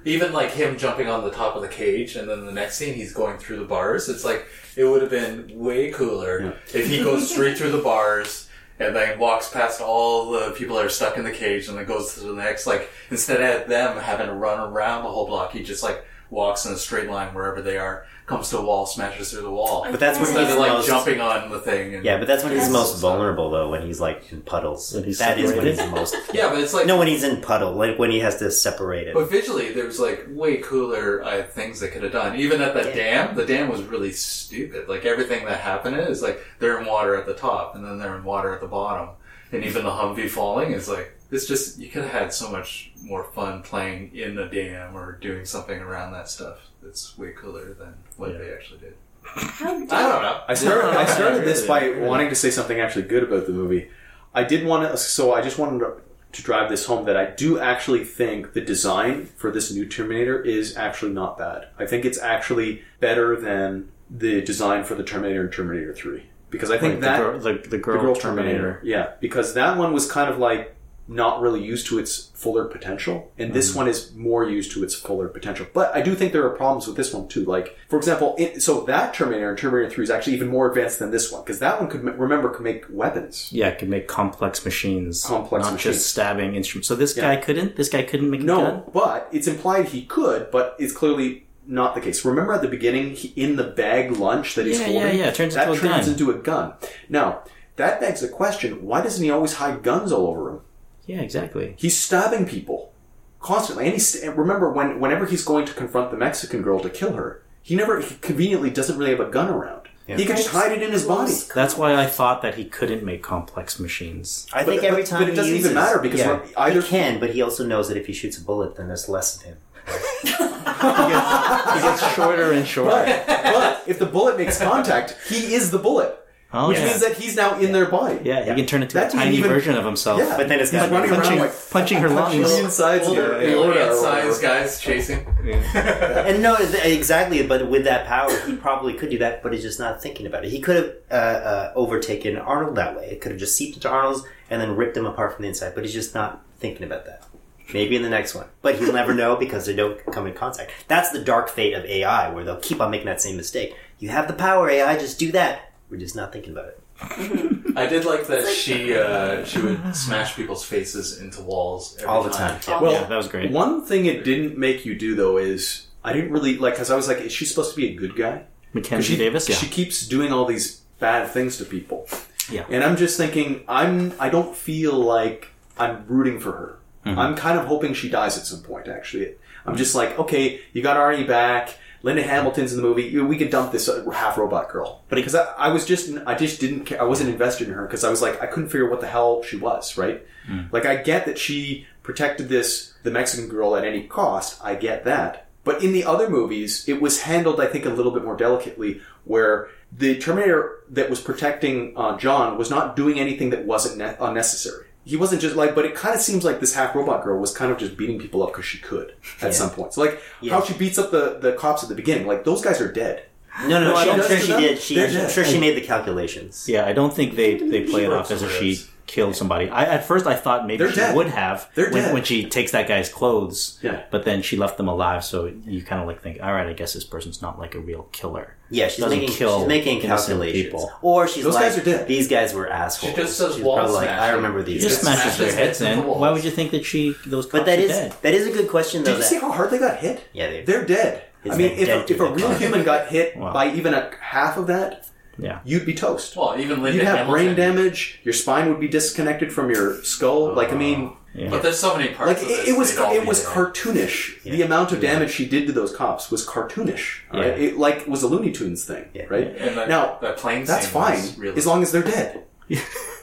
Even 0.04 0.32
like 0.32 0.50
him 0.52 0.78
jumping 0.78 1.08
on 1.08 1.24
the 1.24 1.30
top 1.32 1.56
of 1.56 1.62
the 1.62 1.68
cage, 1.68 2.14
and 2.16 2.28
then 2.28 2.46
the 2.46 2.52
next 2.52 2.76
scene 2.76 2.94
he's 2.94 3.12
going 3.12 3.38
through 3.38 3.58
the 3.58 3.64
bars. 3.64 4.08
It's 4.08 4.24
like 4.24 4.46
it 4.76 4.84
would 4.84 5.02
have 5.02 5.10
been 5.10 5.50
way 5.58 5.90
cooler 5.90 6.54
if 6.72 6.86
he 6.88 7.02
goes 7.02 7.28
straight 7.30 7.58
through 7.58 7.72
the 7.72 7.82
bars 7.82 8.48
and 8.78 8.94
then 8.94 9.18
walks 9.18 9.48
past 9.50 9.80
all 9.80 10.30
the 10.32 10.50
people 10.52 10.76
that 10.76 10.84
are 10.84 10.88
stuck 10.90 11.16
in 11.16 11.24
the 11.24 11.30
cage, 11.32 11.66
and 11.68 11.76
then 11.76 11.86
goes 11.86 12.14
to 12.14 12.20
the 12.20 12.34
next. 12.34 12.66
Like 12.68 12.88
instead 13.10 13.40
of 13.40 13.68
them 13.68 13.98
having 13.98 14.26
to 14.28 14.34
run 14.34 14.60
around 14.60 15.02
the 15.02 15.10
whole 15.10 15.26
block, 15.26 15.50
he 15.52 15.62
just 15.64 15.82
like 15.82 16.04
walks 16.30 16.66
in 16.66 16.72
a 16.72 16.76
straight 16.76 17.08
line 17.10 17.32
wherever 17.34 17.60
they 17.62 17.78
are, 17.78 18.06
comes 18.26 18.48
to 18.50 18.58
a 18.58 18.64
wall, 18.64 18.86
smashes 18.86 19.30
through 19.30 19.42
the 19.42 19.50
wall. 19.50 19.86
But 19.90 20.00
that's 20.00 20.18
when 20.18 20.28
Instead 20.28 20.44
he's 20.46 20.52
of 20.54 20.58
like 20.60 20.72
most, 20.72 20.86
jumping 20.86 21.20
on 21.20 21.50
the 21.50 21.58
thing. 21.60 21.94
And, 21.94 22.04
Yeah, 22.04 22.16
but 22.18 22.26
that's 22.26 22.42
when 22.42 22.52
he's 22.52 22.62
That's- 22.62 22.72
most 22.72 22.98
vulnerable 23.00 23.50
though. 23.50 23.68
When 23.70 23.82
he's 23.82 24.00
like 24.00 24.32
in 24.32 24.40
puddles. 24.40 24.94
When 24.94 25.04
he's 25.04 25.18
That 25.18 25.38
is 25.38 25.52
when 25.52 25.56
separated? 25.56 25.80
he's 25.80 25.90
most. 25.90 26.16
yeah, 26.34 26.48
but 26.48 26.58
it's 26.60 26.72
like 26.72 26.86
No, 26.86 26.96
when 26.98 27.06
he's 27.08 27.22
in 27.22 27.42
puddle, 27.42 27.72
like 27.72 27.98
when 27.98 28.10
he 28.10 28.20
has 28.20 28.36
to 28.38 28.50
separate 28.50 29.08
it. 29.08 29.14
But 29.14 29.30
visually, 29.30 29.72
there's 29.72 30.00
like 30.00 30.24
way 30.30 30.56
cooler 30.58 31.22
uh, 31.22 31.42
things 31.42 31.80
they 31.80 31.88
could 31.88 32.02
have 32.02 32.12
done. 32.12 32.36
Even 32.36 32.62
at 32.62 32.72
that 32.74 32.94
Yeah. 32.96 33.26
dam, 33.26 33.36
the 33.36 33.44
dam 33.44 33.68
was 33.68 33.82
really 33.82 34.12
stupid. 34.12 34.88
Like 34.88 35.04
everything 35.04 35.44
that 35.44 35.60
happened 35.60 35.96
is 35.96 36.22
like 36.22 36.42
they're 36.60 36.80
in 36.80 36.86
water 36.86 37.16
at 37.16 37.26
the 37.26 37.34
top 37.34 37.74
and 37.76 37.84
then 37.84 37.98
they're 37.98 38.16
in 38.16 38.24
water 38.24 38.54
at 38.54 38.60
the 38.62 38.66
bottom, 38.68 39.10
and 39.52 39.62
even 39.64 39.84
the 39.84 39.90
Humvee 39.90 40.30
falling 40.30 40.72
is 40.72 40.88
like 40.88 41.10
it's 41.30 41.46
just 41.46 41.78
you 41.78 41.88
could 41.90 42.02
have 42.02 42.12
had 42.12 42.32
so 42.32 42.50
much 42.50 42.90
more 43.02 43.24
fun 43.34 43.60
playing 43.62 44.14
in 44.14 44.34
the 44.34 44.46
dam 44.46 44.96
or 44.96 45.12
doing 45.20 45.44
something 45.44 45.78
around 45.80 46.12
that 46.12 46.28
stuff. 46.30 46.58
That's 46.84 47.16
way 47.18 47.32
cooler 47.32 47.74
than 47.74 47.94
what 48.16 48.32
Yeah. 48.32 48.38
they 48.38 48.52
actually 48.52 48.80
did. 48.80 48.94
How 49.24 49.70
I 49.74 49.74
don't 49.78 49.88
know. 49.88 50.40
I 50.46 50.54
started, 50.54 50.96
I 50.98 51.06
started 51.06 51.44
this 51.44 51.66
by 51.72 51.80
Really, 51.80 51.94
really. 51.94 52.08
wanting 52.08 52.28
to 52.28 52.34
say 52.34 52.50
something 52.50 52.78
actually 52.78 53.02
good 53.02 53.22
about 53.24 53.46
the 53.46 53.52
movie. 53.52 53.88
I 54.34 54.44
did 54.44 54.66
want 54.66 54.90
to, 54.90 54.96
so 54.98 55.32
I 55.32 55.40
just 55.42 55.58
wanted 55.58 55.78
to, 55.80 55.94
to 56.32 56.42
drive 56.42 56.68
this 56.68 56.84
home 56.86 57.04
that 57.06 57.16
I 57.16 57.26
do 57.30 57.58
actually 57.58 58.04
think 58.04 58.52
the 58.52 58.60
design 58.60 59.26
for 59.36 59.50
this 59.50 59.72
new 59.72 59.86
Terminator 59.86 60.40
is 60.42 60.76
actually 60.76 61.12
not 61.12 61.38
bad. 61.38 61.68
I 61.78 61.86
think 61.86 62.04
it's 62.04 62.18
actually 62.18 62.82
better 63.00 63.34
than 63.40 63.88
the 64.10 64.42
design 64.42 64.84
for 64.84 64.94
the 64.94 65.04
Terminator 65.04 65.44
in 65.46 65.50
Terminator 65.52 65.94
3. 65.94 66.24
Because 66.50 66.70
I 66.70 66.78
think 66.78 66.94
Like 66.94 67.00
that. 67.02 67.16
the 67.18 67.22
girl, 67.24 67.38
the, 67.40 67.52
the 67.62 67.68
the 67.70 67.78
girl, 67.78 68.00
girl 68.00 68.14
Terminator. 68.14 68.58
Terminator. 68.58 68.80
Yeah, 68.84 69.12
because 69.20 69.54
that 69.54 69.76
one 69.78 69.92
was 69.92 70.10
kind 70.10 70.28
of 70.30 70.38
like 70.38 70.73
not 71.06 71.40
really 71.40 71.62
used 71.62 71.86
to 71.88 71.98
its 71.98 72.30
fuller 72.34 72.64
potential, 72.64 73.30
and 73.38 73.48
Mm-hmm. 73.48 73.54
this 73.54 73.74
one 73.74 73.88
is 73.88 74.14
more 74.14 74.48
used 74.48 74.72
to 74.72 74.82
its 74.82 74.94
fuller 74.94 75.28
potential. 75.28 75.66
But 75.74 75.94
I 75.94 76.00
do 76.00 76.14
think 76.14 76.32
there 76.32 76.46
are 76.46 76.56
problems 76.56 76.86
with 76.86 76.96
this 76.96 77.12
one 77.12 77.28
too. 77.28 77.44
Like, 77.44 77.76
for 77.90 77.96
example, 77.98 78.34
it, 78.38 78.62
so 78.62 78.80
that 78.82 79.12
Terminator 79.12 79.50
in 79.50 79.56
Terminator 79.56 79.90
Three 79.90 80.04
is 80.04 80.10
actually 80.10 80.34
even 80.34 80.48
more 80.48 80.68
advanced 80.68 80.98
than 81.00 81.10
this 81.10 81.30
one 81.30 81.42
because 81.42 81.58
that 81.58 81.78
one 81.80 81.90
could 81.90 82.02
remember 82.18 82.48
could 82.48 82.62
make 82.64 82.86
weapons. 82.88 83.48
Yeah, 83.52 83.68
it 83.68 83.78
could 83.78 83.90
make 83.90 84.08
complex 84.08 84.64
machines, 84.64 85.24
Complex 85.24 85.64
not 85.64 85.74
machines. 85.74 85.96
just 85.96 86.10
stabbing 86.10 86.54
instruments. 86.54 86.88
So 86.88 86.94
this 86.94 87.14
Yeah. 87.16 87.34
guy 87.34 87.36
couldn't. 87.40 87.76
This 87.76 87.88
guy 87.90 88.02
couldn't 88.02 88.30
make 88.30 88.40
a 88.40 88.44
No, 88.44 88.60
gun. 88.62 88.82
but 88.92 89.28
it's 89.30 89.46
implied 89.46 89.86
he 89.88 90.04
could, 90.06 90.50
but 90.50 90.74
it's 90.78 90.92
clearly 90.94 91.46
not 91.66 91.94
the 91.94 92.00
case. 92.00 92.24
Remember 92.24 92.52
at 92.54 92.62
the 92.62 92.68
beginning, 92.68 93.10
he, 93.10 93.28
in 93.36 93.56
the 93.56 93.64
bag 93.64 94.12
lunch 94.16 94.54
that 94.54 94.66
he's 94.66 94.80
Yeah, 94.80 94.86
holding, 94.86 95.02
yeah, 95.18 95.24
yeah, 95.24 95.28
it 95.28 95.34
turns 95.34 95.54
that 95.54 95.68
into 95.68 95.78
a 95.86 95.88
turns 95.88 96.04
gun. 96.06 96.12
into 96.12 96.30
a 96.30 96.34
gun. 96.34 96.72
Now 97.10 97.42
that 97.76 98.00
begs 98.00 98.20
the 98.22 98.28
question: 98.28 98.84
Why 98.86 99.02
doesn't 99.02 99.22
he 99.22 99.30
always 99.30 99.54
hide 99.54 99.82
guns 99.82 100.12
all 100.12 100.26
over 100.28 100.50
him? 100.50 100.60
Yeah, 101.06 101.20
exactly. 101.20 101.74
He's 101.78 101.96
stabbing 101.96 102.46
people 102.46 102.92
constantly, 103.40 103.84
and 103.84 103.92
he's 103.92 104.14
and 104.22 104.36
remember 104.36 104.70
when 104.70 105.00
whenever 105.00 105.26
he's 105.26 105.44
going 105.44 105.66
to 105.66 105.72
confront 105.74 106.10
the 106.10 106.16
Mexican 106.16 106.62
girl 106.62 106.80
to 106.80 106.90
kill 106.90 107.12
her, 107.14 107.42
he 107.62 107.76
never 107.76 108.00
he 108.00 108.14
conveniently 108.16 108.70
doesn't 108.70 108.98
really 108.98 109.10
have 109.10 109.20
a 109.20 109.30
gun 109.30 109.48
around. 109.50 109.82
He 110.06 110.26
could 110.26 110.36
just 110.36 110.50
hide 110.50 110.70
it 110.72 110.82
in 110.82 110.92
his 110.92 111.04
body. 111.06 111.32
That's 111.54 111.78
why 111.78 111.94
I 111.94 112.04
thought 112.04 112.42
that 112.42 112.56
he 112.56 112.66
couldn't 112.66 113.02
make 113.02 113.22
complex 113.22 113.80
machines. 113.80 114.46
I 114.52 114.62
think 114.62 114.82
but- 114.82 114.88
every 114.88 115.02
but- 115.02 115.08
time 115.08 115.20
but 115.20 115.28
it 115.28 115.30
he 115.30 115.36
doesn't 115.36 115.54
even 115.54 115.74
matter 115.74 115.98
because 115.98 116.20
yeah, 116.20 116.44
either- 116.58 116.82
he 116.82 116.88
can, 116.88 117.18
but 117.20 117.30
he 117.30 117.40
also 117.40 117.64
knows 117.66 117.88
that 117.88 117.96
if 117.96 118.06
he 118.06 118.12
shoots 118.12 118.36
a 118.36 118.44
bullet, 118.44 118.76
then 118.76 118.88
there's 118.88 119.08
less 119.08 119.36
of 119.36 119.42
him. 119.42 119.56
He 120.84 121.80
gets 121.80 122.14
shorter 122.14 122.52
and 122.52 122.66
shorter. 122.66 122.90
But, 123.26 123.26
but 123.26 123.82
if 123.86 123.98
the 123.98 124.06
bullet 124.06 124.36
makes 124.36 124.58
contact, 124.58 125.16
he 125.28 125.54
is 125.54 125.70
the 125.70 125.78
bullet, 125.78 126.18
Oh, 126.56 126.68
which 126.68 126.78
yeah. 126.78 126.84
means 126.86 127.00
that 127.00 127.16
he's 127.16 127.34
now 127.34 127.58
in 127.58 127.72
their 127.72 127.86
body. 127.86 128.20
yeah, 128.22 128.44
he 128.44 128.54
can 128.54 128.66
turn 128.66 128.82
into 128.82 128.94
That 128.94 129.08
a 129.08 129.10
didn't 129.10 129.24
tiny 129.24 129.36
even- 129.38 129.50
version 129.50 129.74
of 129.74 129.84
himself. 129.84 130.20
Yeah. 130.20 130.36
But 130.36 130.48
then 130.48 130.60
it's 130.60 130.70
He's 130.70 130.80
got 130.80 130.90
running 130.90 131.10
punching, 131.10 131.32
around 131.32 131.40
like 131.40 131.70
punching 131.70 131.98
her 131.98 132.08
punching 132.08 132.42
lungs. 132.42 132.52
the 132.56 132.64
insides 132.64 133.02
of 133.06 133.08
Older, 133.10 133.38
the 133.40 133.52
aorta 133.54 133.70
or 133.70 133.74
alien 133.82 134.02
whatever. 134.28 134.40
guys 134.40 134.80
chasing. 134.80 135.26
And 135.74 136.42
no, 136.42 136.56
th- 136.56 136.84
exactly. 136.84 137.46
But 137.46 137.68
with 137.68 137.84
that 137.84 138.06
power, 138.06 138.30
he 138.46 138.56
probably 138.56 138.94
could 138.94 139.10
do 139.10 139.18
that, 139.18 139.42
but 139.42 139.52
he's 139.52 139.62
just 139.62 139.78
not 139.78 140.00
thinking 140.00 140.26
about 140.26 140.44
it. 140.44 140.50
He 140.50 140.60
could 140.60 140.76
have 140.76 140.92
uh, 141.10 141.14
uh, 141.14 141.72
overtaken 141.74 142.36
Arnold 142.36 142.76
that 142.76 142.96
way. 142.96 143.06
It 143.10 143.20
could 143.20 143.32
have 143.32 143.38
just 143.40 143.56
seeped 143.56 143.76
into 143.76 143.88
Arnold's 143.90 144.24
and 144.50 144.60
then 144.60 144.76
ripped 144.76 144.96
him 144.96 145.06
apart 145.06 145.34
from 145.34 145.42
the 145.42 145.48
inside. 145.48 145.74
But 145.74 145.84
he's 145.84 145.92
just 145.92 146.14
not 146.14 146.42
thinking 146.58 146.84
about 146.86 147.04
that. 147.06 147.24
Maybe 147.72 147.96
in 147.96 148.02
the 148.02 148.10
next 148.10 148.34
one, 148.34 148.46
but 148.60 148.76
he'll 148.78 148.92
never 148.92 149.14
know 149.14 149.36
because 149.36 149.64
they 149.64 149.74
don't 149.74 149.98
come 150.12 150.26
in 150.26 150.34
contact. 150.34 150.70
That's 150.86 151.10
the 151.10 151.18
dark 151.24 151.48
fate 151.48 151.72
of 151.72 151.84
AI, 151.86 152.30
where 152.30 152.44
they'll 152.44 152.60
keep 152.60 152.78
on 152.80 152.90
making 152.90 153.06
that 153.06 153.22
same 153.22 153.36
mistake. 153.38 153.74
You 153.98 154.10
have 154.10 154.28
the 154.28 154.34
power, 154.34 154.68
AI. 154.68 154.98
Just 154.98 155.18
do 155.18 155.32
that. 155.32 155.72
We're 155.94 156.00
just 156.00 156.16
not 156.16 156.32
thinking 156.32 156.52
about 156.54 156.66
it. 156.70 156.80
I 157.76 157.86
did 157.86 158.04
like 158.04 158.26
that 158.26 158.48
she 158.48 158.92
uh, 158.96 159.44
she 159.44 159.60
would 159.60 159.94
smash 159.94 160.34
people's 160.34 160.64
faces 160.64 161.20
into 161.20 161.40
walls 161.40 161.94
every 161.98 162.08
All 162.08 162.24
the 162.24 162.30
time. 162.30 162.58
time. 162.58 162.82
Well, 162.82 162.92
Yeah, 162.94 163.04
that 163.04 163.16
was 163.16 163.28
great. 163.28 163.52
One 163.52 163.84
thing 163.84 164.06
it 164.06 164.24
didn't 164.24 164.58
make 164.58 164.84
you 164.84 164.96
do 164.96 165.14
though 165.14 165.36
is 165.38 165.86
I 166.02 166.12
didn't 166.12 166.32
really 166.32 166.58
like 166.58 166.74
because 166.74 166.90
I 166.90 166.96
was 166.96 167.06
like, 167.06 167.18
is 167.18 167.30
she 167.30 167.44
supposed 167.44 167.70
to 167.70 167.76
be 167.76 167.90
a 167.90 167.94
good 167.94 168.16
guy? 168.16 168.38
'Cause 168.38 168.74
Mackenzie 168.74 169.12
she, 169.12 169.16
Davis. 169.18 169.48
Yeah, 169.48 169.54
She 169.54 169.68
keeps 169.68 170.04
doing 170.08 170.32
all 170.32 170.46
these 170.46 170.80
bad 170.98 171.28
things 171.30 171.58
to 171.58 171.64
people. 171.64 172.08
Yeah. 172.50 172.64
And 172.68 172.82
I'm 172.82 172.96
just 172.96 173.16
thinking, 173.16 173.62
I'm 173.68 174.14
I 174.18 174.30
don't 174.30 174.52
feel 174.56 174.94
like 174.94 175.50
I'm 175.78 176.04
rooting 176.08 176.40
for 176.40 176.50
her. 176.52 176.78
Mm-hmm. 177.06 177.18
I'm 177.20 177.36
kind 177.36 177.56
of 177.56 177.66
hoping 177.66 177.94
she 177.94 178.08
dies 178.08 178.36
at 178.36 178.46
some 178.46 178.62
point. 178.64 178.88
Actually, 178.88 179.34
I'm 179.64 179.76
just 179.76 179.94
like, 179.94 180.18
okay, 180.18 180.60
you 180.72 180.82
got 180.82 180.96
Arnie 180.96 181.24
back. 181.26 181.78
Linda 182.04 182.22
Hamilton's 182.22 182.70
in 182.70 182.76
the 182.76 182.82
movie. 182.86 183.18
We 183.18 183.38
could 183.38 183.48
dump 183.48 183.72
this 183.72 183.88
half 184.12 184.36
robot 184.36 184.68
girl, 184.68 185.02
but 185.08 185.16
because 185.16 185.34
I, 185.34 185.46
I 185.56 185.68
was 185.70 185.86
just, 185.86 186.14
I 186.26 186.34
just 186.34 186.60
didn't, 186.60 186.84
care. 186.84 187.00
I 187.00 187.04
wasn't 187.04 187.30
invested 187.30 187.66
in 187.66 187.72
her 187.72 187.86
because 187.86 188.04
I 188.04 188.10
was 188.10 188.20
like, 188.20 188.42
I 188.42 188.46
couldn't 188.46 188.68
figure 188.68 188.84
out 188.84 188.90
what 188.90 189.00
the 189.00 189.06
hell 189.06 189.42
she 189.42 189.56
was. 189.56 189.96
Right? 189.96 190.24
Mm. 190.46 190.70
Like, 190.70 190.84
I 190.84 190.96
get 190.96 191.24
that 191.24 191.38
she 191.38 191.86
protected 192.02 192.50
this 192.50 192.92
the 193.04 193.10
Mexican 193.10 193.48
girl 193.48 193.74
at 193.74 193.86
any 193.86 194.06
cost. 194.06 194.60
I 194.62 194.74
get 194.74 195.06
that, 195.06 195.48
but 195.64 195.82
in 195.82 195.94
the 195.94 196.04
other 196.04 196.28
movies, 196.28 196.86
it 196.86 197.00
was 197.00 197.22
handled, 197.22 197.58
I 197.58 197.66
think, 197.66 197.86
a 197.86 197.90
little 197.90 198.12
bit 198.12 198.22
more 198.22 198.36
delicately, 198.36 199.00
where 199.24 199.70
the 199.90 200.18
Terminator 200.18 200.80
that 200.90 201.08
was 201.08 201.22
protecting 201.22 201.94
uh, 201.96 202.18
John 202.18 202.58
was 202.58 202.68
not 202.68 202.96
doing 202.96 203.18
anything 203.18 203.48
that 203.48 203.64
wasn't 203.64 203.96
ne- 203.96 204.16
unnecessary. 204.20 204.88
He 205.04 205.16
wasn't 205.16 205.42
just 205.42 205.54
like, 205.54 205.74
but 205.74 205.84
it 205.84 205.94
kind 205.94 206.14
of 206.14 206.20
seems 206.20 206.44
like 206.44 206.60
this 206.60 206.74
half 206.74 206.94
robot 206.94 207.24
girl 207.24 207.38
was 207.38 207.52
kind 207.52 207.70
of 207.70 207.78
just 207.78 207.96
beating 207.96 208.18
people 208.18 208.42
up 208.42 208.50
because 208.52 208.64
she 208.64 208.78
could 208.78 209.14
at 209.42 209.54
some 209.54 209.70
point. 209.70 209.92
So 209.94 210.00
like 210.00 210.20
Yeah. 210.40 210.54
how 210.54 210.62
she 210.64 210.72
beats 210.74 210.98
up 210.98 211.10
the, 211.10 211.38
the 211.40 211.52
cops 211.52 211.82
at 211.82 211.88
the 211.90 211.94
beginning, 211.94 212.26
like 212.26 212.44
those 212.44 212.62
guys 212.62 212.80
are 212.80 212.90
dead. 212.90 213.24
No, 213.68 213.80
no, 213.84 213.92
What 213.92 214.04
she, 214.04 214.10
she 214.10 214.10
I'm 214.10 214.26
sure 214.28 214.38
she 214.40 214.52
them, 214.52 214.60
did. 214.62 214.78
She, 214.80 215.00
I'm 215.00 215.30
sure 215.30 215.44
she 215.44 215.60
made 215.60 215.76
the 215.76 215.86
calculations. 215.86 216.66
yeah. 216.68 216.86
I 216.86 216.92
don't 216.92 217.14
think 217.14 217.36
they 217.36 217.56
they 217.56 217.84
play 217.84 218.04
it 218.04 218.12
off 218.12 218.30
as 218.30 218.40
some 218.40 218.48
if 218.48 218.56
she 218.56 218.84
ribs. 219.04 219.12
killed 219.14 219.36
somebody. 219.36 219.68
I, 219.68 219.84
at 219.84 220.04
first, 220.04 220.26
I 220.26 220.34
thought 220.34 220.66
maybe 220.66 220.78
They're 220.84 220.90
she 220.92 220.96
dead. 221.00 221.16
would 221.16 221.28
have 221.28 221.70
They're 221.74 221.90
when, 221.90 222.02
dead. 222.04 222.14
when 222.14 222.24
she 222.24 222.46
takes 222.48 222.72
that 222.72 222.88
guy's 222.88 223.08
clothes. 223.08 223.78
Yeah. 223.82 224.04
But 224.10 224.24
then 224.24 224.42
she 224.42 224.56
left 224.56 224.76
them 224.76 224.88
alive, 224.88 225.24
so 225.24 225.46
you 225.66 225.82
kind 225.82 226.00
of 226.00 226.06
like 226.06 226.22
think, 226.22 226.42
all 226.42 226.52
right, 226.52 226.66
I 226.66 226.72
guess 226.72 226.92
this 226.94 227.04
person's 227.04 227.40
not 227.42 227.58
like 227.58 227.74
a 227.74 227.80
real 227.80 228.04
killer. 228.12 228.56
Yeah, 228.70 228.88
she's 228.88 229.00
Doesn't 229.04 229.18
making 229.18 229.34
kill 229.36 229.60
she's 229.60 229.68
making 229.68 230.00
innocent 230.00 230.40
calculations, 230.40 230.64
people. 230.64 230.90
or 231.02 231.28
she's 231.28 231.44
Those 231.44 231.54
like, 231.54 231.64
guys 231.64 231.78
are 231.78 231.84
dead. 231.84 232.08
these 232.08 232.28
guys 232.28 232.54
were 232.54 232.68
assholes. 232.68 233.12
She 233.14 233.16
just 233.20 233.38
does 233.38 233.54
she's 233.56 233.64
wall 233.64 233.76
probably 233.76 233.94
like, 233.96 234.08
I 234.08 234.16
smashing. 234.16 234.36
remember 234.36 234.58
He 234.60 234.64
these. 234.72 234.82
just 234.82 235.04
guys. 235.04 235.14
smashes 235.18 235.38
their 235.38 235.48
smashes 235.50 235.54
heads 235.54 235.78
heads 235.78 235.80
into 235.82 236.00
in. 236.02 236.06
walls. 236.08 236.20
Why 236.20 236.30
would 236.30 236.44
you 236.44 236.50
think 236.50 236.70
that 236.72 236.84
she 236.84 237.14
those 237.26 237.44
cops 237.44 237.58
But 237.60 237.66
that 237.66 237.78
are 237.78 237.82
is 237.82 237.88
dead? 237.90 238.14
that 238.22 238.34
is 238.34 238.46
a 238.46 238.50
good 238.52 238.68
question 238.68 239.04
though. 239.04 239.12
Did 239.12 239.18
you 239.18 239.22
see 239.24 239.34
that- 239.36 239.42
how 239.42 239.52
hard 239.52 239.70
they 239.70 239.78
got 239.78 239.98
hit? 239.98 240.24
Yeah, 240.32 240.48
they- 240.50 240.64
they're 240.64 240.84
dead. 240.84 241.22
It's 241.44 241.54
I 241.54 241.58
mean, 241.58 241.68
like 241.72 241.78
if, 241.78 241.86
dead 241.86 241.98
a, 241.98 242.12
if 242.14 242.20
a 242.20 242.24
the 242.24 242.30
real 242.32 242.54
human 242.54 242.84
got 242.84 243.08
hit 243.08 243.36
Wow. 243.36 243.52
by 243.52 243.70
even 243.74 243.92
a 243.92 244.10
half 244.18 244.56
of 244.56 244.66
that, 244.68 245.06
Yeah. 245.38 245.60
you'd 245.64 245.84
be 245.86 245.94
toast. 245.94 246.36
Well, 246.36 246.54
even 246.58 246.82
Linda 246.82 246.98
You'd 246.98 247.06
have 247.06 247.18
Hamilton. 247.18 247.32
brain 247.46 247.56
damage. 247.56 248.20
Your 248.24 248.32
spine 248.34 248.68
would 248.68 248.80
be 248.80 248.88
disconnected 248.88 249.52
from 249.52 249.70
your 249.70 250.02
skull. 250.04 250.48
Oh, 250.48 250.52
like 250.54 250.72
I 250.72 250.76
mean, 250.76 251.12
Yeah. 251.34 251.50
But 251.50 251.62
there's 251.64 251.78
so 251.80 251.96
many 251.96 252.14
parts. 252.14 252.40
like 252.40 252.42
of 252.42 252.48
it, 252.58 252.68
it 252.68 252.78
was 252.78 252.96
it 252.96 253.26
was 253.26 253.42
there. 253.42 253.52
cartoonish. 253.52 254.42
The 254.44 254.62
amount 254.62 254.92
of 254.92 255.00
damage 255.00 255.32
she 255.32 255.46
did 255.48 255.66
to 255.66 255.72
those 255.72 255.94
cops 255.94 256.30
was 256.30 256.46
cartoonish. 256.46 257.20
all 257.32 257.40
right? 257.40 257.58
Yeah. 257.58 257.68
It 257.70 257.76
like 257.78 258.06
was 258.06 258.22
a 258.22 258.28
Looney 258.28 258.52
Tunes 258.52 258.84
thing, 258.84 259.06
Yeah. 259.12 259.24
right? 259.28 259.48
And 259.58 259.76
that, 259.76 259.88
Now 259.88 260.18
that 260.22 260.36
plane 260.36 260.64
that's 260.64 260.86
fine 260.86 261.18
Really, 261.36 261.56
as 261.56 261.66
long 261.66 261.82
as 261.82 261.90
they're 261.90 262.02
dead. 262.04 262.44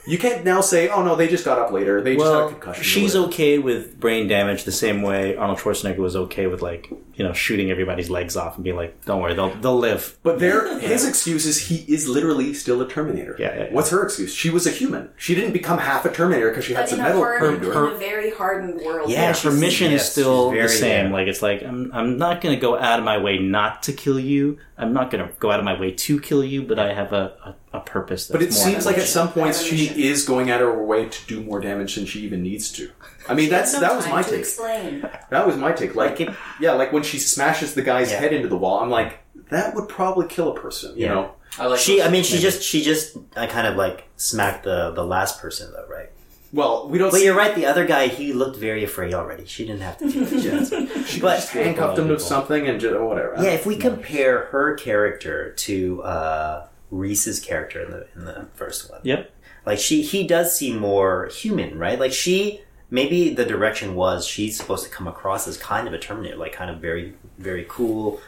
you 0.06 0.18
can't 0.18 0.44
now 0.44 0.60
say, 0.60 0.88
"Oh 0.88 1.02
no, 1.02 1.14
they 1.16 1.28
just 1.28 1.44
got 1.44 1.58
up 1.58 1.70
later. 1.70 2.00
They 2.02 2.16
just 2.16 2.26
had 2.32 2.42
a 2.44 2.48
concussion." 2.48 2.80
or 2.80 2.84
she's 2.84 3.14
okay 3.16 3.58
with 3.58 3.98
brain 4.00 4.26
damage 4.28 4.64
the 4.64 4.72
same 4.72 5.02
way 5.02 5.36
Arnold 5.36 5.58
Schwarzenegger 5.58 5.98
was 5.98 6.16
okay 6.16 6.46
with 6.46 6.60
like 6.62 6.90
you 7.14 7.24
know 7.24 7.32
shooting 7.32 7.70
everybody's 7.70 8.10
legs 8.10 8.36
off 8.36 8.56
and 8.56 8.64
being 8.64 8.76
like, 8.76 9.04
"Don't 9.04 9.20
worry, 9.22 9.34
they'll 9.34 9.54
they'll 9.56 9.78
live." 9.78 10.18
But 10.22 10.38
their 10.40 10.78
his 10.80 11.06
excuse 11.06 11.46
is 11.46 11.68
he 11.68 11.76
is 11.92 12.08
literally 12.08 12.52
still 12.54 12.80
a 12.80 12.88
Terminator. 12.88 13.36
Yeah, 13.38 13.54
yeah, 13.54 13.64
yeah. 13.64 13.72
What's 13.72 13.90
her 13.90 14.02
excuse? 14.02 14.34
She 14.34 14.50
was 14.50 14.66
a 14.66 14.70
human. 14.70 15.10
She 15.16 15.34
didn't 15.34 15.52
become 15.52 15.78
half 15.78 16.04
a 16.04 16.10
Terminator 16.12 16.48
because 16.50 16.64
she 16.64 16.74
had 16.74 16.82
But 16.82 16.88
some 16.90 16.98
metal 16.98 17.20
hard, 17.20 17.38
put 17.40 17.54
into 17.54 17.70
her. 17.70 17.88
in 17.90 17.94
a 17.94 17.98
very 17.98 18.30
hardened 18.30 18.80
world. 18.84 19.10
Yeah, 19.10 19.28
Her 19.28 19.34
she's- 19.34 19.60
mission 19.60 19.92
is 19.92 20.04
still 20.10 20.50
very 20.50 20.62
the 20.62 20.68
same. 20.68 21.04
there. 21.06 21.12
Like 21.12 21.28
it's 21.28 21.42
like 21.42 21.62
I'm 21.62 21.90
I'm 21.94 22.18
not 22.18 22.40
gonna 22.40 22.56
go 22.56 22.76
out 22.78 22.98
of 22.98 23.04
my 23.04 23.18
way 23.18 23.38
not 23.38 23.82
to 23.84 23.92
kill 23.92 24.18
you. 24.18 24.58
I'm 24.78 24.92
not 24.92 25.12
going 25.12 25.24
to 25.24 25.32
go 25.38 25.52
out 25.52 25.60
of 25.60 25.64
my 25.64 25.78
way 25.78 25.92
to 25.92 26.18
kill 26.18 26.42
you, 26.42 26.62
but 26.62 26.76
I 26.78 26.92
have 26.92 27.12
a, 27.12 27.34
a, 27.44 27.54
a 27.72 27.80
purpose. 27.80 28.26
That's 28.28 28.32
But 28.32 28.42
it 28.42 28.52
more 28.54 28.64
seems 28.64 28.86
like 28.86 28.98
at 28.98 29.04
some 29.08 29.28
points 29.32 29.62
she 29.62 29.88
mission. 29.88 30.00
is 30.00 30.24
going 30.24 30.50
out 30.50 30.60
of 30.60 30.68
her 30.68 30.82
way 30.84 31.08
to 31.08 31.26
do 31.26 31.42
more 31.42 31.60
damage 31.60 31.94
than 31.94 32.06
she 32.06 32.20
even 32.20 32.42
needs 32.42 32.70
to. 32.72 32.90
I 33.28 33.34
mean, 33.34 33.48
that's 33.50 33.72
No 33.74 33.80
that 33.80 33.96
was 33.96 34.06
my 34.08 34.22
take. 34.22 34.40
Explain. 34.40 35.08
That 35.30 35.46
was 35.46 35.56
my 35.56 35.72
take. 35.72 35.94
Like, 35.94 36.18
Like 36.18 36.28
it- 36.28 36.34
yeah, 36.60 36.72
like 36.72 36.92
when 36.92 37.02
she 37.02 37.18
smashes 37.18 37.74
the 37.74 37.82
guy's 37.82 38.10
Yeah. 38.10 38.18
head 38.20 38.32
into 38.32 38.48
the 38.48 38.56
wall, 38.56 38.80
I'm 38.80 38.90
like, 38.90 39.18
that 39.50 39.74
would 39.74 39.88
probably 39.88 40.26
kill 40.28 40.50
a 40.50 40.54
person. 40.60 40.92
You 40.96 41.06
Yeah. 41.06 41.14
know? 41.14 41.30
I 41.58 41.66
like 41.66 41.78
She, 41.80 42.02
I 42.02 42.08
mean, 42.08 42.24
she 42.24 42.38
just, 42.38 42.62
she 42.62 42.82
just, 42.82 43.16
I 43.36 43.46
kind 43.46 43.66
of 43.66 43.76
like 43.76 44.04
smacked 44.16 44.64
the 44.64 44.90
the 44.92 45.04
last 45.04 45.40
person 45.40 45.70
though, 45.72 45.86
right? 45.86 46.08
Well, 46.54 46.88
we 46.88 46.98
don't. 46.98 47.10
But 47.10 47.18
see, 47.18 47.24
you're 47.26 47.34
right. 47.36 47.54
The 47.54 47.64
other 47.66 47.86
guy, 47.86 48.08
he 48.08 48.32
looked 48.34 48.56
very 48.58 48.84
afraid 48.84 49.14
already. 49.14 49.46
She 49.46 49.64
didn't 49.66 49.80
have 49.82 49.96
to 49.98 50.10
do 50.10 50.24
that. 50.26 51.04
She 51.06 51.20
but 51.20 51.36
just 51.36 51.50
handcuffed 51.50 51.98
him 51.98 52.08
to 52.08 52.18
something 52.18 52.66
and 52.68 52.78
just, 52.80 52.98
whatever. 52.98 53.34
yeah, 53.38 53.50
if 53.50 53.64
we 53.66 53.76
compare 53.76 54.46
her 54.52 54.74
character 54.74 55.52
to 55.52 56.02
uh, 56.02 56.66
Reese's 56.92 57.40
character 57.40 57.80
in 57.82 57.90
the 57.90 58.06
in 58.14 58.24
the 58.26 58.46
first 58.54 58.88
one, 58.90 59.00
Yep. 59.02 59.30
like 59.66 59.78
she 59.80 60.02
he 60.02 60.26
does 60.26 60.56
seem 60.56 60.78
more 60.78 61.26
human, 61.32 61.78
right? 61.78 61.98
Like 61.98 62.12
she 62.12 62.60
maybe 62.90 63.32
the 63.34 63.44
direction 63.46 63.94
was 63.94 64.26
she's 64.26 64.56
supposed 64.58 64.84
to 64.84 64.90
come 64.90 65.08
across 65.08 65.48
as 65.48 65.56
kind 65.56 65.88
of 65.88 65.94
a 65.94 65.98
Terminator, 65.98 66.36
like 66.36 66.52
kind 66.52 66.70
of 66.70 66.78
very 66.80 67.14
very 67.38 67.64
cool, 67.68 68.20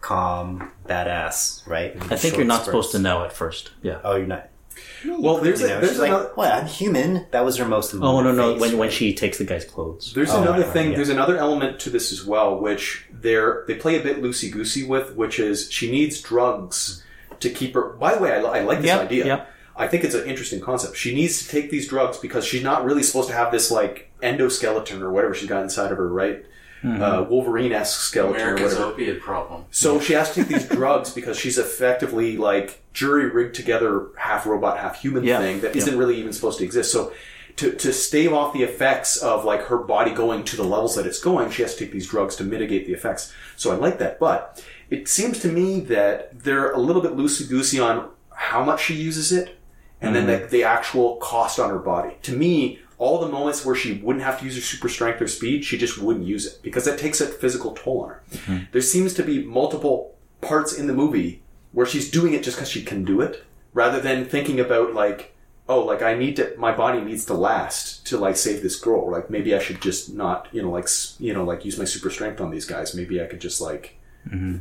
calm, 0.00 0.70
badass, 0.88 1.66
right? 1.68 1.96
I 2.12 2.16
think 2.16 2.36
you're 2.36 2.44
not 2.46 2.64
supposed 2.64 2.92
to 2.92 2.98
know 2.98 3.24
at 3.24 3.32
first. 3.32 3.72
Yeah. 3.82 4.00
Oh, 4.04 4.16
you're 4.16 4.26
not. 4.26 4.48
Well, 5.06 5.38
there's 5.38 5.62
a, 5.62 5.66
there's 5.68 5.88
she's 5.90 5.98
another. 6.00 6.24
like, 6.24 6.36
what? 6.36 6.52
I'm 6.52 6.66
human. 6.66 7.26
That 7.30 7.44
was 7.44 7.56
her 7.56 7.64
most. 7.64 7.94
Oh 7.94 8.20
no 8.20 8.32
no! 8.32 8.52
face, 8.52 8.60
When 8.60 8.78
when 8.78 8.90
she 8.90 9.14
takes 9.14 9.38
the 9.38 9.44
guy's 9.44 9.64
clothes. 9.64 10.12
There's 10.14 10.30
Oh, 10.30 10.42
another 10.42 10.62
right, 10.64 10.72
thing. 10.72 10.90
yeah. 10.90 10.96
There's 10.96 11.08
another 11.08 11.38
element 11.38 11.80
to 11.80 11.90
this 11.90 12.12
as 12.12 12.24
well, 12.24 12.60
which 12.60 13.06
they're 13.10 13.64
they 13.66 13.74
play 13.74 13.98
a 13.98 14.02
bit 14.02 14.22
loosey 14.22 14.52
goosey 14.52 14.84
with, 14.86 15.16
which 15.16 15.38
is 15.40 15.70
she 15.72 15.90
needs 15.90 16.20
drugs 16.20 17.02
to 17.40 17.50
keep 17.50 17.74
her. 17.74 17.90
By 17.90 18.14
the 18.14 18.20
way, 18.20 18.32
I, 18.32 18.40
I 18.40 18.60
like 18.62 18.78
this 18.78 18.86
Yep, 18.88 19.00
idea. 19.02 19.26
yep. 19.26 19.50
I 19.76 19.86
think 19.88 20.04
it's 20.04 20.14
an 20.14 20.26
interesting 20.26 20.60
concept. 20.60 20.96
She 20.96 21.14
needs 21.14 21.42
to 21.42 21.48
take 21.48 21.70
these 21.70 21.86
drugs 21.86 22.16
because 22.18 22.44
she's 22.46 22.62
not 22.62 22.84
really 22.84 23.02
supposed 23.02 23.28
to 23.28 23.34
have 23.34 23.52
this 23.52 23.70
like 23.70 24.10
endoskeleton 24.22 25.00
or 25.02 25.12
whatever 25.12 25.34
she's 25.34 25.48
got 25.48 25.62
inside 25.62 25.92
of 25.92 25.98
her, 25.98 26.08
right? 26.08 26.44
Mm-hmm. 26.82 27.02
Uh, 27.02 27.22
Wolverine 27.22 27.72
esque 27.72 28.00
skeleton 28.00 28.40
America's 28.40 28.72
or 28.74 28.76
whatever. 28.76 28.92
opiate 28.92 29.20
problem. 29.20 29.64
So 29.70 29.98
she 30.00 30.12
has 30.12 30.28
to 30.32 30.34
take 30.44 30.48
these 30.48 30.68
drugs 30.68 31.12
because 31.12 31.38
she's 31.38 31.58
effectively 31.58 32.36
like 32.36 32.82
jury 32.92 33.28
rigged 33.30 33.54
together 33.54 34.06
half 34.16 34.46
robot, 34.46 34.78
half 34.78 35.00
human 35.00 35.24
Yeah. 35.24 35.38
thing 35.38 35.60
that 35.60 35.74
Yeah. 35.74 35.84
not 35.84 35.96
really 35.96 36.16
even 36.18 36.32
supposed 36.32 36.58
to 36.58 36.64
exist. 36.64 36.92
So 36.92 37.12
to, 37.56 37.72
to 37.72 37.92
stave 37.92 38.32
off 38.34 38.52
the 38.52 38.62
effects 38.62 39.16
of 39.16 39.44
like 39.44 39.62
her 39.64 39.78
body 39.78 40.10
going 40.12 40.44
to 40.44 40.56
the 40.56 40.62
levels 40.64 40.94
that 40.96 41.06
it's 41.06 41.18
going, 41.18 41.50
she 41.50 41.62
has 41.62 41.74
to 41.74 41.84
take 41.84 41.92
these 41.92 42.06
drugs 42.06 42.36
to 42.36 42.44
mitigate 42.44 42.86
the 42.86 42.92
effects. 42.92 43.32
So 43.56 43.72
I 43.72 43.76
like 43.76 43.98
that. 43.98 44.20
But 44.20 44.62
it 44.90 45.08
seems 45.08 45.40
to 45.40 45.48
me 45.48 45.80
that 45.80 46.42
they're 46.44 46.72
a 46.72 46.78
little 46.78 47.02
bit 47.02 47.16
loosey 47.16 47.48
goosey 47.48 47.80
on 47.80 48.08
how 48.30 48.62
much 48.64 48.84
she 48.84 48.94
uses 48.94 49.32
it 49.32 49.58
and 50.00 50.14
then 50.14 50.26
mm-hmm. 50.26 50.42
the, 50.42 50.48
the 50.48 50.64
actual 50.64 51.16
cost 51.16 51.58
on 51.58 51.70
her 51.70 51.78
body. 51.78 52.16
To 52.22 52.36
me, 52.36 52.80
all 52.98 53.18
the 53.18 53.28
moments 53.28 53.64
where 53.64 53.74
she 53.74 53.94
wouldn't 53.94 54.24
have 54.24 54.38
to 54.38 54.44
use 54.44 54.54
her 54.54 54.60
super 54.60 54.88
strength 54.88 55.20
or 55.20 55.28
speed, 55.28 55.64
she 55.64 55.76
just 55.76 55.98
wouldn't 55.98 56.26
use 56.26 56.46
it 56.46 56.62
because 56.62 56.84
that 56.84 56.98
takes 56.98 57.20
a 57.20 57.26
physical 57.26 57.72
toll 57.72 58.02
on 58.02 58.08
her. 58.10 58.22
Mm-hmm. 58.30 58.64
There 58.72 58.82
seems 58.82 59.14
to 59.14 59.22
be 59.22 59.44
multiple 59.44 60.14
parts 60.40 60.72
in 60.72 60.86
the 60.86 60.94
movie 60.94 61.42
where 61.72 61.86
she's 61.86 62.10
doing 62.10 62.32
it 62.32 62.42
just 62.42 62.56
because 62.56 62.70
she 62.70 62.82
can 62.82 63.04
do 63.04 63.20
it, 63.20 63.44
rather 63.74 64.00
than 64.00 64.24
thinking 64.24 64.58
about 64.58 64.94
like, 64.94 65.34
oh, 65.68 65.84
like 65.84 66.00
I 66.00 66.14
need 66.14 66.36
to, 66.36 66.54
my 66.56 66.74
body 66.74 67.02
needs 67.02 67.26
to 67.26 67.34
last 67.34 68.06
to 68.06 68.16
like 68.16 68.36
save 68.36 68.62
this 68.62 68.76
girl. 68.76 69.00
Or 69.00 69.12
like 69.12 69.28
maybe 69.28 69.54
I 69.54 69.58
should 69.58 69.82
just 69.82 70.14
not, 70.14 70.48
you 70.52 70.62
know, 70.62 70.70
like 70.70 70.88
you 71.18 71.34
know, 71.34 71.44
like 71.44 71.64
use 71.64 71.78
my 71.78 71.84
super 71.84 72.08
strength 72.08 72.40
on 72.40 72.50
these 72.50 72.64
guys. 72.64 72.94
Maybe 72.94 73.20
I 73.20 73.26
could 73.26 73.40
just 73.40 73.60
like, 73.60 73.98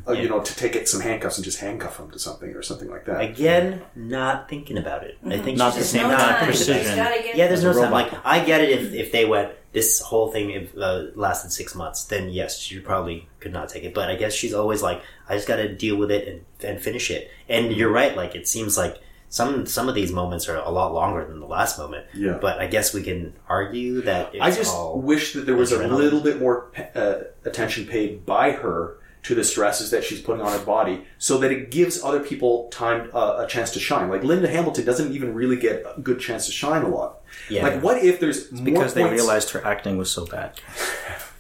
uh, 0.08 0.12
you 0.12 0.30
know, 0.30 0.42
to 0.42 0.56
take 0.56 0.76
it 0.76 0.88
some 0.88 1.02
handcuffs 1.02 1.38
and 1.38 1.46
just 1.46 1.60
handcuff 1.60 1.98
them 1.98 2.12
to 2.12 2.20
something 2.20 2.52
or 2.52 2.62
something 2.62 2.90
like 2.90 3.06
that. 3.06 3.22
Again, 3.22 3.82
not 3.96 4.48
thinking 4.50 4.78
about 4.78 5.04
it. 5.04 5.18
I 5.26 5.38
think 5.40 5.58
Not 5.58 5.74
she's 5.74 5.76
the 5.76 5.80
just 5.82 5.92
same 5.92 6.08
not 6.08 6.20
kind 6.20 6.32
of 6.32 6.38
time. 6.38 6.46
precision. 6.48 6.84
Just 6.84 6.96
gotta 6.96 7.24
get- 7.24 7.36
Yeah, 7.36 7.48
there's 7.48 7.64
no 7.64 7.72
As 7.72 7.78
time. 7.78 7.92
Like 7.92 8.14
I 8.24 8.44
get 8.44 8.62
it 8.62 8.70
if 8.70 8.94
if 8.94 9.12
they 9.12 9.26
went 9.26 9.52
this 9.74 10.00
whole 10.00 10.32
thing 10.32 10.52
if, 10.52 10.78
uh, 10.78 11.06
lasted 11.16 11.52
six 11.52 11.76
months, 11.76 12.06
then 12.06 12.30
yes, 12.30 12.58
she 12.60 12.80
probably 12.80 13.28
could 13.42 13.52
not 13.52 13.68
take 13.70 13.84
it. 13.84 13.94
But 13.94 14.10
I 14.10 14.16
guess 14.16 14.34
she's 14.34 14.54
always 14.54 14.82
like, 14.82 15.02
I 15.28 15.36
just 15.36 15.48
got 15.50 15.58
to 15.58 15.68
deal 15.74 15.98
with 15.98 16.12
it 16.12 16.28
and 16.28 16.46
and 16.70 16.82
finish 16.82 17.12
it. 17.12 17.30
And 17.50 17.72
you're 17.74 17.92
right. 17.92 18.16
Like 18.16 18.36
it 18.36 18.48
seems 18.48 18.78
like 18.78 19.02
some 19.30 19.66
some 19.66 19.90
of 19.90 19.96
these 19.96 20.12
moments 20.14 20.48
are 20.48 20.56
a 20.58 20.70
lot 20.70 20.94
longer 20.94 21.26
than 21.26 21.40
the 21.42 21.46
last 21.48 21.78
moment. 21.78 22.06
Yeah. 22.14 22.38
But 22.40 22.60
I 22.60 22.68
guess 22.68 22.94
we 22.94 23.02
can 23.04 23.34
argue 23.50 24.02
that 24.04 24.34
it's 24.34 24.42
I 24.44 24.52
just 24.52 24.74
all 24.74 25.02
wish 25.02 25.34
that 25.34 25.46
there 25.46 25.58
was 25.58 25.72
a 25.74 25.86
little 25.88 26.22
bit 26.22 26.40
more 26.40 26.72
uh, 26.96 27.16
attention 27.44 27.86
paid 27.88 28.26
by 28.26 28.52
her 28.52 28.98
to 29.26 29.36
the 29.36 29.44
stresses 29.44 29.90
that 29.92 30.04
she's 30.04 30.22
putting 30.22 30.42
on 30.42 30.52
her 30.58 30.64
body, 30.66 31.06
so 31.18 31.38
that 31.40 31.52
it 31.52 31.72
gives 31.72 32.04
other 32.04 32.20
people 32.20 32.70
time 32.70 33.10
uh, 33.14 33.44
a 33.46 33.48
chance 33.48 33.72
to 33.72 33.80
shine. 33.80 34.10
Like 34.10 34.24
Linda 34.24 34.48
Hamilton 34.48 34.86
doesn't 34.86 35.14
even 35.14 35.34
really 35.34 35.58
get 35.58 35.84
a 35.98 36.00
good 36.00 36.20
chance 36.20 36.46
to 36.46 36.52
shine 36.52 36.84
a 36.84 36.90
lot. 36.90 37.22
Yeah. 37.50 37.64
Like, 37.64 37.82
what 37.82 38.04
if 38.04 38.20
there's 38.20 38.52
more 38.52 38.66
because 38.66 38.94
they 38.94 39.04
realized 39.04 39.50
her 39.52 39.66
acting 39.66 39.98
was 39.98 40.12
so 40.12 40.26
bad. 40.26 40.60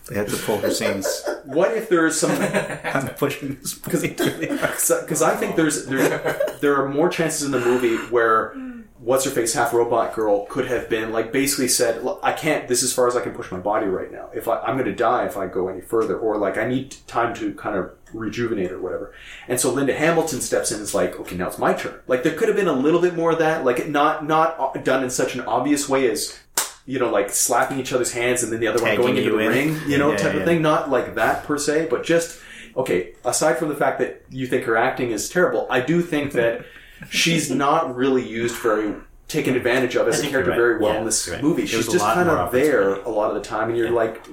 They 0.07 0.15
had 0.15 0.27
to 0.27 0.37
pull 0.37 0.59
her 0.59 0.69
scenes. 0.69 1.27
What 1.45 1.75
if 1.75 1.89
there's 1.89 2.19
some? 2.19 2.29
I'm 2.83 3.07
pushing 3.15 3.55
this. 3.55 3.73
Because 3.79 5.21
I 5.23 5.35
think 5.35 5.55
there's 5.55 5.87
there 5.87 6.39
there 6.61 6.75
are 6.79 6.87
more 6.89 7.09
chances 7.09 7.41
in 7.41 7.51
the 7.51 7.59
movie 7.59 7.97
where 8.11 8.55
what's 8.99 9.25
her 9.25 9.31
face 9.31 9.53
half 9.53 9.73
robot 9.73 10.13
girl 10.15 10.45
could 10.45 10.67
have 10.67 10.89
been 10.89 11.11
like 11.11 11.31
basically 11.31 11.67
said 11.67 12.01
I 12.23 12.31
can't 12.31 12.67
this 12.67 12.81
is 12.81 12.91
as 12.91 12.93
far 12.93 13.07
as 13.07 13.15
I 13.15 13.21
can 13.21 13.33
push 13.33 13.51
my 13.51 13.59
body 13.59 13.87
right 13.87 14.11
now 14.11 14.29
if 14.33 14.47
I, 14.47 14.59
I'm 14.61 14.75
going 14.77 14.89
to 14.89 14.95
die 14.95 15.25
if 15.25 15.35
I 15.35 15.47
go 15.47 15.67
any 15.67 15.81
further 15.81 16.17
or 16.17 16.37
like 16.37 16.57
I 16.57 16.65
need 16.65 16.95
time 17.05 17.33
to 17.35 17.53
kind 17.55 17.77
of 17.77 17.91
rejuvenate 18.13 18.71
or 18.71 18.79
whatever 18.79 19.13
and 19.49 19.59
so 19.59 19.71
Linda 19.71 19.93
Hamilton 19.93 20.39
steps 20.39 20.71
in 20.71 20.75
and 20.77 20.83
is 20.83 20.93
like 20.95 21.19
okay 21.19 21.35
now 21.35 21.47
it's 21.47 21.57
my 21.57 21.73
turn 21.73 21.99
like 22.07 22.23
there 22.23 22.33
could 22.35 22.47
have 22.47 22.55
been 22.55 22.69
a 22.69 22.73
little 22.73 23.01
bit 23.01 23.15
more 23.15 23.31
of 23.31 23.39
that 23.39 23.65
like 23.65 23.87
not 23.89 24.25
not 24.25 24.57
uh, 24.59 24.79
done 24.81 25.03
in 25.03 25.09
such 25.09 25.35
an 25.35 25.41
obvious 25.41 25.89
way 25.89 26.09
as 26.09 26.39
you 26.85 26.97
know 26.97 27.09
like 27.09 27.29
slapping 27.29 27.79
each 27.79 27.91
other's 27.91 28.13
hands 28.13 28.43
and 28.43 28.53
then 28.53 28.61
the 28.61 28.67
other 28.67 28.81
one 28.81 28.95
going 28.95 29.17
into 29.17 29.31
the 29.31 29.39
in. 29.39 29.49
ring 29.49 29.79
you 29.87 29.97
know 29.97 30.11
Yeah, 30.11 30.17
type 30.17 30.33
yeah. 30.33 30.39
of 30.39 30.45
thing 30.45 30.61
not 30.61 30.89
like 30.89 31.15
that 31.15 31.43
per 31.43 31.57
se 31.57 31.87
but 31.89 32.03
just 32.05 32.39
okay, 32.77 33.13
aside 33.23 33.57
from 33.57 33.69
the 33.69 33.75
fact 33.75 33.99
that 33.99 34.23
you 34.29 34.47
think 34.47 34.65
her 34.65 34.77
acting 34.77 35.11
is 35.11 35.29
terrible, 35.29 35.67
I 35.69 35.79
do 35.79 36.01
think 36.01 36.33
that 36.33 36.65
she's 37.09 37.49
not 37.51 37.95
really 37.95 38.27
used 38.27 38.55
very 38.55 38.95
taken 39.27 39.55
advantage 39.55 39.95
of 39.95 40.07
as 40.07 40.19
a 40.19 40.27
character 40.27 40.51
you're 40.51 40.55
very 40.59 40.79
well 40.79 40.93
Yeah, 40.93 40.99
in 40.99 41.05
this 41.05 41.27
right. 41.27 41.41
movie. 41.41 41.65
She's 41.65 41.87
just 41.87 42.03
kind 42.05 42.29
of 42.29 42.51
there 42.51 42.95
a 43.01 43.09
lot 43.09 43.29
of 43.29 43.35
the 43.35 43.41
time, 43.41 43.69
and 43.69 43.77
you're 43.77 43.89
like, 43.91 44.25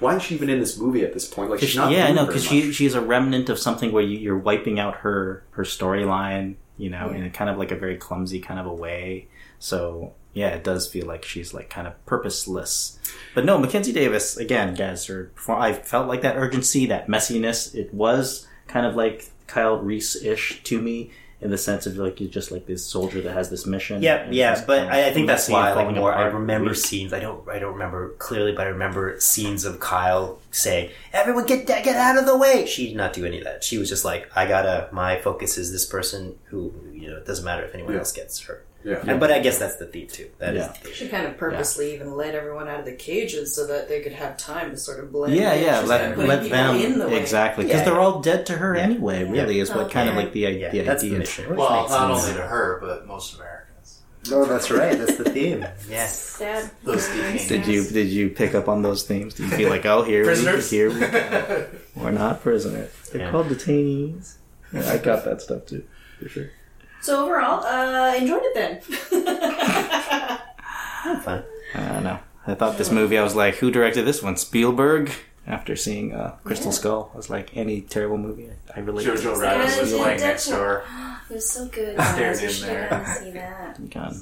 why 0.00 0.16
is 0.16 0.22
she 0.22 0.34
even 0.34 0.48
in 0.50 0.58
this 0.58 0.78
movie 0.78 1.04
at 1.04 1.12
this 1.12 1.26
point? 1.28 1.50
Like 1.50 1.60
she's 1.60 1.76
not. 1.76 1.92
yeah, 1.92 2.06
I 2.06 2.12
know 2.12 2.26
because 2.26 2.44
she 2.44 2.72
she's 2.72 2.94
a 2.94 3.00
remnant 3.00 3.48
of 3.48 3.58
something 3.58 3.92
where 3.92 4.02
you, 4.02 4.18
you're 4.18 4.38
wiping 4.38 4.78
out 4.80 4.96
her 4.96 5.44
her 5.50 5.62
storyline, 5.64 6.56
you 6.78 6.90
know, 6.90 7.10
in 7.10 7.22
a 7.24 7.30
kind 7.30 7.50
of 7.50 7.58
like 7.58 7.70
a 7.70 7.76
very 7.76 7.96
clumsy 7.96 8.40
kind 8.40 8.58
of 8.58 8.66
a 8.66 8.74
way. 8.74 9.28
So 9.58 10.14
yeah, 10.32 10.48
it 10.48 10.64
does 10.64 10.88
feel 10.88 11.06
like 11.06 11.24
she's 11.24 11.52
like 11.52 11.68
kind 11.70 11.86
of 11.86 12.04
purposeless. 12.06 12.98
But 13.34 13.44
no, 13.44 13.58
Mackenzie 13.58 13.92
Davis 13.92 14.36
again, 14.36 14.74
guys, 14.74 15.06
her 15.06 15.30
I 15.48 15.72
felt 15.74 16.08
like 16.08 16.22
that 16.22 16.36
urgency, 16.36 16.86
that 16.86 17.06
messiness. 17.06 17.74
It 17.74 17.92
was 17.92 18.46
kind 18.68 18.86
of 18.86 18.94
like 18.96 19.30
Kyle 19.46 19.76
Reese 19.76 20.16
ish 20.16 20.62
to 20.64 20.80
me. 20.80 21.10
In 21.42 21.50
the 21.50 21.56
sense 21.56 21.86
of 21.86 21.96
like 21.96 22.20
you're 22.20 22.28
just 22.28 22.50
like 22.50 22.66
this 22.66 22.84
soldier 22.84 23.22
that 23.22 23.32
has 23.32 23.48
this 23.48 23.64
mission. 23.64 24.02
Yeah, 24.02 24.16
and 24.16 24.34
yeah, 24.34 24.62
but 24.66 24.80
kind 24.80 24.88
of 24.88 24.92
I, 24.94 25.06
I 25.08 25.12
think 25.14 25.26
that's 25.26 25.48
why 25.48 25.70
I 25.70 25.72
like 25.72 25.96
more. 25.96 26.12
I 26.14 26.24
remember 26.26 26.70
Weak. 26.72 26.78
scenes. 26.78 27.14
I 27.14 27.20
don't. 27.20 27.48
I 27.48 27.58
don't 27.58 27.72
remember 27.72 28.10
clearly, 28.18 28.52
but 28.52 28.66
I 28.66 28.70
remember 28.70 29.18
scenes 29.20 29.64
of 29.64 29.80
Kyle 29.80 30.38
saying, 30.50 30.90
"Everyone, 31.14 31.46
get 31.46 31.66
get 31.66 31.86
out 31.96 32.18
of 32.18 32.26
the 32.26 32.36
way." 32.36 32.66
She 32.66 32.88
did 32.88 32.96
not 32.96 33.14
do 33.14 33.24
any 33.24 33.38
of 33.38 33.44
that. 33.44 33.64
She 33.64 33.78
was 33.78 33.88
just 33.88 34.04
like, 34.04 34.30
"I 34.36 34.46
gotta. 34.46 34.90
My 34.92 35.18
focus 35.18 35.56
is 35.56 35.72
this 35.72 35.86
person 35.86 36.36
who 36.50 36.74
you 36.92 37.08
know. 37.08 37.16
It 37.16 37.24
doesn't 37.26 37.44
matter 37.44 37.64
if 37.64 37.72
anyone 37.74 37.94
Yeah. 37.94 38.00
else 38.00 38.12
gets 38.12 38.38
hurt." 38.40 38.66
Yeah. 38.82 39.02
And, 39.06 39.20
but 39.20 39.30
I 39.30 39.40
guess 39.40 39.58
that's 39.58 39.76
the 39.76 39.86
theme 39.86 40.08
too. 40.08 40.30
That 40.38 40.54
is 40.56 40.62
Yeah. 40.62 40.68
the 40.68 40.74
theme. 40.78 40.92
She 40.94 41.08
kind 41.08 41.26
of 41.26 41.36
purposely 41.36 41.94
even 41.94 42.16
let 42.16 42.34
everyone 42.34 42.66
out 42.68 42.80
of 42.80 42.86
the 42.86 42.94
cages 42.94 43.54
so 43.54 43.66
that 43.66 43.88
they 43.88 44.00
could 44.00 44.12
have 44.12 44.36
time 44.38 44.70
to 44.70 44.76
sort 44.78 45.00
of 45.04 45.12
blend. 45.12 45.34
Yeah, 45.34 45.52
in. 45.52 45.62
yeah. 45.64 45.80
She's 45.80 45.88
Let, 45.90 46.06
not 46.08 46.14
putting 46.14 46.28
let 46.28 46.48
them 46.48 46.76
in 46.76 46.98
the 46.98 47.08
way. 47.08 47.20
exactly 47.20 47.64
because 47.66 47.80
Yeah, 47.80 47.84
they're 47.84 48.00
all 48.00 48.20
dead 48.20 48.46
to 48.46 48.54
her 48.54 48.74
anyway. 48.76 49.24
Really, 49.24 49.60
is 49.60 49.70
what 49.70 49.90
kind 49.90 50.08
of 50.08 50.14
like 50.16 50.32
the, 50.32 50.40
Yeah, 50.40 50.70
the 50.70 50.80
that's 50.80 51.02
the 51.02 51.08
idea. 51.08 51.18
mission. 51.18 51.56
Well, 51.56 51.68
not 51.70 51.90
sense. 51.90 52.22
only 52.24 52.34
to 52.40 52.46
her, 52.46 52.78
but 52.80 53.06
most 53.06 53.34
Americans. 53.36 54.00
Oh, 54.32 54.44
that's 54.46 54.70
right. 54.70 54.96
That's 54.98 55.16
the 55.16 55.24
theme. 55.30 55.66
Yes. 55.88 56.18
Sad. 56.18 56.70
Those 56.84 57.06
themes. 57.08 57.48
Did 57.48 57.66
you 57.66 57.84
did 57.84 58.08
you 58.08 58.30
pick 58.30 58.54
up 58.54 58.68
on 58.68 58.80
those 58.82 59.02
themes? 59.02 59.34
Did 59.34 59.50
you 59.50 59.56
feel 59.56 59.68
like 59.70 59.84
oh 59.86 60.02
here 60.02 60.24
Prisoners? 60.24 60.70
we 60.70 60.76
here 60.78 60.90
we 60.90 61.00
go. 61.00 61.66
we're 61.96 62.10
not 62.12 62.42
prisoners. 62.42 62.90
They're 63.12 63.22
Yeah. 63.22 63.30
called 63.30 63.48
detainees. 63.48 64.36
Yeah, 64.72 64.90
I 64.92 64.98
got 64.98 65.24
that 65.24 65.42
stuff 65.42 65.66
too 65.66 65.84
for 66.22 66.28
sure. 66.28 66.50
So 67.02 67.24
overall, 67.24 67.64
uh, 67.64 68.14
enjoyed 68.14 68.42
it 68.44 68.54
then. 68.54 68.80
Fun. 71.22 71.44
I 71.74 71.88
don't 71.92 72.04
know. 72.04 72.18
I 72.46 72.54
thought 72.54 72.78
this 72.78 72.90
movie. 72.90 73.16
I 73.18 73.22
was 73.22 73.34
like, 73.34 73.56
who 73.56 73.70
directed 73.70 74.02
this 74.04 74.22
one? 74.22 74.36
Spielberg. 74.36 75.10
After 75.46 75.74
seeing 75.74 76.12
uh, 76.12 76.36
Crystal 76.44 76.70
Skull, 76.70 77.10
I 77.12 77.16
was 77.16 77.30
like, 77.30 77.56
any 77.56 77.80
terrible 77.80 78.18
movie, 78.18 78.50
I 78.76 78.80
relate. 78.80 79.04
to 79.04 79.12
Jojo 79.12 79.22
this. 79.32 79.38
Rabbit 79.40 79.80
was 79.80 79.90
Yeah, 79.92 79.98
playing 79.98 80.18
Deadpool. 80.18 80.22
next 80.22 80.46
door. 80.48 80.84
it 81.30 81.32
was 81.34 81.50
so 81.50 81.66
good. 81.66 82.00
Stared 82.00 82.38
guys. 82.38 82.42
You 82.62 82.68
in 82.68 82.74
there. 82.74 83.16
see 83.20 83.30
that. 83.32 83.90
God. 83.90 84.14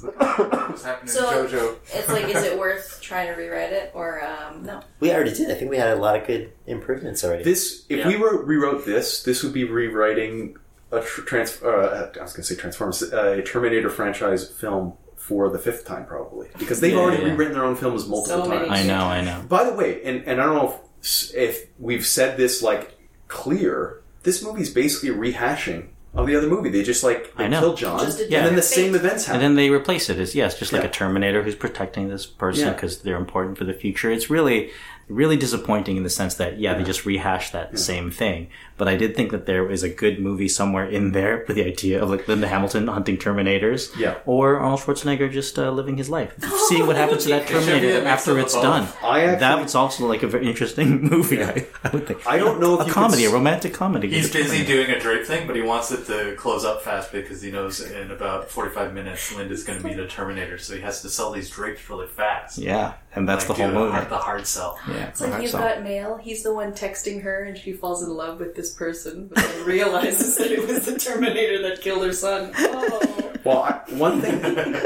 What's 0.69 0.83
happening 0.85 1.11
So- 1.13 1.45
to 1.47 1.55
JoJo? 1.55 1.75
It's 1.93 2.09
like, 2.09 2.33
is 2.33 2.43
it 2.43 2.57
worth 2.57 2.99
trying 3.01 3.27
to 3.27 3.33
rewrite 3.33 3.73
it 3.73 3.91
or 3.93 4.23
um, 4.25 4.63
no? 4.63 4.81
We 5.01 5.11
already 5.13 5.33
did. 5.33 5.51
I 5.51 5.55
think 5.55 5.69
we 5.69 5.77
had 5.77 5.89
a 5.89 5.97
lot 5.97 6.15
of 6.19 6.25
good 6.25 6.51
improvements 6.65 7.23
already. 7.23 7.43
This, 7.43 7.85
if 7.89 7.99
Yeah. 7.99 8.07
we 8.07 8.15
wrote, 8.15 8.45
rewrote 8.47 8.85
this, 8.85 9.21
this 9.21 9.43
would 9.43 9.53
be 9.53 9.65
rewriting 9.65 10.55
a 10.91 11.01
trans. 11.01 11.61
Uh, 11.61 12.11
I 12.19 12.21
was 12.23 12.33
going 12.33 12.43
to 12.43 12.43
say 12.43 12.55
Transformers, 12.55 13.01
a 13.01 13.41
Terminator 13.43 13.89
franchise 13.89 14.47
film 14.49 14.93
for 15.15 15.49
the 15.49 15.59
fifth 15.59 15.85
time, 15.85 16.05
probably 16.05 16.47
because 16.57 16.79
they've 16.81 16.93
Yeah, 16.93 16.99
already 16.99 17.21
yeah. 17.23 17.29
rewritten 17.29 17.53
their 17.53 17.65
own 17.65 17.75
films 17.75 18.07
multiple 18.07 18.45
So 18.45 18.49
times. 18.51 18.69
I 18.71 18.83
know, 18.83 19.03
I 19.05 19.21
know. 19.21 19.43
By 19.47 19.63
the 19.65 19.73
way, 19.73 20.01
and, 20.03 20.23
and 20.25 20.41
I 20.41 20.45
don't 20.45 20.55
know 20.55 20.79
if, 21.01 21.35
if 21.35 21.67
we've 21.77 22.05
said 22.05 22.37
this 22.37 22.61
like 22.63 22.97
clear. 23.27 24.01
This 24.23 24.43
movie's 24.43 24.69
basically 24.73 25.09
rehashing 25.09 25.87
of 26.13 26.25
the 26.27 26.35
other 26.35 26.47
movie. 26.47 26.69
They 26.69 26.83
just 26.83 27.03
like 27.03 27.35
they 27.37 27.45
I 27.45 27.47
know. 27.47 27.59
kill 27.59 27.73
John, 27.75 27.99
Just 27.99 28.19
a 28.19 28.23
and 28.23 28.31
then 28.47 28.55
the 28.55 28.61
same 28.61 28.95
events 28.95 29.25
happen, 29.25 29.41
And 29.41 29.43
then 29.51 29.55
they 29.55 29.69
replace 29.69 30.09
it 30.09 30.17
as 30.17 30.33
yes, 30.35 30.57
just 30.57 30.73
like 30.73 30.81
Yeah. 30.81 30.89
a 30.89 30.91
Terminator 30.91 31.43
who's 31.43 31.55
protecting 31.55 32.09
this 32.09 32.25
person 32.25 32.67
Yeah. 32.67 32.73
because 32.73 32.99
they're 33.01 33.17
important 33.17 33.57
for 33.57 33.63
the 33.65 33.73
future. 33.73 34.09
It's 34.11 34.29
really, 34.29 34.71
really 35.09 35.35
disappointing 35.37 35.97
in 35.97 36.03
the 36.03 36.09
sense 36.09 36.35
that 36.35 36.59
yeah, 36.59 36.73
they 36.75 36.83
just 36.83 37.05
rehashed 37.05 37.51
that 37.53 37.77
same 37.79 38.11
thing. 38.11 38.47
But 38.77 38.87
I 38.87 38.95
did 38.95 39.15
think 39.15 39.31
that 39.31 39.45
there 39.45 39.69
is 39.69 39.83
a 39.83 39.89
good 39.89 40.19
movie 40.21 40.47
somewhere 40.47 40.85
in 40.85 41.11
there 41.11 41.43
with 41.47 41.57
the 41.57 41.65
idea 41.65 42.01
of 42.01 42.09
like 42.09 42.27
Linda 42.27 42.47
Hamilton 42.47 42.87
hunting 42.87 43.17
Terminators, 43.17 43.93
Yeah. 43.97 44.15
or 44.25 44.57
Arnold 44.57 44.79
Schwarzenegger 44.81 45.29
just 45.31 45.59
uh, 45.59 45.69
living 45.71 45.97
his 45.97 46.09
life, 46.09 46.33
seeing 46.69 46.87
what 46.87 46.95
happens 46.95 47.23
to 47.23 47.29
that 47.29 47.47
should 47.47 47.53
be 47.55 47.57
a 47.57 47.65
Terminator 47.65 47.93
mix 47.95 48.05
after 48.05 48.39
it's 48.39 48.53
both. 48.53 48.63
done. 48.63 48.87
I 49.03 49.21
actually- 49.21 49.39
That's 49.39 49.75
also 49.75 50.07
like 50.07 50.23
a 50.23 50.27
very 50.27 50.47
interesting 50.47 51.01
movie. 51.13 51.43
I, 51.43 51.65
I 51.83 51.89
would 51.89 52.07
think. 52.07 52.25
I 52.27 52.37
don't 52.37 52.59
know 52.61 52.75
if 52.79 52.85
a 52.85 52.87
you 52.87 52.93
comedy, 52.93 53.23
could 53.23 53.31
a 53.31 53.33
romantic 53.33 53.73
comedy. 53.73 54.09
He's 54.09 54.31
busy 54.31 54.63
doing 54.65 54.89
a 54.91 54.99
drape 54.99 55.25
thing, 55.25 55.45
but 55.47 55.55
he 55.55 55.61
wants 55.61 55.91
it 55.91 56.05
to 56.05 56.35
close 56.37 56.63
up 56.63 56.81
fast 56.83 57.11
because 57.11 57.41
he 57.41 57.51
knows 57.51 57.81
in 57.81 58.11
about 58.11 58.49
45 58.49 58.93
minutes 58.93 59.35
Linda's 59.35 59.63
going 59.63 59.79
to 59.81 59.85
meet 59.85 59.99
a 59.99 60.07
Terminator, 60.07 60.57
so 60.57 60.75
he 60.75 60.81
has 60.81 61.01
to 61.01 61.09
sell 61.09 61.31
these 61.31 61.49
drapes 61.49 61.89
really 61.89 62.07
fast. 62.07 62.57
Yeah, 62.57 62.93
and 63.15 63.27
that's 63.27 63.47
Like, 63.49 63.57
the 63.57 63.63
whole 63.65 63.73
movie. 63.91 64.05
the 64.07 64.17
hard 64.17 64.45
sell. 64.47 64.79
Yeah, 64.87 64.98
It's 65.07 65.21
like 65.21 65.41
you've 65.41 65.51
so- 65.51 65.59
got 65.59 65.83
mail. 65.83 66.17
He's 66.17 66.43
the 66.43 66.53
one 66.53 66.73
texting 66.73 67.21
her, 67.23 67.43
and 67.43 67.57
she 67.57 67.73
falls 67.73 68.03
in 68.03 68.09
love 68.09 68.39
with 68.39 68.55
this 68.55 68.71
person, 68.73 69.27
but 69.27 69.37
then 69.37 69.65
realizes 69.65 70.35
that 70.37 70.51
it 70.51 70.67
was 70.67 70.85
the 70.85 70.97
Terminator 70.99 71.61
that 71.63 71.81
killed 71.81 72.03
her 72.05 72.13
son. 72.13 72.53
Oh. 72.61 73.31
Well, 73.45 73.63
I, 73.63 73.93
one 73.93 74.19
thing, 74.21 74.41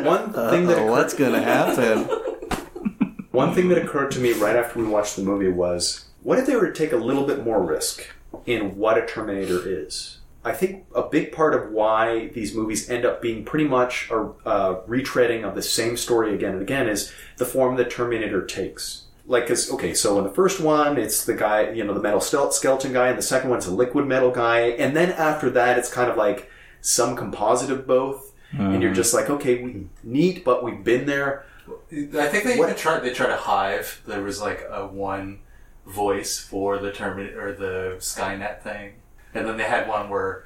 one 0.05 0.31
thing 0.31 0.67
that 0.67 0.73
occurred, 0.77 0.89
what's 0.91 1.13
gonna 1.15 1.41
happen? 1.41 2.03
one 3.31 3.53
thing 3.55 3.67
that 3.69 3.79
occurred 3.83 4.11
to 4.11 4.19
me 4.19 4.33
right 4.33 4.55
after 4.55 4.79
we 4.79 4.85
watched 4.85 5.15
the 5.15 5.23
movie 5.23 5.49
was, 5.49 6.05
what 6.21 6.37
if 6.37 6.45
they 6.45 6.55
were 6.55 6.67
to 6.67 6.73
take 6.73 6.91
a 6.93 6.97
little 6.97 7.25
bit 7.25 7.43
more 7.43 7.63
risk 7.63 8.07
in 8.45 8.77
what 8.77 8.97
a 8.97 9.05
Terminator 9.05 9.61
is? 9.65 10.19
I 10.45 10.51
think 10.51 10.85
a 10.93 11.03
big 11.03 11.31
part 11.31 11.53
of 11.55 11.71
why 11.71 12.27
these 12.27 12.53
movies 12.53 12.89
end 12.89 13.05
up 13.05 13.21
being 13.21 13.45
pretty 13.45 13.65
much 13.65 14.09
a 14.11 14.17
uh, 14.45 14.81
retreading 14.87 15.43
of 15.47 15.55
the 15.55 15.61
same 15.61 15.95
story 15.97 16.35
again 16.35 16.53
and 16.53 16.61
again 16.61 16.87
is 16.89 17.11
the 17.37 17.45
form 17.45 17.77
that 17.77 17.89
Terminator 17.89 18.45
takes. 18.45 19.02
Like, 19.25 19.47
cause, 19.47 19.71
okay, 19.71 19.93
so 19.93 20.17
in 20.17 20.25
the 20.25 20.33
first 20.33 20.59
one, 20.59 20.97
it's 20.97 21.23
the 21.23 21.33
guy, 21.33 21.71
you 21.71 21.83
know, 21.83 21.93
the 21.93 22.01
metal 22.01 22.19
skeleton 22.19 22.91
guy, 22.91 23.07
and 23.07 23.17
the 23.17 23.23
second 23.23 23.49
one, 23.49 23.57
it's 23.57 23.67
a 23.67 23.71
liquid 23.71 24.05
metal 24.05 24.31
guy, 24.31 24.59
and 24.71 24.95
then 24.95 25.11
after 25.13 25.49
that, 25.51 25.77
it's 25.77 25.91
kind 25.91 26.11
of 26.11 26.17
like 26.17 26.51
some 26.81 27.15
composite 27.15 27.69
of 27.69 27.87
both, 27.87 28.33
and 28.51 28.81
you're 28.81 28.91
mm-hmm. 28.91 28.95
just 28.95 29.13
like, 29.13 29.29
okay, 29.29 29.63
we 29.63 29.87
neat, 30.03 30.43
but 30.43 30.63
we've 30.63 30.83
been 30.83 31.05
there. 31.05 31.45
I 31.91 32.27
think 32.27 32.43
they 32.43 32.57
What- 32.57 32.69
even 32.69 32.75
tried. 32.75 32.99
They 32.99 33.13
tried 33.13 33.29
to 33.29 33.37
hive. 33.37 34.01
There 34.05 34.21
was 34.21 34.41
like 34.41 34.67
a 34.69 34.85
one 34.85 35.39
voice 35.87 36.37
for 36.37 36.77
the 36.77 36.91
Terminator 36.91 37.47
or 37.47 37.53
the 37.53 37.95
Skynet 37.99 38.61
thing, 38.61 38.95
and 39.33 39.47
then 39.47 39.57
they 39.57 39.63
had 39.63 39.87
one 39.87 40.09
where 40.09 40.45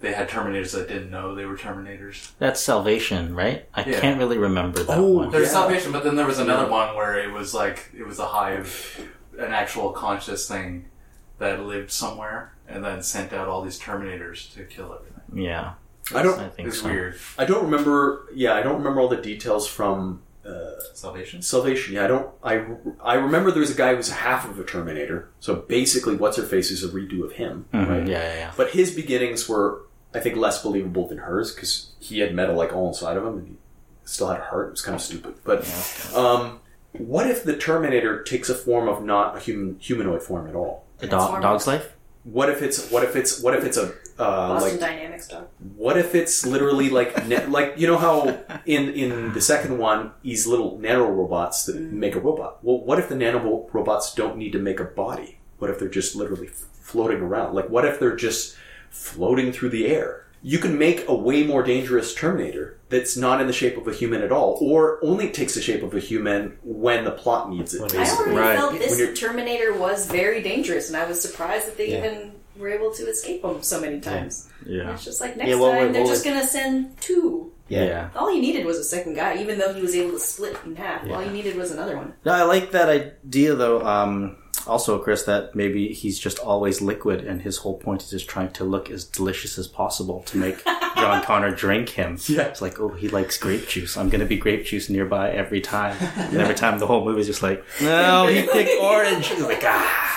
they 0.00 0.12
had 0.12 0.28
Terminators 0.28 0.72
that 0.72 0.88
didn't 0.88 1.10
know 1.10 1.34
they 1.34 1.44
were 1.44 1.56
Terminators. 1.56 2.30
That's 2.38 2.60
Salvation, 2.60 3.34
right? 3.34 3.66
I 3.74 3.84
Yeah. 3.88 4.00
can't 4.00 4.18
really 4.18 4.38
remember 4.38 4.82
that 4.84 4.96
Oh, 4.98 5.02
one. 5.08 5.30
There's 5.30 5.46
Yeah. 5.48 5.52
Salvation, 5.54 5.92
but 5.92 6.04
then 6.04 6.16
there 6.16 6.26
was 6.26 6.38
another 6.38 6.70
one 6.70 6.94
where 6.94 7.18
it 7.18 7.32
was 7.32 7.52
like 7.54 7.90
it 7.96 8.06
was 8.06 8.18
a 8.18 8.26
hive, 8.26 9.00
an 9.38 9.52
actual 9.52 9.90
conscious 9.90 10.46
thing 10.48 10.86
that 11.38 11.60
lived 11.64 11.90
somewhere, 11.90 12.52
and 12.68 12.84
then 12.84 13.02
sent 13.02 13.32
out 13.32 13.48
all 13.48 13.62
these 13.62 13.78
Terminators 13.80 14.52
to 14.54 14.64
kill 14.64 14.92
everything. 14.94 15.44
Yeah, 15.44 15.72
I 16.14 16.22
don't, 16.22 16.38
I 16.40 16.48
think 16.48 16.68
It's 16.68 16.80
so. 16.80 16.88
weird. 16.88 17.16
I 17.38 17.44
don't 17.44 17.64
remember. 17.64 18.26
Yeah, 18.34 18.54
I 18.54 18.62
don't 18.62 18.78
remember 18.78 19.00
all 19.00 19.08
the 19.08 19.16
details 19.16 19.66
from 19.68 20.22
uh, 20.46 20.80
Salvation. 20.94 21.42
Salvation. 21.42 21.94
Yeah, 21.94 22.04
I 22.04 22.06
don't. 22.06 22.28
I 22.42 22.64
I 23.04 23.14
remember 23.14 23.50
there 23.50 23.60
was 23.60 23.70
a 23.70 23.74
guy 23.76 23.90
who 23.90 23.98
was 23.98 24.10
half 24.10 24.48
of 24.48 24.58
a 24.58 24.64
Terminator. 24.64 25.28
So 25.40 25.54
basically, 25.56 26.16
what's 26.16 26.38
her 26.38 26.42
face 26.42 26.70
is 26.70 26.82
a 26.82 26.88
redo 26.88 27.22
of 27.24 27.32
him, 27.32 27.66
Mhm, 27.74 27.88
right? 27.88 28.06
Yeah, 28.08 28.22
yeah, 28.22 28.34
yeah. 28.36 28.50
But 28.56 28.70
his 28.70 28.90
beginnings 28.92 29.46
were, 29.48 29.82
I 30.14 30.20
think, 30.20 30.36
less 30.36 30.62
believable 30.62 31.06
than 31.06 31.18
hers 31.18 31.54
because 31.54 31.92
he 31.98 32.20
had 32.20 32.34
metal 32.34 32.54
like 32.56 32.72
all 32.72 32.88
inside 32.88 33.16
of 33.16 33.24
him 33.24 33.38
and 33.38 33.48
he 33.48 33.56
still 34.04 34.28
had 34.28 34.40
a 34.40 34.44
heart. 34.44 34.68
It 34.68 34.70
was 34.72 34.82
kind 34.82 34.94
of 34.94 35.02
stupid. 35.02 35.34
But 35.44 35.60
um, 36.14 36.60
what 36.92 37.30
if 37.30 37.44
the 37.44 37.56
Terminator 37.56 38.22
takes 38.22 38.48
a 38.48 38.54
form 38.54 38.88
of 38.88 39.04
not 39.04 39.36
a 39.36 39.40
human 39.40 39.78
humanoid 39.78 40.22
form 40.22 40.48
at 40.48 40.54
all? 40.54 40.84
A 41.00 41.06
dog, 41.06 41.42
dog's 41.42 41.66
life. 41.66 41.94
What 42.24 42.50
if 42.50 42.60
it's 42.62 42.90
what 42.90 43.04
if 43.04 43.16
it's 43.16 43.40
what 43.40 43.54
if 43.54 43.64
it's 43.64 43.76
a 43.76 43.92
uh, 44.18 44.48
Boston 44.48 44.72
like 44.72 44.80
Dynamics 44.80 45.28
dog. 45.28 45.48
what 45.76 45.96
if 45.96 46.14
it's 46.14 46.44
literally 46.44 46.90
like 46.90 47.26
ne- 47.26 47.46
like 47.46 47.74
you 47.76 47.86
know 47.86 47.96
how 47.96 48.38
in 48.66 48.90
in 48.90 49.32
the 49.32 49.40
second 49.40 49.78
one 49.78 50.10
these 50.22 50.46
little 50.46 50.78
nano 50.78 51.08
robots 51.08 51.64
that 51.66 51.76
make 51.80 52.16
a 52.16 52.20
robot. 52.20 52.58
Well, 52.62 52.80
what 52.80 52.98
if 52.98 53.08
the 53.08 53.14
nano 53.14 53.68
robots 53.72 54.14
don't 54.14 54.36
need 54.36 54.52
to 54.52 54.58
make 54.58 54.80
a 54.80 54.84
body? 54.84 55.38
What 55.58 55.70
if 55.70 55.78
they're 55.78 55.88
just 55.88 56.16
literally 56.16 56.48
f- 56.48 56.66
floating 56.72 57.20
around? 57.20 57.54
Like 57.54 57.70
what 57.70 57.84
if 57.84 58.00
they're 58.00 58.16
just 58.16 58.56
floating 58.90 59.52
through 59.52 59.70
the 59.70 59.86
air? 59.86 60.24
You 60.42 60.58
can 60.58 60.78
make 60.78 61.08
a 61.08 61.14
way 61.14 61.42
more 61.42 61.62
dangerous 61.64 62.14
Terminator 62.14 62.76
that's 62.90 63.16
not 63.16 63.40
in 63.40 63.46
the 63.48 63.52
shape 63.52 63.76
of 63.76 63.88
a 63.88 63.92
human 63.92 64.22
at 64.22 64.30
all, 64.30 64.56
or 64.60 64.98
only 65.02 65.30
takes 65.30 65.54
the 65.54 65.60
shape 65.60 65.82
of 65.82 65.94
a 65.94 65.98
human 66.00 66.56
when 66.62 67.04
the 67.04 67.10
plot 67.10 67.50
needs 67.50 67.74
it. 67.74 67.80
When 67.82 67.90
I 67.90 67.94
Basically. 68.04 68.24
already 68.32 68.38
Right. 68.48 68.56
felt 68.58 68.78
this 68.78 68.98
you're- 68.98 69.14
Terminator 69.14 69.74
was 69.74 70.06
very 70.06 70.40
dangerous, 70.42 70.88
and 70.88 70.96
I 70.96 71.06
was 71.08 71.20
surprised 71.20 71.66
that 71.66 71.76
they 71.76 71.90
Yeah. 71.90 71.98
even 72.06 72.32
were 72.56 72.68
able 72.68 72.92
to 72.92 73.02
escape 73.08 73.44
him 73.44 73.62
so 73.62 73.80
many 73.80 74.00
times. 74.00 74.48
And 74.64 74.74
Yeah, 74.76 74.94
It's 74.94 75.04
just 75.04 75.20
like 75.20 75.36
next 75.36 75.50
Yeah, 75.50 75.56
what 75.56 75.72
time 75.72 75.82
would- 75.86 75.94
they're 75.94 76.02
what 76.04 76.10
just 76.10 76.24
gonna 76.24 76.46
send 76.46 77.00
two. 77.00 77.50
yeah. 77.68 77.84
Yeah. 77.84 78.08
All 78.16 78.28
he 78.32 78.40
needed 78.40 78.64
was 78.64 78.78
a 78.78 78.84
second 78.84 79.14
guy, 79.14 79.38
even 79.40 79.58
though 79.58 79.72
he 79.74 79.80
was 79.82 79.94
able 79.94 80.12
to 80.12 80.20
split 80.20 80.56
in 80.64 80.76
half. 80.76 81.08
All 81.10 81.20
he 81.20 81.30
needed 81.30 81.56
was 81.56 81.70
another 81.72 81.96
one. 81.96 82.14
No, 82.24 82.32
I 82.32 82.42
like 82.42 82.70
that 82.72 82.88
idea 82.88 83.54
though. 83.54 83.80
Um, 83.84 84.36
also, 84.68 84.98
Chris, 84.98 85.22
that 85.24 85.54
maybe 85.54 85.92
he's 85.92 86.18
just 86.18 86.38
always 86.38 86.80
liquid, 86.80 87.24
and 87.24 87.42
his 87.42 87.58
whole 87.58 87.78
point 87.78 88.02
is 88.02 88.10
just 88.10 88.28
trying 88.28 88.50
to 88.52 88.64
look 88.64 88.90
as 88.90 89.04
delicious 89.04 89.58
as 89.58 89.66
possible 89.66 90.22
to 90.26 90.36
make 90.38 90.64
John 90.96 91.22
Connor 91.24 91.54
drink 91.54 91.90
him. 91.90 92.18
Yeah. 92.26 92.42
it's 92.42 92.60
like, 92.62 92.78
oh, 92.80 92.88
he 92.90 93.08
likes 93.08 93.38
grape 93.38 93.66
juice. 93.68 93.96
I'm 93.96 94.08
going 94.08 94.20
to 94.20 94.26
be 94.26 94.36
grape 94.36 94.64
juice 94.64 94.88
nearby 94.90 95.30
every 95.30 95.60
time, 95.60 95.96
and 96.16 96.36
every 96.36 96.54
time 96.62 96.78
the 96.78 96.86
whole 96.86 97.04
movie 97.04 97.20
is 97.20 97.26
just 97.26 97.42
like, 97.42 97.64
no, 97.80 98.26
he 98.26 98.42
picked 98.52 98.80
orange. 98.82 99.26
He's 99.28 99.40
like, 99.42 99.62
ah. 99.64 100.14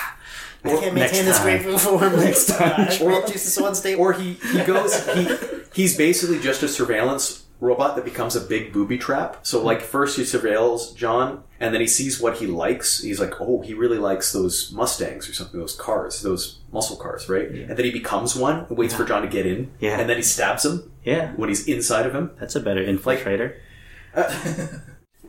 I 0.64 0.68
can't 0.68 0.94
Next 0.94 1.12
maintain 1.12 1.24
this 1.24 1.38
time. 1.38 1.44
grapefruit 1.46 1.80
form 1.80 2.16
next 2.20 2.46
time. 2.46 2.88
Or- 3.02 3.10
Grape 3.20 3.26
juice 3.32 3.46
is 3.46 3.52
so 3.54 3.66
unstable. 3.66 4.00
Or 4.00 4.12
he, 4.12 4.34
he 4.34 4.62
goes 4.62 5.04
he 5.12 5.26
he's 5.74 5.96
basically 5.96 6.38
just 6.38 6.62
a 6.62 6.68
surveillance 6.68 7.41
robot 7.62 7.94
that 7.94 8.04
becomes 8.04 8.34
a 8.34 8.40
big 8.40 8.72
booby 8.72 8.98
trap. 8.98 9.38
So 9.46 9.62
like 9.62 9.80
first 9.80 10.16
he 10.16 10.24
surveils 10.24 10.94
John 10.96 11.44
and 11.60 11.72
then 11.72 11.80
he 11.80 11.86
sees 11.86 12.20
what 12.20 12.38
he 12.38 12.46
likes. 12.48 13.00
He's 13.00 13.20
like, 13.20 13.40
oh, 13.40 13.60
he 13.62 13.72
really 13.72 13.98
likes 13.98 14.32
those 14.32 14.72
Mustangs 14.72 15.28
or 15.28 15.32
something, 15.32 15.60
those 15.60 15.76
cars, 15.76 16.22
those 16.22 16.58
muscle 16.72 16.96
cars, 16.96 17.28
right? 17.28 17.48
And 17.48 17.76
then 17.76 17.84
he 17.84 17.92
becomes 17.92 18.34
one 18.34 18.66
and 18.68 18.76
waits 18.76 18.94
for 18.94 19.04
John 19.04 19.22
to 19.22 19.28
get 19.28 19.46
in. 19.46 19.70
Yeah. 19.78 20.00
And 20.00 20.10
then 20.10 20.16
he 20.16 20.24
stabs 20.24 20.64
him 20.64 20.90
Yeah, 21.04 21.32
when 21.36 21.48
he's 21.48 21.68
inside 21.68 22.04
of 22.04 22.14
him. 22.14 22.32
that's 22.40 22.56
a 22.56 22.60
better 22.60 22.84
infiltrator. 22.84 23.56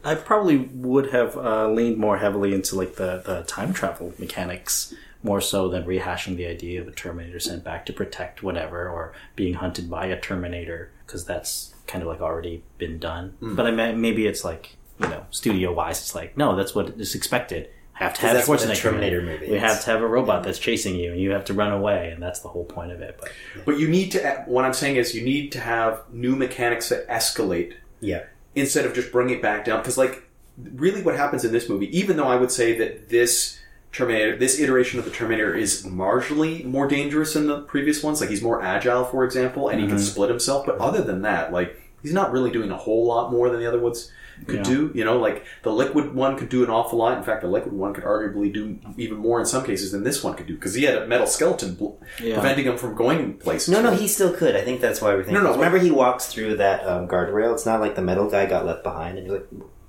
I 0.05 0.15
probably 0.15 0.57
would 0.57 1.11
have 1.11 1.37
uh, 1.37 1.69
leaned 1.69 1.97
more 1.97 2.17
heavily 2.17 2.53
into 2.53 2.75
like 2.75 2.95
the, 2.95 3.21
the 3.25 3.43
time 3.43 3.71
travel 3.73 4.13
mechanics 4.17 4.93
more 5.21 5.39
so 5.39 5.69
than 5.69 5.85
rehashing 5.85 6.35
the 6.35 6.45
idea 6.47 6.81
of 6.81 6.87
a 6.87 6.91
Terminator 6.91 7.39
sent 7.39 7.63
back 7.63 7.85
to 7.85 7.93
protect 7.93 8.43
whatever 8.43 8.89
or 8.89 9.13
being 9.37 9.53
hunted 9.53 9.89
by 9.89 10.07
a 10.07 10.19
Terminator 10.19 10.91
because 11.05 11.23
that's 11.25 11.72
kind 11.87 12.01
of 12.01 12.07
like 12.07 12.21
already 12.21 12.63
been 12.77 12.99
done. 12.99 13.35
Hmm. 13.39 13.55
But 13.55 13.67
I 13.67 13.71
mean, 13.71 14.01
maybe 14.01 14.27
it's 14.27 14.43
like 14.43 14.77
you 14.99 15.07
know 15.07 15.25
studio 15.31 15.73
wise, 15.73 15.99
it's 15.99 16.15
like 16.15 16.37
no, 16.37 16.55
that's 16.55 16.75
what 16.75 16.89
is 16.99 17.15
expected. 17.15 17.69
Have 17.93 18.15
to 18.15 18.21
have 18.21 18.33
that's 18.33 18.47
what 18.47 18.63
a 18.63 18.67
Schwarzenegger. 18.67 18.81
Terminator 18.81 19.21
movie 19.21 19.51
We 19.51 19.59
have 19.59 19.83
to 19.83 19.91
have 19.91 20.01
a 20.01 20.07
robot 20.07 20.43
that's 20.43 20.57
chasing 20.57 20.95
you, 20.95 21.11
and 21.11 21.21
you 21.21 21.29
have 21.31 21.45
to 21.45 21.53
run 21.53 21.71
away, 21.71 22.09
and 22.09 22.21
that's 22.21 22.39
the 22.39 22.47
whole 22.47 22.65
point 22.65 22.91
of 22.91 23.01
it. 23.01 23.19
But 23.19 23.31
But 23.65 23.79
you 23.79 23.87
need 23.87 24.11
to 24.13 24.27
uh, 24.27 24.43
what 24.45 24.65
I'm 24.65 24.73
saying 24.73 24.95
is 24.95 25.13
you 25.13 25.23
need 25.23 25.51
to 25.51 25.59
have 25.59 26.01
new 26.11 26.35
mechanics 26.35 26.89
that 26.89 27.07
escalate 27.07 27.73
yeah. 27.99 28.23
instead 28.55 28.85
of 28.85 28.95
just 28.95 29.11
bringing 29.11 29.35
it 29.35 29.41
back 29.43 29.65
down. 29.65 29.79
Because, 29.79 29.97
like, 29.97 30.27
really 30.57 31.03
what 31.03 31.15
happens 31.15 31.45
in 31.45 31.51
this 31.51 31.69
movie, 31.69 31.95
even 31.97 32.17
though 32.17 32.27
I 32.27 32.35
would 32.35 32.51
say 32.51 32.75
that 32.77 33.09
this 33.09 33.59
Terminator, 33.93 34.35
this 34.35 34.59
iteration 34.59 34.97
of 34.99 35.05
the 35.05 35.11
Terminator 35.11 35.53
is 35.55 35.85
marginally 35.85 36.65
more 36.65 36.87
dangerous 36.87 37.33
than 37.35 37.47
the 37.47 37.61
previous 37.61 38.01
ones, 38.03 38.19
like, 38.19 38.29
he's 38.31 38.41
more 38.41 38.61
agile, 38.61 39.05
for 39.05 39.23
example, 39.23 39.69
and 39.69 39.79
he 39.79 39.87
can 39.87 39.99
split 39.99 40.29
himself. 40.29 40.65
But 40.65 40.79
other 40.79 41.01
than 41.03 41.21
that, 41.21 41.53
like, 41.53 41.79
he's 42.01 42.13
not 42.13 42.31
really 42.31 42.49
doing 42.51 42.71
a 42.71 42.77
whole 42.77 43.05
lot 43.05 43.31
more 43.31 43.49
than 43.49 43.59
the 43.59 43.67
other 43.67 43.79
ones 43.79 44.11
could 44.47 44.57
Yeah. 44.57 44.63
do. 44.63 44.91
You 44.95 45.05
know, 45.05 45.19
like, 45.19 45.45
the 45.61 45.71
liquid 45.71 46.15
one 46.15 46.35
could 46.37 46.49
do 46.49 46.63
an 46.63 46.71
awful 46.71 46.97
lot. 46.97 47.15
In 47.19 47.23
fact, 47.23 47.41
the 47.43 47.47
liquid 47.47 47.71
one 47.71 47.93
could 47.93 48.03
arguably 48.03 48.51
do 48.51 48.77
even 48.97 49.17
more 49.19 49.39
in 49.39 49.45
some 49.45 49.63
cases 49.63 49.91
than 49.91 50.03
this 50.03 50.23
one 50.23 50.33
could 50.33 50.47
do, 50.47 50.55
because 50.55 50.73
he 50.73 50.85
had 50.85 50.95
a 50.97 51.05
metal 51.05 51.27
skeleton 51.27 51.75
bl- 51.75 51.91
Yeah. 52.19 52.33
preventing 52.39 52.65
him 52.65 52.77
from 52.77 52.95
going 52.95 53.33
places. 53.35 53.69
No, 53.69 53.79
no, 53.83 53.91
he 53.91 54.07
still 54.07 54.33
could. 54.33 54.55
I 54.55 54.61
think 54.61 54.81
that's 54.81 55.01
why 55.03 55.09
we're 55.13 55.17
thinking. 55.23 55.35
No, 55.35 55.51
no, 55.51 55.53
Remember, 55.55 55.77
he 55.77 55.91
walks 55.91 56.25
through 56.25 56.57
that 56.57 56.83
um, 56.87 57.07
guardrail. 57.07 57.53
It's 57.53 57.67
not 57.67 57.79
like 57.79 57.93
the 57.95 58.01
metal 58.01 58.27
guy 58.27 58.47
got 58.47 58.65
left 58.65 58.81
behind, 58.83 59.19
and 59.19 59.27
you're 59.27 59.35
like, 59.37 59.47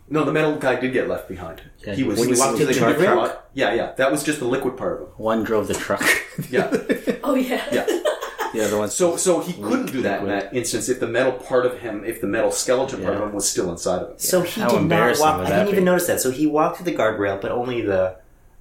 No, 0.08 0.24
the 0.24 0.32
metal 0.32 0.56
guy 0.56 0.78
did 0.78 0.92
get 0.92 1.08
left 1.08 1.28
behind. 1.28 1.62
Yeah, 1.86 1.94
he 1.94 2.02
was 2.04 2.18
when 2.20 2.32
he 2.32 2.38
walked 2.38 2.58
through 2.58 2.66
the 2.66 2.76
in 2.76 2.82
guardrail? 2.96 3.12
truck. 3.14 3.50
Yeah, 3.54 3.72
yeah, 3.74 3.92
that 3.92 4.12
was 4.12 4.22
just 4.22 4.38
the 4.38 4.44
liquid 4.44 4.76
part 4.76 4.94
of 4.94 5.08
him. 5.08 5.14
one 5.16 5.44
drove 5.44 5.66
the 5.68 5.74
truck. 5.74 6.02
Yeah, 6.50 6.70
Oh 7.24 7.34
yeah. 7.34 7.64
yeah. 7.72 7.86
Yeah, 8.54 8.68
the 8.68 8.78
one. 8.78 8.88
So, 8.88 9.16
so 9.16 9.40
he 9.40 9.52
couldn't 9.54 9.90
do 9.90 10.02
that 10.02 10.20
in 10.20 10.28
that 10.28 10.54
instance 10.54 10.88
if 10.88 11.00
the 11.00 11.08
metal 11.08 11.32
part 11.32 11.66
of 11.66 11.80
him, 11.80 12.04
if 12.04 12.20
the 12.20 12.28
metal 12.28 12.52
skeleton 12.52 13.02
part 13.02 13.16
of 13.16 13.22
him 13.22 13.32
was 13.32 13.50
still 13.50 13.68
inside 13.68 14.02
of 14.02 14.10
him. 14.10 14.18
So 14.18 14.42
he 14.42 14.60
How 14.60 14.68
did 14.68 14.82
not 14.82 15.18
walk. 15.18 15.40
I 15.40 15.48
didn't 15.48 15.68
even 15.70 15.84
notice 15.84 16.06
that. 16.06 16.20
So 16.20 16.30
he 16.30 16.46
walked 16.46 16.76
through 16.76 16.84
the 16.84 16.94
guardrail, 16.96 17.40
but 17.40 17.50
only 17.50 17.80
the 17.80 18.16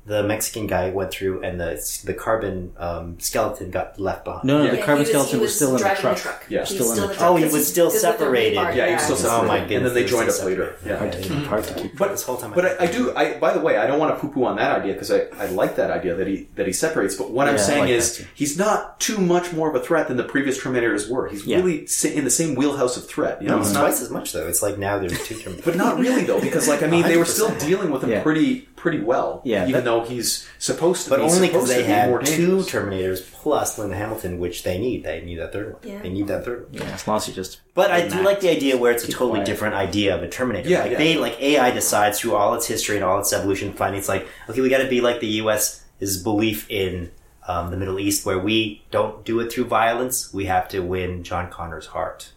the 0.05 0.21
Mexican 0.21 0.67
guy 0.67 0.89
went 0.89 1.11
through, 1.11 1.41
and 1.43 1.59
the 1.59 2.01
the 2.03 2.13
carbon 2.13 2.73
um, 2.77 3.17
skeleton 3.19 3.71
got 3.71 3.97
left 3.99 4.25
behind. 4.25 4.43
no, 4.43 4.57
no, 4.57 4.65
Yeah. 4.65 4.71
the 4.71 4.77
carbon 4.79 4.99
was- 4.99 5.09
skeleton 5.09 5.39
was, 5.39 5.47
was 5.47 5.55
still 5.55 5.69
in 5.69 5.73
the 5.75 5.79
truck. 5.95 6.15
the 6.17 6.21
truck. 6.21 6.45
Yeah. 6.49 6.65
He 6.65 6.73
Still 6.75 6.89
in 6.91 6.95
the 6.97 7.05
truck. 7.05 7.17
truck. 7.17 7.29
Oh, 7.31 7.35
he 7.37 7.45
was 7.45 7.67
still 7.67 7.85
because 7.87 8.03
with 8.03 8.11
the 8.11 8.17
separated. 8.19 8.57
rebar, 8.57 8.75
Yeah, 8.75 8.87
he 8.87 8.93
was 8.95 9.03
still 9.03 9.15
separated. 9.15 9.37
Oh 9.37 9.47
separated. 9.47 9.69
my 9.69 9.75
and 9.77 9.85
then 9.85 9.93
they 9.93 10.05
joined 10.05 10.27
up 10.29 10.35
still 10.35 10.47
later. 10.49 10.75
Yeah. 10.85 10.97
Hard 10.97 11.11
to, 11.13 11.33
hard 11.45 11.63
to 11.63 11.73
keep. 11.75 11.97
But 11.97 12.11
this 12.11 12.23
whole 12.23 12.35
time, 12.37 12.51
but 12.53 12.65
I, 12.81 12.83
I 12.83 12.87
do. 12.91 13.15
I 13.15 13.37
by 13.39 13.53
the 13.53 13.61
way, 13.61 13.77
I 13.77 13.87
don't 13.87 13.99
want 13.99 14.13
to 14.15 14.19
poo-poo 14.19 14.43
on 14.43 14.57
that 14.57 14.81
idea 14.81 14.93
because 14.93 15.09
I, 15.11 15.21
I 15.39 15.45
like 15.47 15.77
that 15.77 15.89
idea 15.89 16.15
that 16.15 16.27
he 16.27 16.47
that 16.55 16.67
he 16.67 16.73
separates. 16.73 17.15
But 17.15 17.31
what 17.31 17.47
I'm 17.47 17.57
saying 17.57 17.81
like 17.81 17.89
is 17.91 18.25
he's 18.35 18.57
not 18.57 18.99
too 18.99 19.17
much 19.19 19.53
more 19.53 19.69
of 19.69 19.75
a 19.75 19.79
threat 19.79 20.09
than 20.09 20.17
the 20.17 20.23
previous 20.25 20.59
Terminators 20.61 21.09
were. 21.09 21.29
He's 21.29 21.45
Yeah. 21.45 21.57
really 21.57 21.87
in 22.13 22.23
the 22.25 22.29
same 22.31 22.55
wheelhouse 22.55 22.97
of 22.97 23.07
threat. 23.07 23.41
You 23.41 23.47
know, 23.47 23.59
it's 23.59 23.67
it's 23.69 23.73
not, 23.73 23.81
twice 23.81 24.01
as 24.01 24.09
much 24.09 24.33
though. 24.33 24.47
It's 24.47 24.61
like 24.61 24.77
now 24.77 24.97
there's 24.99 25.25
two 25.25 25.35
terms. 25.43 25.61
but 25.63 25.77
not 25.77 25.97
really 25.97 26.23
though, 26.25 26.41
because 26.41 26.67
like 26.67 26.83
I 26.83 26.87
mean, 26.87 27.03
they 27.03 27.15
were 27.17 27.25
still 27.25 27.53
dealing 27.67 27.89
with 27.89 28.03
him 28.03 28.09
Yeah. 28.09 28.21
pretty 28.23 28.67
pretty 28.83 28.99
well. 28.99 29.41
Yeah, 29.45 29.63
even 29.63 29.75
that- 29.75 29.85
though 29.85 30.03
he's 30.03 30.45
supposed 30.59 31.05
to. 31.05 31.09
But 31.09 31.19
be 31.19 31.23
only 31.23 31.47
because 31.47 31.69
they 31.69 31.83
be 31.83 31.87
had 31.87 32.09
more 32.09 32.21
two 32.21 32.61
dangerous. 32.61 32.69
Terminators 32.69 33.31
plus 33.31 33.79
Linda 33.79 33.95
Hamilton, 33.95 34.39
which 34.39 34.63
they 34.63 34.77
need. 34.77 35.03
They 35.05 35.21
need 35.21 35.37
that 35.37 35.53
third 35.53 35.73
one. 35.73 35.81
Yeah. 35.83 36.01
They 36.01 36.09
need 36.09 36.27
that 36.27 36.43
third 36.43 36.63
one. 36.69 36.73
Yeah, 36.73 36.93
as 36.93 37.07
long 37.07 37.15
as 37.17 37.27
you 37.27 37.33
just. 37.33 37.61
But 37.73 37.91
I 37.91 38.07
do 38.09 38.21
like 38.21 38.41
the 38.41 38.49
idea 38.49 38.77
where 38.77 38.91
it's 38.91 39.05
a 39.05 39.11
totally 39.11 39.37
quiet. 39.37 39.45
different 39.45 39.75
idea 39.75 40.13
of 40.15 40.21
a 40.21 40.27
Terminator. 40.27 40.69
Yeah, 40.69 40.81
like 40.81 40.91
yeah. 40.91 40.97
they 40.97 41.15
like 41.15 41.41
AI 41.41 41.71
decides 41.71 42.19
through 42.19 42.35
all 42.35 42.53
its 42.55 42.67
history 42.67 42.97
and 42.97 43.05
all 43.05 43.19
its 43.19 43.31
evolution 43.31 43.71
finding 43.71 43.99
it's 43.99 44.09
like, 44.09 44.27
okay, 44.49 44.59
we 44.59 44.67
gotta 44.67 44.89
be 44.89 44.99
like 44.99 45.21
the 45.21 45.41
US 45.43 45.85
is 46.01 46.21
belief 46.21 46.69
in 46.69 47.09
um, 47.47 47.71
the 47.71 47.77
Middle 47.77 47.99
East 47.99 48.25
where 48.25 48.39
we 48.39 48.83
don't 48.91 49.23
do 49.23 49.39
it 49.39 49.51
through 49.51 49.65
violence, 49.65 50.33
we 50.33 50.45
have 50.45 50.67
to 50.69 50.81
win 50.81 51.23
John 51.23 51.49
Connor's 51.49 51.87
heart. 51.87 52.31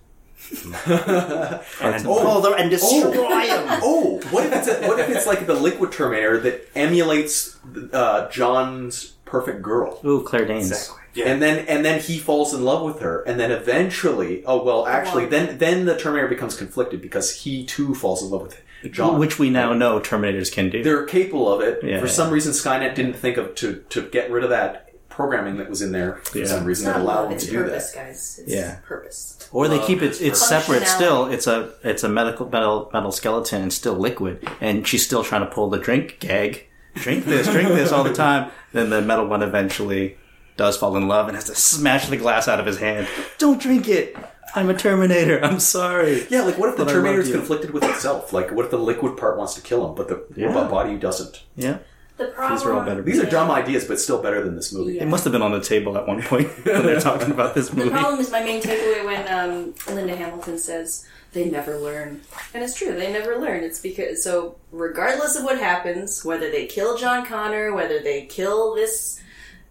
and, 0.86 2.07
Oh. 2.07 2.40
pull 2.42 2.55
and 2.55 2.70
destroy 2.70 3.11
him. 3.11 3.80
Oh, 3.82 4.20
what 4.30 4.47
if 4.47 4.53
it's 4.55 4.68
a, 4.68 4.86
what 4.88 4.99
if 5.01 5.09
it's 5.09 5.26
like 5.26 5.47
the 5.47 5.55
Liquid 5.55 5.92
Terminator 5.92 6.38
that 6.40 6.68
emulates 6.74 7.57
uh, 7.92 8.28
John's 8.30 9.14
perfect 9.24 9.62
girl? 9.62 10.01
Ooh, 10.05 10.22
Claire 10.22 10.47
Danes. 10.47 10.70
Exactly. 10.70 11.03
And 11.24 11.40
then 11.40 11.64
and 11.66 11.82
then 11.84 11.99
he 12.01 12.18
falls 12.18 12.53
in 12.53 12.62
love 12.62 12.82
with 12.84 13.01
her, 13.01 13.22
and 13.22 13.40
then 13.40 13.51
eventually, 13.51 14.44
oh 14.44 14.62
well, 14.62 14.86
actually, 14.86 15.24
Wow. 15.24 15.30
then 15.30 15.59
then 15.59 15.84
the 15.86 15.97
Terminator 15.97 16.28
becomes 16.28 16.57
conflicted 16.57 17.01
because 17.01 17.34
he 17.34 17.64
too 17.64 17.94
falls 17.94 18.22
in 18.22 18.28
love 18.28 18.42
with 18.42 18.61
John. 18.92 19.18
Which 19.18 19.38
we 19.38 19.49
now 19.49 19.72
know 19.72 19.99
Terminators 19.99 20.53
can 20.53 20.68
do. 20.68 20.82
they're 20.82 21.07
capable 21.07 21.51
of 21.51 21.62
it. 21.62 21.80
Yeah, 21.82 22.01
for 22.01 22.07
yeah. 22.07 22.12
some 22.12 22.30
reason, 22.30 22.53
Skynet 22.53 22.94
didn't 22.94 23.14
think 23.14 23.38
of 23.38 23.55
to 23.57 23.82
to 23.88 24.03
get 24.03 24.30
rid 24.30 24.44
of 24.44 24.51
that 24.51 24.86
programming 25.16 25.56
that 25.56 25.68
was 25.70 25.80
in 25.82 25.92
there. 25.92 26.18
For 26.24 26.38
Yeah. 26.38 26.44
some 26.46 26.58
It's 26.58 26.66
reason, 26.66 26.86
not 26.86 26.96
that 26.98 27.02
allowed 27.02 27.14
love, 27.14 27.24
them 27.24 27.32
it's 27.32 27.44
to 27.46 27.50
do 27.50 27.62
purpose, 27.64 27.92
that. 27.92 28.06
guys. 28.06 28.40
It's 28.44 28.52
Yeah. 28.54 28.74
purpose. 28.86 29.36
Or 29.50 29.66
they 29.66 29.78
Well, 29.78 29.86
keep 29.86 30.02
it. 30.02 30.20
It's 30.20 30.46
separate 30.46 30.86
still. 30.86 31.26
It's 31.26 31.46
a 31.46 31.70
it's 31.82 32.04
a 32.04 32.08
medical 32.08 32.48
metal 32.48 32.90
metal 32.92 33.10
skeleton 33.10 33.62
and 33.62 33.72
still 33.72 33.94
liquid, 33.94 34.46
and 34.60 34.86
she's 34.86 35.04
still 35.06 35.24
trying 35.24 35.40
to 35.40 35.46
pull 35.46 35.70
the 35.70 35.78
drink 35.78 36.18
gag. 36.20 36.66
Drink 36.94 37.24
this, 37.26 37.46
drink 37.48 37.68
this 37.70 37.92
all 37.92 38.04
the 38.04 38.12
time. 38.12 38.50
Then 38.72 38.90
the 38.90 39.00
metal 39.00 39.26
one 39.26 39.42
eventually 39.42 40.18
does 40.56 40.76
fall 40.76 40.96
in 40.96 41.08
love 41.08 41.28
and 41.28 41.36
has 41.36 41.44
to 41.44 41.54
smash 41.54 42.08
the 42.08 42.16
glass 42.16 42.46
out 42.48 42.60
of 42.60 42.66
his 42.66 42.78
hand. 42.78 43.06
Don't 43.38 43.60
drink 43.60 43.88
it. 43.88 44.16
I'm 44.54 44.70
a 44.70 44.74
Terminator. 44.74 45.38
I'm 45.44 45.60
sorry. 45.60 46.26
Yeah, 46.30 46.42
like 46.42 46.56
what 46.58 46.70
if 46.70 46.76
the 46.76 46.84
But 46.84 46.90
I 46.92 46.94
love 46.94 47.02
Terminator 47.04 47.20
is 47.22 47.30
conflicted 47.30 47.70
with 47.72 47.84
itself? 47.84 48.32
Like, 48.32 48.50
what 48.52 48.64
if 48.64 48.70
the 48.70 48.78
liquid 48.78 49.16
part 49.18 49.36
wants 49.36 49.54
to 49.54 49.60
kill 49.60 49.86
him, 49.86 49.94
but 49.94 50.08
the 50.08 50.22
Yeah. 50.34 50.46
robot 50.48 50.70
body 50.70 50.96
doesn't? 50.96 51.42
Yeah, 51.56 51.78
The 52.16 52.26
problem. 52.28 52.56
these 52.56 52.66
are 52.66 52.72
all 52.72 52.84
better. 52.84 53.02
These 53.02 53.18
are 53.20 53.28
dumb 53.28 53.50
ideas, 53.50 53.84
but 53.84 54.00
still 54.00 54.22
better 54.22 54.42
than 54.42 54.56
this 54.56 54.72
movie. 54.72 54.94
Yeah. 54.94 55.02
It 55.02 55.06
must 55.08 55.24
have 55.24 55.32
been 55.32 55.42
on 55.42 55.52
the 55.52 55.60
table 55.60 55.98
at 55.98 56.06
one 56.06 56.22
point 56.22 56.48
when 56.64 56.82
they're 56.86 57.00
talking 57.00 57.30
about 57.30 57.54
this 57.54 57.72
movie. 57.72 57.90
The 57.90 57.96
problem 57.96 58.20
is 58.20 58.30
my 58.30 58.42
main 58.42 58.62
takeaway 58.62 59.04
when 59.04 59.28
um, 59.32 59.74
Linda 59.94 60.16
Hamilton 60.16 60.58
says 60.58 61.06
they 61.32 61.50
never 61.50 61.78
learn, 61.78 62.22
and 62.54 62.62
it's 62.64 62.74
true. 62.74 62.92
They 62.94 63.12
never 63.12 63.36
learn. 63.36 63.62
It's 63.62 63.80
because 63.80 64.24
so 64.24 64.56
regardless 64.72 65.36
of 65.36 65.44
what 65.44 65.58
happens, 65.58 66.24
whether 66.24 66.50
they 66.50 66.64
kill 66.66 66.96
John 66.96 67.26
Connor, 67.26 67.74
whether 67.74 68.00
they 68.00 68.24
kill 68.24 68.74
this 68.74 69.20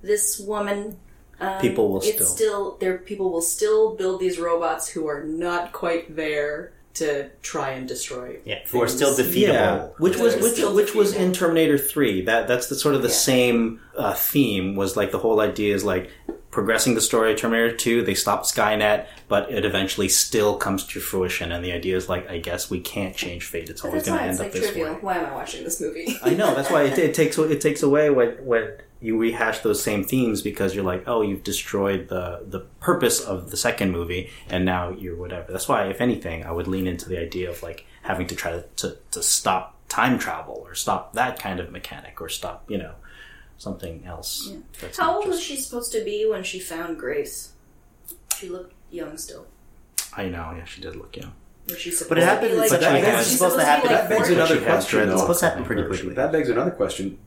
this 0.04 0.40
woman, 0.40 0.98
um, 1.40 1.60
People 1.60 1.90
will 1.90 1.98
it's 2.02 2.10
still- 2.14 2.26
still 2.28 2.78
there. 2.80 3.00
People 3.00 3.32
will 3.32 3.42
still 3.42 3.96
build 3.96 4.20
these 4.20 4.38
robots 4.40 4.88
who 4.90 5.08
are 5.08 5.24
not 5.24 5.72
quite 5.72 6.16
there 6.16 6.74
to 6.96 7.30
try 7.42 7.72
and 7.72 7.88
destroy. 7.88 8.38
Yeah, 8.46 8.60
who 8.70 8.82
are 8.82 8.88
still 8.88 9.14
defeatable. 9.16 9.54
Yeah, 9.54 9.88
which 9.98 10.18
was 10.18 10.36
which 10.38 10.54
still 10.54 10.74
which 10.74 10.94
was 10.96 11.14
in. 11.14 11.34
Terminator 11.34 11.78
Three. 11.78 12.22
That 12.22 12.48
that's 12.48 12.68
the 12.68 12.76
sort 12.76 12.96
of 12.96 13.02
the 13.02 13.08
Yeah. 13.10 13.14
same 13.14 13.80
uh, 13.98 14.14
theme. 14.14 14.76
Was 14.76 14.96
like 14.98 15.12
the 15.12 15.20
whole 15.20 15.40
idea 15.40 15.76
is 15.76 15.84
like 15.84 16.10
progressing 16.56 16.96
the 16.96 17.02
story 17.02 17.36
Terminator 17.36 17.76
Two. 17.76 18.02
They 18.02 18.16
stopped 18.16 18.46
Skynet, 18.46 19.08
but 19.28 19.52
it 19.52 19.66
eventually 19.66 20.08
still 20.08 20.56
comes 20.56 20.86
to 20.86 21.02
fruition. 21.02 21.52
And 21.52 21.64
the 21.64 21.74
idea 21.74 21.98
is 21.98 22.08
like, 22.08 22.30
I 22.30 22.38
guess 22.38 22.70
we 22.70 22.80
can't 22.80 23.14
change 23.14 23.46
fate. 23.46 23.70
It's 23.70 23.84
always 23.84 24.06
going 24.06 24.18
to 24.18 24.24
end 24.24 24.32
it's 24.32 24.40
up 24.40 24.46
like 24.46 24.54
this 24.54 24.72
trivial. 24.72 24.94
way. 24.94 25.00
Why 25.02 25.18
am 25.18 25.26
I 25.26 25.36
watching 25.36 25.66
this 25.66 25.82
movie? 25.82 26.16
I 26.24 26.30
know 26.30 26.56
that's 26.56 26.72
why 26.72 26.84
it, 26.84 26.98
it 26.98 27.14
takes 27.22 27.38
it 27.38 27.60
takes 27.60 27.84
away 27.84 28.10
when 28.10 28.30
when 28.46 28.72
you 29.02 29.18
rehash 29.20 29.60
those 29.60 29.84
same 29.84 30.06
themes 30.06 30.42
because 30.42 30.74
you're 30.74 30.86
like, 30.86 31.04
oh, 31.08 31.22
you've 31.22 31.44
destroyed 31.44 32.08
the 32.08 32.46
the 32.48 32.62
purpose 32.80 33.20
of 33.20 33.52
the 33.52 33.58
second 33.58 33.92
movie, 33.92 34.32
and 34.50 34.64
now 34.64 34.92
you're 34.92 35.18
whatever. 35.18 35.52
That's 35.52 35.68
why, 35.68 35.88
if 35.88 36.00
anything, 36.00 36.46
I 36.46 36.54
would 36.54 36.68
lean 36.68 36.88
into 36.88 37.10
the 37.10 37.20
idea 37.20 37.50
of 37.50 37.62
like 37.62 37.86
having 38.04 38.28
to 38.28 38.36
try 38.36 38.52
to 38.52 38.64
to, 38.78 38.98
to 39.12 39.22
stop 39.22 39.76
time 39.90 40.18
travel 40.18 40.64
or 40.66 40.74
stop 40.74 41.14
that 41.14 41.38
kind 41.38 41.60
of 41.60 41.70
mechanic 41.70 42.20
or 42.20 42.28
stop 42.28 42.70
you 42.70 42.78
know 42.78 42.96
something 43.58 44.04
else. 44.06 44.52
that's 44.82 44.98
How 44.98 45.08
not 45.12 45.16
old 45.18 45.28
was 45.28 45.42
she 45.42 45.56
supposed 45.56 45.92
to 45.94 46.04
be 46.04 46.28
when 46.30 46.44
she 46.44 46.60
found 46.60 46.98
Grace? 47.00 47.54
She 48.38 48.50
looked 48.50 48.74
young 48.92 49.18
still. 49.18 49.48
I 50.16 50.26
know, 50.28 50.54
yeah, 50.58 50.66
she 50.66 50.82
did 50.82 50.96
look 50.96 51.16
young. 51.16 51.34
She 51.78 51.92
But 52.08 52.18
it 52.20 52.24
happened- 52.24 52.52
be 52.52 52.58
like? 52.58 52.70
but 52.70 52.80
that- 52.82 52.94
was 52.94 53.02
that's 53.04 53.28
supposed 53.28 53.56
to 53.58 53.66
happen- 53.66 53.90
like 53.92 54.08
That 54.08 54.10
begs 54.10 54.30
another 54.30 54.62
question. 54.62 55.00
dreads. 55.00 55.12
It's 55.14 55.22
supposed 55.22 55.40
to 55.40 55.46
happen 55.50 55.64
pretty 55.66 55.84
quickly. 55.84 56.14
That 56.14 56.32
begs 56.32 56.50
another 56.50 56.72
question. 56.72 57.18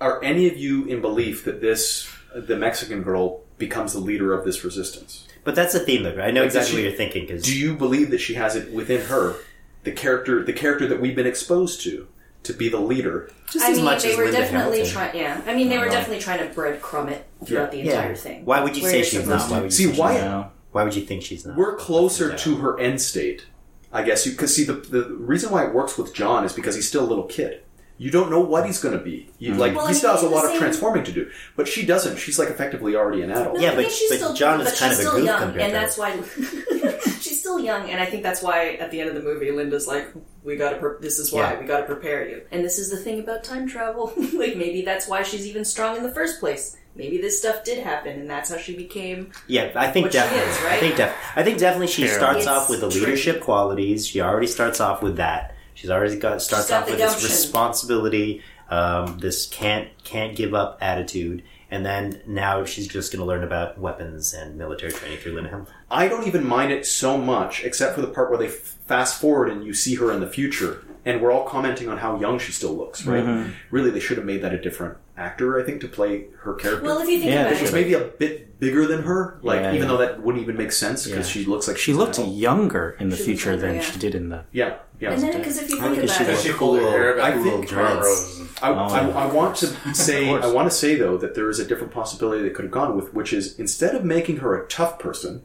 Are 0.00 0.22
any 0.24 0.48
of 0.48 0.56
you 0.56 0.86
in 0.86 1.00
belief 1.00 1.44
that 1.44 1.60
this, 1.60 2.08
the 2.34 2.56
Mexican 2.56 3.02
girl, 3.02 3.42
becomes 3.58 3.92
the 3.92 4.00
leader 4.00 4.32
of 4.32 4.44
this 4.44 4.64
resistance? 4.64 5.26
But 5.44 5.54
that's 5.54 5.74
the 5.74 5.80
theme, 5.80 6.02
though. 6.02 6.18
I 6.20 6.30
know 6.30 6.40
Like, 6.40 6.46
exactly 6.46 6.70
she- 6.70 6.76
what 6.78 6.82
you're 6.88 6.96
thinking 6.96 7.26
because 7.26 7.42
Do 7.42 7.56
you 7.56 7.74
believe 7.76 8.10
that 8.10 8.18
she 8.20 8.34
has 8.34 8.56
it 8.56 8.72
within 8.72 9.02
her, 9.02 9.36
the 9.84 9.92
character, 9.92 10.42
the 10.42 10.52
character 10.54 10.86
that 10.88 11.00
we've 11.00 11.14
been 11.14 11.26
exposed 11.26 11.82
to, 11.82 12.08
to 12.44 12.52
be 12.52 12.68
the 12.68 12.78
leader? 12.80 13.30
just 13.50 13.64
I 13.64 13.70
as 13.70 13.76
mean, 13.76 13.84
much 13.84 14.02
they 14.02 14.12
as 14.12 14.16
were 14.16 14.24
Linda 14.24 14.38
definitely 14.40 14.78
Hamilton. 14.78 14.92
trying. 14.92 15.16
Yeah, 15.16 15.40
I 15.46 15.54
mean, 15.54 15.68
they 15.68 15.78
were 15.78 15.86
definitely 15.88 16.20
trying 16.22 16.38
to 16.48 16.54
breadcrumb 16.54 17.10
it 17.10 17.26
throughout 17.44 17.70
the 17.72 17.78
Yeah. 17.78 17.92
entire 17.92 18.14
thing. 18.16 18.44
Why 18.44 18.60
would 18.62 18.76
you 18.76 18.82
Where 18.82 18.90
say 18.92 18.96
you're 18.98 19.04
she's 19.06 19.20
supposed 19.24 19.28
not? 19.30 19.46
to- 19.48 19.52
Why 19.52 19.58
would 19.60 19.64
you 19.66 19.70
See, 19.72 19.84
say 19.84 19.90
she's 19.90 19.98
why- 19.98 20.20
not? 20.20 20.54
Why 20.72 20.82
would 20.84 20.94
you 20.96 21.02
think 21.02 21.22
she's 21.22 21.44
not? 21.46 21.56
We're 21.56 21.76
closer 21.76 22.34
to 22.34 22.56
her 22.56 22.78
end 22.80 23.00
state, 23.00 23.46
I 23.92 24.02
guess. 24.02 24.26
You 24.26 24.32
because 24.32 24.54
see 24.54 24.64
the 24.64 24.72
the 24.74 25.04
reason 25.18 25.50
why 25.50 25.64
it 25.66 25.72
works 25.74 25.96
with 25.98 26.12
John 26.14 26.44
is 26.44 26.52
because 26.52 26.74
he's 26.74 26.88
still 26.88 27.04
a 27.04 27.06
little 27.06 27.24
kid. 27.24 27.60
You 27.96 28.10
don't 28.10 28.28
know 28.28 28.40
what 28.40 28.66
he's 28.66 28.80
going 28.80 28.98
to 28.98 29.04
be. 29.04 29.30
You, 29.38 29.52
mm-hmm. 29.52 29.60
Like 29.60 29.76
Well, 29.76 29.86
he 29.86 29.92
I 29.92 29.94
still 29.94 30.10
mean, 30.10 30.16
has 30.16 30.24
a 30.24 30.28
the 30.28 30.34
lot 30.34 30.44
of 30.46 30.50
same- 30.50 30.58
transforming 30.60 31.04
to 31.04 31.12
do, 31.12 31.30
but 31.54 31.68
she 31.68 31.86
doesn't. 31.86 32.16
She's 32.16 32.40
like 32.40 32.48
effectively 32.48 32.96
already 32.96 33.22
an 33.22 33.30
adult. 33.30 33.54
No, 33.54 33.60
Yeah, 33.60 33.70
I 33.70 33.74
but- 33.76 33.80
think 33.82 33.92
she's 33.92 34.10
but 34.10 34.16
still, 34.16 34.34
John 34.34 34.60
is 34.62 34.68
but 34.70 34.76
kind 34.78 34.90
she's 34.90 34.98
of 34.98 35.04
a 35.06 35.08
still 35.10 35.16
goof 35.20 35.26
young, 35.26 35.38
compared 35.42 35.60
and 35.62 35.72
to 35.72 35.78
that's 35.78 35.96
why 35.96 36.16
she's 36.34 37.13
still 37.44 37.60
young, 37.60 37.90
and 37.90 38.00
I 38.00 38.06
think 38.06 38.22
that's 38.22 38.42
why 38.42 38.70
at 38.80 38.90
the 38.90 39.00
end 39.00 39.10
of 39.10 39.14
the 39.14 39.22
movie, 39.22 39.50
Linda's 39.50 39.86
like, 39.86 40.08
"We 40.42 40.56
got 40.56 40.70
to. 40.70 40.76
Pre- 40.78 40.96
this 41.00 41.18
is 41.18 41.30
why 41.30 41.40
Yeah. 41.52 41.60
we 41.60 41.66
got 41.66 41.78
to 41.80 41.84
prepare 41.84 42.26
you." 42.26 42.40
And 42.50 42.64
this 42.64 42.78
is 42.78 42.90
the 42.90 42.96
thing 42.96 43.20
about 43.20 43.44
time 43.44 43.68
travel. 43.68 44.12
like 44.32 44.56
maybe 44.56 44.82
that's 44.82 45.06
why 45.06 45.22
she's 45.22 45.46
even 45.46 45.64
strong 45.64 45.96
in 45.98 46.02
the 46.02 46.12
first 46.14 46.40
place. 46.40 46.76
Maybe 46.96 47.18
this 47.18 47.38
stuff 47.38 47.64
did 47.64 47.82
happen, 47.84 48.18
and 48.20 48.30
that's 48.30 48.48
how 48.50 48.56
she 48.56 48.74
became. 48.76 49.32
Yeah, 49.46 49.70
I 49.74 49.90
think 49.90 50.04
What 50.04 50.12
she 50.12 50.18
definitely. 50.20 50.50
is, 50.52 50.62
right? 50.62 50.72
I 50.72 50.80
think 50.80 50.96
def- 50.96 51.14
I 51.36 51.42
think 51.42 51.58
definitely 51.58 51.88
she 51.88 52.06
Fair. 52.06 52.16
starts 52.18 52.38
It's 52.38 52.46
off 52.46 52.70
with 52.70 52.80
the 52.80 52.88
tricky. 52.88 53.04
leadership 53.06 53.40
qualities. 53.42 54.06
She 54.06 54.20
already 54.22 54.46
starts 54.46 54.80
off 54.80 55.02
with 55.02 55.16
that. 55.16 55.54
She's 55.74 55.90
already 55.90 56.16
got 56.16 56.40
starts 56.40 56.68
got 56.70 56.82
off 56.82 56.86
the 56.86 56.92
with 56.92 57.00
this 57.00 57.22
responsibility, 57.24 58.42
um, 58.70 59.18
this 59.18 59.46
can't 59.46 59.88
can't 60.04 60.34
give 60.36 60.54
up 60.54 60.78
attitude, 60.80 61.42
and 61.74 61.84
then 61.84 62.20
now 62.24 62.64
she's 62.64 62.86
just 62.86 63.10
going 63.10 63.18
to 63.18 63.26
learn 63.26 63.42
about 63.42 63.80
weapons 63.80 64.32
and 64.32 64.56
military 64.56 64.92
training 64.92 65.18
through 65.18 65.32
Linda 65.32 65.50
Hamilton. 65.50 65.74
I 65.90 66.06
don't 66.06 66.24
even 66.24 66.46
mind 66.46 66.70
it 66.70 66.86
so 66.86 67.18
much, 67.18 67.64
except 67.64 67.96
for 67.96 68.00
the 68.00 68.06
part 68.06 68.30
where 68.30 68.38
they 68.38 68.46
f- 68.46 68.78
fast 68.86 69.20
forward 69.20 69.50
and 69.50 69.64
you 69.64 69.74
see 69.74 69.96
her 69.96 70.12
in 70.12 70.20
the 70.20 70.28
future, 70.28 70.84
and 71.04 71.20
we're 71.20 71.32
all 71.32 71.44
commenting 71.44 71.88
on 71.88 71.98
how 71.98 72.20
young 72.20 72.38
she 72.38 72.52
still 72.52 72.76
looks. 72.76 73.04
Right? 73.04 73.24
Mm-hmm. 73.24 73.50
Really, 73.72 73.90
they 73.90 73.98
should 73.98 74.18
have 74.18 74.24
made 74.24 74.40
that 74.42 74.54
a 74.54 74.60
different 74.60 74.98
actor. 75.16 75.60
I 75.60 75.64
think 75.64 75.80
to 75.82 75.88
play 75.88 76.26
her 76.40 76.54
character. 76.54 76.84
Well, 76.84 76.98
if 77.00 77.08
you 77.08 77.18
think 77.18 77.30
Yeah, 77.30 77.42
about 77.42 77.50
they 77.50 77.56
it, 77.56 77.62
It's 77.62 77.72
maybe 77.72 77.94
a 77.94 78.00
bit 78.04 78.58
bigger 78.60 78.86
than 78.86 79.02
her, 79.02 79.38
like 79.42 79.60
Yeah, 79.60 79.68
even 79.74 79.82
yeah. 79.82 79.88
though 79.88 79.98
that 79.98 80.22
wouldn't 80.22 80.42
even 80.42 80.56
make 80.56 80.72
sense 80.72 81.04
because 81.06 81.26
Yeah. 81.34 81.42
she 81.42 81.48
looks 81.48 81.68
like 81.68 81.76
She 81.78 81.92
looked 81.92 82.18
an 82.18 82.24
adult. 82.24 82.36
younger 82.36 82.96
in 82.98 83.08
the 83.10 83.16
She 83.16 83.24
future 83.24 83.50
younger, 83.50 83.66
than 83.66 83.76
yeah. 83.76 83.82
she 83.82 83.98
did 83.98 84.14
in 84.14 84.28
the. 84.30 84.44
Yeah, 84.52 84.76
yeah. 85.00 85.12
and 85.12 85.22
then 85.22 85.38
because 85.38 85.58
if 85.62 85.70
you 85.70 85.78
I 85.78 85.82
think 85.82 85.96
think 85.96 86.04
about 86.10 86.16
she 86.16 86.24
it, 86.24 86.30
was 86.30 86.42
She 86.42 86.52
pulled 86.52 86.78
her 86.80 86.90
hair 86.90 87.16
back 87.16 87.24
I 87.24 87.30
and 87.30 87.42
think- 87.44 87.70
little 87.70 87.78
cornrows. 87.84 88.40
I, 88.62 88.70
I, 88.70 89.06
Oh. 89.06 89.10
I 89.12 89.26
want 89.32 89.56
to 89.56 89.66
say. 89.94 90.28
I 90.30 90.46
want 90.46 90.70
to 90.70 90.76
say 90.76 90.94
though 90.94 91.16
that 91.18 91.34
there 91.34 91.50
is 91.50 91.58
a 91.58 91.64
different 91.66 91.92
possibility 91.92 92.42
that 92.44 92.54
could 92.54 92.64
have 92.64 92.72
gone 92.72 92.96
with, 92.96 93.12
which 93.12 93.32
is 93.32 93.58
instead 93.58 93.94
of 93.94 94.04
making 94.04 94.38
her 94.38 94.56
a 94.60 94.66
tough 94.68 94.98
person, 94.98 95.42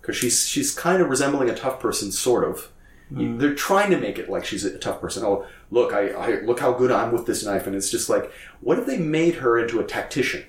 because 0.00 0.16
she's 0.16 0.46
she's 0.46 0.74
kind 0.74 1.00
of 1.02 1.08
resembling 1.08 1.48
a 1.50 1.54
tough 1.54 1.78
person, 1.80 2.10
sort 2.12 2.44
of. 2.44 2.70
You- 3.10 3.34
uh. 3.34 3.38
They're 3.38 3.54
trying 3.54 3.90
to 3.90 3.98
make 3.98 4.18
it 4.18 4.28
like 4.28 4.44
she's 4.44 4.64
a 4.64 4.78
tough 4.78 5.00
person. 5.00 5.24
Oh, 5.24 5.46
look, 5.70 5.92
I, 5.92 6.08
I 6.10 6.40
look 6.42 6.60
how 6.60 6.72
good 6.72 6.90
I'm 6.90 7.12
with 7.12 7.26
this 7.26 7.44
knife, 7.44 7.66
and 7.66 7.76
it's 7.76 7.90
just 7.90 8.08
like, 8.08 8.32
what 8.60 8.78
if 8.78 8.86
they 8.86 8.98
made 8.98 9.36
her 9.36 9.58
into 9.58 9.78
a 9.80 9.84
tactician? 9.84 10.44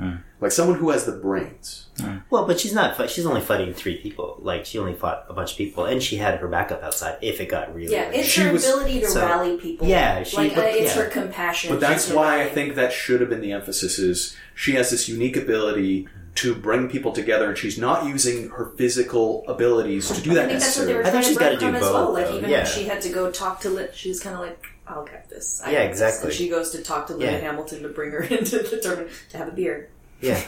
Uh. 0.00 0.18
like 0.40 0.52
someone 0.52 0.78
who 0.78 0.90
has 0.90 1.06
the 1.06 1.10
brains. 1.12 1.88
Uh. 2.00 2.18
Well, 2.30 2.46
but 2.46 2.60
she's 2.60 2.72
not. 2.72 3.10
She's 3.10 3.26
only 3.26 3.40
fighting 3.40 3.74
three 3.74 3.96
people. 4.00 4.38
Like 4.40 4.64
she 4.64 4.78
only 4.78 4.94
fought 4.94 5.26
a 5.28 5.32
bunch 5.34 5.50
of 5.50 5.58
people, 5.58 5.86
and 5.86 6.00
she 6.00 6.18
had 6.18 6.38
her 6.38 6.46
backup 6.46 6.84
outside 6.84 7.18
if 7.20 7.40
it 7.40 7.48
got 7.48 7.74
really. 7.74 7.92
Yeah, 7.92 8.08
it's 8.10 8.28
She 8.28 8.42
her 8.42 8.52
was- 8.52 8.64
ability 8.64 9.00
to 9.00 9.08
so- 9.08 9.26
rally 9.26 9.56
people. 9.56 9.88
Yeah, 9.88 10.22
she- 10.22 10.36
like 10.36 10.52
uh, 10.52 10.54
but- 10.62 10.66
it's 10.72 10.94
yeah. 10.94 11.02
her 11.02 11.10
compassion. 11.10 11.70
But 11.72 11.80
that's 11.80 12.04
She 12.04 12.10
can 12.12 12.16
why 12.16 12.42
I 12.42 12.48
think 12.48 12.76
that 12.76 12.92
should 12.92 13.20
have 13.20 13.28
been 13.28 13.40
the 13.40 13.50
emphasis 13.50 13.98
is 13.98 14.36
she 14.54 14.74
has 14.76 14.90
this 14.92 15.08
unique 15.08 15.36
ability 15.36 16.06
to 16.40 16.54
bring 16.54 16.88
people 16.88 17.12
together 17.12 17.48
and 17.48 17.56
she's 17.58 17.78
not 17.78 18.06
using 18.06 18.50
her 18.50 18.66
physical 18.76 19.44
abilities 19.48 20.08
to 20.10 20.20
do 20.20 20.34
that 20.34 20.46
I 20.46 20.48
think 20.48 20.60
that's 20.60 20.76
what 20.78 20.86
necessarily. 20.86 20.92
they 20.92 20.94
were 20.98 21.00
I 21.00 21.10
think 21.10 21.12
trying 21.12 21.24
she's 21.24 21.36
to 21.36 21.40
gotta 21.44 21.56
breadcrumb 21.56 21.70
do 21.70 21.76
as 21.76 21.82
both, 21.82 21.94
well. 21.94 22.12
Like 22.12 22.26
though. 22.26 22.36
even 22.38 22.50
Yeah. 22.50 22.56
when 22.58 22.66
she 22.66 22.84
had 22.84 23.00
to 23.02 23.08
go 23.10 23.30
talk 23.30 23.60
to 23.60 23.70
Lit, 23.70 23.94
she's 23.94 24.20
kind 24.20 24.34
of 24.34 24.40
like, 24.42 24.64
"I'll 24.86 25.04
get 25.04 25.28
this." 25.30 25.60
I 25.64 25.70
Yeah, 25.72 25.78
got 25.84 25.90
this." 25.90 26.00
exactly. 26.00 26.28
And 26.30 26.34
she 26.36 26.48
goes 26.48 26.70
to 26.70 26.82
talk 26.82 27.06
to 27.08 27.14
Linda 27.14 27.32
Yeah. 27.32 27.38
Hamilton 27.40 27.82
to 27.82 27.88
bring 27.88 28.10
her 28.12 28.20
into 28.38 28.58
the 28.58 28.78
tournament 28.80 29.10
to 29.30 29.38
have 29.38 29.48
a 29.48 29.52
beer. 29.52 29.88
Yeah. 30.20 30.40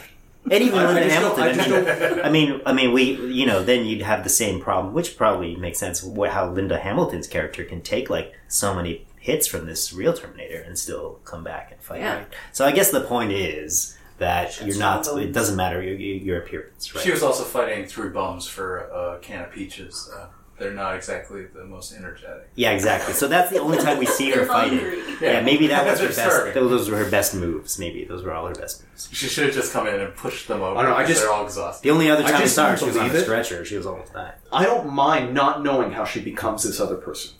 And 0.49 0.63
even 0.63 0.79
I- 0.79 0.83
I 0.83 0.85
Linda 0.93 1.01
just 1.09 1.21
don't- 1.21 1.37
Hamilton. 1.37 1.43
I 1.43 1.49
I, 1.49 1.53
just 1.53 1.69
mean, 1.69 2.19
I 2.25 2.29
mean, 2.31 2.61
I 2.67 2.73
mean, 2.73 2.93
we, 2.93 3.03
you 3.31 3.45
know, 3.45 3.61
then 3.63 3.85
you'd 3.85 4.01
have 4.01 4.23
the 4.23 4.29
same 4.29 4.59
problem, 4.59 4.93
which 4.93 5.15
probably 5.17 5.55
makes 5.55 5.77
sense. 5.79 6.01
wh- 6.01 6.27
How 6.29 6.49
Linda 6.49 6.79
Hamilton's 6.79 7.27
character 7.27 7.63
can 7.63 7.81
take 7.81 8.09
like 8.09 8.33
so 8.47 8.73
many 8.73 9.05
hits 9.19 9.45
from 9.45 9.67
this 9.67 9.93
real 9.93 10.13
Terminator 10.13 10.59
and 10.65 10.79
still 10.79 11.19
come 11.25 11.43
back 11.43 11.71
and 11.71 11.79
fight. 11.81 11.99
Yeah. 12.01 12.15
Right? 12.15 12.27
So 12.53 12.65
I 12.65 12.71
guess 12.71 12.89
the 12.91 13.01
point 13.01 13.31
is 13.31 13.95
that 14.21 14.53
She 14.53 14.65
you're 14.65 14.77
not. 14.79 15.05
strong 15.05 15.21
It 15.21 15.33
doesn't 15.33 15.55
matter 15.55 15.81
your, 15.81 15.95
your 15.95 16.37
appearance. 16.41 16.93
Right? 16.95 17.03
She 17.03 17.11
was 17.11 17.21
also 17.23 17.43
fighting 17.43 17.85
through 17.85 18.13
bums 18.13 18.47
for 18.47 18.79
a 18.79 19.19
can 19.21 19.43
of 19.43 19.51
peaches. 19.51 20.09
Uh, 20.15 20.27
they're 20.57 20.73
not 20.73 20.95
exactly 20.95 21.45
the 21.45 21.65
most 21.65 21.91
energetic. 21.91 22.47
yeah, 22.55 22.69
exactly. 22.69 23.15
So 23.15 23.27
that's 23.27 23.49
the 23.49 23.57
only 23.59 23.79
time 23.79 23.97
we 23.97 24.05
see 24.05 24.29
her 24.37 24.45
fighting. 24.45 24.77
hungry. 24.79 25.01
Yeah, 25.19 25.41
maybe 25.41 25.65
that 25.67 25.85
was 25.89 25.99
her 25.99 26.05
best. 26.07 26.19
starving. 26.19 26.53
Those 26.53 26.87
were 26.89 26.97
her 26.97 27.09
best 27.09 27.33
moves. 27.33 27.79
Maybe 27.79 28.05
those 28.05 28.21
were 28.23 28.31
all 28.31 28.45
her 28.47 28.53
best 28.53 28.83
moves. 28.87 29.09
She 29.11 29.25
should 29.27 29.45
have 29.45 29.55
just 29.55 29.73
come 29.73 29.87
in 29.87 29.99
and 29.99 30.15
pushed 30.15 30.47
them 30.47 30.61
over. 30.61 30.77
I 30.77 30.83
don't 30.83 30.91
know, 30.91 30.97
I 30.97 31.05
just- 31.07 31.21
they're 31.21 31.31
all 31.31 31.45
exhausted. 31.45 31.83
The 31.87 31.91
only 31.91 32.11
other 32.11 32.21
time 32.23 32.33
we 32.35 32.39
just 32.41 32.53
saw 32.55 32.69
her, 32.69 32.77
she 32.77 32.85
was 32.85 32.95
on 32.95 33.07
believe 33.07 33.21
a 33.21 33.23
stretcher. 33.23 33.65
She 33.65 33.75
was 33.75 33.87
almost 33.87 34.13
dying. 34.13 34.33
I 34.53 34.63
don't 34.65 34.93
mind 34.93 35.33
not 35.33 35.63
knowing 35.63 35.91
how 35.93 36.05
she 36.05 36.21
becomes 36.21 36.61
this 36.63 36.79
other 36.79 36.95
person. 36.95 37.31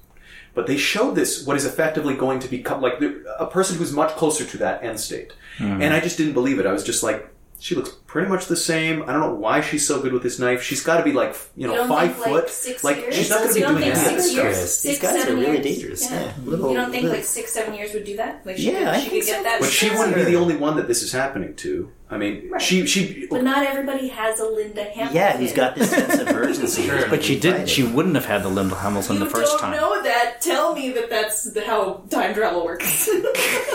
But 0.55 0.65
they 0.67 0.75
showed 0.77 1.13
this, 1.15 1.45
what 1.45 1.55
is 1.55 1.63
effectively 1.65 2.15
going 2.15 2.39
to 2.39 2.47
become 2.47 2.81
like 2.81 2.99
the- 2.99 3.23
a 3.39 3.45
person 3.45 3.77
who's 3.77 3.93
much 3.93 4.15
closer 4.15 4.45
to 4.45 4.57
that 4.57 4.83
end 4.83 4.99
state. 4.99 5.31
Mm-hmm. 5.57 5.81
And 5.81 5.93
I 5.93 5.99
just 5.99 6.17
didn't 6.17 6.33
believe 6.33 6.59
it. 6.59 6.65
I 6.65 6.71
was 6.73 6.83
just 6.83 7.03
like, 7.03 7.27
she 7.59 7.75
looks 7.75 7.91
pretty 8.07 8.27
much 8.27 8.47
the 8.47 8.55
same. 8.55 9.03
I 9.03 9.07
don't 9.13 9.19
know 9.19 9.33
why 9.35 9.61
she's 9.61 9.87
so 9.87 10.01
good 10.01 10.13
with 10.13 10.23
this 10.23 10.39
knife. 10.39 10.63
She's 10.63 10.81
got 10.81 10.97
to 10.97 11.03
be 11.03 11.11
like, 11.11 11.35
you 11.55 11.67
know, 11.67 11.73
You 11.73 11.79
don't 11.81 11.89
five 11.89 12.13
think, 12.13 12.23
foot. 12.25 12.33
like, 12.45 12.49
six 12.49 12.83
like 12.83 12.97
years? 12.97 13.15
she's 13.15 13.29
not 13.29 13.39
going 13.43 13.49
to 13.49 13.53
be 13.53 13.59
You 13.59 13.65
don't 13.67 13.75
doing 13.75 13.83
think 13.93 13.95
any 13.97 14.15
of 14.15 14.21
six 14.21 14.23
this 14.23 14.31
stuff. 14.31 14.43
years? 14.43 14.81
These 14.81 14.99
guys 14.99 15.25
are 15.27 15.35
really 15.35 15.51
years? 15.51 15.63
dangerous. 15.65 16.09
Yeah. 16.11 16.21
Yeah, 16.21 16.33
little- 16.43 16.69
you 16.71 16.77
don't 16.77 16.89
think 16.91 17.03
little- 17.03 17.17
like 17.19 17.25
six, 17.25 17.51
seven 17.51 17.75
years 17.75 17.93
would 17.93 18.03
do 18.05 18.17
that? 18.17 18.43
Like 18.47 18.57
she 18.57 18.71
Yeah, 18.71 18.79
could, 18.79 18.87
I 18.87 18.99
she 19.01 19.09
think 19.09 19.23
could 19.25 19.31
get 19.31 19.43
that. 19.43 19.59
But 19.59 19.69
she 19.69 19.89
wouldn't 19.91 20.15
be 20.15 20.23
the 20.23 20.35
only 20.37 20.55
one 20.55 20.75
that 20.77 20.87
this 20.87 21.03
is 21.03 21.11
happening 21.11 21.53
to. 21.57 21.91
I 22.13 22.17
mean, 22.17 22.49
Right. 22.49 22.61
she 22.61 22.85
she. 22.85 23.25
But 23.29 23.41
not 23.43 23.65
everybody 23.65 24.09
has 24.09 24.39
a 24.41 24.45
Linda 24.45 24.83
Hamilton. 24.83 25.15
Yeah, 25.15 25.37
who's 25.37 25.53
got 25.53 25.75
this 25.75 25.91
sense 25.91 26.19
of 26.19 26.27
urgency. 26.35 26.83
Sure. 26.87 27.07
But 27.09 27.23
she 27.23 27.39
didn't. 27.39 27.67
She 27.69 27.83
wouldn't 27.83 28.15
have 28.15 28.25
had 28.25 28.43
the 28.43 28.49
Linda 28.49 28.75
Hamilton 28.75 29.15
You 29.15 29.23
the 29.23 29.29
first 29.29 29.51
don't 29.53 29.61
time. 29.61 29.77
know 29.77 30.03
that. 30.03 30.41
Tell 30.41 30.75
me 30.75 30.91
that 30.91 31.09
that's 31.09 31.57
how 31.65 32.03
time 32.09 32.33
travel 32.33 32.65
works. 32.65 33.09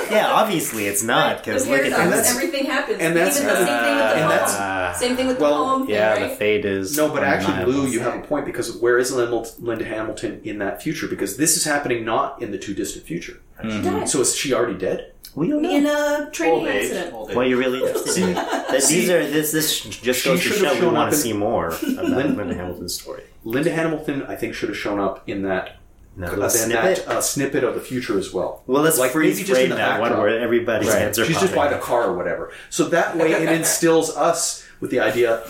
Yeah, 0.09 0.29
obviously 0.31 0.87
it's 0.87 1.03
not 1.03 1.39
because 1.45 1.65
The 1.65 1.73
look 1.73 1.81
at 1.81 1.93
paradox, 1.93 2.31
everything 2.31 2.67
happens. 2.67 3.01
and 3.01 3.17
that's- 3.17 3.37
Even 3.41 3.49
the 3.49 3.57
same 3.57 3.67
thing 3.67 3.97
with 3.97 3.99
the 3.99 4.15
and 4.15 4.19
poem. 4.21 4.29
that's- 4.29 5.01
same 5.01 5.17
thing 5.17 5.27
with 5.27 5.41
well, 5.41 5.51
the 5.59 5.65
poem 5.65 5.87
thing, 5.87 5.95
Yeah, 5.97 6.11
right? 6.13 6.31
the 6.31 6.37
fate 6.37 6.65
is 6.65 6.97
No, 6.97 7.09
but 7.09 7.25
actually. 7.25 7.65
Lou, 7.73 7.87
you 7.89 7.99
have 8.01 8.15
a 8.15 8.21
point 8.21 8.47
because 8.47 8.77
where 8.77 8.99
is 8.99 9.11
Linda, 9.13 9.45
Linda 9.59 9.85
Hamilton 9.85 10.41
in 10.45 10.59
that 10.59 10.81
future? 10.81 11.09
Because 11.09 11.37
this 11.39 11.57
is 11.57 11.65
happening 11.65 12.05
not 12.05 12.41
in 12.41 12.53
the 12.53 12.59
too 12.59 12.73
distant 12.73 13.05
future. 13.05 13.41
She 13.63 13.83
died 13.83 14.09
So 14.09 14.21
is 14.21 14.37
she 14.37 14.53
already 14.55 14.79
dead? 14.79 15.13
We 15.37 15.49
don't 15.49 15.63
know 15.63 15.71
in 15.71 15.87
a 15.87 16.31
training 16.33 16.59
Old 16.61 16.69
age. 16.69 16.83
accident. 16.91 17.15
Old 17.15 17.31
age. 17.31 17.37
what 17.37 17.49
you're 17.49 17.59
really 17.59 17.79
interested 17.87 18.25
in. 18.31 18.35
That 18.67 18.83
these 18.89 19.09
are 19.11 19.25
this 19.25 19.53
this 19.53 19.81
just 19.81 20.21
She 20.23 20.29
goes 20.31 20.41
to 20.43 20.49
should 20.49 20.57
show 20.59 20.65
have 20.65 20.75
we 20.75 20.81
shown 20.81 20.95
want 20.95 21.07
up 21.07 21.11
to 21.11 21.17
in- 21.17 21.23
see 21.23 21.33
more 21.33 21.67
about 21.99 22.37
Linda 22.37 22.55
Hamilton's 22.55 22.95
story. 23.01 23.23
Linda 23.45 23.71
Hamilton, 23.71 24.25
I 24.25 24.35
think, 24.35 24.55
should 24.55 24.69
have 24.71 24.79
shown 24.79 24.99
up 24.99 25.29
in 25.29 25.43
that 25.43 25.77
That 26.17 26.29
uh, 26.31 26.31
little 26.31 26.45
in 26.45 26.51
snippet. 26.51 26.97
that 27.07 27.09
uh, 27.09 27.21
snippet 27.21 27.63
of 27.63 27.75
the 27.75 27.81
future 27.81 28.19
as 28.19 28.33
well. 28.33 28.63
well, 28.67 28.83
let's 28.83 28.99
like 28.99 29.13
freeze 29.13 29.37
maybe 29.37 29.47
just 29.49 29.61
in 29.61 29.71
the 29.71 29.77
that 29.77 30.01
one 30.01 30.11
backdrop. 30.11 30.27
where 30.27 30.41
everybody's 30.41 30.89
Right. 30.89 30.99
heads 31.03 31.19
are 31.21 31.25
She's 31.27 31.39
just 31.41 31.55
by 31.55 31.67
popping. 31.67 31.79
the 31.79 31.85
car 31.85 32.05
or 32.11 32.17
whatever. 32.17 32.51
So 32.71 32.89
that 32.89 33.17
way, 33.17 33.33
it 33.33 33.49
instills 33.61 34.17
us 34.17 34.67
with 34.81 34.91
the 34.91 35.01
idea. 35.01 35.43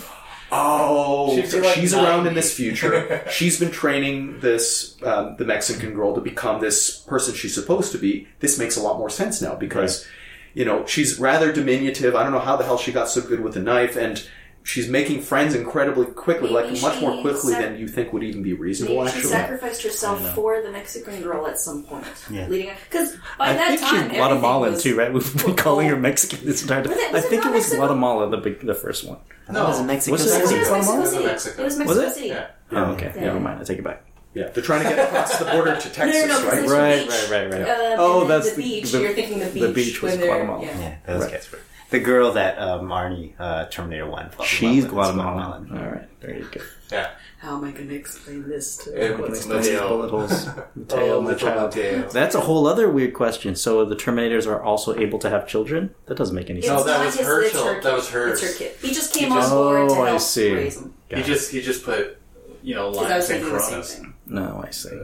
Oh, 0.51 1.35
She'd 1.35 1.49
so 1.49 1.59
like 1.59 1.75
she's 1.75 1.93
around 1.93 2.25
in 2.25 2.33
this 2.33 2.55
future. 2.55 3.23
she's 3.31 3.59
been 3.59 3.71
training 3.71 4.39
this 4.39 4.95
um, 5.03 5.35
the 5.37 5.45
Mexican 5.45 5.93
girl 5.93 6.15
to 6.15 6.21
become 6.21 6.61
this 6.61 6.99
person 7.01 7.33
she's 7.33 7.53
supposed 7.53 7.91
to 7.91 7.97
be. 7.97 8.27
This 8.39 8.57
makes 8.57 8.77
a 8.77 8.81
lot 8.81 8.97
more 8.97 9.09
sense 9.09 9.41
now 9.41 9.55
because 9.55 10.07
you 10.53 10.63
know 10.63 10.85
she's 10.85 11.19
rather 11.19 11.51
diminutive. 11.51 12.15
I 12.15 12.23
don't 12.23 12.31
know 12.31 12.39
how 12.39 12.55
the 12.55 12.63
hell 12.63 12.77
she 12.77 12.91
got 12.93 13.09
so 13.09 13.21
good 13.21 13.41
with 13.41 13.57
a 13.57 13.61
knife, 13.61 13.97
and 13.97 14.25
she's 14.67 14.89
making 14.89 15.21
friends 15.21 15.55
incredibly 15.55 16.05
quickly, 16.07 16.51
Maybe 16.51 16.69
like 16.71 16.81
much 16.81 16.99
more 17.01 17.21
quickly 17.21 17.53
sac- 17.53 17.61
than 17.61 17.77
you 17.79 17.87
think 17.87 18.11
would 18.13 18.23
even 18.23 18.43
be 18.43 18.53
reasonable. 18.53 18.97
Maybe 18.97 19.11
she 19.11 19.17
actually, 19.17 19.31
sacrificed 19.31 19.81
herself 19.83 20.35
for 20.35 20.61
the 20.61 20.71
Mexican 20.71 21.21
girl 21.21 21.47
at 21.47 21.57
some 21.59 21.83
point. 21.83 22.05
Yeah. 22.29 22.47
Leading 22.47 22.71
because 22.89 23.15
by 23.37 23.49
I 23.49 23.53
that 23.53 23.67
think 23.69 23.81
time, 23.81 24.09
she's 24.09 24.17
Guatemalan 24.17 24.71
was- 24.73 24.83
too, 24.83 24.97
right? 24.97 25.11
We've 25.13 25.45
been 25.45 25.55
calling 25.55 25.87
her 25.87 25.95
Mexican 25.95 26.45
this 26.45 26.61
entire 26.61 26.83
time. 26.83 26.93
I 26.93 27.11
was 27.13 27.25
it 27.25 27.29
think 27.29 27.45
it 27.45 27.51
was 27.51 27.53
Mexico? 27.63 27.77
Guatemala, 27.77 28.29
the 28.29 28.37
big, 28.37 28.59
the 28.65 28.75
first 28.75 29.05
one. 29.07 29.17
That 29.49 29.63
was 29.63 29.79
in 29.79 29.87
Mexico 29.87 30.11
Was 30.13 30.25
it- 30.25 30.35
It 30.37 30.41
was 30.41 30.49
City. 30.49 30.59
Mexico 30.59 30.99
Was 30.99 31.09
City. 31.11 31.25
Mexico? 31.25 31.61
It 31.61 31.65
was 31.65 31.77
Was 31.77 31.79
Mexico 31.87 32.01
it? 32.07 32.13
City. 32.13 32.27
Yeah. 32.27 32.47
Oh, 32.73 32.83
okay. 32.93 33.11
Yeah. 33.15 33.21
Never 33.21 33.39
mind. 33.39 33.61
I 33.61 33.63
take 33.63 33.79
it 33.79 33.83
back. 33.85 34.03
yeah, 34.33 34.49
they're 34.49 34.63
trying 34.63 34.83
to 34.83 34.89
get 34.93 34.99
across 35.07 35.39
the 35.39 35.45
border 35.45 35.75
to 35.77 35.87
No, 35.87 35.93
Texas, 35.93 36.27
no, 36.27 36.43
no, 36.43 36.49
'cause 36.49 36.69
right? 36.71 37.07
Right, 37.07 37.29
right, 37.31 37.49
right, 37.49 37.51
right. 37.61 37.61
Uh, 37.69 37.95
Oh, 37.97 38.21
and 38.21 38.29
that's 38.29 38.49
the 38.51 38.55
the- 38.57 38.61
beach. 38.81 38.91
the- 38.91 38.99
You're 39.01 39.13
thinking 39.13 39.39
the 39.39 39.45
beach. 39.47 39.61
the 39.63 39.69
beach 39.69 40.01
was 40.01 40.17
Guatemala. 40.17 40.65
Yeah. 40.65 40.79
Yeah, 40.79 40.95
those 41.07 41.21
Right. 41.23 41.31
guys 41.31 41.51
were. 41.51 41.59
The 41.89 41.99
girl 41.99 42.33
that 42.33 42.59
um, 42.59 42.89
Arnie 42.89 43.33
uh, 43.39 43.65
Terminator 43.67 44.09
One. 44.09 44.29
She's 44.43 44.61
love 44.63 44.75
with 44.75 44.85
is 44.85 44.91
Guatemalan. 44.91 45.71
All 45.77 45.89
right, 45.91 46.19
there 46.21 46.35
you 46.37 46.47
go. 46.51 46.61
Yeah. 46.91 47.11
How 47.39 47.55
am 47.57 47.63
I 47.63 47.71
going 47.71 47.87
to 47.89 47.95
explain 47.95 48.47
this 48.49 48.77
to? 48.77 49.05
It 49.05 49.17
What 49.19 49.29
was 49.29 49.39
is- 49.41 49.47
Mateo. 49.47 49.87
Bullet 49.87 50.09
holes. 50.09 50.47
Mateo, 50.75 51.17
Oh, 51.17 51.21
my 51.21 51.31
little 51.31 51.47
child. 51.47 51.75
Mateo. 51.75 52.09
That's 52.09 52.35
a 52.35 52.41
whole 52.41 52.65
other 52.67 52.89
weird 52.89 53.13
question. 53.13 53.55
So 53.55 53.85
the 53.85 53.95
Terminators 53.95 54.47
are 54.47 54.61
also 54.61 54.95
able 54.97 55.19
to 55.19 55.29
have 55.29 55.47
children? 55.47 55.93
That 56.07 56.17
doesn't 56.17 56.35
make 56.35 56.49
any 56.49 56.59
It's 56.59 56.67
sense. 56.67 56.79
No, 56.81 56.85
that 56.87 57.05
was 57.05 57.15
his- 57.15 57.25
her 57.27 57.43
it's 57.43 57.53
child. 57.53 57.83
That 57.83 57.93
was 57.93 58.09
hers. 58.09 58.41
It's 58.43 58.53
her 58.53 58.57
kid. 58.65 58.75
He 58.81 58.87
just 58.93 59.13
came 59.13 59.29
He 59.29 59.35
just- 59.35 59.51
on 59.51 59.57
board 59.57 59.89
to 59.89 59.95
Oh, 59.95 60.01
I 60.03 60.17
see. 60.17 60.53
raise 60.53 60.77
him. 60.77 60.93
Got 61.09 61.17
He 61.17 61.23
it. 61.23 61.27
just 61.27 61.51
he 61.51 61.61
just 61.61 61.85
put 61.85 62.17
you 62.63 62.75
know 62.75 62.91
Because 62.91 63.11
I 63.11 63.17
was 63.17 63.29
limes 63.29 63.29
and 63.29 63.43
thinking 63.43 63.67
Coronas. 63.67 64.01
No, 64.25 64.63
I 64.67 64.71
see. 64.71 64.99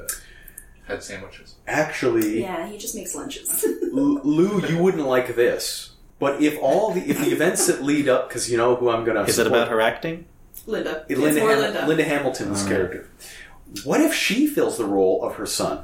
Had 0.87 1.01
sandwiches. 1.03 1.55
Actually, 1.67 2.41
Yeah, 2.41 2.67
he 2.67 2.77
just 2.77 2.93
makes 2.95 3.15
lunches. 3.15 3.63
L- 3.63 4.19
Lou, 4.23 4.59
you 4.67 4.79
wouldn't 4.79 5.07
like 5.07 5.35
this. 5.35 5.91
But 6.23 6.41
if 6.41 6.57
all 6.61 6.93
the 6.93 7.01
if 7.01 7.17
the 7.19 7.31
events 7.31 7.67
that 7.67 7.83
lead 7.83 8.07
up, 8.07 8.27
because 8.29 8.49
you 8.49 8.57
know 8.57 8.75
who 8.75 8.89
I'm 8.89 9.03
going 9.05 9.17
to 9.17 9.23
Is 9.25 9.37
it 9.39 9.47
about 9.47 9.67
her 9.69 9.81
acting? 9.81 10.25
Linda. 10.65 11.05
It's 11.09 11.19
Linda, 11.19 11.39
more 11.41 11.49
Ham- 11.51 11.59
Linda. 11.59 11.87
Linda 11.87 12.03
Hamilton's 12.05 12.65
character. 12.65 13.09
What 13.83 13.99
if 14.01 14.13
she 14.13 14.47
fills 14.47 14.77
the 14.77 14.85
role 14.85 15.23
of 15.25 15.35
her 15.35 15.45
son? 15.45 15.83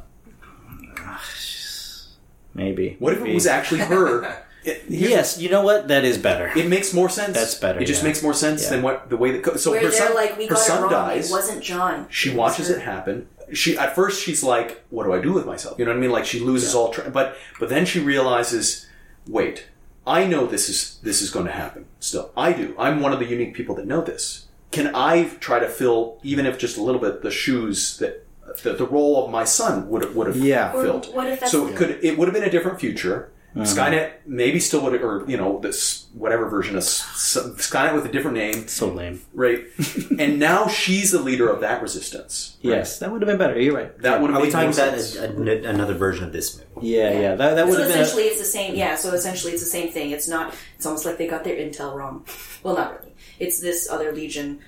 Maybe. 2.54 2.96
What 3.00 3.14
if 3.14 3.20
it 3.26 3.34
was 3.34 3.48
actually 3.48 3.82
her? 3.82 4.44
It, 4.66 4.84
Yes, 4.90 5.40
you 5.40 5.50
know 5.50 5.62
what? 5.64 5.88
That 5.88 6.04
is 6.04 6.18
better. 6.18 6.52
it 6.54 6.68
makes 6.68 6.94
more 6.94 7.08
sense. 7.08 7.34
That's 7.34 7.56
better, 7.56 7.80
It 7.80 7.86
just 7.86 8.02
yeah. 8.02 8.10
makes 8.10 8.22
more 8.22 8.34
sense 8.34 8.64
Yeah. 8.64 8.72
than 8.72 8.82
what 8.82 9.10
the 9.10 9.16
way 9.16 9.32
that. 9.32 9.42
co- 9.42 9.56
So 9.56 9.72
Where 9.72 9.80
her 9.86 9.90
son, 9.90 10.14
like, 10.16 10.38
we 10.38 10.48
her 10.48 10.56
got 10.56 10.60
son 10.60 10.80
it 10.80 10.82
wrong. 10.82 10.92
dies. 10.92 11.30
It 11.30 11.32
wasn't 11.32 11.64
John. 11.64 12.08
She 12.10 12.32
It 12.32 12.36
watches 12.36 12.70
it 12.70 12.82
happen. 12.82 13.28
She 13.54 13.78
at 13.78 13.96
first 13.96 14.22
she's 14.22 14.44
like, 14.44 14.84
"What 14.90 15.06
do 15.06 15.14
I 15.14 15.22
do 15.22 15.32
with 15.32 15.46
myself?" 15.46 15.80
You 15.80 15.86
know 15.86 15.92
what 15.92 15.98
I 15.98 16.02
mean? 16.02 16.12
Like 16.12 16.26
she 16.26 16.42
loses 16.42 16.76
all. 16.76 16.90
Tra- 16.92 17.10
but 17.10 17.38
but 17.58 17.70
then 17.70 17.86
she 17.86 18.00
realizes, 18.02 18.86
wait, 19.30 19.68
I 20.10 20.26
know 20.26 20.48
this 20.48 20.70
is 20.70 21.00
this 21.04 21.22
is 21.22 21.30
going 21.30 21.46
to 21.46 21.52
happen. 21.52 21.86
Still, 22.00 22.32
I 22.36 22.52
do. 22.54 22.76
I'm 22.78 23.00
one 23.00 23.14
of 23.14 23.20
the 23.20 23.26
unique 23.26 23.54
people 23.54 23.76
that 23.76 23.86
know 23.86 24.02
this. 24.02 24.48
Can 24.72 24.94
I 24.96 25.30
try 25.40 25.60
to 25.60 25.68
fill, 25.68 26.20
even 26.24 26.46
if 26.46 26.58
just 26.58 26.78
a 26.78 26.84
little 26.84 27.02
bit, 27.02 27.22
the 27.22 27.32
shoes 27.32 27.98
that 28.00 28.26
the, 28.64 28.74
the 28.74 28.86
role 28.86 29.24
of 29.24 29.32
my 29.32 29.44
son 29.44 29.88
would 29.90 30.16
would 30.16 30.28
have 30.28 30.38
Yeah. 30.38 30.74
Or 30.74 30.84
filled? 30.84 31.14
what 31.14 31.28
if 31.28 31.40
that's 31.40 31.52
so 31.52 31.68
it 31.68 31.76
could 31.76 32.00
it 32.04 32.18
would 32.18 32.28
have 32.28 32.34
been 32.34 32.44
a 32.44 32.50
different 32.52 32.80
future. 32.80 33.32
Uh-huh. 33.56 33.66
Skynet 33.66 34.12
maybe 34.28 34.60
still 34.60 34.82
would, 34.84 34.94
have 34.94 35.02
or 35.04 35.26
you 35.28 35.36
know, 35.36 35.60
this 35.60 36.06
whatever 36.14 36.48
version 36.48 36.76
of 36.76 36.84
Skynet 36.84 37.96
with 37.96 38.06
a 38.06 38.10
different 38.12 38.38
name, 38.38 38.68
So 38.68 38.88
lame. 38.90 39.22
right? 39.34 39.64
and 40.20 40.40
now 40.40 40.68
she's 40.68 41.12
the 41.12 41.20
leader 41.20 41.50
of 41.50 41.62
that 41.62 41.82
resistance. 41.82 42.58
Yes, 42.62 43.00
that 43.00 43.12
would 43.12 43.22
have 43.22 43.28
been 43.28 43.38
better. 43.40 43.60
You're 43.60 43.76
right. 43.76 43.98
That 44.02 44.22
would 44.22 44.30
have 44.30 44.38
Are 44.38 44.42
we 44.42 44.48
made 44.48 44.52
talking 44.52 44.70
more 44.70 44.88
about 44.90 45.00
sense. 45.00 45.16
a, 45.16 45.68
a, 45.68 45.70
another 45.70 45.96
version 45.96 46.26
of 46.26 46.32
this 46.32 46.58
movie? 46.76 46.88
Yeah, 46.90 47.12
yeah. 47.20 47.36
That, 47.36 47.56
that 47.56 47.66
would 47.66 47.74
So 47.76 47.80
have 47.84 47.92
been. 47.92 48.00
essentially, 48.02 48.24
it's 48.26 48.40
the 48.40 48.46
same. 48.46 48.76
Yeah. 48.76 48.96
So 48.96 49.12
essentially, 49.14 49.54
it's 49.54 49.64
the 49.64 49.70
same 49.70 49.92
thing. 49.92 50.12
It's 50.12 50.28
not. 50.28 50.54
It's 50.76 50.86
almost 50.86 51.06
like 51.06 51.18
they 51.18 51.28
got 51.28 51.44
their 51.44 51.56
intel 51.56 51.96
wrong. 51.96 52.26
Well, 52.64 52.76
not 52.76 53.00
really. 53.00 53.14
It's 53.40 53.60
this 53.60 53.90
other 53.90 54.12
legion 54.12 54.60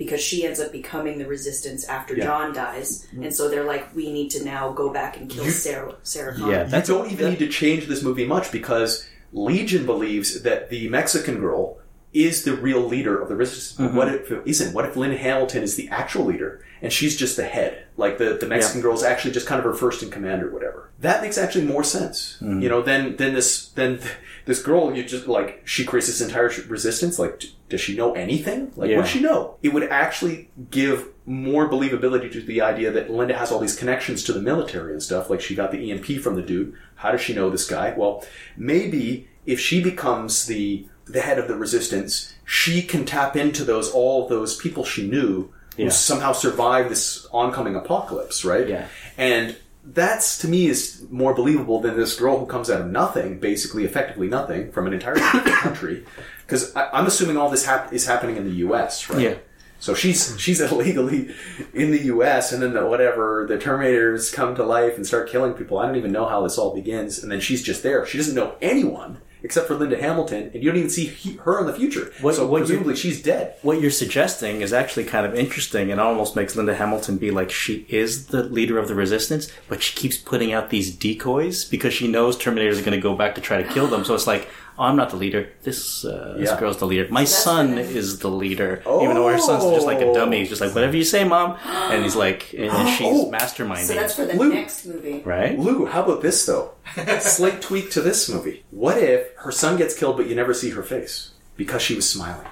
because 0.00 0.22
she 0.22 0.46
ends 0.46 0.58
up 0.58 0.72
becoming 0.72 1.18
the 1.18 1.26
resistance 1.26 1.84
after 1.84 2.16
Yeah. 2.16 2.24
John 2.24 2.54
dies, 2.54 3.06
mm-hmm. 3.08 3.24
and 3.24 3.36
so 3.36 3.50
they're 3.50 3.66
like, 3.66 3.94
we 3.94 4.10
need 4.10 4.30
to 4.30 4.42
now 4.42 4.72
go 4.72 4.90
back 4.90 5.18
and 5.18 5.28
kill 5.28 5.44
You- 5.44 5.50
Sarah. 5.50 5.94
Sarah 6.02 6.34
Connor. 6.34 6.52
yeah, 6.52 6.74
you 6.74 6.82
don't 6.82 7.10
even 7.12 7.28
need 7.28 7.38
to 7.40 7.48
change 7.48 7.86
this 7.86 8.02
movie 8.02 8.26
much 8.26 8.50
because 8.50 9.06
Legion 9.34 9.84
believes 9.84 10.40
that 10.40 10.70
the 10.70 10.88
Mexican 10.88 11.38
girl 11.38 11.76
is 12.14 12.44
the 12.44 12.56
real 12.56 12.80
leader 12.80 13.20
of 13.20 13.28
the 13.28 13.36
resistance. 13.36 13.76
But 13.76 13.94
what 13.94 14.08
mm-hmm. 14.08 14.24
if 14.24 14.30
it 14.32 14.42
isn't? 14.46 14.74
What 14.74 14.86
if 14.86 14.96
Lynn 14.96 15.12
Hamilton 15.12 15.62
is 15.62 15.76
the 15.76 15.90
actual 15.90 16.24
leader 16.24 16.64
and 16.80 16.90
she's 16.90 17.14
just 17.14 17.36
the 17.36 17.44
head? 17.44 17.84
Like 17.98 18.16
the, 18.16 18.38
the 18.40 18.46
Mexican 18.46 18.80
girl 18.80 18.94
is 18.94 19.02
actually 19.02 19.32
just 19.32 19.46
kind 19.46 19.58
of 19.58 19.64
her 19.66 19.74
first 19.74 20.02
in 20.02 20.10
command 20.10 20.42
or 20.42 20.50
whatever. 20.50 20.90
That 21.00 21.22
makes 21.22 21.36
actually 21.36 21.66
more 21.66 21.84
sense. 21.84 22.38
Mm-hmm. 22.40 22.62
You 22.62 22.68
know, 22.70 22.80
than 22.82 23.16
then 23.16 23.34
this 23.34 23.68
than 23.68 23.98
th- 23.98 24.14
this 24.46 24.62
girl 24.62 24.94
you 24.94 25.04
just 25.04 25.26
like 25.26 25.62
she 25.64 25.84
creates 25.84 26.06
this 26.06 26.20
entire 26.20 26.50
resistance. 26.68 27.18
Like, 27.18 27.40
d- 27.40 27.54
does 27.68 27.80
she 27.80 27.96
know 27.96 28.12
anything? 28.14 28.72
Like, 28.76 28.90
Yeah. 28.90 28.96
what 28.96 29.02
does 29.02 29.10
she 29.10 29.20
know? 29.20 29.56
It 29.62 29.72
would 29.72 29.84
actually 29.84 30.48
give 30.70 31.06
more 31.26 31.68
believability 31.68 32.32
to 32.32 32.40
the 32.40 32.60
idea 32.62 32.90
that 32.90 33.10
Linda 33.10 33.36
has 33.36 33.52
all 33.52 33.60
these 33.60 33.76
connections 33.76 34.24
to 34.24 34.32
the 34.32 34.40
military 34.40 34.92
and 34.92 35.02
stuff. 35.02 35.30
Like, 35.30 35.40
she 35.40 35.54
got 35.54 35.70
the 35.70 35.90
EMP 35.92 36.20
from 36.20 36.34
the 36.34 36.42
dude. 36.42 36.74
How 36.96 37.12
does 37.12 37.20
she 37.20 37.34
know 37.34 37.50
this 37.50 37.66
guy? 37.68 37.94
Well, 37.96 38.24
maybe 38.56 39.28
if 39.46 39.58
she 39.60 39.82
becomes 39.82 40.46
the 40.46 40.86
the 41.06 41.20
head 41.20 41.38
of 41.40 41.48
the 41.48 41.56
resistance, 41.56 42.34
she 42.44 42.82
can 42.82 43.04
tap 43.04 43.36
into 43.36 43.64
those 43.64 43.90
all 43.90 44.28
those 44.28 44.54
people 44.56 44.84
she 44.84 45.08
knew 45.08 45.52
who 45.76 45.90
somehow 45.90 46.30
survived 46.32 46.88
this 46.88 47.26
oncoming 47.32 47.74
apocalypse, 47.74 48.44
right? 48.44 48.68
Yeah. 48.68 48.86
And 49.18 49.56
that's 49.94 50.38
to 50.38 50.48
me 50.48 50.66
is 50.66 51.04
more 51.10 51.34
believable 51.34 51.80
than 51.80 51.96
this 51.96 52.18
girl 52.18 52.38
who 52.38 52.46
comes 52.46 52.70
out 52.70 52.80
of 52.80 52.86
nothing, 52.88 53.40
basically, 53.40 53.84
effectively 53.84 54.28
nothing, 54.28 54.72
from 54.72 54.86
an 54.86 54.92
entirely 54.92 55.20
different 55.20 55.46
country. 55.46 56.04
Because 56.46 56.74
I'm 56.74 57.06
assuming 57.06 57.36
all 57.36 57.48
this 57.48 57.64
hap- 57.64 57.92
is 57.92 58.06
happening 58.08 58.36
in 58.36 58.44
the 58.44 58.56
U.S., 58.56 59.08
right? 59.08 59.20
Yeah. 59.20 59.34
So 59.78 59.94
she's 59.94 60.34
she's 60.40 60.60
illegally 60.72 61.32
in 61.72 61.92
the 61.92 62.06
U.S. 62.06 62.50
and 62.50 62.60
then 62.60 62.74
the, 62.74 62.84
whatever 62.84 63.46
the 63.48 63.56
Terminators 63.56 64.32
come 64.32 64.56
to 64.56 64.64
life 64.64 64.96
and 64.96 65.06
start 65.06 65.30
killing 65.30 65.52
people. 65.52 65.78
I 65.78 65.86
don't 65.86 65.94
even 65.94 66.10
know 66.10 66.26
how 66.26 66.42
this 66.42 66.58
all 66.58 66.74
begins, 66.74 67.22
and 67.22 67.30
then 67.30 67.38
she's 67.38 67.62
just 67.62 67.84
there. 67.84 68.04
She 68.04 68.18
doesn't 68.18 68.34
know 68.34 68.56
anyone 68.60 69.20
except 69.42 69.66
for 69.66 69.74
Linda 69.74 70.00
Hamilton, 70.00 70.50
and 70.52 70.62
you 70.62 70.70
don't 70.70 70.78
even 70.78 70.90
see 70.90 71.06
he, 71.06 71.34
her 71.44 71.60
in 71.60 71.66
the 71.66 71.72
future. 71.72 72.12
What- 72.20 72.34
so 72.34 72.46
what 72.46 72.60
presumably 72.60 72.96
she's 72.96 73.22
dead. 73.22 73.54
What 73.62 73.80
you're 73.80 73.90
suggesting 73.90 74.60
is 74.60 74.72
actually 74.72 75.04
kind 75.04 75.26
of 75.26 75.34
interesting 75.34 75.90
and 75.90 76.00
almost 76.00 76.36
makes 76.36 76.56
Linda 76.56 76.74
Hamilton 76.74 77.18
be 77.18 77.30
like 77.30 77.50
she 77.50 77.86
is 77.88 78.26
the 78.26 78.42
leader 78.44 78.78
of 78.78 78.88
the 78.88 78.94
resistance, 78.94 79.50
but 79.68 79.82
she 79.82 79.94
keeps 79.96 80.16
putting 80.16 80.52
out 80.52 80.70
these 80.70 80.94
decoys 80.94 81.64
because 81.64 81.92
she 81.94 82.08
knows 82.08 82.36
Terminators 82.36 82.78
are 82.78 82.84
going 82.84 82.92
to 82.92 83.00
go 83.00 83.14
back 83.14 83.34
to 83.34 83.40
try 83.40 83.62
to 83.62 83.68
kill 83.72 83.86
them. 83.86 84.04
So 84.04 84.14
it's 84.14 84.26
like, 84.26 84.48
oh, 84.80 84.84
I'm 84.84 84.96
not 84.96 85.10
the 85.10 85.16
leader. 85.16 85.50
This 85.62 86.04
uh, 86.04 86.34
this 86.38 86.50
Yeah. 86.50 86.58
girl's 86.58 86.78
the 86.78 86.86
leader. 86.86 87.06
My 87.10 87.24
son 87.24 87.70
what 87.72 87.78
it 87.84 87.90
is 87.94 88.18
the 88.20 88.30
leader, 88.30 88.82
even 89.02 89.14
though 89.14 89.28
her 89.28 89.38
son's 89.38 89.64
just 89.74 89.86
like 89.86 90.00
a 90.00 90.12
dummy. 90.14 90.38
He's 90.40 90.48
just 90.48 90.60
like 90.60 90.74
whatever 90.74 90.96
you 90.96 91.04
say, 91.04 91.22
mom. 91.24 91.58
And 91.64 92.02
he's 92.02 92.16
like, 92.16 92.52
and 92.54 92.70
then 92.70 92.86
she's 92.96 93.06
Oh. 93.06 93.30
masterminding. 93.30 93.86
So 93.86 93.94
that's 93.94 94.14
for 94.14 94.24
the 94.24 94.34
Luke. 94.34 94.54
next 94.54 94.86
movie. 94.86 95.20
right? 95.24 95.58
Lou, 95.58 95.86
how 95.86 96.02
about 96.02 96.22
this 96.22 96.44
though? 96.46 96.72
Slight 97.20 97.60
tweak 97.62 97.90
to 97.92 98.00
this 98.00 98.28
movie. 98.28 98.64
What 98.70 98.98
if 98.98 99.34
her 99.44 99.52
son 99.52 99.76
gets 99.76 99.94
killed, 99.94 100.16
but 100.16 100.26
you 100.28 100.34
never 100.34 100.54
see 100.54 100.70
her 100.70 100.82
face 100.82 101.30
because 101.56 101.82
she 101.82 101.94
was 101.94 102.08
smiling? 102.08 102.46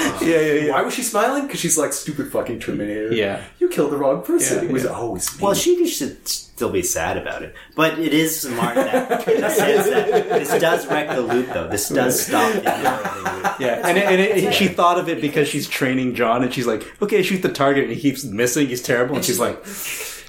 Yeah, 0.20 0.40
yeah, 0.40 0.72
Why 0.72 0.82
was 0.82 0.94
she 0.94 1.02
smiling? 1.02 1.46
Because 1.46 1.60
she's 1.60 1.78
like 1.78 1.92
stupid 1.94 2.30
fucking 2.30 2.60
Terminator. 2.60 3.12
Yeah. 3.12 3.42
you 3.58 3.68
killed 3.68 3.90
the 3.90 3.96
wrong 3.96 4.22
person. 4.22 4.58
Yeah, 4.58 4.70
it 4.70 4.72
was 4.72 4.84
yeah. 4.84 4.90
always 4.90 5.34
me. 5.34 5.42
Well, 5.42 5.54
she 5.54 5.86
should 5.86 6.28
still 6.28 6.70
be 6.70 6.82
sad 6.82 7.16
about 7.16 7.42
it. 7.42 7.54
But 7.74 7.98
it 7.98 8.12
is 8.12 8.42
smart 8.42 8.74
that 8.74 9.26
in 9.26 9.40
the 9.40 9.48
sense 9.48 9.86
that 9.86 10.28
this 10.28 10.60
does 10.60 10.86
wreck 10.88 11.08
the 11.08 11.22
loop, 11.22 11.46
though. 11.48 11.68
This 11.68 11.88
does 11.88 12.26
stop 12.26 12.52
the 12.52 12.58
loop. 12.58 13.60
Yeah, 13.60 13.86
and, 13.86 13.96
it, 13.96 14.04
and 14.04 14.20
it, 14.20 14.54
she 14.54 14.68
thought 14.68 14.98
of 14.98 15.08
it 15.08 15.22
because 15.22 15.48
she's 15.48 15.66
training 15.66 16.14
John, 16.14 16.42
and 16.42 16.52
she's 16.52 16.66
like, 16.66 16.84
"Okay, 17.00 17.22
shoot 17.22 17.40
the 17.40 17.48
target," 17.48 17.84
and 17.84 17.92
he 17.94 18.00
keeps 18.00 18.24
missing. 18.24 18.68
He's 18.68 18.82
terrible, 18.82 19.16
and 19.16 19.24
she's 19.24 19.40
like, 19.40 19.64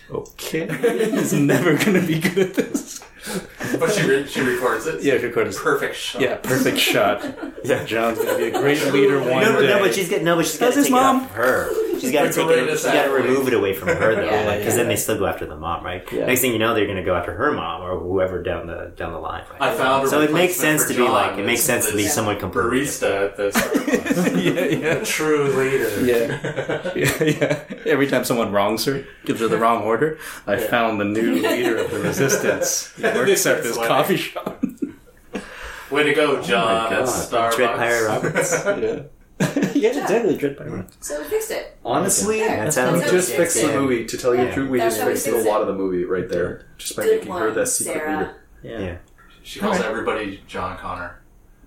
"Okay, 0.09 0.67
he's 1.11 1.33
never 1.33 1.75
gonna 1.77 2.05
be 2.05 2.19
good 2.19 2.37
at 2.39 2.53
this." 2.53 3.01
But 3.79 3.91
she 3.93 4.05
re- 4.07 4.27
she 4.27 4.41
records 4.41 4.85
it. 4.87 5.01
Yeah, 5.03 5.17
she 5.17 5.25
records- 5.27 5.55
it. 5.57 5.61
perfect 5.63 5.95
shot. 5.95 6.21
Yeah, 6.21 6.35
perfect 6.37 6.77
shot. 6.91 7.23
Yeah, 7.63 7.83
John's 7.85 8.17
gonna 8.19 8.37
be 8.37 8.45
a 8.45 8.51
great 8.59 8.83
leader 8.91 9.19
one 9.19 9.43
No, 9.43 9.53
but, 9.53 9.61
day. 9.61 9.67
no, 9.67 9.79
but 9.79 9.93
she's 9.93 10.09
getting 10.09 10.25
no, 10.25 10.35
but 10.35 10.45
she's 10.45 10.57
got 10.59 10.69
to 10.71 10.75
His 10.75 10.85
take 10.85 10.91
mom. 10.93 11.17
it 11.17 11.23
off 11.25 11.31
her. 11.33 11.69
She's 11.99 12.11
got 12.11 12.23
to 12.23 12.33
take 12.33 12.47
it. 12.49 12.69
She's 12.71 12.83
got 12.83 13.03
to 13.05 13.11
remove 13.11 13.47
it 13.47 13.53
away 13.53 13.73
from 13.73 13.89
her, 13.89 14.15
though, 14.15 14.25
Yeah, 14.25 14.57
because 14.57 14.73
yeah. 14.73 14.77
then 14.77 14.87
they 14.87 14.95
still 14.95 15.19
go 15.19 15.27
after 15.27 15.45
the 15.45 15.55
mom, 15.55 15.83
right? 15.85 16.03
Yeah. 16.11 16.25
Next 16.25 16.41
thing 16.41 16.51
you 16.51 16.57
know, 16.57 16.73
they're 16.73 16.85
going 16.85 16.97
to 16.97 17.03
go 17.03 17.13
after 17.13 17.31
her 17.35 17.51
mom 17.51 17.83
or 17.83 17.99
whoever 17.99 18.41
down 18.41 18.65
the 18.65 18.91
down 18.95 19.11
the 19.13 19.19
line. 19.19 19.43
Right? 19.51 19.61
I 19.61 19.75
found 19.75 20.05
a 20.05 20.09
So 20.09 20.19
it 20.21 20.33
makes 20.33 20.55
sense 20.55 20.87
to 20.87 20.95
be 20.95 21.03
like 21.07 21.37
it 21.37 21.45
makes 21.45 21.61
sense 21.61 21.85
to 21.91 21.95
be 21.95 22.03
this 22.03 22.13
someone 22.15 22.39
completely. 22.39 22.81
barista 22.81 23.25
at 23.27 23.37
this. 23.37 23.55
yeah, 24.35 24.79
yeah, 24.95 25.03
true 25.03 25.43
leader. 25.55 26.03
yeah, 26.03 26.91
yeah, 26.95 27.23
yeah. 27.23 27.63
Every 27.85 28.07
time 28.07 28.23
someone 28.25 28.51
wrongs 28.51 28.85
her, 28.85 29.05
gives 29.25 29.39
her 29.41 29.47
the 29.47 29.57
wrong 29.59 29.83
order, 29.83 30.17
I 30.47 30.57
found 30.57 30.99
the 30.99 31.05
new 31.05 31.35
leader 31.35 31.77
of 31.77 31.91
the 31.91 31.99
resistance. 31.99 32.93
He 33.13 33.19
works 33.19 33.45
at 33.45 33.63
this 33.63 33.75
That's 33.75 33.87
coffee 33.87 34.17
shop. 34.17 34.63
Way 35.91 36.03
to 36.03 36.13
go, 36.13 36.37
oh 36.37 36.41
John! 36.41 36.89
God. 36.89 36.93
at 36.93 37.05
Starbucks. 37.05 37.55
Dread 37.55 37.75
Pirate 37.75 38.07
Roberts. 38.07 38.51
yeah, 38.65 39.71
yeah, 39.73 39.89
exactly. 39.89 40.37
Dread 40.37 40.57
Pirate. 40.57 40.85
So 41.03 41.21
we 41.21 41.27
fixed 41.27 41.51
it. 41.51 41.77
honestly, 41.83 42.39
There. 42.39 42.47
That's 42.63 42.75
That's 42.75 42.89
how 42.89 42.93
we 42.97 43.03
we 43.03 43.11
just 43.11 43.31
fixed 43.33 43.61
the 43.61 43.67
movie. 43.73 44.05
To 44.05 44.17
tell 44.17 44.33
you 44.33 44.41
the 44.41 44.47
Yeah. 44.47 44.53
truth, 44.53 44.69
we 44.69 44.79
That's 44.79 44.95
just 44.95 45.01
how 45.01 45.07
we 45.07 45.13
fixed 45.15 45.27
a 45.27 45.31
fix 45.33 45.45
lot 45.45 45.57
it. 45.57 45.61
of 45.61 45.67
the 45.67 45.73
movie 45.73 46.05
right 46.05 46.29
there, 46.29 46.65
just 46.77 46.95
by 46.95 47.03
Good 47.03 47.19
making 47.19 47.33
her 47.33 47.45
one, 47.47 47.53
the 47.55 47.65
secret 47.65 47.93
Sarah. 47.93 48.17
leader. 48.17 48.35
Yeah. 48.63 48.79
Yeah. 48.87 48.97
She 49.43 49.59
calls 49.59 49.81
everybody 49.81 50.41
John 50.47 50.77
Connor. 50.77 51.19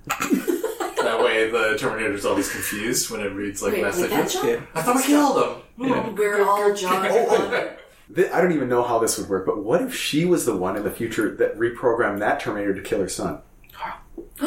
that 0.06 1.20
way, 1.22 1.50
the 1.50 1.76
Terminator's 1.78 2.24
always 2.24 2.50
confused 2.50 3.10
when 3.10 3.20
it 3.20 3.32
reads 3.32 3.62
like 3.62 3.72
Wait, 3.74 3.82
wait, 3.84 3.92
that 3.94 4.10
messages. 4.10 4.32
John? 4.34 4.48
Yeah. 4.48 4.60
I 4.74 4.82
thought 4.82 4.96
we 4.96 5.02
killed 5.02 5.36
him. 5.76 5.88
Yeah. 5.90 6.08
We're 6.10 6.44
all 6.48 6.74
John. 6.74 7.08
Connor. 7.28 7.76
Th- 8.14 8.30
I 8.30 8.40
don't 8.40 8.52
even 8.52 8.68
know 8.68 8.82
how 8.82 8.98
this 8.98 9.18
would 9.18 9.28
work, 9.28 9.44
but 9.46 9.62
what 9.62 9.82
if 9.82 9.94
she 9.94 10.24
was 10.24 10.44
the 10.46 10.56
one 10.56 10.76
in 10.76 10.84
the 10.84 10.90
future 10.90 11.34
that 11.36 11.56
reprogrammed 11.58 12.20
that 12.20 12.40
Terminator 12.40 12.74
to 12.74 12.82
kill 12.82 13.00
her 13.00 13.08
son? 13.08 13.40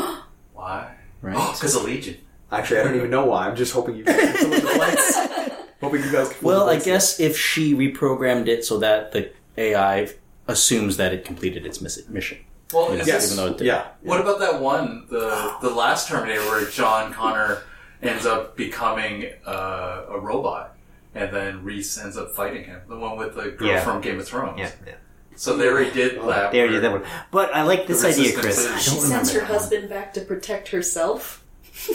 Why? 0.53 0.95
Right. 1.22 1.35
Oh, 1.38 1.52
because 1.53 1.76
of 1.76 1.84
Legion. 1.84 2.18
Actually, 2.52 2.80
I 2.80 2.84
don't 2.84 2.95
even 2.95 3.10
know 3.10 3.26
why. 3.26 3.45
I'm 3.49 3.57
just 3.57 3.73
hoping 3.73 3.98
you 3.98 4.06
guys 4.06 4.15
can 4.22 4.34
fill 4.34 4.53
in 4.53 4.65
the 4.65 4.73
blanks. 4.73 5.15
hoping 5.81 6.02
you 6.02 6.11
guys 6.14 6.30
can 6.30 6.38
fill 6.38 6.48
Well, 6.48 6.60
the 6.60 6.65
I 6.72 6.76
blanks. 6.76 6.85
guess 6.85 7.19
if 7.19 7.38
she 7.38 7.73
reprogrammed 7.76 8.48
it 8.48 8.64
so 8.64 8.77
that 8.80 9.11
the 9.11 9.31
AI 9.57 10.07
assumes 10.48 10.95
that 10.95 11.11
it 11.14 11.26
completed 11.26 11.65
its 11.65 11.81
miss- 11.81 12.07
mission. 12.07 12.38
Well, 12.72 12.91
Yes. 12.94 13.02
is 13.02 13.07
Yes. 13.07 13.22
this- 13.23 13.34
even 13.34 13.45
though 13.45 13.52
it 13.52 13.57
did. 13.57 13.68
yeah. 13.68 13.88
What 14.02 14.22
about 14.22 14.39
that 14.39 14.61
one, 14.61 15.07
the 15.10 15.56
the 15.61 15.69
last 15.69 16.07
Terminator, 16.07 16.39
where 16.44 16.65
John 16.69 17.11
Connor 17.14 17.64
ends 18.02 18.26
up 18.26 18.56
becoming 18.56 19.26
uh, 19.45 20.03
a 20.10 20.18
robot, 20.19 20.77
and 21.18 21.34
then 21.35 21.64
Reese 21.64 21.98
ends 21.98 22.18
up 22.18 22.31
fighting 22.31 22.64
him? 22.65 22.81
The 22.88 22.98
one 22.98 23.18
with 23.18 23.35
the 23.35 23.52
girl 23.52 23.68
Yeah. 23.68 23.84
from 23.84 24.02
Game 24.02 24.19
of 24.19 24.27
Thrones. 24.27 24.60
Yeah, 24.60 24.72
yeah. 24.85 24.94
So 25.35 25.56
they 25.57 25.68
already 25.68 25.91
did 25.91 26.18
oh, 26.18 26.27
that. 26.27 26.52
They 26.52 26.60
already 26.60 26.76
did 26.76 26.84
that 26.84 26.91
one. 26.91 27.03
But 27.31 27.53
I 27.53 27.61
like 27.64 27.85
this 27.88 28.02
the 28.02 28.07
idea, 28.10 28.34
Chris. 28.38 28.68
I 28.68 28.77
She 28.80 28.91
don't 28.91 28.99
sends 29.02 29.31
her 29.34 29.39
remember. 29.39 29.60
husband 29.60 29.89
back 29.89 30.14
to 30.15 30.22
protect 30.22 30.69
herself. 30.69 31.44
she 31.77 31.94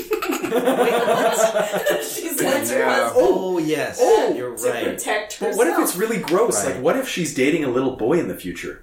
sends 2.28 2.70
her 2.70 2.84
husband 2.84 3.12
Oh 3.16 3.58
yes, 3.58 3.98
Oh, 4.00 4.32
you're 4.36 4.56
to 4.56 4.68
right. 4.70 4.84
protect 4.84 5.40
But 5.40 5.56
what 5.56 5.66
if 5.66 5.76
it's 5.78 5.96
really 5.96 6.18
gross? 6.18 6.64
Right. 6.64 6.74
Like, 6.76 6.84
what 6.84 6.96
if 6.96 7.08
she's 7.08 7.34
dating 7.34 7.64
a 7.64 7.68
little 7.68 7.96
boy 7.96 8.18
in 8.20 8.28
the 8.28 8.36
future? 8.36 8.82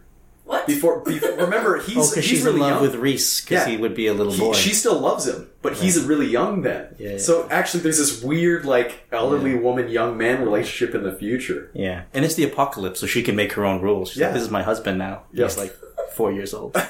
What? 0.49 0.65
Before, 0.67 0.99
before 1.05 1.31
remember, 1.38 1.80
he's 1.80 1.97
Oh, 1.97 2.01
because 2.01 2.13
he's 2.15 2.26
she's 2.26 2.43
really 2.43 2.55
in 2.57 2.61
love 2.61 2.71
young. 2.73 2.81
with 2.81 2.95
Reese 2.95 3.41
because 3.41 3.65
Yeah. 3.65 3.71
he 3.71 3.77
would 3.77 3.93
be 3.95 4.07
a 4.07 4.13
little 4.13 4.34
He- 4.34 4.39
boy. 4.39 4.53
she 4.53 4.73
still 4.73 4.99
loves 4.99 5.27
him, 5.27 5.47
but 5.61 5.73
he's 5.77 5.99
really 6.01 6.27
young 6.27 6.61
then. 6.63 6.95
Yeah, 6.97 7.11
yeah. 7.11 7.17
So 7.17 7.47
actually, 7.51 7.81
there's 7.84 7.97
this 7.99 8.21
weird, 8.23 8.65
like, 8.65 8.99
elderly 9.11 9.55
woman, 9.55 9.89
young 9.89 10.17
man 10.17 10.41
relationship 10.41 10.95
in 10.95 11.03
the 11.03 11.13
future. 11.13 11.69
yeah, 11.73 12.03
and 12.13 12.26
it's 12.26 12.35
the 12.35 12.43
apocalypse, 12.43 12.99
so 12.99 13.05
she 13.07 13.21
can 13.23 13.35
make 13.35 13.53
her 13.53 13.63
own 13.65 13.81
rules. 13.81 14.09
She's 14.09 14.17
Yeah. 14.19 14.27
like, 14.27 14.34
"This 14.35 14.43
is 14.43 14.49
my 14.51 14.63
husband 14.63 14.97
now." 14.97 15.23
Yeah. 15.31 15.45
He's 15.45 15.57
like 15.57 15.73
four 16.13 16.31
years 16.31 16.53
old. 16.53 16.73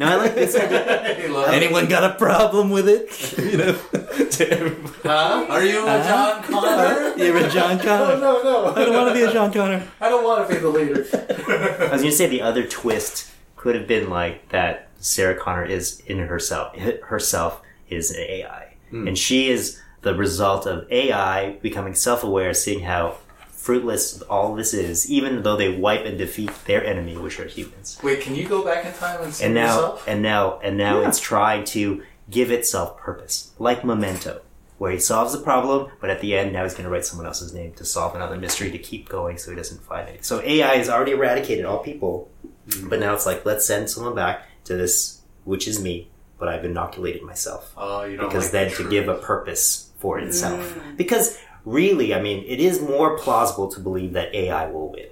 No, 0.00 0.06
I 0.06 0.14
like 0.16 0.34
this 0.34 0.56
idea. 0.56 1.14
He 1.20 1.28
loves- 1.28 1.52
Anyone 1.52 1.86
got 1.86 2.10
a 2.10 2.14
problem 2.14 2.70
with 2.70 2.88
it? 2.88 3.38
you 3.52 3.58
know. 3.58 3.78
Huh? 5.02 5.46
Are 5.48 5.64
you 5.64 5.82
a 5.82 6.02
John 6.02 6.42
Connor? 6.42 7.14
You're 7.16 7.36
a 7.36 7.48
John 7.50 7.78
Connor. 7.78 8.18
no, 8.18 8.42
no. 8.42 8.74
I 8.74 8.84
don't 8.84 8.94
want 8.94 9.08
to 9.08 9.14
be 9.14 9.22
a 9.22 9.32
John 9.32 9.52
Connor. 9.52 9.86
I 10.00 10.08
don't 10.08 10.24
want 10.24 10.48
to 10.48 10.54
be 10.54 10.60
the 10.60 10.68
leader. 10.68 11.06
I 11.12 11.92
was 11.92 12.00
gonna 12.02 12.12
say 12.12 12.26
the 12.28 12.40
other 12.42 12.64
twist 12.66 13.30
could 13.56 13.74
have 13.74 13.86
been 13.86 14.08
like 14.08 14.48
that. 14.50 14.88
Sarah 14.98 15.34
Connor 15.38 15.64
is 15.64 16.00
in 16.06 16.18
herself. 16.18 16.76
Herself 16.76 17.60
is 17.88 18.10
an 18.10 18.20
AI, 18.20 18.74
hmm. 18.90 19.08
and 19.08 19.18
she 19.18 19.48
is 19.48 19.80
the 20.02 20.14
result 20.14 20.66
of 20.66 20.90
AI 20.90 21.52
becoming 21.62 21.94
self-aware, 21.94 22.52
seeing 22.54 22.80
how 22.80 23.16
fruitless 23.60 24.22
all 24.22 24.54
this 24.54 24.72
is, 24.72 25.10
even 25.10 25.42
though 25.42 25.56
they 25.56 25.68
wipe 25.76 26.04
and 26.06 26.16
defeat 26.16 26.50
their 26.66 26.84
enemy, 26.84 27.16
which 27.16 27.38
are 27.38 27.44
humans. 27.46 27.98
Wait, 28.02 28.20
can 28.22 28.34
you 28.34 28.48
go 28.48 28.64
back 28.64 28.84
in 28.86 28.92
time 28.94 29.22
and 29.22 29.34
see 29.34 29.44
And 29.44 29.54
now, 29.54 29.74
yourself? 29.74 30.04
and 30.08 30.22
now, 30.22 30.58
and 30.62 30.76
now, 30.78 31.00
Yeah. 31.00 31.08
it's 31.08 31.20
trying 31.20 31.64
to 31.76 32.02
give 32.30 32.50
itself 32.50 32.96
purpose, 32.98 33.50
like 33.58 33.84
Memento, 33.84 34.40
where 34.78 34.90
he 34.92 34.98
solves 34.98 35.32
the 35.32 35.38
problem, 35.40 35.90
but 36.00 36.08
at 36.08 36.20
the 36.20 36.34
end, 36.36 36.52
now 36.52 36.62
he's 36.62 36.72
going 36.72 36.84
to 36.84 36.90
write 36.90 37.04
someone 37.04 37.26
else's 37.26 37.52
name 37.52 37.72
to 37.74 37.84
solve 37.84 38.14
another 38.14 38.36
mystery 38.36 38.70
to 38.70 38.78
keep 38.78 39.08
going, 39.08 39.36
so 39.36 39.50
he 39.50 39.56
doesn't 39.56 39.82
find 39.82 40.08
it. 40.08 40.24
So 40.24 40.40
AI 40.40 40.76
has 40.76 40.88
already 40.88 41.12
eradicated 41.12 41.64
all 41.66 41.78
people, 41.80 42.30
mm-hmm. 42.68 42.88
but 42.88 42.98
now 42.98 43.12
it's 43.14 43.26
like 43.26 43.44
let's 43.44 43.66
send 43.66 43.90
someone 43.90 44.14
back 44.14 44.46
to 44.64 44.76
this, 44.76 45.20
which 45.44 45.68
is 45.68 45.80
me, 45.82 46.08
but 46.38 46.48
I've 46.48 46.64
inoculated 46.64 47.22
myself 47.22 47.72
Oh, 47.76 48.04
you 48.04 48.16
don't 48.16 48.28
because 48.28 48.44
like 48.44 48.52
then 48.52 48.64
the 48.68 48.70
to 48.70 48.76
truth. 48.76 48.90
give 48.90 49.08
a 49.08 49.14
purpose 49.16 49.90
for 49.98 50.18
itself. 50.18 50.60
Mm. 50.78 50.96
Because 50.96 51.36
really, 51.64 52.14
I 52.14 52.20
mean, 52.20 52.44
it 52.46 52.60
is 52.60 52.80
more 52.80 53.18
plausible 53.18 53.68
to 53.68 53.80
believe 53.80 54.12
that 54.14 54.34
AI 54.34 54.66
will 54.70 54.90
win. 54.90 55.09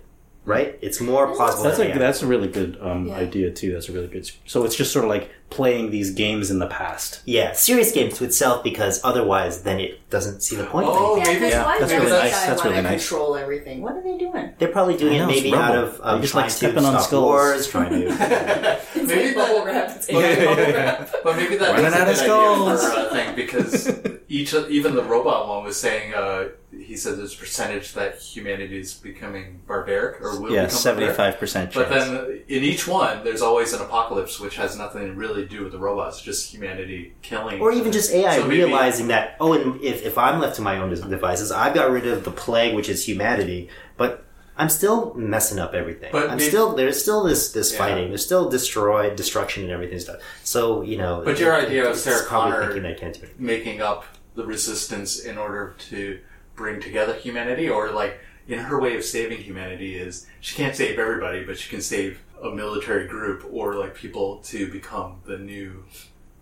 Right? 0.48 0.78
It's 0.80 1.00
more 1.00 1.26
plausible. 1.34 1.64
That's 1.64 1.78
than 1.78 1.92
a 1.92 1.98
that's 1.98 2.22
a 2.22 2.26
really 2.26 2.48
good 2.48 2.78
um, 2.80 3.06
Yeah. 3.08 3.16
idea 3.16 3.50
too. 3.50 3.72
That's 3.72 3.88
a 3.88 3.92
really 3.92 4.08
good. 4.08 4.30
So 4.46 4.64
it's 4.64 4.74
just 4.76 4.92
sort 4.92 5.04
of 5.04 5.10
like 5.10 5.30
playing 5.50 5.90
these 5.90 6.10
games 6.10 6.50
in 6.50 6.58
the 6.58 6.66
past. 6.66 7.20
yeah, 7.24 7.52
serious 7.52 7.90
games 7.92 8.18
to 8.18 8.24
itself 8.24 8.62
because 8.62 9.00
otherwise, 9.02 9.62
then 9.62 9.78
it 9.80 9.92
doesn't 10.10 10.42
see 10.42 10.56
the 10.56 10.64
point. 10.64 10.86
Oh, 10.90 11.16
anything. 11.20 11.50
Yeah, 11.50 11.64
because 11.64 11.64
why 11.64 11.78
that's 11.80 11.92
really 11.92 12.10
nice. 12.10 12.32
guy 12.32 12.46
That's 12.48 12.64
really 12.64 12.82
nice. 12.82 13.08
control 13.08 13.36
everything? 13.36 13.80
What 13.82 13.92
are 13.94 14.02
they 14.02 14.18
doing? 14.18 14.52
They're 14.58 14.68
probably 14.68 14.96
doing 14.98 15.20
I 15.20 15.24
it 15.24 15.26
maybe 15.26 15.50
Rumble. 15.52 15.64
out 15.64 15.76
of 15.84 16.00
um, 16.02 16.20
just 16.22 16.34
like 16.34 16.50
stepping 16.50 16.82
to 16.82 16.88
on 16.88 17.00
skulls. 17.02 17.22
wars, 17.24 17.66
trying 17.68 17.92
to. 17.92 18.08
maybe 18.96 19.34
bubble 19.34 19.64
that, 19.64 19.66
wrap. 19.66 19.96
It's 19.96 20.06
but 21.24 21.36
maybe 21.36 21.56
that 21.56 21.70
Running 21.72 21.84
a 21.86 21.96
out 21.96 22.02
of 22.02 22.08
idea 22.08 22.14
skulls. 22.16 22.84
for 22.88 23.00
a 23.00 23.10
thing 23.10 23.34
because 23.36 23.90
each 24.28 24.52
even 24.54 24.94
the 24.96 25.02
robot 25.04 25.48
one 25.48 25.64
was 25.64 25.78
saying 25.80 26.12
uh, 26.14 26.48
he 26.78 26.96
says 26.96 27.16
there's 27.18 27.34
a 27.34 27.38
percentage 27.38 27.92
that 27.94 28.18
humanity 28.20 28.78
is 28.78 28.94
becoming 28.94 29.60
barbaric 29.66 30.20
or 30.22 30.40
will 30.40 30.52
Yeah, 30.52 30.64
become 30.64 30.70
seventy 30.78 31.06
barbaric. 31.06 31.32
five 31.34 31.40
percent 31.40 31.74
But 31.74 31.88
then 31.90 32.16
uh, 32.16 32.24
in 32.48 32.62
each 32.64 32.86
one, 32.86 33.24
there's 33.24 33.42
always 33.42 33.72
an 33.72 33.80
apocalypse, 33.80 34.38
which 34.40 34.56
has 34.56 34.76
nothing 34.76 35.06
to 35.06 35.12
really 35.12 35.42
to 35.42 35.48
do 35.48 35.62
with 35.64 35.72
the 35.72 35.78
robots, 35.78 36.20
just 36.22 36.52
humanity 36.52 37.14
killing. 37.22 37.60
Or 37.60 37.72
even 37.72 37.92
just 37.92 38.12
AI 38.12 38.36
So 38.36 38.42
maybe- 38.46 38.62
realizing 38.64 39.08
that, 39.08 39.36
oh, 39.40 39.52
and 39.54 39.80
if, 39.82 40.04
if 40.04 40.16
I'm 40.16 40.40
left 40.40 40.56
to 40.56 40.62
my 40.62 40.78
own 40.78 40.90
devices, 40.90 41.50
I've 41.52 41.74
got 41.74 41.90
rid 41.90 42.06
of 42.06 42.24
the 42.24 42.30
plague, 42.30 42.74
which 42.74 42.88
is 42.88 43.06
humanity, 43.06 43.68
but 43.96 44.24
I'm 44.56 44.68
still 44.68 45.14
messing 45.14 45.58
up 45.60 45.72
everything. 45.74 46.10
But 46.12 46.30
I'm 46.30 46.38
maybe- 46.38 46.48
still, 46.50 46.74
there's 46.74 47.00
still 47.00 47.22
this, 47.24 47.52
this 47.52 47.72
Yeah. 47.72 47.78
fighting. 47.78 48.08
There's 48.08 48.24
still 48.24 48.48
destroyed, 48.50 49.14
destruction 49.16 49.62
and 49.64 49.72
everything 49.72 49.98
stuff. 50.00 50.16
So, 50.42 50.82
you 50.82 50.96
know. 50.98 51.22
But 51.24 51.38
your 51.38 51.54
idea 51.54 51.88
of 51.88 51.96
Sarah 51.96 52.24
Connor- 52.26 52.64
thinking 52.64 52.82
they 52.82 52.94
can't 52.94 53.14
do 53.20 53.28
making 53.38 53.80
up 53.80 54.04
the 54.34 54.44
resistance 54.46 55.18
in 55.20 55.36
order 55.38 55.74
to 55.90 56.18
bring 56.58 56.80
together 56.80 57.14
humanity, 57.14 57.70
or 57.70 57.90
like 57.92 58.20
in 58.48 58.58
her 58.58 58.78
way 58.80 58.96
of 58.96 59.04
saving 59.04 59.38
humanity 59.38 59.96
is 59.96 60.26
she 60.40 60.54
can't 60.56 60.76
save 60.76 60.98
everybody, 60.98 61.44
but 61.44 61.58
she 61.58 61.70
can 61.70 61.80
save 61.80 62.20
a 62.42 62.50
military 62.50 63.06
group 63.06 63.46
or 63.50 63.74
like 63.76 63.94
people 63.94 64.38
to 64.38 64.70
become 64.70 65.20
the 65.24 65.38
new 65.38 65.84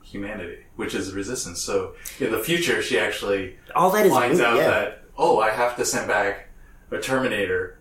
humanity, 0.03 0.59
which 0.77 0.95
is 0.95 1.13
resistance. 1.13 1.61
So 1.61 1.95
in 2.19 2.31
the 2.33 2.39
future, 2.39 2.83
she 2.83 2.99
actually 2.99 3.57
All 3.75 3.91
that 3.91 4.07
is 4.07 4.13
finds 4.13 4.39
moot, 4.39 4.47
out 4.47 4.57
yeah. 4.57 4.71
that 4.71 5.03
oh, 5.19 5.39
I 5.41 5.51
have 5.51 5.77
to 5.77 5.85
send 5.85 6.09
back 6.09 6.49
a 6.91 6.99
Terminator 6.99 7.79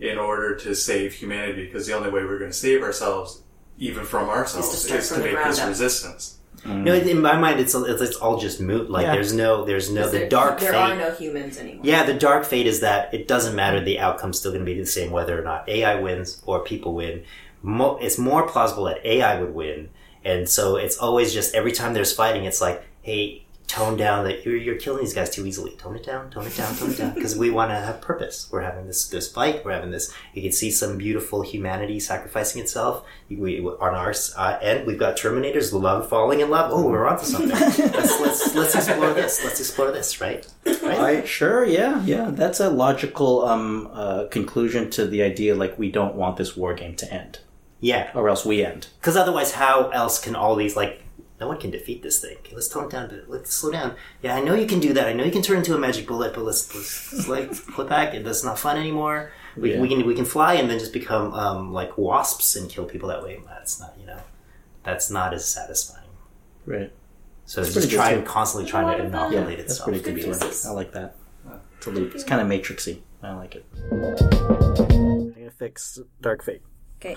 in 0.00 0.18
order 0.18 0.54
to 0.56 0.74
save 0.74 1.14
humanity 1.14 1.66
because 1.66 1.86
the 1.86 1.94
only 1.94 2.10
way 2.10 2.24
we're 2.24 2.38
going 2.38 2.50
to 2.50 2.56
save 2.56 2.82
ourselves, 2.82 3.42
even 3.78 4.04
from 4.04 4.28
ourselves, 4.28 4.72
is 4.72 4.82
start 4.84 5.02
to, 5.02 5.06
from 5.06 5.22
the 5.22 5.32
make 5.32 5.44
this 5.44 5.60
up. 5.60 5.68
resistance. 5.68 6.37
Mm. 6.62 6.84
No, 6.84 6.94
in 6.94 7.20
my 7.22 7.36
mind, 7.36 7.60
it's, 7.60 7.74
it's, 7.74 8.00
it's 8.02 8.16
all 8.16 8.38
just 8.38 8.60
moot. 8.60 8.90
Like, 8.90 9.04
Yeah. 9.06 9.12
there's 9.14 9.32
no, 9.32 9.64
there's 9.64 9.90
no, 9.90 10.06
the 10.08 10.18
there, 10.18 10.28
dark 10.28 10.60
there 10.60 10.72
fate. 10.72 10.78
are 10.78 10.96
no 10.96 11.10
humans 11.12 11.56
anymore. 11.58 11.84
Yeah, 11.84 12.04
the 12.04 12.14
dark 12.14 12.44
fate 12.44 12.66
is 12.66 12.80
that 12.80 13.12
it 13.14 13.28
doesn't 13.28 13.54
matter. 13.54 13.80
The 13.82 13.98
outcome's 13.98 14.38
still 14.38 14.50
going 14.52 14.64
to 14.64 14.70
be 14.70 14.78
the 14.78 14.86
same 14.86 15.10
whether 15.10 15.38
or 15.38 15.42
not 15.42 15.68
AI 15.68 15.94
wins 16.00 16.42
or 16.46 16.60
people 16.64 16.94
win. 16.94 17.22
Mo- 17.62 17.98
it's 18.00 18.18
more 18.18 18.46
plausible 18.48 18.84
that 18.84 19.04
AI 19.06 19.40
would 19.40 19.54
win, 19.54 19.88
and 20.24 20.48
so 20.48 20.76
it's 20.76 20.96
always 20.98 21.32
just 21.32 21.54
every 21.54 21.72
time 21.72 21.92
there's 21.94 22.12
fighting, 22.12 22.44
it's 22.44 22.60
like, 22.60 22.84
hey, 23.02 23.44
tone 23.68 23.96
down 23.98 24.24
that 24.24 24.44
you're 24.44 24.56
you're 24.56 24.76
killing 24.76 25.00
these 25.00 25.14
guys 25.14 25.30
too 25.30 25.46
easily. 25.46 25.72
Tone 25.72 25.94
it 25.94 26.04
down, 26.04 26.30
tone 26.30 26.46
it 26.46 26.56
down, 26.56 26.74
tone 26.74 26.90
it 26.90 26.96
down, 26.98 27.14
because 27.14 27.36
we 27.36 27.50
want 27.50 27.70
to 27.70 27.76
have 27.76 28.00
purpose. 28.00 28.48
We're 28.50 28.62
having 28.62 28.86
this 28.86 29.06
this 29.08 29.30
fight. 29.30 29.64
We're 29.64 29.72
having 29.72 29.90
this. 29.90 30.12
You 30.34 30.42
can 30.42 30.52
see 30.52 30.70
some 30.70 30.96
beautiful 30.98 31.42
humanity 31.42 32.00
sacrificing 32.00 32.60
itself. 32.62 33.04
We 33.28 33.60
on 33.60 33.94
our 33.94 34.14
uh, 34.36 34.58
end, 34.60 34.86
we've 34.86 34.98
got 34.98 35.16
Terminators, 35.16 35.72
love 35.72 36.08
falling 36.08 36.40
in 36.40 36.50
love. 36.50 36.70
Oh, 36.72 36.88
we're 36.88 37.06
onto 37.06 37.24
something. 37.26 37.50
let's, 37.50 38.20
let's 38.20 38.54
let's 38.54 38.74
explore 38.74 39.12
this. 39.12 39.44
Let's 39.44 39.60
explore 39.60 39.92
this. 39.92 40.20
Right. 40.20 40.46
Right. 40.64 40.98
I 40.98 41.24
sure, 41.24 41.64
yeah, 41.64 42.02
yeah. 42.04 42.30
That's 42.32 42.60
a 42.60 42.70
logical 42.70 43.44
um, 43.44 43.88
uh, 43.92 44.24
conclusion 44.30 44.88
to 44.92 45.06
the 45.06 45.22
idea. 45.22 45.54
Like 45.54 45.78
we 45.78 45.90
don't 45.92 46.14
want 46.14 46.38
this 46.38 46.56
war 46.56 46.72
game 46.74 46.96
to 46.96 47.12
end, 47.12 47.40
Yeah. 47.80 48.10
or 48.14 48.28
else 48.30 48.46
we 48.46 48.64
end. 48.64 48.88
Because 48.98 49.16
otherwise, 49.16 49.52
how 49.52 49.90
else 49.90 50.18
can 50.18 50.34
all 50.34 50.56
these 50.56 50.74
like? 50.74 51.02
No 51.40 51.46
one 51.48 51.58
can 51.60 51.70
defeat 51.70 52.02
this 52.02 52.20
thing. 52.20 52.36
Okay, 52.38 52.54
let's 52.54 52.68
tone 52.68 52.84
it 52.86 52.90
down. 52.90 53.04
a 53.04 53.08
bit. 53.08 53.30
Let's 53.30 53.52
slow 53.54 53.70
down. 53.70 53.94
Yeah, 54.22 54.34
I 54.34 54.40
know 54.40 54.54
you 54.54 54.66
can 54.66 54.80
do 54.80 54.92
that. 54.94 55.06
I 55.06 55.12
know 55.12 55.22
you 55.24 55.30
can 55.30 55.42
turn 55.42 55.58
into 55.58 55.74
a 55.74 55.78
magic 55.78 56.06
bullet, 56.08 56.34
but 56.34 56.42
let's 56.42 56.74
let's, 56.74 57.12
let's 57.12 57.28
like 57.28 57.66
put 57.74 57.88
back. 57.88 58.14
It- 58.14 58.24
That's 58.24 58.42
not 58.44 58.58
fun 58.58 58.76
anymore. 58.76 59.30
We, 59.56 59.74
Yeah. 59.74 59.80
we 59.80 59.88
can 59.88 60.04
we 60.06 60.14
can 60.14 60.24
fly 60.24 60.54
and 60.54 60.68
then 60.68 60.78
just 60.78 60.92
become 60.92 61.32
um, 61.34 61.72
like 61.72 61.96
wasps 61.96 62.56
and 62.56 62.68
kill 62.68 62.84
people 62.86 63.08
that 63.10 63.22
way. 63.22 63.40
That's 63.46 63.78
not 63.80 63.94
you 64.00 64.06
know, 64.06 64.20
that's 64.82 65.10
not 65.10 65.32
as 65.32 65.48
satisfying. 65.48 66.08
Right. 66.66 66.92
So 67.44 67.60
it's 67.62 67.72
just 67.72 67.86
pretty 67.88 67.96
trying 67.96 68.20
too. 68.20 68.26
constantly 68.26 68.68
trying 68.70 68.88
to 68.96 69.02
Yeah, 69.02 69.08
inoculate 69.08 69.50
Yeah, 69.50 69.56
that's 69.56 69.72
itself. 69.72 69.88
pretty 69.88 70.02
good. 70.04 70.16
Good 70.40 70.52
I 70.66 70.70
like 70.70 70.92
that. 70.92 71.16
It's 71.78 71.86
a 71.86 71.90
little, 71.90 72.08
it's 72.12 72.24
kind 72.24 72.40
of 72.42 72.46
matrixy. 72.48 73.00
I 73.22 73.32
like 73.34 73.54
it. 73.54 73.64
I'm 73.90 75.32
gonna 75.32 75.50
fix 75.56 75.98
Dark 76.20 76.42
Fate. 76.44 76.62
Okay. 77.00 77.16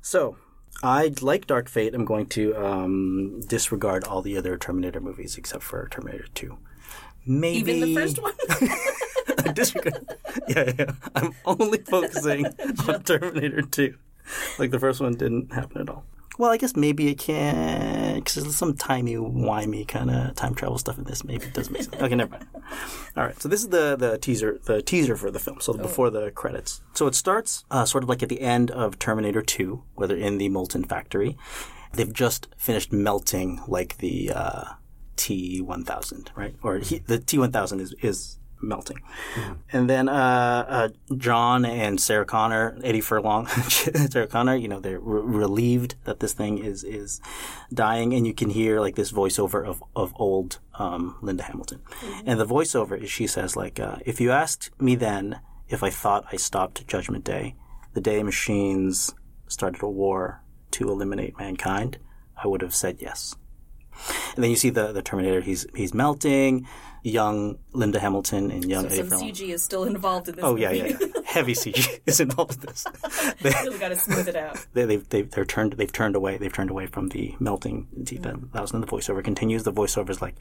So, 0.00 0.36
I 0.82 1.12
like 1.20 1.46
Dark 1.46 1.68
Fate. 1.68 1.94
I'm 1.94 2.04
going 2.04 2.26
to 2.26 2.56
um, 2.56 3.40
disregard 3.46 4.04
all 4.04 4.22
the 4.22 4.36
other 4.36 4.56
Terminator 4.56 5.00
movies 5.00 5.38
except 5.38 5.62
for 5.62 5.88
Terminator 5.88 6.26
2. 6.34 6.56
Maybe 7.24 7.72
Even 7.72 7.80
the 7.80 7.94
first 7.94 8.20
one? 8.20 8.34
I 9.46 9.52
disregard. 9.52 10.06
Yeah, 10.48 10.72
yeah. 10.78 10.92
I'm 11.14 11.34
only 11.44 11.78
focusing 11.78 12.46
on 12.88 13.02
Terminator 13.04 13.62
2. 13.62 13.94
Like 14.58 14.70
the 14.70 14.78
first 14.78 15.00
one 15.00 15.14
didn't 15.14 15.52
happen 15.52 15.82
at 15.82 15.88
all. 15.88 16.04
Well, 16.38 16.50
I 16.50 16.56
guess 16.56 16.74
maybe 16.74 17.08
it 17.08 17.18
can 17.18 18.16
because 18.16 18.34
there's 18.36 18.56
some 18.56 18.74
timey 18.74 19.16
wimey 19.16 19.86
kind 19.86 20.10
of 20.10 20.34
time 20.34 20.54
travel 20.54 20.78
stuff 20.78 20.98
in 20.98 21.04
this. 21.04 21.24
Maybe 21.24 21.46
it 21.46 21.52
does 21.52 21.70
make 21.70 21.82
sense. 21.82 22.02
Okay, 22.02 22.14
never 22.14 22.30
mind. 22.32 22.46
All 23.16 23.24
right, 23.24 23.40
so 23.40 23.48
this 23.48 23.62
is 23.62 23.68
the 23.68 23.96
the 23.96 24.18
teaser 24.18 24.58
the 24.64 24.82
teaser 24.82 25.16
for 25.16 25.30
the 25.30 25.38
film. 25.38 25.60
So 25.60 25.74
before 25.74 26.10
the 26.10 26.30
credits. 26.30 26.80
So 26.94 27.06
it 27.06 27.14
starts 27.14 27.64
uh, 27.70 27.84
sort 27.84 28.02
of 28.04 28.08
like 28.08 28.22
at 28.22 28.28
the 28.28 28.40
end 28.40 28.70
of 28.70 28.98
Terminator 28.98 29.42
2, 29.42 29.82
where 29.94 30.08
they're 30.08 30.16
in 30.16 30.38
the 30.38 30.48
molten 30.48 30.84
factory. 30.84 31.36
They've 31.92 32.12
just 32.12 32.48
finished 32.56 32.90
melting 32.92 33.60
like 33.68 33.98
the 33.98 34.32
uh, 34.34 34.64
T1000, 35.16 36.28
right? 36.34 36.54
Or 36.62 36.78
he, 36.78 36.98
the 36.98 37.18
T1000 37.18 37.80
is 37.80 37.94
is 38.00 38.38
melting. 38.62 39.00
And 39.72 39.90
then 39.90 40.08
uh, 40.08 40.64
uh, 40.68 40.88
John 41.16 41.64
and 41.64 42.00
Sarah 42.00 42.24
Connor, 42.24 42.78
Eddie 42.82 43.00
Furlong, 43.00 43.46
Sarah 43.68 44.26
Connor, 44.26 44.54
you 44.54 44.68
know, 44.68 44.80
they're 44.80 45.00
re- 45.00 45.38
relieved 45.38 45.96
that 46.04 46.20
this 46.20 46.32
thing 46.32 46.58
is 46.58 46.84
is 46.84 47.20
dying, 47.72 48.14
and 48.14 48.26
you 48.26 48.34
can 48.34 48.50
hear 48.50 48.80
like 48.80 48.94
this 48.94 49.12
voiceover 49.12 49.66
of 49.66 49.82
of 49.94 50.12
old 50.16 50.58
um, 50.74 51.16
Linda 51.22 51.42
Hamilton, 51.44 51.80
and 52.24 52.38
the 52.38 52.46
voiceover 52.46 53.00
is 53.00 53.10
she 53.10 53.26
says 53.26 53.56
like, 53.56 53.80
uh, 53.80 53.96
"If 54.06 54.20
you 54.20 54.30
asked 54.30 54.70
me 54.80 54.94
then 54.94 55.40
if 55.68 55.82
I 55.82 55.90
thought 55.90 56.24
I 56.32 56.36
stopped 56.36 56.86
Judgment 56.86 57.24
Day, 57.24 57.56
the 57.94 58.00
day 58.00 58.22
machines 58.22 59.14
started 59.48 59.82
a 59.82 59.88
war 59.88 60.42
to 60.72 60.88
eliminate 60.88 61.38
mankind, 61.38 61.98
I 62.42 62.46
would 62.46 62.62
have 62.62 62.74
said 62.74 62.98
yes." 63.00 63.34
And 64.34 64.42
then 64.42 64.50
you 64.50 64.56
see 64.56 64.70
the 64.70 64.92
the 64.92 65.02
Terminator. 65.02 65.40
He's 65.40 65.66
he's 65.74 65.94
melting. 65.94 66.66
Young 67.02 67.58
Linda 67.72 67.98
Hamilton 67.98 68.50
and 68.50 68.64
young 68.64 68.86
Eddie 68.86 68.96
Some 68.96 69.08
Furlong. 69.08 69.30
CG 69.30 69.48
is 69.48 69.62
still 69.62 69.84
involved 69.84 70.28
in 70.28 70.36
this. 70.36 70.44
Oh 70.44 70.56
yeah, 70.56 70.70
yeah, 70.70 70.96
yeah. 71.00 71.06
Heavy 71.24 71.54
CG 71.54 72.00
is 72.06 72.20
involved 72.20 72.60
in 72.60 72.66
this. 72.66 72.86
They, 73.42 73.50
really 73.50 73.78
got 73.78 73.88
to 73.88 73.96
smooth 73.96 74.28
it 74.28 74.36
out. 74.36 74.64
they, 74.72 74.84
they've, 74.84 75.08
they've, 75.08 75.28
they're 75.28 75.44
turned, 75.44 75.72
they've 75.72 75.90
turned 75.90 76.14
away. 76.14 76.38
They've 76.38 76.52
turned 76.52 76.70
away 76.70 76.86
from 76.86 77.08
the 77.08 77.34
melting 77.40 77.88
teeth. 78.06 78.22
Mm. 78.22 78.30
And 78.30 78.52
that 78.52 78.62
was 78.62 78.70
the 78.70 78.78
voiceover 78.80 79.24
continues. 79.24 79.64
The 79.64 79.72
voiceover 79.72 80.10
is 80.10 80.22
like, 80.22 80.36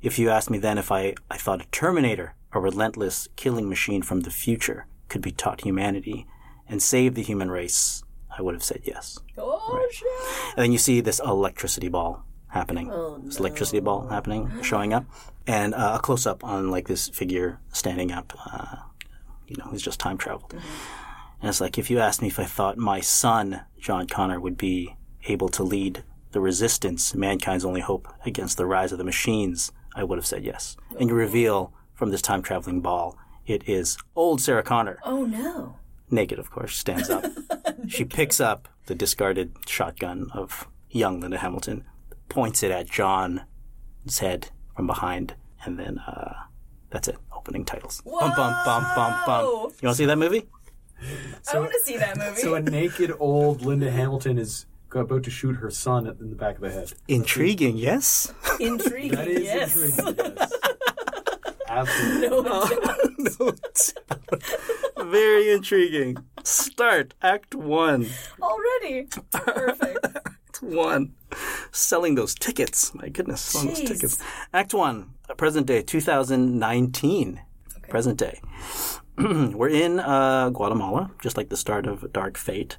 if 0.00 0.18
you 0.18 0.30
asked 0.30 0.50
me 0.50 0.58
then 0.58 0.78
if 0.78 0.90
I, 0.90 1.14
I 1.30 1.36
thought 1.36 1.62
a 1.62 1.66
Terminator, 1.66 2.34
a 2.52 2.58
relentless 2.58 3.28
killing 3.36 3.68
machine 3.68 4.02
from 4.02 4.20
the 4.22 4.30
future, 4.30 4.86
could 5.08 5.22
be 5.22 5.30
taught 5.30 5.60
humanity 5.60 6.26
and 6.68 6.82
save 6.82 7.14
the 7.14 7.22
human 7.22 7.50
race, 7.50 8.02
I 8.36 8.42
would 8.42 8.54
have 8.54 8.64
said 8.64 8.80
yes. 8.84 9.18
Oh 9.38 9.88
shit! 9.92 10.56
And 10.56 10.64
then 10.64 10.72
you 10.72 10.78
see 10.78 11.00
this 11.00 11.20
electricity 11.20 11.88
ball 11.88 12.24
happening. 12.48 12.90
Oh, 12.90 13.18
This 13.18 13.38
electricity 13.38 13.80
ball 13.80 14.08
happening, 14.08 14.50
showing 14.62 14.92
up, 14.92 15.04
and 15.46 15.74
uh, 15.74 15.96
a 15.96 16.02
close 16.02 16.26
up 16.26 16.44
on 16.44 16.70
like 16.70 16.88
this 16.88 17.08
figure 17.08 17.60
standing 17.72 18.12
up. 18.12 18.32
Uh, 18.52 18.76
you 19.46 19.56
know, 19.58 19.64
who's 19.70 19.82
just 19.82 20.00
time 20.00 20.16
traveled. 20.16 20.52
And 20.52 21.48
it's 21.48 21.60
like 21.60 21.76
if 21.76 21.90
you 21.90 21.98
asked 21.98 22.22
me 22.22 22.28
if 22.28 22.38
I 22.38 22.44
thought 22.44 22.78
my 22.78 23.00
son 23.00 23.62
John 23.78 24.06
Connor 24.06 24.40
would 24.40 24.56
be 24.56 24.96
able 25.28 25.48
to 25.50 25.62
lead 25.62 26.04
the 26.30 26.40
resistance, 26.40 27.14
mankind's 27.14 27.64
only 27.64 27.80
hope 27.82 28.08
against 28.24 28.56
the 28.56 28.64
rise 28.64 28.92
of 28.92 28.98
the 28.98 29.04
machines, 29.04 29.70
I 29.94 30.04
would 30.04 30.16
have 30.16 30.26
said 30.26 30.44
yes. 30.44 30.76
And 30.98 31.10
you 31.10 31.14
reveal 31.14 31.74
from 31.92 32.10
this 32.10 32.22
time 32.22 32.42
traveling 32.42 32.80
ball, 32.80 33.18
it 33.46 33.68
is 33.68 33.98
old 34.16 34.40
Sarah 34.40 34.62
Connor 34.62 34.98
Oh 35.04 35.24
no! 35.24 35.76
naked, 36.10 36.38
of 36.38 36.50
course, 36.50 36.76
stands 36.76 37.10
up. 37.10 37.24
she 37.88 38.04
picks 38.04 38.40
up 38.40 38.68
the 38.86 38.94
discarded 38.94 39.54
shotgun 39.66 40.30
of 40.32 40.68
young 40.90 41.20
Linda 41.20 41.38
Hamilton, 41.38 41.84
points 42.28 42.62
it 42.62 42.70
at 42.70 42.88
John's 42.88 43.40
head 44.20 44.50
from 44.76 44.86
behind, 44.86 45.34
and 45.64 45.78
then 45.78 45.98
uh, 45.98 46.34
that's 46.90 47.08
it. 47.08 47.16
Opening 47.34 47.64
titles. 47.64 48.02
Bum 48.02 48.30
bum 48.36 48.54
bum 48.64 48.86
bum 48.94 49.20
bum. 49.26 49.44
You 49.44 49.50
want 49.50 49.72
to 49.82 49.94
see 49.94 50.06
that 50.06 50.18
movie? 50.18 50.46
I 51.52 51.58
want 51.58 51.72
to 51.72 51.80
see 51.84 51.96
that 51.96 52.16
movie. 52.16 52.40
So 52.40 52.54
a 52.54 52.60
naked 52.60 53.12
old 53.18 53.62
Linda 53.62 53.90
Hamilton 53.90 54.38
is 54.38 54.66
about 54.94 55.24
to 55.24 55.30
shoot 55.30 55.54
her 55.54 55.70
son 55.70 56.06
in 56.06 56.30
the 56.30 56.36
back 56.36 56.56
of 56.56 56.60
the 56.62 56.70
head. 56.70 56.92
Intriguing, 57.08 57.76
yes. 57.76 58.32
Intriguing. 58.60 59.12
That 59.12 59.28
is 59.28 59.42
yes. 59.42 59.98
intriguing. 59.98 60.36
Yes. 60.36 60.52
Absolutely. 61.68 62.28
No 62.28 62.42
doubt. 62.42 62.70
no 63.40 63.50
doubt. 63.50 65.10
Very 65.10 65.52
intriguing. 65.52 66.18
start. 66.44 67.14
Act 67.22 67.54
one. 67.54 68.08
Already. 68.40 69.08
Perfect. 69.32 70.06
Act 70.52 70.62
one. 70.62 71.14
Selling 71.70 72.14
those 72.14 72.34
tickets. 72.34 72.94
My 72.94 73.08
goodness, 73.08 73.40
selling 73.40 73.68
those 73.68 73.80
tickets. 73.80 74.22
Act 74.52 74.74
one. 74.74 75.14
Present 75.38 75.66
day, 75.66 75.80
2019. 75.80 77.40
Present 77.88 78.18
day. 78.18 78.38
We're 79.16 79.68
in 79.70 79.98
uh, 79.98 80.50
Guatemala, 80.50 81.10
just 81.22 81.38
like 81.38 81.48
the 81.48 81.56
start 81.56 81.86
of 81.86 82.12
Dark 82.12 82.36
Fate. 82.36 82.76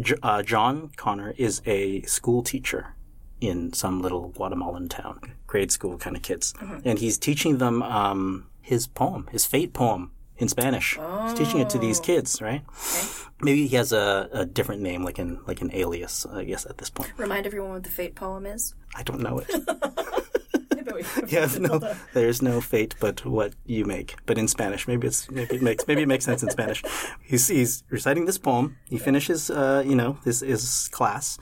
J- 0.00 0.14
uh, 0.22 0.44
John 0.44 0.92
Connor 0.96 1.34
is 1.36 1.60
a 1.66 2.02
school 2.02 2.44
teacher 2.44 2.94
in 3.40 3.72
some 3.72 4.00
little 4.00 4.28
Guatemalan 4.28 4.88
town, 4.88 5.20
grade 5.48 5.72
school 5.72 5.98
kind 5.98 6.14
of 6.14 6.22
kids, 6.22 6.54
and 6.84 7.00
he's 7.00 7.18
teaching 7.18 7.58
them 7.58 7.82
um, 7.82 8.46
his 8.60 8.86
poem, 8.86 9.28
his 9.32 9.44
fate 9.44 9.72
poem 9.72 10.12
in 10.38 10.48
Spanish. 10.48 10.98
He's 11.24 11.34
teaching 11.34 11.60
it 11.60 11.70
to 11.70 11.78
these 11.78 12.00
kids, 12.00 12.40
right? 12.42 12.62
Maybe 13.40 13.66
he 13.66 13.76
has 13.76 13.92
a, 13.92 14.28
a 14.32 14.44
different 14.46 14.82
name, 14.82 15.04
like 15.04 15.18
an 15.18 15.40
like 15.46 15.60
an 15.60 15.70
alias, 15.72 16.26
I 16.26 16.44
guess 16.44 16.66
at 16.66 16.78
this 16.78 16.90
point. 16.90 17.12
Remind 17.16 17.46
everyone 17.46 17.70
what 17.72 17.82
the 17.84 17.90
fate 17.90 18.14
poem 18.14 18.46
is. 18.46 18.74
I 18.96 19.02
don't 19.02 19.20
know 19.20 19.38
it. 19.38 19.48
Maybe 20.74 20.90
we- 20.92 21.04
You 21.30 21.38
have 21.44 21.58
no, 21.60 21.78
there's 22.14 22.42
no 22.42 22.60
fate 22.60 22.94
but 23.00 23.24
what 23.24 23.54
you 23.66 23.84
make. 23.84 24.16
But 24.26 24.38
in 24.38 24.48
Spanish, 24.48 24.86
maybe 24.88 25.06
it's 25.06 25.30
maybe 25.30 25.56
it 25.56 25.62
makes 25.62 25.86
maybe 25.86 26.02
it 26.02 26.08
makes 26.08 26.24
sense 26.24 26.42
in 26.42 26.50
Spanish. 26.50 26.82
He's 27.22 27.48
he's 27.48 27.82
reciting 27.90 28.26
this 28.26 28.38
poem. 28.38 28.76
He 28.88 28.98
finishes, 28.98 29.50
uh, 29.50 29.82
you 29.86 29.94
know, 29.94 30.18
this 30.24 30.42
is 30.42 30.88
class. 30.92 31.38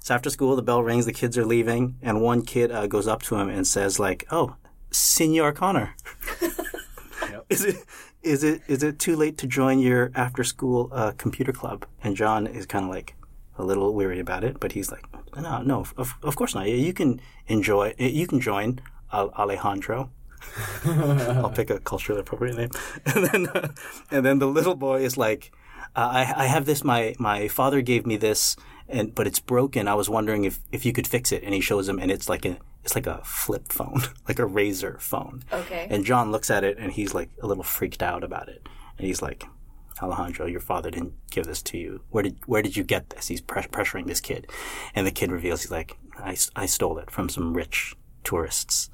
It's 0.00 0.10
after 0.10 0.30
school. 0.30 0.56
The 0.56 0.62
bell 0.62 0.82
rings. 0.82 1.06
The 1.06 1.12
kids 1.12 1.38
are 1.38 1.44
leaving, 1.46 1.96
and 2.02 2.20
one 2.20 2.42
kid 2.42 2.70
uh, 2.72 2.86
goes 2.88 3.06
up 3.06 3.22
to 3.22 3.36
him 3.36 3.48
and 3.48 3.64
says, 3.66 3.98
like, 4.00 4.26
"Oh, 4.32 4.56
Senor 4.90 5.52
Connor, 5.52 5.94
is 7.52 7.64
it 7.64 7.76
is 8.22 8.44
it 8.44 8.62
is 8.68 8.82
it 8.82 8.98
too 8.98 9.16
late 9.16 9.38
to 9.38 9.46
join 9.46 9.78
your 9.78 10.10
after 10.14 10.44
school 10.44 10.88
uh, 10.92 11.12
computer 11.18 11.52
club?" 11.52 11.86
And 12.02 12.16
John 12.16 12.46
is 12.46 12.66
kind 12.66 12.84
of 12.84 12.90
like 12.90 13.14
a 13.58 13.64
little 13.64 13.94
weary 13.94 14.20
about 14.20 14.44
it, 14.44 14.58
but 14.60 14.72
he's 14.72 14.90
like, 14.90 15.04
"No, 15.36 15.62
no, 15.62 15.84
of, 15.96 16.14
of 16.22 16.36
course 16.36 16.54
not. 16.54 16.68
You 16.68 16.92
can 16.92 17.20
enjoy. 17.46 17.94
You 17.98 18.26
can 18.26 18.40
join 18.40 18.80
Alejandro." 19.12 20.10
I'll 20.84 21.50
pick 21.50 21.70
a 21.70 21.78
culturally 21.78 22.20
appropriate 22.20 22.56
name, 22.56 22.70
and 23.06 23.24
then 23.26 23.46
uh, 23.48 23.68
and 24.10 24.24
then 24.24 24.38
the 24.38 24.46
little 24.46 24.74
boy 24.74 25.02
is 25.02 25.16
like, 25.16 25.52
uh, 25.94 26.08
I, 26.12 26.44
"I 26.44 26.46
have 26.46 26.66
this. 26.66 26.82
My 26.82 27.14
my 27.18 27.48
father 27.48 27.80
gave 27.80 28.06
me 28.06 28.16
this, 28.16 28.56
and 28.88 29.14
but 29.14 29.26
it's 29.26 29.38
broken. 29.38 29.88
I 29.88 29.94
was 29.94 30.08
wondering 30.08 30.44
if 30.44 30.60
if 30.72 30.84
you 30.84 30.92
could 30.92 31.06
fix 31.06 31.32
it." 31.32 31.42
And 31.44 31.54
he 31.54 31.60
shows 31.60 31.88
him, 31.88 31.98
and 31.98 32.10
it's 32.10 32.28
like 32.28 32.44
a 32.44 32.56
it's 32.84 32.94
like 32.94 33.06
a 33.06 33.20
flip 33.24 33.72
phone, 33.72 34.02
like 34.28 34.38
a 34.38 34.46
Razr 34.46 35.00
phone. 35.00 35.42
Okay. 35.52 35.86
And 35.90 36.04
John 36.04 36.30
looks 36.30 36.50
at 36.50 36.64
it, 36.64 36.78
and 36.78 36.92
he's 36.92 37.14
like 37.14 37.30
a 37.42 37.46
little 37.46 37.64
freaked 37.64 38.02
out 38.02 38.24
about 38.24 38.48
it, 38.48 38.66
and 38.98 39.06
he's 39.06 39.22
like. 39.22 39.44
Alejandro, 40.00 40.46
your 40.46 40.58
father 40.58 40.90
didn't 40.90 41.12
give 41.30 41.44
this 41.44 41.62
to 41.62 41.78
you. 41.78 42.00
Where 42.10 42.24
did 42.24 42.36
where 42.46 42.62
did 42.62 42.76
you 42.76 42.82
get 42.82 43.10
this? 43.10 43.28
He's 43.28 43.40
pres- 43.40 43.68
pressuring 43.68 44.06
this 44.08 44.20
kid, 44.20 44.50
and 44.96 45.06
the 45.06 45.12
kid 45.12 45.30
reveals 45.30 45.62
he's 45.62 45.70
like, 45.70 45.96
I, 46.18 46.36
I 46.56 46.66
stole 46.66 46.98
it 46.98 47.08
from 47.08 47.28
some 47.28 47.54
rich 47.54 47.94
tourists 48.24 48.90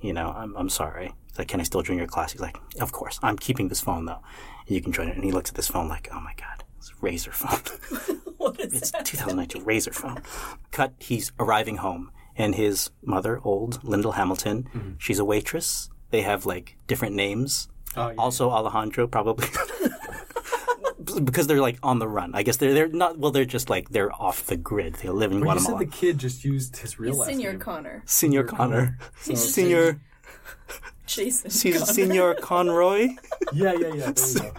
you 0.00 0.12
know, 0.12 0.32
I'm, 0.36 0.56
I'm 0.56 0.68
sorry. 0.68 1.12
He's 1.28 1.38
like, 1.38 1.48
can 1.48 1.60
I 1.60 1.64
still 1.64 1.82
join 1.82 1.98
your 1.98 2.06
class? 2.06 2.32
He's 2.32 2.40
like, 2.40 2.56
of 2.80 2.92
course. 2.92 3.18
I'm 3.22 3.36
keeping 3.36 3.68
this 3.68 3.80
phone 3.80 4.04
though. 4.04 4.22
And 4.66 4.74
you 4.74 4.80
can 4.80 4.92
join 4.92 5.08
it. 5.08 5.16
And 5.16 5.24
he 5.24 5.32
looks 5.32 5.50
at 5.50 5.56
this 5.56 5.68
phone 5.68 5.88
like, 5.88 6.08
oh 6.12 6.20
my 6.20 6.34
God, 6.36 6.64
it's 6.78 6.90
a 6.90 6.94
Razr 6.94 7.32
phone. 7.32 8.20
What 8.36 8.60
is 8.60 8.74
it's 8.74 8.90
that? 8.92 9.04
2019 9.06 9.64
Razr 9.64 9.92
phone. 9.92 10.22
Cut. 10.70 10.92
He's 10.98 11.32
arriving 11.40 11.78
home 11.78 12.12
and 12.36 12.54
his 12.54 12.90
mother, 13.02 13.40
old 13.44 13.82
Linda 13.84 14.12
Hamilton, 14.12 14.68
mm-hmm. 14.74 14.90
she's 14.98 15.18
a 15.18 15.24
waitress. 15.24 15.90
They 16.10 16.22
have 16.22 16.46
like 16.46 16.76
different 16.86 17.14
names. 17.14 17.68
Oh, 17.96 18.08
yeah. 18.08 18.14
Also 18.18 18.50
Alejandro, 18.50 19.06
probably. 19.06 19.48
because 21.24 21.46
they're 21.46 21.60
like 21.60 21.78
on 21.82 21.98
the 21.98 22.08
run. 22.08 22.32
I 22.34 22.42
guess 22.42 22.56
they're, 22.58 22.74
they're 22.74 22.88
not, 22.88 23.18
well, 23.18 23.30
they're 23.30 23.44
just 23.44 23.70
like, 23.70 23.88
they're 23.90 24.12
off 24.12 24.46
the 24.46 24.56
grid. 24.56 24.94
They 24.96 25.08
live 25.08 25.32
in 25.32 25.40
But 25.40 25.46
you 25.46 25.52
Guatemala. 25.54 25.80
said 25.80 25.88
the 25.88 25.96
kid 25.96 26.18
just 26.18 26.44
used 26.44 26.76
his 26.76 26.98
real 26.98 27.12
He's 27.12 27.18
last 27.18 27.30
Senor 27.30 27.52
name. 27.52 27.60
Connor. 27.60 28.02
Senor 28.06 28.44
Connor. 28.44 28.98
just- 29.24 29.54
Senor, 29.54 30.00
Jason. 31.06 31.50
Sen- 31.50 31.72
Connor. 31.72 31.84
Senor 31.86 32.34
Conroy. 32.40 33.08
Yeah, 33.52 33.72
yeah, 33.74 33.94
yeah. 33.94 34.10
There 34.12 34.28
you 34.28 34.40
go. 34.40 34.52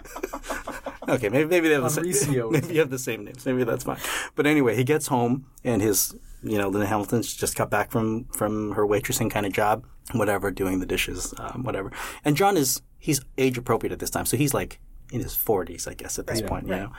Okay, 1.14 1.28
maybe 1.30 1.48
maybe 1.48 1.68
they 1.68 1.74
have 1.74 1.84
the 1.84 1.90
same. 1.90 2.04
Mauricio. 2.04 2.50
Maybe 2.50 2.74
you 2.74 2.80
have 2.80 2.90
the 2.90 2.98
same 2.98 3.24
names. 3.24 3.46
Maybe 3.46 3.64
that's 3.64 3.84
fine. 3.84 3.98
But 4.34 4.46
anyway, 4.46 4.76
he 4.76 4.84
gets 4.84 5.06
home 5.06 5.46
and 5.64 5.80
his, 5.80 6.14
you 6.42 6.58
know, 6.58 6.68
Linda 6.68 6.86
Hamilton's 6.86 7.34
just 7.34 7.56
got 7.56 7.70
back 7.70 7.90
from 7.90 8.24
from 8.26 8.72
her 8.72 8.86
waitressing 8.86 9.30
kind 9.30 9.46
of 9.46 9.52
job, 9.52 9.84
whatever, 10.12 10.50
doing 10.50 10.80
the 10.80 10.86
dishes, 10.86 11.34
um, 11.38 11.64
whatever. 11.64 11.92
And 12.24 12.36
John 12.36 12.56
is 12.56 12.82
he's 12.98 13.20
age 13.36 13.58
appropriate 13.58 13.92
at 13.92 13.98
this 13.98 14.10
time, 14.10 14.26
so 14.26 14.36
he's 14.36 14.54
like 14.54 14.80
in 15.10 15.22
his 15.22 15.34
forties, 15.34 15.86
I 15.86 15.94
guess, 15.94 16.18
at 16.18 16.26
this 16.26 16.42
point, 16.42 16.66
you 16.66 16.74
know. 16.76 16.92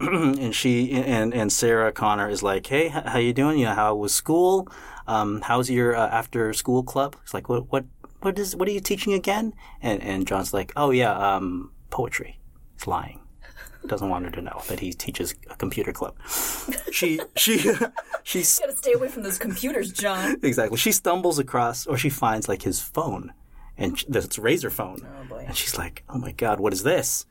and 0.00 0.54
she 0.54 0.92
and 0.92 1.32
and 1.32 1.52
Sarah 1.52 1.92
Connor 1.92 2.28
is 2.28 2.42
like, 2.42 2.66
hey, 2.66 2.88
how 2.88 3.18
you 3.18 3.32
doing? 3.32 3.58
You 3.58 3.66
know, 3.66 3.74
how 3.74 3.94
was 3.94 4.14
school? 4.14 4.68
Um, 5.06 5.40
how's 5.42 5.70
your 5.70 5.96
uh, 5.96 6.08
after 6.08 6.52
school 6.52 6.82
club? 6.82 7.16
It's 7.22 7.34
like, 7.34 7.48
what 7.48 7.70
what 7.70 7.84
what 8.20 8.38
is 8.38 8.56
what 8.56 8.68
are 8.68 8.72
you 8.72 8.80
teaching 8.80 9.12
again? 9.12 9.54
And 9.82 10.02
and 10.02 10.26
John's 10.26 10.52
like, 10.52 10.72
oh 10.76 10.90
yeah, 10.90 11.12
um, 11.12 11.72
poetry. 11.90 12.40
He's 12.74 12.86
lying 12.86 13.19
doesn't 13.86 14.08
want 14.08 14.24
her 14.26 14.30
to 14.32 14.42
know 14.42 14.60
that 14.68 14.80
he 14.80 14.92
teaches 14.92 15.34
a 15.50 15.56
computer 15.56 15.92
club. 15.92 16.14
She 16.92 17.20
she 17.36 17.58
she's 18.22 18.58
Gotta 18.58 18.76
stay 18.76 18.92
away 18.92 19.08
from 19.08 19.22
those 19.22 19.38
computers, 19.38 19.92
John. 19.92 20.36
exactly. 20.42 20.76
She 20.78 20.92
stumbles 20.92 21.38
across 21.38 21.86
or 21.86 21.96
she 21.96 22.10
finds 22.10 22.48
like 22.48 22.62
his 22.62 22.80
phone, 22.80 23.32
and 23.78 23.98
sh- 23.98 24.04
it's 24.08 24.38
a 24.38 24.40
Razr 24.40 24.70
phone, 24.70 25.06
Oh 25.06 25.28
boy. 25.28 25.44
and 25.46 25.56
she's 25.56 25.76
like, 25.78 26.04
"Oh 26.08 26.18
my 26.18 26.32
god, 26.32 26.60
what 26.60 26.72
is 26.72 26.82
this?" 26.82 27.26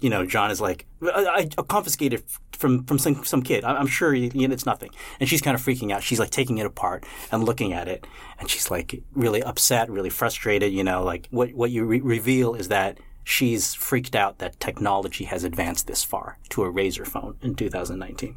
You 0.00 0.10
know, 0.10 0.24
John 0.24 0.50
is 0.50 0.60
like, 0.60 0.86
"I, 1.02 1.48
I 1.58 1.62
confiscated 1.62 2.22
from 2.52 2.84
from 2.84 2.98
some 2.98 3.24
some 3.24 3.42
kid. 3.42 3.64
I- 3.64 3.74
I'm 3.76 3.86
sure 3.88 4.14
you 4.14 4.46
know, 4.48 4.52
it's 4.54 4.66
nothing." 4.66 4.90
And 5.18 5.28
she's 5.28 5.40
kind 5.40 5.54
of 5.56 5.62
freaking 5.62 5.90
out. 5.90 6.02
She's 6.02 6.20
like 6.20 6.30
taking 6.30 6.58
it 6.58 6.66
apart 6.66 7.04
and 7.32 7.42
looking 7.44 7.72
at 7.72 7.88
it, 7.88 8.06
and 8.38 8.48
she's 8.48 8.70
like 8.70 9.02
really 9.14 9.42
upset, 9.42 9.90
really 9.90 10.10
frustrated. 10.10 10.72
You 10.72 10.84
know, 10.84 11.02
like 11.02 11.26
what 11.30 11.52
what 11.54 11.70
you 11.72 11.84
re- 11.84 12.00
reveal 12.00 12.54
is 12.54 12.68
that 12.68 12.98
she's 13.24 13.74
freaked 13.74 14.16
out 14.16 14.38
that 14.38 14.60
technology 14.60 15.24
has 15.24 15.44
advanced 15.44 15.86
this 15.86 16.02
far 16.02 16.38
to 16.50 16.62
a 16.62 16.72
Razr 16.72 17.06
phone 17.06 17.36
in 17.42 17.54
2019. 17.54 18.36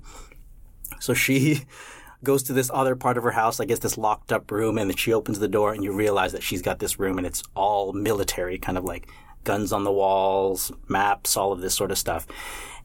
So 1.00 1.14
she 1.14 1.64
goes 2.24 2.44
to 2.44 2.54
this 2.54 2.72
other 2.74 2.96
part 2.96 3.18
of 3.18 3.24
her 3.24 3.32
house, 3.32 3.60
I 3.60 3.66
guess 3.66 3.80
this 3.80 3.98
locked 3.98 4.32
up 4.32 4.50
room, 4.52 4.78
and 4.78 4.90
then 4.90 4.98
she 4.98 5.14
opens 5.14 5.40
the 5.40 5.48
door 5.48 5.74
and 5.74 5.84
you 5.84 5.92
realize 5.92 6.32
that 6.32 6.44
she's 6.44 6.62
got 6.62 6.80
this 6.80 7.00
room 7.00 7.18
and 7.18 7.28
it's 7.28 7.44
all 7.56 7.94
military, 7.94 8.58
kind 8.58 8.78
of 8.78 8.84
like 8.84 9.08
guns 9.44 9.74
on 9.74 9.84
the 9.84 9.92
walls, 9.92 10.72
maps, 10.88 11.36
all 11.36 11.52
of 11.52 11.62
this 11.62 11.74
sort 11.74 11.92
of 11.92 11.98
stuff. 11.98 12.26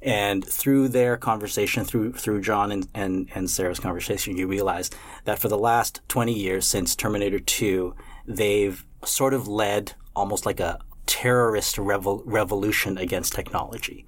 And 0.01 0.45
through 0.45 0.89
their 0.89 1.17
conversation, 1.17 1.85
through 1.85 2.13
through 2.13 2.41
John 2.41 2.71
and, 2.71 2.89
and, 2.95 3.29
and 3.35 3.51
Sarah's 3.51 3.81
conversation, 3.81 4.37
you 4.37 4.47
realize 4.47 4.91
that 5.25 5.41
for 5.41 5.49
the 5.49 5.59
last 5.59 6.01
20 6.09 6.33
years 6.33 6.67
since 6.67 6.95
Terminator 6.95 7.41
2, 7.41 7.95
they've 8.27 8.85
sort 9.05 9.35
of 9.35 9.49
led 9.49 9.95
almost 10.15 10.47
like 10.47 10.61
a 10.61 10.79
terrorist 11.09 11.77
revol- 11.77 12.23
revolution 12.25 12.99
against 12.99 13.33
technology. 13.33 14.07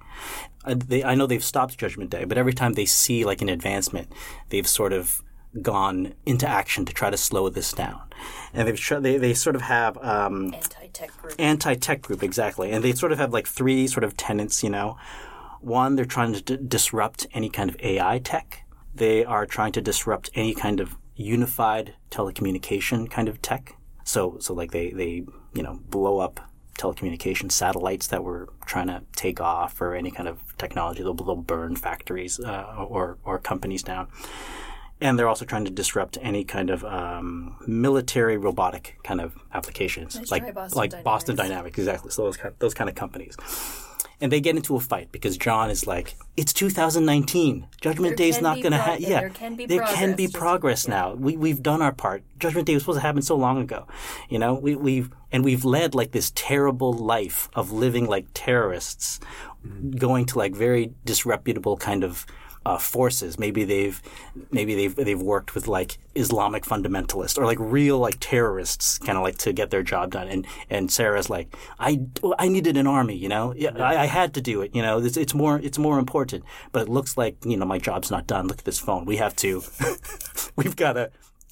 I, 0.63 0.75
they, 0.75 1.03
I 1.03 1.15
know 1.15 1.25
they've 1.27 1.43
stopped 1.43 1.77
Judgment 1.77 2.09
Day, 2.11 2.23
but 2.23 2.37
every 2.37 2.53
time 2.53 2.73
they 2.73 2.85
see 2.85 3.25
like 3.25 3.41
an 3.41 3.49
advancement, 3.49 4.13
they've 4.49 4.67
sort 4.67 4.93
of 4.93 5.21
gone 5.61 6.13
into 6.25 6.47
action 6.47 6.85
to 6.85 6.93
try 6.93 7.09
to 7.09 7.17
slow 7.17 7.49
this 7.49 7.73
down. 7.73 8.01
And 8.53 8.67
they've 8.67 8.79
tr- 8.79 8.99
they 8.99 9.17
they 9.17 9.33
sort 9.33 9.55
of 9.55 9.63
have 9.63 9.97
um, 9.97 10.53
Anti-tech 10.53 11.17
group. 11.21 11.35
anti-tech 11.39 12.01
group 12.03 12.23
exactly, 12.23 12.71
and 12.71 12.83
they 12.83 12.93
sort 12.93 13.11
of 13.11 13.17
have 13.17 13.33
like 13.33 13.47
three 13.47 13.87
sort 13.87 14.03
of 14.03 14.15
tenets. 14.15 14.63
You 14.63 14.69
know, 14.69 14.97
one 15.59 15.95
they're 15.95 16.05
trying 16.05 16.33
to 16.33 16.41
d- 16.41 16.63
disrupt 16.65 17.27
any 17.33 17.49
kind 17.49 17.69
of 17.69 17.75
AI 17.81 18.19
tech. 18.19 18.63
They 18.93 19.25
are 19.25 19.45
trying 19.45 19.71
to 19.73 19.81
disrupt 19.81 20.29
any 20.35 20.53
kind 20.53 20.79
of 20.79 20.95
unified 21.15 21.95
telecommunication 22.11 23.09
kind 23.09 23.27
of 23.27 23.41
tech. 23.41 23.75
So 24.03 24.37
so 24.39 24.53
like 24.53 24.71
they 24.71 24.91
they 24.91 25.23
you 25.53 25.63
know 25.63 25.79
blow 25.89 26.19
up 26.19 26.39
telecommunication 26.81 27.51
satellites 27.51 28.07
that 28.07 28.23
were 28.23 28.49
trying 28.65 28.87
to 28.87 29.03
take 29.15 29.39
off 29.39 29.81
or 29.81 29.95
any 29.95 30.11
kind 30.11 30.27
of 30.27 30.37
technology. 30.57 31.03
They'll, 31.03 31.13
they'll 31.13 31.35
burn 31.35 31.75
factories 31.75 32.39
uh, 32.39 32.85
or 32.87 33.17
or 33.23 33.39
companies 33.39 33.83
down. 33.83 34.07
And 35.03 35.17
they're 35.17 35.27
also 35.27 35.45
trying 35.45 35.65
to 35.65 35.71
disrupt 35.71 36.19
any 36.21 36.43
kind 36.43 36.69
of 36.69 36.83
um, 36.83 37.55
military 37.65 38.37
robotic 38.37 38.99
kind 39.03 39.19
of 39.19 39.33
applications, 39.51 40.15
Nice 40.15 40.31
like 40.31 40.53
Boston 40.53 40.77
like 40.77 40.89
Dynamics. 40.91 41.03
Boston 41.03 41.35
Dynamics, 41.35 41.77
exactly. 41.79 42.11
So 42.11 42.23
those 42.25 42.37
kind, 42.37 42.53
those 42.59 42.75
kind 42.75 42.87
of 42.89 42.95
companies, 42.95 43.35
and 44.21 44.31
they 44.31 44.39
get 44.39 44.55
into 44.55 44.75
a 44.75 44.79
fight 44.79 45.11
because 45.11 45.37
John 45.37 45.69
is 45.69 45.87
like, 45.87 46.15
"It's 46.37 46.53
2019. 46.53 47.67
Judgment 47.81 48.17
Day's 48.17 48.35
can 48.35 48.43
not 48.43 48.61
going 48.61 48.71
to 48.71 48.77
happen. 48.77 49.03
yeah, 49.03 49.21
there 49.21 49.29
can 49.29 49.55
be 49.55 49.65
there 49.65 49.79
can 49.79 49.87
progress, 49.87 50.15
be 50.17 50.25
just- 50.25 50.35
progress 50.35 50.85
yeah. 50.87 50.93
now. 50.93 51.13
We 51.15 51.37
we've 51.37 51.61
done 51.61 51.81
our 51.81 51.91
part. 51.91 52.23
Judgment 52.39 52.67
Day 52.67 52.73
was 52.73 52.83
supposed 52.83 52.97
to 52.97 53.01
happen 53.01 53.21
so 53.21 53.35
long 53.35 53.59
ago. 53.59 53.87
You 54.29 54.39
know, 54.39 54.53
we 54.53 54.75
we've 54.75 55.09
and 55.31 55.43
we've 55.43 55.65
led 55.65 55.95
like 55.95 56.11
this 56.11 56.31
terrible 56.35 56.93
life 56.93 57.49
of 57.53 57.71
living 57.71 58.07
like 58.07 58.27
terrorists, 58.33 59.19
going 59.97 60.25
to 60.27 60.37
like 60.37 60.53
very 60.55 60.93
disreputable 61.05 61.77
kind 61.77 62.03
of 62.03 62.25
uh, 62.65 62.77
forces. 62.77 63.39
Maybe 63.39 63.63
they've 63.63 64.01
maybe 64.51 64.75
they've 64.75 64.95
they've 64.95 65.21
worked 65.21 65.55
with 65.55 65.67
like 65.67 65.97
Islamic 66.15 66.63
fundamentalists 66.63 67.37
or 67.37 67.45
like 67.45 67.57
real 67.59 67.97
like 67.97 68.17
terrorists, 68.19 68.99
kind 68.99 69.17
of 69.17 69.23
like 69.23 69.37
to 69.39 69.53
get 69.53 69.71
their 69.71 69.83
job 69.83 70.11
done. 70.11 70.27
And 70.27 70.45
and 70.69 70.91
Sarah's 70.91 71.29
like, 71.29 71.55
I 71.79 72.01
I 72.37 72.47
needed 72.47 72.77
an 72.77 72.87
army, 72.87 73.15
you 73.15 73.29
know, 73.29 73.53
yeah, 73.55 73.71
I, 73.77 74.03
I 74.03 74.05
had 74.05 74.33
to 74.35 74.41
do 74.41 74.61
it, 74.61 74.75
you 74.75 74.81
know. 74.81 74.99
It's, 74.99 75.17
it's 75.17 75.33
more 75.33 75.59
it's 75.59 75.77
more 75.77 75.99
important. 75.99 76.43
But 76.71 76.83
it 76.83 76.89
looks 76.89 77.17
like 77.17 77.37
you 77.45 77.57
know 77.57 77.65
my 77.65 77.79
job's 77.79 78.11
not 78.11 78.27
done. 78.27 78.47
Look 78.47 78.59
at 78.59 78.65
this 78.65 78.79
phone. 78.79 79.05
We 79.05 79.17
have 79.17 79.35
to, 79.37 79.63
we've 80.55 80.75
got 80.75 80.93
to 80.93 81.11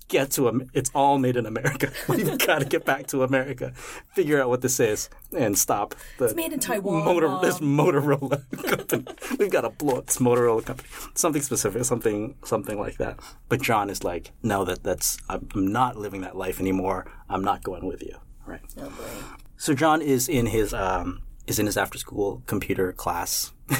get 0.09 0.31
to 0.31 0.67
it's 0.73 0.91
all 0.93 1.17
made 1.17 1.37
in 1.37 1.45
America. 1.45 1.91
We've 2.09 2.37
got 2.37 2.59
to 2.59 2.65
get 2.65 2.83
back 2.83 3.07
to 3.07 3.23
America, 3.23 3.71
figure 4.13 4.41
out 4.41 4.49
what 4.49 4.61
this 4.61 4.79
is, 4.79 5.09
and 5.35 5.57
stop 5.57 5.95
the 6.17 6.25
It's 6.25 6.35
made 6.35 6.51
in 6.51 6.59
Taiwan. 6.59 7.05
Motor, 7.05 7.39
this 7.41 7.59
Motorola 7.59 8.43
company. 8.77 9.05
We've 9.37 9.51
got 9.51 9.61
to 9.61 9.69
blow 9.69 9.99
up 9.99 10.07
this 10.07 10.17
Motorola 10.17 10.65
company. 10.65 10.89
Something 11.15 11.41
specific, 11.41 11.85
something 11.85 12.35
something 12.43 12.77
like 12.77 12.97
that. 12.97 13.19
But 13.47 13.61
John 13.61 13.89
is 13.89 14.03
like, 14.03 14.31
no, 14.43 14.65
that 14.65 14.83
that's 14.83 15.17
I'm 15.29 15.47
I'm 15.55 15.67
not 15.71 15.95
living 15.95 16.21
that 16.21 16.35
life 16.35 16.59
anymore. 16.59 17.09
I'm 17.29 17.43
not 17.43 17.63
going 17.63 17.85
with 17.85 18.03
you. 18.03 18.17
Right. 18.45 18.61
Oh 18.77 18.89
boy. 18.89 19.37
So 19.55 19.73
John 19.73 20.01
is 20.01 20.27
in 20.27 20.47
his 20.47 20.73
um 20.73 21.21
is 21.47 21.59
in 21.59 21.65
his 21.65 21.77
after 21.77 21.97
school 21.97 22.43
computer 22.45 22.91
class. 22.91 23.53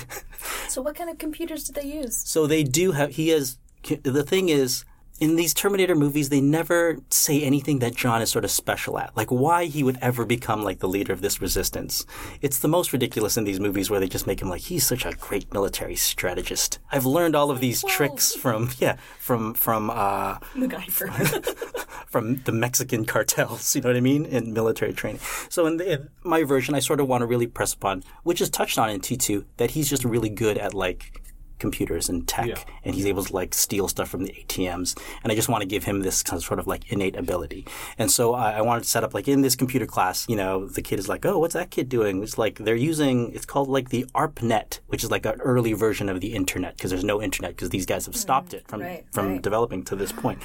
So 0.70 0.84
what 0.84 0.96
kind 0.96 1.10
of 1.10 1.18
computers 1.18 1.64
do 1.64 1.74
they 1.74 1.88
use? 1.88 2.22
So 2.30 2.46
they 2.46 2.64
do 2.64 2.92
have. 2.92 3.16
He 3.16 3.30
has. 3.30 3.58
The 4.04 4.24
thing 4.24 4.50
is, 4.50 4.86
in 5.20 5.36
these 5.36 5.54
Terminator 5.54 5.96
movies, 5.96 6.30
they 6.30 6.42
never 6.42 6.98
say 7.10 7.42
anything 7.42 7.80
that 7.80 7.96
John 7.96 8.22
is 8.22 8.30
sort 8.30 8.46
of 8.46 8.52
special 8.52 8.98
at. 8.98 9.16
Like 9.18 9.30
why 9.30 9.66
he 9.66 9.84
would 9.84 9.98
ever 10.02 10.26
become 10.26 10.64
like 10.64 10.80
the 10.80 10.88
leader 10.88 11.14
of 11.14 11.22
this 11.22 11.42
resistance. 11.42 12.06
It's 12.42 12.60
the 12.60 12.68
most 12.68 12.94
ridiculous 12.94 13.38
in 13.38 13.44
these 13.44 13.60
movies 13.60 13.90
where 13.90 14.00
they 14.00 14.08
just 14.08 14.28
make 14.28 14.42
him 14.42 14.50
like 14.50 14.62
he's 14.62 14.86
such 14.86 15.06
a 15.06 15.12
great 15.14 15.52
military 15.54 15.96
strategist. 15.96 16.80
I've 16.92 17.06
learned 17.06 17.36
all 17.36 17.52
of 17.52 17.60
these 17.60 17.84
tricks 17.84 18.34
from 18.34 18.70
yeah 18.80 18.98
from 19.20 19.54
from 19.54 19.90
uh, 19.90 20.40
MacGyver. 20.56 21.86
from 22.08 22.42
the 22.44 22.52
Mexican 22.52 23.06
cartels, 23.06 23.76
you 23.76 23.82
know 23.82 23.90
what 23.90 23.96
I 23.96 24.02
mean, 24.02 24.26
in 24.26 24.52
military 24.52 24.94
training. 24.94 25.22
So 25.50 25.68
in, 25.68 25.78
the, 25.78 25.94
in 25.94 26.10
my 26.24 26.44
version, 26.44 26.74
I 26.74 26.80
sort 26.80 27.00
of 27.00 27.08
want 27.08 27.22
to 27.22 27.28
really 27.28 27.46
press 27.46 27.74
upon, 27.74 28.04
which 28.24 28.42
is 28.42 28.50
touched 28.50 28.80
on 28.80 28.90
in 28.90 29.00
T2, 29.00 29.46
that 29.58 29.72
he's 29.72 29.90
just 29.90 30.04
really 30.04 30.30
good 30.30 30.58
at 30.58 30.74
like 30.74 31.22
computers 31.60 32.10
and 32.10 32.28
tech, 32.28 32.48
Yeah. 32.48 32.60
and 32.84 32.96
he's 32.96 33.06
able 33.06 33.24
to 33.24 33.34
like 33.34 33.54
steal 33.54 33.88
stuff 33.88 34.10
from 34.10 34.24
the 34.24 34.32
ATMs. 34.32 34.98
And 35.24 35.32
I 35.32 35.36
just 35.36 35.50
want 35.50 35.62
to 35.62 35.68
give 35.68 35.84
him 35.84 36.02
this 36.02 36.24
kind 36.24 36.38
of 36.38 36.46
sort 36.46 36.60
of 36.60 36.68
like 36.68 36.92
innate 36.92 37.16
ability. 37.16 37.66
And 37.98 38.10
so 38.10 38.34
I, 38.34 38.54
I 38.54 38.62
wanted 38.62 38.84
to 38.84 38.90
set 38.90 39.04
up 39.04 39.14
like 39.14 39.28
in 39.28 39.42
this 39.42 39.56
computer 39.56 39.86
class, 39.86 40.28
you 40.28 40.36
know, 40.36 40.66
the 40.66 40.82
kid 40.82 41.00
is 41.00 41.10
like, 41.10 41.26
oh, 41.26 41.38
what's 41.40 41.54
that 41.54 41.72
kid 41.72 41.90
doing? 41.90 42.24
It's 42.24 42.38
like 42.38 42.60
they're 42.60 42.76
using, 42.76 43.32
it's 43.34 43.46
called 43.46 43.70
like 43.70 43.90
the 43.90 44.06
ARPANET, 44.16 44.80
which 44.88 45.04
is 45.04 45.12
like 45.12 45.26
an 45.26 45.40
early 45.42 45.74
version 45.74 46.10
of 46.10 46.22
the 46.22 46.34
internet 46.34 46.76
because 46.78 46.92
there's 46.92 47.04
no 47.04 47.22
internet 47.22 47.52
because 47.52 47.70
these 47.70 47.86
guys 47.86 48.06
have 48.06 48.16
hmm. 48.16 48.20
stopped 48.20 48.54
it 48.54 48.68
from 48.68 48.82
right, 48.82 49.06
from 49.12 49.34
right. 49.34 49.42
developing 49.42 49.84
to 49.84 49.96
this 49.96 50.12
point. 50.12 50.42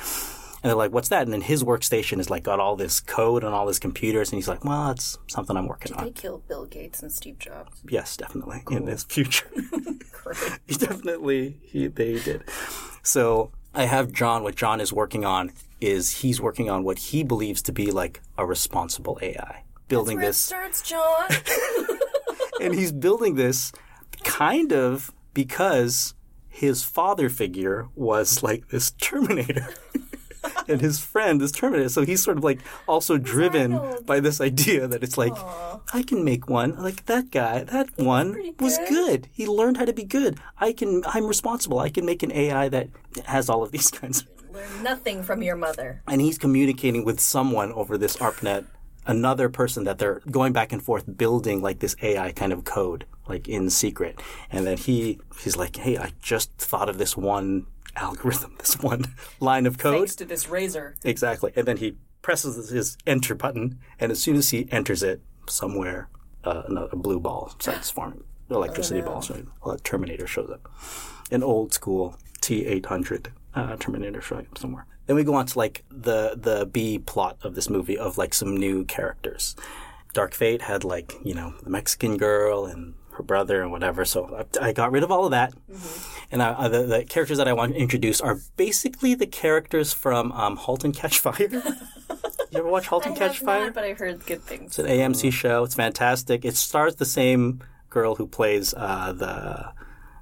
And 0.65 0.70
they're 0.70 0.78
like, 0.78 0.93
"What's 0.93 1.11
that?" 1.11 1.24
And 1.24 1.32
then 1.32 1.43
his 1.43 1.62
workstation 1.62 2.19
is 2.20 2.31
like 2.31 2.43
got 2.43 2.59
all 2.59 2.74
this 2.74 2.99
code 2.99 3.45
and 3.45 3.55
all 3.55 3.69
his 3.69 3.78
computers, 3.78 4.32
and 4.32 4.39
he's 4.39 4.49
like, 4.49 4.65
"Well, 4.65 4.93
it's 4.93 5.19
something 5.27 5.59
I'm 5.59 5.69
working 5.69 5.93
they 5.93 5.99
on." 5.99 6.05
They 6.07 6.12
killed 6.12 6.49
Bill 6.49 6.65
Gates 6.65 7.03
and 7.03 7.12
Steve 7.12 7.39
Jobs. 7.39 7.82
Yes, 7.86 8.16
definitely 8.16 8.62
in 8.70 8.86
this 8.86 9.05
future, 9.05 9.47
definitely 10.69 11.59
he, 11.65 11.89
they 11.89 12.19
did. 12.19 12.45
So 13.03 13.51
I 13.74 13.85
have 13.85 14.11
John. 14.11 14.43
What 14.43 14.55
John 14.57 14.81
is 14.81 14.91
working 14.91 15.27
on 15.27 15.53
is 15.82 16.23
he's 16.23 16.41
working 16.41 16.70
on 16.70 16.82
what 16.82 16.99
he 16.99 17.23
believes 17.23 17.61
to 17.61 17.73
be 17.73 17.91
like 17.91 18.23
a 18.39 18.47
responsible 18.47 19.19
AI, 19.20 19.65
building 19.89 20.16
this 20.16 20.39
starts, 20.39 20.81
John. 20.81 21.28
and 22.62 22.74
he's 22.74 22.91
building 22.91 23.35
this 23.35 23.70
kind 24.23 24.73
of 24.73 25.12
because 25.35 26.15
his 26.49 26.85
father 26.85 27.28
figure 27.28 27.89
was 27.95 28.43
like 28.43 28.69
this 28.69 28.93
Terminator. 28.93 29.74
and 30.69 30.81
his 30.81 31.01
friend 31.01 31.41
is 31.43 31.53
Terminator. 31.53 31.89
So 31.89 32.05
he's 32.05 32.23
sort 32.23 32.39
of 32.39 32.45
like 32.45 32.61
also 32.87 33.19
driven 33.19 33.81
by 34.05 34.21
this 34.21 34.41
idea 34.41 34.87
that 34.87 35.03
it's 35.03 35.16
like, 35.19 35.33
I 35.93 36.03
can 36.07 36.25
make 36.25 36.49
one. 36.49 36.77
Like 36.77 37.07
that 37.07 37.31
guy, 37.31 37.65
that 37.65 37.89
one 37.99 38.33
pretty 38.33 38.55
was 38.61 38.79
good. 38.79 38.89
good. 38.89 39.29
He 39.33 39.47
learned 39.47 39.77
how 39.77 39.85
to 39.85 39.93
be 39.93 40.05
good. 40.05 40.39
I 40.59 40.73
can, 40.73 41.03
I'm 41.07 41.27
responsible. 41.27 41.79
I 41.79 41.91
can 41.91 42.05
make 42.07 42.23
an 42.23 42.33
AI 42.33 42.69
that 42.69 42.89
has 43.27 43.49
all 43.49 43.62
of 43.62 43.73
these 43.73 43.91
kinds 44.01 44.23
of 44.23 44.29
Learn 44.53 44.83
nothing 44.85 45.23
from 45.25 45.43
your 45.43 45.57
mother. 45.57 46.01
and 46.07 46.21
he's 46.21 46.39
communicating 46.39 47.05
with 47.05 47.19
someone 47.19 47.73
over 47.73 47.99
this 47.99 48.16
ARPANET, 48.19 48.66
another 49.05 49.49
person 49.49 49.83
that 49.85 49.99
they're 49.99 50.21
going 50.31 50.53
back 50.53 50.73
and 50.73 50.81
forth 50.81 51.05
building 51.19 51.61
like 51.61 51.81
this 51.81 51.97
AI 52.03 52.31
kind 52.31 52.53
of 52.53 52.62
code, 52.62 53.05
like 53.29 53.49
in 53.49 53.69
secret. 53.69 54.21
And 54.53 54.65
then 54.65 54.77
he 54.77 55.19
he's 55.41 55.57
like, 55.57 55.75
Hey, 55.77 55.99
I 55.99 56.12
just 56.23 56.53
thought 56.53 56.89
of 56.89 56.99
this 56.99 57.16
one 57.16 57.66
algorithm, 57.97 58.55
this 58.59 58.79
one 58.81 59.15
line 59.41 59.66
of 59.66 59.79
code. 59.79 59.99
Thanks 59.99 60.16
to 60.16 60.25
this 60.25 60.47
Razr. 60.47 60.95
Exactly. 61.05 61.53
And 61.57 61.66
then 61.66 61.79
he 61.79 61.97
presses 62.23 62.71
his 62.71 62.97
enter 63.07 63.35
button, 63.35 63.79
and 64.01 64.11
as 64.11 64.23
soon 64.23 64.37
as 64.37 64.51
he 64.51 64.66
enters 64.71 65.03
it, 65.03 65.21
somewhere 65.47 66.09
uh, 66.45 66.62
a 66.93 66.97
blue 66.97 67.21
ball 67.21 67.55
starts 67.59 67.91
forming. 67.91 68.25
Electricity 68.51 69.01
ball, 69.01 69.23
so 69.23 69.43
a 69.66 69.79
Terminator 69.79 70.27
shows 70.27 70.51
up. 70.51 70.71
An 71.31 71.43
old 71.43 71.73
school 71.73 72.16
T 72.43 72.66
eight 72.66 72.87
hundred 72.87 73.33
uh, 73.55 73.77
Terminator 73.77 74.21
showing 74.21 74.47
up 74.47 74.59
somewhere. 74.59 74.87
Then 75.07 75.16
we 75.16 75.25
go 75.25 75.35
on 75.35 75.47
to 75.47 75.59
like 75.59 75.83
the 75.91 76.35
the 76.37 76.66
B 76.66 76.99
plot 76.99 77.39
of 77.43 77.55
this 77.55 77.71
movie 77.71 77.97
of 77.97 78.19
like 78.19 78.35
some 78.35 78.57
new 78.57 78.85
characters. 78.85 79.57
Dark 80.12 80.35
Fate 80.35 80.62
had 80.62 80.85
like 80.85 81.15
you 81.25 81.35
know 81.35 81.55
the 81.62 81.71
Mexican 81.71 82.19
girl 82.19 82.66
and 82.66 82.95
her 83.15 83.23
brother 83.23 83.62
and 83.62 83.70
whatever. 83.70 84.05
So 84.05 84.45
I, 84.61 84.69
I 84.69 84.73
got 84.73 84.93
rid 84.93 85.03
of 85.03 85.11
all 85.11 85.24
of 85.24 85.31
that, 85.31 85.53
and 86.31 86.43
I, 86.43 86.51
uh, 86.51 86.69
the, 86.69 86.82
the 86.82 87.05
characters 87.05 87.39
that 87.39 87.49
I 87.49 87.53
want 87.53 87.74
to 87.74 87.78
introduce 87.78 88.20
are 88.20 88.39
basically 88.57 89.15
the 89.15 89.27
characters 89.27 89.93
from 89.93 90.32
um, 90.32 90.57
*Halt 90.57 90.85
and 90.85 90.95
Catch 90.95 91.19
Fire*. 91.19 91.35
you 91.49 91.62
ever 92.55 92.69
watch 92.69 92.86
*Halt 92.86 93.07
I 93.07 93.11
and 93.11 93.19
Catch 93.19 93.39
have 93.39 93.47
Fire*? 93.47 93.65
not, 93.66 93.74
but 93.74 93.85
I 93.85 93.93
heard 93.95 94.24
good 94.27 94.43
things. 94.43 94.78
It's 94.78 94.78
an 94.78 94.86
AMC 94.86 95.32
show. 95.32 95.65
It's 95.65 95.74
fantastic. 95.74 96.45
It 96.45 96.57
stars 96.57 96.97
the 96.97 97.07
same 97.07 97.62
girl 97.89 98.16
who 98.16 98.27
plays 98.27 98.74
uh, 98.77 99.12
the 99.12 99.73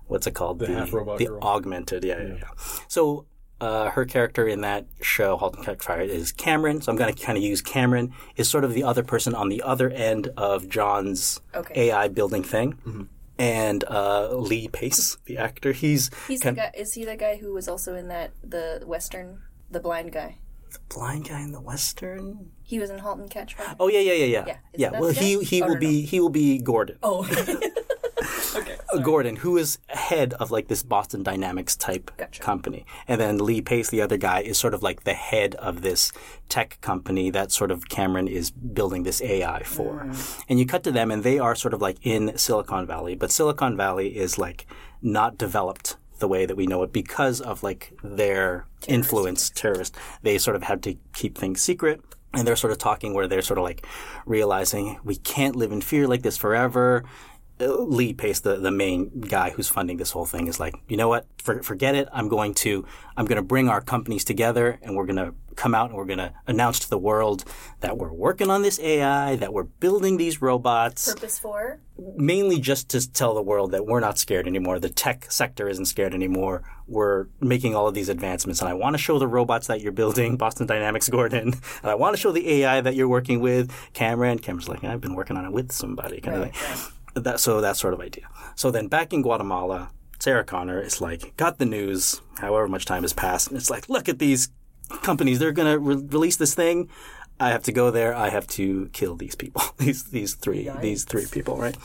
what's 0.06 0.26
it 0.26 0.34
called? 0.34 0.58
The, 0.58 0.66
half-robot 0.66 1.18
the 1.18 1.26
girl. 1.26 1.42
augmented. 1.42 2.04
Yeah, 2.04 2.20
yeah, 2.20 2.34
yeah. 2.34 2.48
So 2.88 3.26
uh, 3.62 3.90
her 3.90 4.04
character 4.04 4.46
in 4.48 4.60
that 4.62 4.86
show, 5.00 5.36
*Halt 5.36 5.54
and 5.56 5.64
Catch 5.64 5.82
Fire*, 5.84 6.00
is 6.02 6.32
Cameron. 6.32 6.82
So 6.82 6.90
I'm 6.90 6.98
going 6.98 7.14
to 7.14 7.24
kind 7.26 7.38
of 7.38 7.44
use 7.44 7.60
Cameron 7.62 8.12
is 8.36 8.48
sort 8.50 8.64
of 8.64 8.74
the 8.74 8.82
other 8.82 9.02
person 9.04 9.34
on 9.34 9.48
the 9.48 9.62
other 9.62 9.88
end 9.90 10.28
of 10.36 10.68
John's 10.68 11.40
Okay. 11.54 11.88
AI 11.90 12.08
building 12.08 12.42
thing. 12.42 13.08
And 13.38 13.84
uh, 13.84 14.34
Lee 14.34 14.68
Pace, 14.68 15.16
the 15.24 15.38
actor, 15.38 15.72
he's 15.72 16.10
He's 16.28 16.40
the 16.40 16.52
guy. 16.52 16.70
Is 16.76 16.94
he 16.94 17.04
the 17.04 17.16
guy 17.16 17.36
who 17.36 17.54
was 17.54 17.66
also 17.68 17.94
in 17.94 18.08
that 18.08 18.32
the 18.42 18.82
western, 18.84 19.40
the 19.70 19.80
blind 19.80 20.12
guy? 20.12 20.38
The 20.70 20.78
blind 20.94 21.28
guy 21.28 21.40
in 21.40 21.52
the 21.52 21.60
western. 21.60 22.50
He 22.62 22.78
was 22.78 22.90
in 22.90 22.98
*Halt 22.98 23.18
and 23.18 23.30
Catch 23.30 23.54
Fire*. 23.54 23.74
Oh 23.80 23.88
yeah, 23.88 24.00
yeah, 24.00 24.12
yeah, 24.12 24.24
yeah. 24.26 24.44
Yeah. 24.46 24.56
Yeah. 24.92 25.00
Well, 25.00 25.10
he 25.12 25.42
he 25.42 25.62
Oh, 25.62 25.66
will 25.68 25.74
no, 25.74 25.80
be 25.80 26.02
he 26.02 26.18
will 26.20 26.30
be 26.30 26.58
Gordon. 26.58 26.98
Oh. 27.02 27.22
Gordon, 29.00 29.36
who 29.36 29.56
is 29.56 29.78
head 29.88 30.34
of 30.34 30.50
like 30.50 30.68
this 30.68 30.82
Boston 30.82 31.22
Dynamics 31.22 31.76
type 31.76 32.10
Gotcha. 32.16 32.42
company, 32.42 32.84
and 33.08 33.20
then 33.20 33.38
Lee 33.38 33.60
Pace, 33.60 33.90
the 33.90 34.02
other 34.02 34.16
guy, 34.16 34.40
is 34.40 34.58
sort 34.58 34.74
of 34.74 34.82
like 34.82 35.04
the 35.04 35.14
head 35.14 35.54
of 35.56 35.82
this 35.82 36.12
tech 36.48 36.78
company 36.80 37.30
that 37.30 37.52
sort 37.52 37.70
of 37.70 37.88
Cameron 37.88 38.28
is 38.28 38.50
building 38.50 39.02
this 39.02 39.22
AI 39.22 39.62
for. 39.62 40.10
And 40.48 40.58
you 40.58 40.66
cut 40.66 40.82
to 40.84 40.92
them, 40.92 41.10
and 41.10 41.22
they 41.22 41.38
are 41.38 41.54
sort 41.54 41.74
of 41.74 41.80
like 41.80 41.98
in 42.02 42.36
Silicon 42.36 42.86
Valley, 42.86 43.14
but 43.14 43.30
Silicon 43.30 43.76
Valley 43.76 44.16
is 44.16 44.38
like 44.38 44.66
not 45.00 45.38
developed 45.38 45.96
the 46.18 46.28
way 46.28 46.46
that 46.46 46.56
we 46.56 46.66
know 46.66 46.82
it 46.84 46.92
because 46.92 47.40
of 47.40 47.62
like 47.62 47.92
their 48.02 48.66
influence, 48.86 49.50
terrorist. 49.50 49.94
They 50.22 50.38
sort 50.38 50.56
of 50.56 50.62
had 50.62 50.82
to 50.84 50.96
keep 51.12 51.36
things 51.36 51.60
secret. 51.60 52.00
And 52.34 52.46
they're 52.46 52.56
sort 52.56 52.70
of 52.70 52.78
talking 52.78 53.12
where 53.12 53.28
they're 53.28 53.42
sort 53.42 53.58
of 53.58 53.64
like 53.64 53.86
realizing 54.24 54.98
we 55.04 55.16
can't 55.16 55.54
live 55.54 55.70
in 55.70 55.82
fear 55.82 56.08
like 56.08 56.22
this 56.22 56.38
forever. 56.38 57.04
Lee 57.68 58.12
Pace, 58.12 58.40
the, 58.40 58.56
the 58.56 58.70
main 58.70 59.20
guy 59.20 59.50
who's 59.50 59.68
funding 59.68 59.96
this 59.96 60.10
whole 60.10 60.26
thing, 60.26 60.46
is 60.46 60.58
like, 60.58 60.74
you 60.88 60.96
know 60.96 61.08
what? 61.08 61.26
For, 61.38 61.62
forget 61.62 61.94
it. 61.94 62.08
I'm 62.12 62.28
going 62.28 62.54
to 62.54 62.84
I'm 63.16 63.26
going 63.26 63.36
to 63.36 63.42
bring 63.42 63.68
our 63.68 63.80
companies 63.80 64.24
together, 64.24 64.78
and 64.82 64.96
we're 64.96 65.06
going 65.06 65.16
to 65.16 65.34
come 65.54 65.74
out 65.74 65.90
and 65.90 65.98
we're 65.98 66.06
going 66.06 66.18
to 66.18 66.32
announce 66.46 66.78
to 66.78 66.88
the 66.88 66.98
world 66.98 67.44
that 67.80 67.98
we're 67.98 68.12
working 68.12 68.48
on 68.48 68.62
this 68.62 68.80
AI, 68.80 69.36
that 69.36 69.52
we're 69.52 69.64
building 69.64 70.16
these 70.16 70.40
robots, 70.40 71.12
Purpose 71.12 71.38
four. 71.38 71.78
mainly 72.16 72.58
just 72.58 72.88
to 72.90 73.12
tell 73.12 73.34
the 73.34 73.42
world 73.42 73.72
that 73.72 73.84
we're 73.84 74.00
not 74.00 74.18
scared 74.18 74.46
anymore. 74.46 74.78
The 74.78 74.88
tech 74.88 75.30
sector 75.30 75.68
isn't 75.68 75.86
scared 75.86 76.14
anymore. 76.14 76.62
We're 76.86 77.26
making 77.40 77.74
all 77.74 77.86
of 77.86 77.94
these 77.94 78.08
advancements, 78.08 78.60
and 78.60 78.68
I 78.68 78.74
want 78.74 78.94
to 78.94 78.98
show 78.98 79.18
the 79.18 79.28
robots 79.28 79.66
that 79.66 79.80
you're 79.80 79.92
building, 79.92 80.36
Boston 80.36 80.66
Dynamics, 80.66 81.08
Gordon, 81.08 81.48
and 81.82 81.90
I 81.90 81.94
want 81.94 82.14
to 82.16 82.20
show 82.20 82.32
the 82.32 82.48
AI 82.48 82.80
that 82.80 82.94
you're 82.94 83.08
working 83.08 83.40
with, 83.40 83.72
Cameron. 83.92 84.38
Cameron's 84.38 84.68
like, 84.68 84.84
I've 84.84 85.00
been 85.00 85.14
working 85.14 85.36
on 85.36 85.44
it 85.44 85.52
with 85.52 85.70
somebody, 85.72 86.20
kind 86.20 86.42
of 86.42 86.50
thing 86.50 86.92
that 87.14 87.40
so 87.40 87.60
that 87.60 87.76
sort 87.76 87.94
of 87.94 88.00
idea. 88.00 88.28
So 88.54 88.70
then 88.70 88.88
back 88.88 89.12
in 89.12 89.22
Guatemala, 89.22 89.90
Sarah 90.18 90.44
Connor 90.44 90.80
is 90.80 91.00
like 91.00 91.36
got 91.36 91.58
the 91.58 91.66
news. 91.66 92.20
However 92.38 92.68
much 92.68 92.84
time 92.84 93.02
has 93.02 93.12
passed, 93.12 93.48
and 93.48 93.56
it's 93.56 93.70
like, 93.70 93.88
look 93.88 94.08
at 94.08 94.18
these 94.18 94.48
companies. 95.02 95.38
They're 95.38 95.52
gonna 95.52 95.78
re- 95.78 95.96
release 95.96 96.36
this 96.36 96.54
thing. 96.54 96.88
I 97.40 97.48
have 97.50 97.62
to 97.64 97.72
go 97.72 97.90
there. 97.90 98.14
I 98.14 98.28
have 98.28 98.46
to 98.48 98.88
kill 98.92 99.16
these 99.16 99.34
people. 99.34 99.62
these 99.78 100.04
these 100.04 100.34
three 100.34 100.70
these 100.80 101.04
three 101.04 101.26
people, 101.30 101.56
right? 101.56 101.76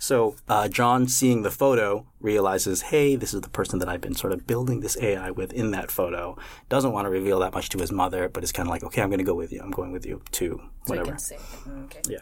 So 0.00 0.36
uh, 0.48 0.68
John, 0.68 1.08
seeing 1.08 1.42
the 1.42 1.50
photo, 1.50 2.06
realizes, 2.20 2.82
hey, 2.82 3.16
this 3.16 3.34
is 3.34 3.40
the 3.40 3.48
person 3.48 3.80
that 3.80 3.88
I've 3.88 4.00
been 4.00 4.14
sort 4.14 4.32
of 4.32 4.46
building 4.46 4.78
this 4.80 4.96
AI 5.00 5.32
with 5.32 5.52
in 5.52 5.72
that 5.72 5.90
photo. 5.90 6.36
Doesn't 6.68 6.92
want 6.92 7.06
to 7.06 7.10
reveal 7.10 7.40
that 7.40 7.52
much 7.52 7.68
to 7.70 7.78
his 7.78 7.90
mother, 7.90 8.28
but 8.28 8.44
is 8.44 8.52
kind 8.52 8.68
of 8.68 8.70
like, 8.70 8.84
okay, 8.84 9.02
I'm 9.02 9.08
going 9.08 9.18
to 9.18 9.24
go 9.24 9.34
with 9.34 9.52
you. 9.52 9.60
I'm 9.60 9.72
going 9.72 9.90
with 9.90 10.06
you 10.06 10.22
to 10.32 10.60
So 10.86 10.94
whatever. 10.94 11.18
say, 11.18 11.36
mm, 11.36 11.84
okay. 11.86 12.00
Yeah. 12.08 12.18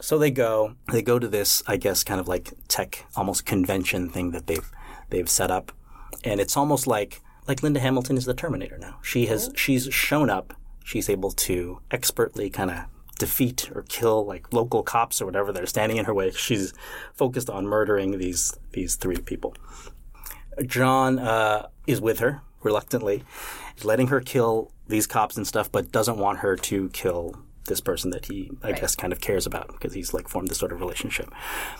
So 0.00 0.18
they 0.18 0.30
go. 0.30 0.74
They 0.92 1.02
go 1.02 1.18
to 1.18 1.28
this, 1.28 1.62
I 1.66 1.76
guess, 1.76 2.04
kind 2.04 2.20
of 2.20 2.28
like 2.28 2.52
tech, 2.68 3.06
almost 3.16 3.46
convention 3.46 4.08
thing 4.10 4.30
that 4.32 4.46
they've 4.46 4.70
they've 5.10 5.28
set 5.28 5.50
up, 5.50 5.72
and 6.24 6.40
it's 6.40 6.56
almost 6.56 6.86
like 6.86 7.22
like 7.48 7.62
Linda 7.62 7.80
Hamilton 7.80 8.16
is 8.16 8.24
the 8.24 8.34
Terminator 8.34 8.78
now. 8.78 8.98
She 9.02 9.26
has 9.26 9.50
she's 9.56 9.92
shown 9.92 10.30
up. 10.30 10.54
She's 10.84 11.08
able 11.08 11.32
to 11.32 11.80
expertly 11.90 12.50
kind 12.50 12.70
of 12.70 12.84
defeat 13.18 13.70
or 13.74 13.82
kill 13.88 14.24
like 14.24 14.52
local 14.52 14.82
cops 14.82 15.20
or 15.20 15.26
whatever 15.26 15.52
that 15.52 15.62
are 15.62 15.66
standing 15.66 15.96
in 15.96 16.04
her 16.04 16.14
way. 16.14 16.30
She's 16.30 16.74
focused 17.14 17.48
on 17.48 17.66
murdering 17.66 18.18
these 18.18 18.56
these 18.72 18.96
three 18.96 19.18
people. 19.18 19.54
John 20.66 21.18
uh, 21.18 21.68
is 21.86 22.00
with 22.00 22.20
her 22.20 22.42
reluctantly, 22.62 23.24
letting 23.82 24.08
her 24.08 24.20
kill 24.20 24.72
these 24.88 25.06
cops 25.06 25.36
and 25.36 25.46
stuff, 25.46 25.70
but 25.70 25.92
doesn't 25.92 26.18
want 26.18 26.38
her 26.38 26.56
to 26.56 26.88
kill 26.90 27.38
this 27.66 27.80
person 27.80 28.10
that 28.10 28.26
he, 28.26 28.50
I 28.62 28.72
guess, 28.72 28.94
kind 28.94 29.12
of 29.12 29.20
cares 29.20 29.46
about 29.46 29.68
because 29.68 29.94
he's 29.94 30.14
like 30.14 30.28
formed 30.28 30.48
this 30.48 30.58
sort 30.58 30.72
of 30.72 30.80
relationship. 30.80 31.30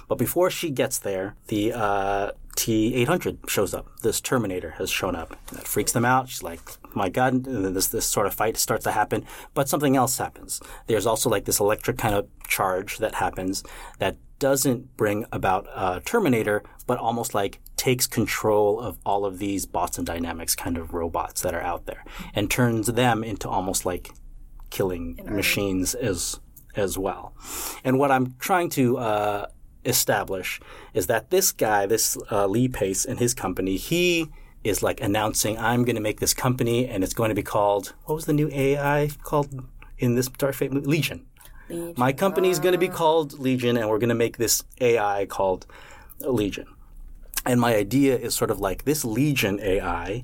But 0.09 0.19
before 0.19 0.51
she 0.51 0.71
gets 0.71 0.99
there, 0.99 1.37
the 1.49 1.73
uh, 1.73 2.31
T 2.57 2.95
eight 2.95 3.09
hundred 3.09 3.39
shows 3.49 3.75
up. 3.75 3.87
This 4.03 4.21
Terminator 4.21 4.71
has 4.79 4.91
shown 4.91 5.15
up. 5.15 5.37
That 5.53 5.67
freaks 5.67 5.93
them 5.93 6.05
out. 6.05 6.29
She's 6.29 6.43
like, 6.43 6.61
"My 6.95 7.09
God!" 7.09 7.33
And 7.47 7.65
then 7.65 7.75
this 7.75 7.89
this 7.89 8.07
sort 8.07 8.27
of 8.27 8.35
fight 8.35 8.57
starts 8.57 8.85
to 8.85 8.93
happen. 8.93 9.25
But 9.55 9.69
something 9.69 9.97
else 9.97 10.19
happens. 10.19 10.61
There's 10.87 11.07
also 11.07 11.31
like 11.31 11.45
this 11.45 11.61
electric 11.61 11.99
kind 11.99 12.15
of 12.15 12.29
charge 12.49 12.99
that 12.99 13.17
happens 13.17 13.63
that 13.99 14.17
doesn't 14.39 14.97
bring 14.97 15.27
about 15.33 15.67
a 15.75 16.01
Terminator, 16.01 16.63
but 16.87 16.99
almost 16.99 17.35
like 17.35 17.61
takes 17.77 18.07
control 18.07 18.81
of 18.81 18.99
all 19.05 19.25
of 19.25 19.39
these 19.39 19.67
Boston 19.67 20.05
Dynamics 20.05 20.55
kind 20.55 20.77
of 20.77 20.95
robots 20.95 21.43
that 21.43 21.55
are 21.55 21.63
out 21.63 21.87
there 21.87 22.05
and 22.35 22.51
turns 22.51 22.87
them 22.89 23.23
into 23.23 23.49
almost 23.49 23.87
like 23.87 24.11
killing 24.71 25.21
machines 25.25 25.95
as 25.95 26.41
as 26.75 26.99
well. 26.99 27.35
And 27.85 27.99
what 27.99 28.11
I'm 28.11 28.35
trying 28.39 28.69
to 28.71 28.99
uh, 28.99 29.47
establish 29.85 30.61
is 30.93 31.07
that 31.07 31.31
this 31.31 31.53
guy, 31.53 31.87
this 31.87 32.19
uh, 32.31 32.47
Lee 32.47 32.69
Pace 32.69 33.05
and 33.05 33.19
his 33.19 33.33
company, 33.33 33.77
he 33.77 34.31
is 34.63 34.83
like 34.83 35.01
announcing, 35.01 35.59
"I'm 35.59 35.85
going 35.85 35.97
to 35.97 36.03
make 36.03 36.21
this 36.21 36.35
company, 36.35 36.87
and 36.87 37.03
it's 37.03 37.15
going 37.15 37.31
to 37.31 37.35
be 37.35 37.43
called 37.43 37.95
what 38.05 38.15
was 38.15 38.27
the 38.27 38.33
new 38.33 38.51
AI 38.53 39.11
called 39.23 39.65
in 39.99 40.15
this 40.15 40.29
Dark 40.29 40.55
Fate 40.55 40.73
movie? 40.73 40.87
Legion." 40.87 41.27
My 41.97 42.13
company 42.13 42.51
is 42.51 42.61
going 42.61 42.75
to 42.75 42.79
be 42.79 42.89
called 42.89 43.41
Legion, 43.41 43.77
and 43.77 43.89
we're 43.89 43.99
going 43.99 44.09
to 44.11 44.15
make 44.15 44.37
this 44.37 44.63
AI 44.81 45.27
called 45.27 45.67
Legion. 46.21 46.67
And 47.45 47.61
my 47.61 47.75
idea 47.75 48.17
is 48.17 48.35
sort 48.35 48.51
of 48.51 48.61
like 48.61 48.85
this 48.85 49.05
Legion 49.05 49.59
AI 49.61 50.23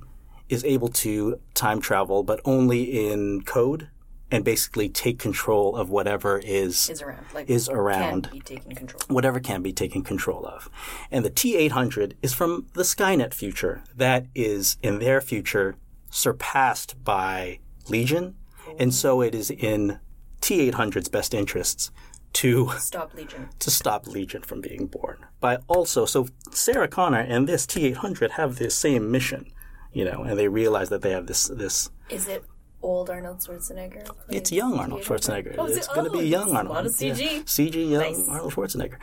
is 0.48 0.64
able 0.64 0.88
to 0.88 1.40
time 1.54 1.80
travel, 1.80 2.22
but 2.22 2.40
only 2.44 3.08
in 3.08 3.42
code 3.42 3.88
and 4.32 4.44
basically 4.44 4.88
take 4.88 5.18
control 5.18 5.76
of 5.76 5.90
whatever 5.90 6.40
is 6.42 6.88
Is 6.88 7.02
around. 7.02 7.26
Like, 7.34 7.48
is 7.48 7.68
around 7.68 8.24
Can 8.24 8.32
be 8.32 8.40
taken 8.40 8.74
control. 8.74 9.00
whatever 9.08 9.38
can 9.38 9.62
be 9.62 9.72
taken 9.72 10.02
control 10.02 10.46
of. 10.46 10.70
And 11.10 11.24
the 11.24 11.30
T800 11.30 12.14
is 12.22 12.32
from 12.32 12.66
the 12.72 12.82
Skynet 12.82 13.34
future 13.34 13.84
that 13.94 14.26
is 14.34 14.78
in 14.82 14.98
their 14.98 15.20
future 15.20 15.76
surpassed 16.10 17.04
by 17.04 17.60
Legion. 17.88 18.36
And 18.78 18.94
so 18.94 19.20
it 19.20 19.34
is 19.34 19.50
in 19.50 20.00
T800's 20.40 21.10
best 21.10 21.34
interests 21.34 21.90
to 22.34 22.70
Stop 22.78 23.12
Legion. 23.14 23.50
to 23.58 23.70
stop 23.70 24.06
Legion 24.06 24.40
from 24.40 24.62
being 24.62 24.86
born. 24.86 25.26
By 25.40 25.58
also, 25.68 26.06
so 26.06 26.28
Sarah 26.50 26.88
Connor 26.88 27.20
and 27.20 27.46
this 27.46 27.66
T800 27.66 28.30
have 28.32 28.56
the 28.56 28.70
same 28.70 29.10
mission, 29.10 29.52
you 29.92 30.06
know, 30.06 30.22
and 30.22 30.38
they 30.38 30.48
realize 30.48 30.88
that 30.88 31.02
they 31.02 31.10
have 31.10 31.26
this 31.26 31.48
this. 31.48 31.90
Is 32.08 32.28
it 32.28 32.44
old 32.82 33.10
Arnold 33.10 33.38
Schwarzenegger? 33.38 34.08
It's 34.28 34.50
young 34.52 34.78
Arnold 34.78 35.02
Schwarzenegger. 35.02 35.54
Oh, 35.58 35.66
it's 35.66 35.86
it? 35.86 35.94
going 35.94 36.10
to 36.10 36.16
Oh, 36.16 36.20
be 36.20 36.26
young 36.28 36.50
Arnold. 36.56 36.76
A 36.76 36.78
lot 36.80 36.86
of 36.86 37.00
Yeah. 37.00 37.14
CG. 37.14 37.44
CG 37.44 37.90
young 37.90 38.02
Nice. 38.02 38.28
Arnold 38.28 38.52
Schwarzenegger. 38.54 38.96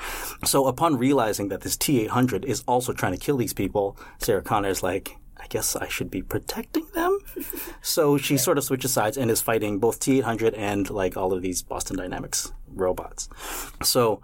So 0.48 0.68
upon 0.68 0.98
realizing 0.98 1.50
that 1.50 1.62
this 1.62 1.78
T800 1.78 2.46
is 2.46 2.64
also 2.68 2.94
trying 2.94 3.14
to 3.14 3.18
kill 3.18 3.38
these 3.38 3.54
people, 3.54 3.98
Sarah 4.20 4.42
Connor 4.42 4.70
is 4.70 4.84
like, 4.84 5.18
I 5.38 5.48
guess 5.48 5.76
I 5.76 5.88
should 5.88 6.12
be 6.12 6.22
protecting 6.22 6.86
them. 6.94 7.18
so 7.82 8.18
she 8.18 8.38
sort 8.38 8.58
of 8.58 8.64
switches 8.66 8.92
sides 8.94 9.18
and 9.18 9.32
is 9.32 9.42
fighting 9.42 9.80
both 9.80 10.00
T800 10.00 10.54
and 10.58 10.90
like 10.90 11.16
all 11.16 11.32
of 11.34 11.42
these 11.42 11.62
Boston 11.62 11.96
Dynamics 11.98 12.52
robots. 12.68 13.30
So 13.84 14.22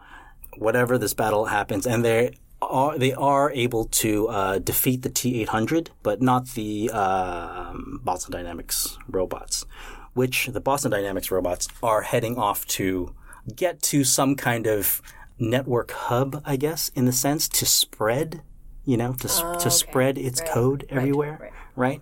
whatever 0.58 0.98
this 0.98 1.14
battle 1.14 1.46
happens, 1.46 1.86
and 1.88 2.04
they 2.04 2.36
are 2.62 2.98
they 2.98 3.14
are 3.14 3.52
able 3.52 3.86
to 3.86 4.28
uh, 4.28 4.60
defeat 4.60 5.02
the 5.02 5.10
T800, 5.10 5.90
but 6.04 6.22
not 6.22 6.50
the 6.50 6.90
um, 6.92 8.02
Boston 8.04 8.32
Dynamics 8.32 8.98
robots. 9.08 9.66
Which 10.14 10.48
the 10.48 10.62
Boston 10.62 10.92
Dynamics 10.92 11.30
robots 11.30 11.68
are 11.84 12.02
heading 12.02 12.38
off 12.38 12.66
to 12.68 13.14
get 13.54 13.82
to 13.82 14.06
some 14.06 14.36
kind 14.36 14.66
of 14.66 15.02
network 15.38 15.92
hub, 15.92 16.42
I 16.46 16.56
guess, 16.56 16.90
in 16.96 17.06
the 17.06 17.12
sense 17.12 17.50
to 17.50 17.66
spread, 17.66 18.42
you 18.86 18.96
know, 18.96 19.14
to 19.14 19.28
s 19.28 19.42
to 19.64 19.70
spread 19.70 20.18
its 20.18 20.42
code 20.42 20.86
everywhere, 20.90 21.52
right. 21.76 22.02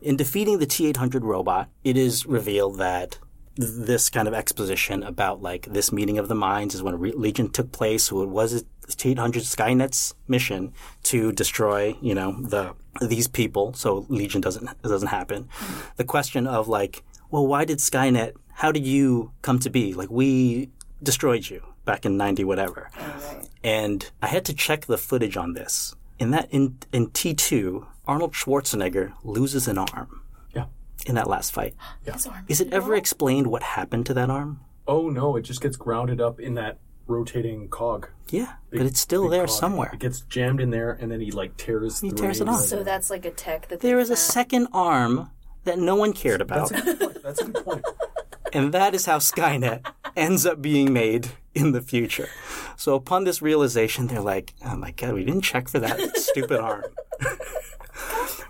In 0.00 0.16
defeating 0.16 0.60
the 0.60 0.66
T800 0.66 1.22
robot, 1.22 1.68
it 1.84 1.96
is 1.96 2.24
revealed 2.24 2.78
that 2.78 3.18
this 3.56 4.08
kind 4.08 4.26
of 4.26 4.34
exposition 4.34 5.02
about 5.02 5.42
like 5.42 5.66
this 5.66 5.92
meeting 5.92 6.18
of 6.18 6.28
the 6.28 6.34
minds 6.34 6.74
is 6.74 6.82
when 6.82 6.98
Re- 6.98 7.12
Legion 7.12 7.50
took 7.50 7.72
place. 7.72 8.08
Who 8.08 8.22
it 8.22 8.28
was 8.28 8.54
it 8.54 8.66
T800 8.96 9.42
Skynet's 9.44 10.14
mission 10.28 10.72
to 11.04 11.32
destroy, 11.32 11.96
you 12.00 12.14
know, 12.14 12.40
the 12.42 12.74
these 13.00 13.28
people, 13.28 13.72
so 13.74 14.06
Legion 14.08 14.40
doesn't 14.40 14.68
doesn't 14.82 15.08
happen. 15.08 15.48
The 15.96 16.04
question 16.04 16.46
of 16.46 16.68
like, 16.68 17.02
well, 17.30 17.46
why 17.46 17.64
did 17.64 17.78
Skynet? 17.78 18.32
How 18.54 18.72
did 18.72 18.86
you 18.86 19.32
come 19.42 19.58
to 19.60 19.70
be? 19.70 19.94
Like 19.94 20.10
we 20.10 20.70
destroyed 21.02 21.48
you 21.48 21.62
back 21.84 22.04
in 22.04 22.16
ninety 22.16 22.44
whatever, 22.44 22.90
oh, 22.98 23.40
and 23.64 24.10
I 24.22 24.26
had 24.26 24.44
to 24.46 24.54
check 24.54 24.86
the 24.86 24.98
footage 24.98 25.36
on 25.36 25.54
this. 25.54 25.94
In 26.18 26.30
that 26.32 26.48
in 26.50 26.76
in 26.92 27.10
T 27.10 27.32
two, 27.34 27.86
Arnold 28.06 28.32
Schwarzenegger 28.34 29.12
loses 29.24 29.66
an 29.68 29.78
arm 29.78 30.22
Yeah. 30.54 30.66
in 31.06 31.14
that 31.14 31.28
last 31.28 31.52
fight. 31.52 31.74
His 32.04 32.26
arm. 32.26 32.44
Is 32.48 32.60
it 32.60 32.72
ever 32.72 32.94
explained 32.94 33.46
what 33.46 33.62
happened 33.62 34.04
to 34.06 34.14
that 34.14 34.28
arm? 34.30 34.60
Oh 34.86 35.08
no, 35.08 35.36
it 35.36 35.42
just 35.42 35.60
gets 35.62 35.76
grounded 35.76 36.20
up 36.20 36.38
in 36.40 36.54
that 36.54 36.78
rotating 37.10 37.68
cog. 37.68 38.08
Yeah, 38.28 38.54
but 38.70 38.82
it's 38.82 39.00
still 39.00 39.24
Big 39.24 39.32
there 39.32 39.46
cog. 39.46 39.56
somewhere. 39.56 39.90
It 39.92 40.00
gets 40.00 40.20
jammed 40.20 40.60
in 40.60 40.70
there, 40.70 40.92
and 40.92 41.10
then 41.10 41.20
he 41.20 41.30
like 41.30 41.56
tears. 41.56 42.00
He 42.00 42.10
the 42.10 42.16
tears 42.16 42.40
it 42.40 42.48
off. 42.48 42.60
So 42.60 42.82
that's 42.82 43.10
like 43.10 43.24
a 43.24 43.30
tech 43.30 43.68
that 43.68 43.80
There 43.80 43.96
they 43.96 44.02
is 44.02 44.10
a 44.10 44.16
second 44.16 44.68
arm 44.72 45.30
that 45.64 45.78
no 45.78 45.96
one 45.96 46.12
cared 46.12 46.40
about, 46.40 46.70
That's 46.70 46.80
a 46.80 46.94
good 46.94 46.98
point. 47.00 47.22
That's 47.22 47.40
a 47.40 47.44
good 47.44 47.64
point. 47.64 47.84
and 48.52 48.72
that 48.72 48.94
is 48.94 49.06
how 49.06 49.18
Skynet 49.18 49.84
ends 50.16 50.46
up 50.46 50.62
being 50.62 50.92
made 50.92 51.28
in 51.54 51.72
the 51.72 51.82
future. 51.82 52.28
So 52.76 52.94
upon 52.94 53.24
this 53.24 53.42
realization, 53.42 54.06
they're 54.06 54.20
like, 54.20 54.54
"Oh 54.64 54.76
my 54.76 54.92
god, 54.92 55.14
we 55.14 55.24
didn't 55.24 55.42
check 55.42 55.68
for 55.68 55.80
that 55.80 56.16
stupid 56.16 56.58
arm." 56.60 56.84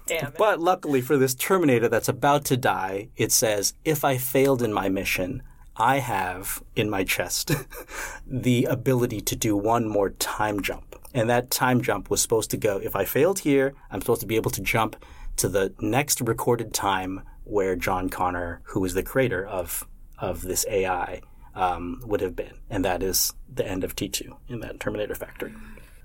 Damn 0.06 0.28
it. 0.28 0.34
But 0.38 0.60
luckily 0.60 1.00
for 1.00 1.16
this 1.16 1.34
Terminator 1.34 1.88
that's 1.88 2.08
about 2.08 2.44
to 2.46 2.56
die, 2.56 3.08
it 3.16 3.30
says, 3.32 3.74
if 3.84 4.04
I 4.04 4.16
failed 4.18 4.60
in 4.62 4.72
my 4.72 4.88
mission, 4.88 5.42
I 5.80 5.98
have 5.98 6.62
in 6.76 6.90
my 6.90 7.04
chest 7.04 7.52
the 8.26 8.66
ability 8.66 9.22
to 9.22 9.34
do 9.34 9.56
one 9.56 9.88
more 9.88 10.10
time 10.10 10.60
jump. 10.60 10.94
And 11.14 11.28
that 11.30 11.50
time 11.50 11.80
jump 11.80 12.10
was 12.10 12.20
supposed 12.20 12.50
to 12.50 12.56
go, 12.56 12.76
if 12.78 12.94
I 12.94 13.04
failed 13.04 13.40
here, 13.40 13.74
I'm 13.90 14.00
supposed 14.00 14.20
to 14.20 14.26
be 14.26 14.36
able 14.36 14.50
to 14.52 14.60
jump 14.60 15.02
to 15.36 15.48
the 15.48 15.74
next 15.80 16.20
recorded 16.20 16.74
time 16.74 17.22
where 17.44 17.76
John 17.76 18.10
Connor, 18.10 18.60
who 18.64 18.84
is 18.84 18.94
the 18.94 19.02
creator 19.02 19.44
of, 19.44 19.88
of 20.18 20.42
this 20.42 20.66
AI, 20.68 21.22
um, 21.54 22.02
would 22.04 22.20
have 22.20 22.36
been. 22.36 22.58
And 22.68 22.84
that 22.84 23.02
is 23.02 23.32
the 23.52 23.66
end 23.66 23.82
of 23.82 23.96
T2 23.96 24.36
in 24.48 24.60
that 24.60 24.80
Terminator 24.80 25.14
factory. 25.14 25.54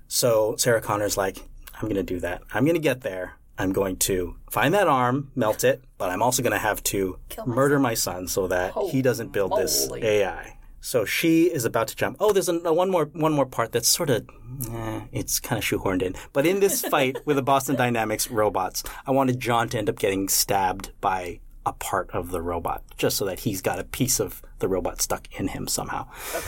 So 0.08 0.56
Sarah 0.56 0.80
Connor's 0.80 1.16
like, 1.16 1.38
I'm 1.74 1.82
going 1.82 1.96
to 1.96 2.02
do 2.02 2.18
that. 2.20 2.42
I'm 2.52 2.64
going 2.64 2.76
to 2.76 2.80
get 2.80 3.02
there. 3.02 3.34
I'm 3.58 3.72
going 3.72 3.96
to 3.98 4.36
find 4.50 4.74
that 4.74 4.86
arm, 4.88 5.30
melt 5.34 5.64
it, 5.64 5.82
but 5.98 6.10
I'm 6.10 6.22
also 6.22 6.42
going 6.42 6.52
to 6.52 6.58
have 6.58 6.82
to 6.84 7.18
murder 7.46 7.78
my 7.78 7.94
son 7.94 8.28
so 8.28 8.46
that 8.48 8.74
he 8.90 9.02
doesn't 9.02 9.32
build 9.32 9.56
this 9.56 9.88
moly. 9.88 10.04
AI. 10.04 10.58
So 10.80 11.04
she 11.04 11.44
is 11.44 11.64
about 11.64 11.88
to 11.88 11.96
jump. 11.96 12.18
Oh, 12.20 12.32
there's 12.32 12.48
a, 12.48 12.72
one 12.72 12.90
more 12.90 13.06
one 13.06 13.32
more 13.32 13.46
part 13.46 13.72
that's 13.72 13.88
sort 13.88 14.08
of 14.08 14.28
eh, 14.70 15.00
it's 15.10 15.40
kind 15.40 15.58
of 15.58 15.64
shoehorned 15.64 16.02
in. 16.02 16.14
But 16.32 16.46
in 16.46 16.60
this 16.60 16.82
fight 16.82 17.16
with 17.26 17.36
the 17.36 17.42
Boston 17.42 17.74
Dynamics 17.84 18.30
robots, 18.30 18.84
I 19.04 19.10
wanted 19.10 19.40
John 19.40 19.68
to 19.70 19.78
end 19.78 19.88
up 19.88 19.98
getting 19.98 20.28
stabbed 20.28 20.92
by 21.00 21.40
a 21.66 21.72
part 21.72 22.08
of 22.12 22.30
the 22.30 22.40
robot, 22.40 22.82
just 22.96 23.16
so 23.16 23.24
that 23.26 23.40
he's 23.40 23.60
got 23.60 23.78
a 23.78 23.84
piece 23.84 24.20
of 24.20 24.40
the 24.60 24.68
robot 24.68 25.02
stuck 25.02 25.28
in 25.38 25.48
him 25.48 25.66
somehow. 25.66 26.06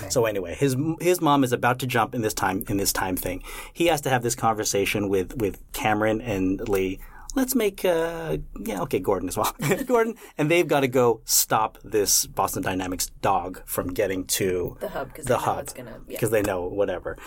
So 0.09 0.25
anyway, 0.25 0.55
his 0.55 0.77
his 1.01 1.21
mom 1.21 1.45
is 1.45 1.53
about 1.53 1.81
to 1.81 1.87
jump 1.87 2.15
in 2.15 2.23
this 2.23 2.33
time 2.33 2.65
in 2.69 2.77
this 2.79 2.93
time 2.93 3.17
thing. 3.17 3.43
He 3.75 3.87
has 3.87 4.01
to 4.03 4.11
have 4.11 4.23
this 4.23 4.35
conversation 4.37 5.09
with 5.09 5.37
with 5.37 5.61
Cameron 5.73 6.21
and 6.21 6.67
Lee. 6.69 7.01
Let's 7.35 7.55
make 7.55 7.85
uh 7.85 8.39
yeah 8.65 8.81
okay 8.83 9.01
Gordon 9.01 9.29
as 9.29 9.37
well 9.37 9.55
Gordon 9.87 10.15
and 10.39 10.51
they've 10.51 10.67
got 10.67 10.81
to 10.81 10.89
go 10.89 11.21
stop 11.25 11.79
this 11.85 12.25
Boston 12.27 12.63
Dynamics 12.63 13.11
dog 13.21 13.63
from 13.67 13.93
getting 13.93 14.25
to 14.39 14.77
the 14.81 14.89
hub 14.89 15.09
because 15.09 15.27
the 15.27 15.37
they 15.37 15.41
hub 15.43 15.75
gonna. 15.75 15.91
Yeah. 15.91 15.97
because 16.09 16.31
they 16.31 16.43
know 16.43 16.67
whatever. 16.69 17.19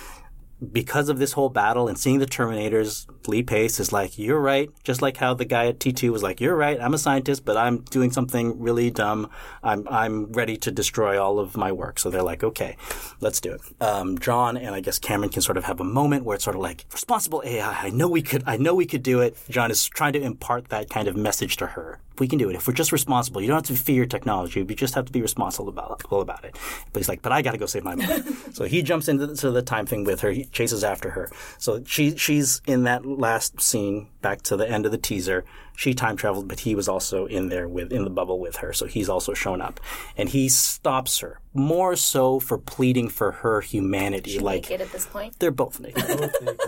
Because 0.71 1.09
of 1.09 1.17
this 1.17 1.33
whole 1.33 1.49
battle 1.49 1.87
and 1.87 1.97
seeing 1.97 2.19
the 2.19 2.25
Terminators, 2.25 3.07
Lee 3.27 3.43
Pace 3.43 3.79
is 3.79 3.91
like, 3.91 4.17
"You're 4.17 4.39
right." 4.39 4.69
Just 4.83 5.01
like 5.01 5.17
how 5.17 5.33
the 5.33 5.45
guy 5.45 5.67
at 5.67 5.79
T 5.79 5.91
two 5.91 6.11
was 6.11 6.21
like, 6.21 6.39
"You're 6.39 6.55
right. 6.55 6.79
I'm 6.79 6.93
a 6.93 6.97
scientist, 6.97 7.45
but 7.45 7.57
I'm 7.57 7.79
doing 7.79 8.11
something 8.11 8.59
really 8.59 8.91
dumb. 8.91 9.29
I'm 9.63 9.87
I'm 9.89 10.31
ready 10.31 10.57
to 10.57 10.71
destroy 10.71 11.21
all 11.21 11.39
of 11.39 11.57
my 11.57 11.71
work." 11.71 11.99
So 11.99 12.09
they're 12.09 12.23
like, 12.23 12.43
"Okay, 12.43 12.77
let's 13.19 13.39
do 13.41 13.53
it." 13.53 13.61
Um, 13.81 14.19
John 14.19 14.57
and 14.57 14.75
I 14.75 14.81
guess 14.81 14.99
Cameron 14.99 15.29
can 15.29 15.41
sort 15.41 15.57
of 15.57 15.65
have 15.65 15.79
a 15.79 15.85
moment 15.85 16.25
where 16.25 16.35
it's 16.35 16.43
sort 16.43 16.55
of 16.55 16.61
like 16.61 16.85
responsible 16.91 17.41
AI. 17.45 17.71
I 17.71 17.89
know 17.89 18.07
we 18.07 18.21
could. 18.21 18.43
I 18.45 18.57
know 18.57 18.75
we 18.75 18.85
could 18.85 19.03
do 19.03 19.21
it. 19.21 19.35
John 19.49 19.71
is 19.71 19.85
trying 19.85 20.13
to 20.13 20.21
impart 20.21 20.69
that 20.69 20.89
kind 20.89 21.07
of 21.07 21.15
message 21.15 21.57
to 21.57 21.67
her. 21.67 21.99
We 22.19 22.27
can 22.27 22.37
do 22.37 22.49
it 22.49 22.55
if 22.55 22.67
we're 22.67 22.73
just 22.73 22.91
responsible. 22.91 23.41
You 23.41 23.47
don't 23.47 23.65
have 23.65 23.75
to 23.77 23.81
fear 23.81 24.05
technology. 24.05 24.59
You 24.59 24.65
just 24.65 24.95
have 24.95 25.05
to 25.05 25.11
be 25.11 25.21
responsible 25.21 25.69
about, 25.69 26.03
about 26.11 26.43
it. 26.45 26.57
But 26.91 26.99
he's 26.99 27.09
like, 27.09 27.21
but 27.21 27.31
I 27.31 27.41
got 27.41 27.51
to 27.51 27.57
go 27.57 27.65
save 27.65 27.83
my 27.83 27.95
mom. 27.95 28.23
so 28.53 28.65
he 28.65 28.81
jumps 28.81 29.07
into 29.07 29.27
the, 29.27 29.35
to 29.37 29.51
the 29.51 29.61
time 29.61 29.85
thing 29.85 30.03
with 30.03 30.21
her. 30.21 30.31
He 30.31 30.45
chases 30.45 30.83
after 30.83 31.11
her. 31.11 31.29
So 31.57 31.83
she 31.85 32.15
she's 32.17 32.61
in 32.67 32.83
that 32.83 33.05
last 33.05 33.61
scene 33.61 34.09
back 34.21 34.41
to 34.43 34.57
the 34.57 34.69
end 34.69 34.85
of 34.85 34.91
the 34.91 34.97
teaser. 34.97 35.45
She 35.75 35.93
time 35.93 36.15
traveled, 36.17 36.47
but 36.47 36.59
he 36.59 36.75
was 36.75 36.87
also 36.87 37.25
in 37.25 37.49
there 37.49 37.67
with 37.67 37.91
in 37.91 38.03
the 38.03 38.09
bubble 38.09 38.39
with 38.39 38.57
her. 38.57 38.73
So 38.73 38.85
he's 38.85 39.09
also 39.09 39.33
shown 39.33 39.61
up, 39.61 39.79
and 40.17 40.29
he 40.29 40.49
stops 40.49 41.19
her 41.19 41.39
more 41.53 41.95
so 41.95 42.39
for 42.39 42.57
pleading 42.57 43.09
for 43.09 43.31
her 43.31 43.61
humanity. 43.61 44.37
like 44.39 44.63
Naked 44.63 44.81
at 44.81 44.91
this 44.91 45.05
point. 45.05 45.39
they're 45.39 45.49
both 45.51 45.79
naked. 45.79 46.03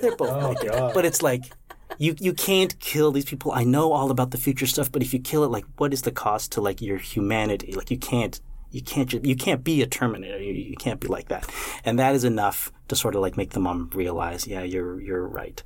They're 0.01 0.15
both 0.15 0.41
naked. 0.49 0.71
Oh, 0.73 0.91
but 0.93 1.05
it's 1.05 1.21
like 1.21 1.43
you 1.97 2.15
you 2.19 2.33
can't 2.33 2.79
kill 2.79 3.11
these 3.11 3.25
people. 3.25 3.51
I 3.51 3.63
know 3.63 3.93
all 3.93 4.11
about 4.11 4.31
the 4.31 4.37
future 4.37 4.67
stuff, 4.67 4.91
but 4.91 5.01
if 5.01 5.13
you 5.13 5.19
kill 5.19 5.43
it, 5.43 5.51
like, 5.51 5.65
what 5.77 5.93
is 5.93 6.03
the 6.03 6.11
cost 6.11 6.51
to 6.53 6.61
like 6.61 6.81
your 6.81 6.97
humanity? 6.97 7.73
Like, 7.73 7.91
you 7.91 7.97
can't 7.97 8.39
you 8.71 8.81
can't 8.81 9.09
ju- 9.09 9.21
you 9.23 9.35
can't 9.35 9.63
be 9.63 9.81
a 9.81 9.87
Terminator. 9.87 10.41
You, 10.41 10.53
you 10.53 10.75
can't 10.75 10.99
be 10.99 11.07
like 11.07 11.27
that, 11.27 11.49
and 11.85 11.99
that 11.99 12.15
is 12.15 12.23
enough 12.23 12.71
to 12.87 12.95
sort 12.95 13.15
of 13.15 13.21
like 13.21 13.37
make 13.37 13.51
the 13.51 13.59
mom 13.59 13.89
realize, 13.93 14.47
yeah, 14.47 14.63
you're 14.63 14.99
you're 14.99 15.27
right. 15.27 15.61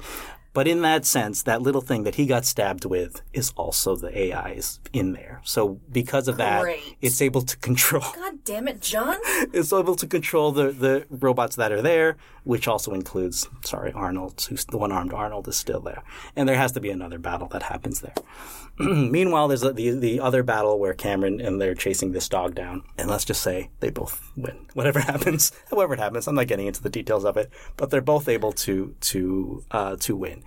But 0.58 0.68
in 0.68 0.82
that 0.82 1.06
sense, 1.06 1.44
that 1.44 1.62
little 1.62 1.82
thing 1.82 2.02
that 2.02 2.16
he 2.16 2.26
got 2.26 2.44
stabbed 2.44 2.84
with 2.84 3.22
is 3.32 3.54
also 3.56 3.95
the 3.95 4.10
AIs 4.34 4.80
in 4.91 5.14
there. 5.14 5.40
So 5.44 5.80
because 5.91 6.28
of 6.28 6.38
that, 6.38 6.62
Great. 6.64 6.98
it's 6.99 7.22
able 7.22 7.44
to 7.44 7.56
control 7.58 8.02
God 8.16 8.44
damn 8.44 8.68
it, 8.68 8.82
John! 8.82 9.18
it's 9.54 9.72
able 9.72 9.95
to 9.95 10.08
control 10.08 10.52
the, 10.52 10.72
the 10.72 11.06
robots 11.12 11.58
that 11.58 11.72
are 11.72 11.84
there, 11.84 12.18
which 12.48 12.65
also 12.65 12.94
includes, 12.94 13.49
sorry, 13.65 13.91
Arnold, 13.91 14.48
who's 14.49 14.64
the 14.65 14.78
one 14.78 14.91
armed 14.91 15.11
Arnold 15.11 15.49
is 15.49 15.57
still 15.57 15.82
there. 15.82 16.02
And 16.34 16.48
there 16.48 16.56
has 16.56 16.72
to 16.72 16.80
be 16.80 16.90
another 16.90 17.19
battle 17.19 17.49
that 17.49 17.64
happens 17.64 17.99
there. 17.99 18.14
Meanwhile, 18.80 19.49
there's 19.49 19.61
the, 19.61 19.72
the 19.72 20.22
other 20.22 20.44
battle 20.44 20.80
where 20.80 20.94
Cameron 20.94 21.41
and 21.41 21.60
they're 21.60 21.76
chasing 21.76 22.14
this 22.14 22.30
dog 22.30 22.56
down. 22.56 22.84
And 22.98 23.10
let's 23.10 23.26
just 23.26 23.41
say 23.41 23.69
they 23.82 23.90
both 23.90 24.32
win. 24.38 24.65
Whatever 24.76 25.02
happens, 25.02 25.52
however 25.69 25.95
it 25.95 25.99
happens, 25.99 26.26
I'm 26.26 26.36
not 26.36 26.48
getting 26.48 26.68
into 26.68 26.82
the 26.82 26.90
details 26.90 27.26
of 27.26 27.36
it, 27.36 27.52
but 27.76 27.90
they're 27.90 27.99
both 27.99 28.30
able 28.30 28.53
to, 28.53 28.95
to, 29.02 29.65
uh, 29.72 29.98
to 29.98 30.15
win. 30.15 30.41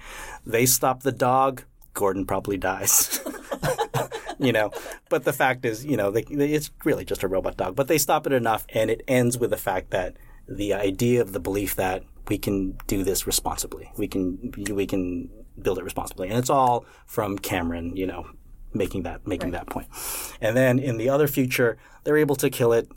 They 0.47 0.65
stop 0.65 1.03
the 1.03 1.13
dog. 1.13 1.65
Gordon 1.93 2.25
probably 2.25 2.57
dies. 2.57 3.21
you 4.39 4.53
know. 4.53 4.71
But 5.11 5.25
the 5.25 5.35
fact 5.35 5.67
is, 5.67 5.85
you 5.85 5.99
know, 5.99 6.11
they, 6.11 6.23
they, 6.23 6.53
it's 6.53 6.71
really 6.85 7.05
just 7.05 7.23
a 7.23 7.29
robot 7.29 7.59
dog. 7.59 7.77
But 7.77 7.89
they 7.89 7.99
stop 7.99 8.27
it 8.27 8.33
enough, 8.33 8.67
and 8.71 8.91
it 8.91 9.03
ends 9.07 9.37
with 9.37 9.51
the 9.51 9.59
fact 9.59 9.91
that 9.91 10.17
the 10.51 10.75
idea 10.75 11.23
of 11.23 11.33
the 11.33 11.41
belief 11.41 11.77
that 11.77 12.03
we 12.29 12.37
can 12.37 12.77
do 12.87 13.05
this 13.05 13.27
responsibly, 13.27 13.91
we 13.97 14.09
can 14.09 14.53
we 14.71 14.87
can 14.87 15.31
build 15.61 15.79
it 15.79 15.85
responsibly, 15.85 16.29
and 16.29 16.39
it's 16.39 16.51
all 16.51 16.85
from 17.07 17.39
Cameron, 17.39 17.97
you 17.97 18.07
know, 18.07 18.27
making 18.73 19.05
that 19.05 19.27
making 19.27 19.53
that 19.53 19.69
point. 19.69 19.89
And 20.41 20.57
then 20.57 20.79
in 20.79 20.97
the 20.97 21.09
other 21.09 21.29
future, 21.29 21.79
they're 22.05 22.17
able 22.17 22.37
to 22.37 22.51
kill 22.51 22.73
it. 22.73 22.89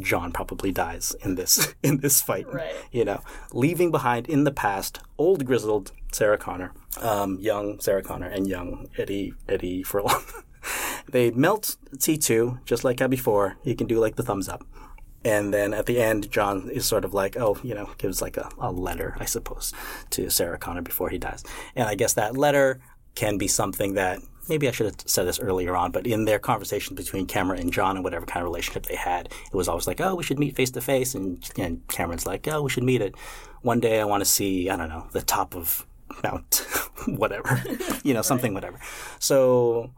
John 0.00 0.32
probably 0.32 0.70
dies 0.70 1.16
in 1.22 1.34
this 1.34 1.74
in 1.82 1.98
this 1.98 2.20
fight. 2.20 2.46
Right. 2.52 2.74
You 2.92 3.04
know, 3.04 3.22
leaving 3.52 3.90
behind 3.90 4.28
in 4.28 4.44
the 4.44 4.52
past 4.52 5.00
old 5.16 5.44
grizzled 5.44 5.92
Sarah 6.12 6.38
Connor, 6.38 6.72
um, 7.00 7.38
young 7.40 7.80
Sarah 7.80 8.02
Connor, 8.02 8.28
and 8.28 8.46
young 8.46 8.88
Eddie 8.98 9.34
Eddie 9.48 9.82
Furlong. 9.82 10.22
they 11.10 11.30
melt 11.30 11.76
T2 11.96 12.64
just 12.64 12.84
like 12.84 13.00
how 13.00 13.08
before. 13.08 13.56
He 13.62 13.74
can 13.74 13.86
do 13.86 13.98
like 13.98 14.16
the 14.16 14.22
thumbs 14.22 14.48
up. 14.48 14.64
And 15.28 15.52
then 15.52 15.74
at 15.74 15.84
the 15.84 16.00
end, 16.00 16.30
John 16.30 16.70
is 16.70 16.86
sort 16.86 17.04
of 17.04 17.12
like, 17.12 17.36
oh, 17.36 17.58
you 17.62 17.74
know, 17.74 17.90
gives 17.98 18.22
like 18.22 18.38
a, 18.38 18.48
a 18.58 18.72
letter, 18.72 19.14
I 19.20 19.26
suppose, 19.26 19.74
to 20.10 20.30
Sarah 20.30 20.56
Connor 20.56 20.80
before 20.80 21.10
he 21.10 21.18
dies. 21.18 21.44
And 21.76 21.86
I 21.86 21.96
guess 21.96 22.14
that 22.14 22.34
letter 22.34 22.80
can 23.14 23.36
be 23.36 23.46
something 23.46 23.92
that 23.94 24.20
maybe 24.48 24.66
I 24.66 24.70
should 24.70 24.86
have 24.86 24.96
said 25.04 25.26
this 25.26 25.38
earlier 25.38 25.76
on, 25.76 25.92
but 25.92 26.06
in 26.06 26.24
their 26.24 26.38
conversation 26.38 26.96
between 26.96 27.26
Cameron 27.26 27.60
and 27.60 27.70
John 27.70 27.96
and 27.96 28.04
whatever 28.04 28.24
kind 28.24 28.42
of 28.42 28.50
relationship 28.50 28.86
they 28.86 28.96
had, 28.96 29.26
it 29.26 29.54
was 29.54 29.68
always 29.68 29.86
like, 29.86 30.00
oh, 30.00 30.14
we 30.14 30.24
should 30.24 30.38
meet 30.38 30.56
face 30.56 30.70
to 30.70 30.80
face. 30.80 31.14
And 31.14 31.42
Cameron's 31.88 32.26
like, 32.26 32.48
oh, 32.48 32.62
we 32.62 32.70
should 32.70 32.84
meet 32.84 33.02
it. 33.02 33.14
One 33.60 33.80
day 33.80 34.00
I 34.00 34.04
want 34.04 34.22
to 34.22 34.24
see, 34.24 34.70
I 34.70 34.76
don't 34.76 34.88
know, 34.88 35.08
the 35.12 35.20
top 35.20 35.54
of 35.54 35.86
Mount 36.24 36.66
whatever, 37.06 37.62
you 38.02 38.14
know, 38.14 38.22
something 38.22 38.54
whatever. 38.54 38.80
So 39.18 39.92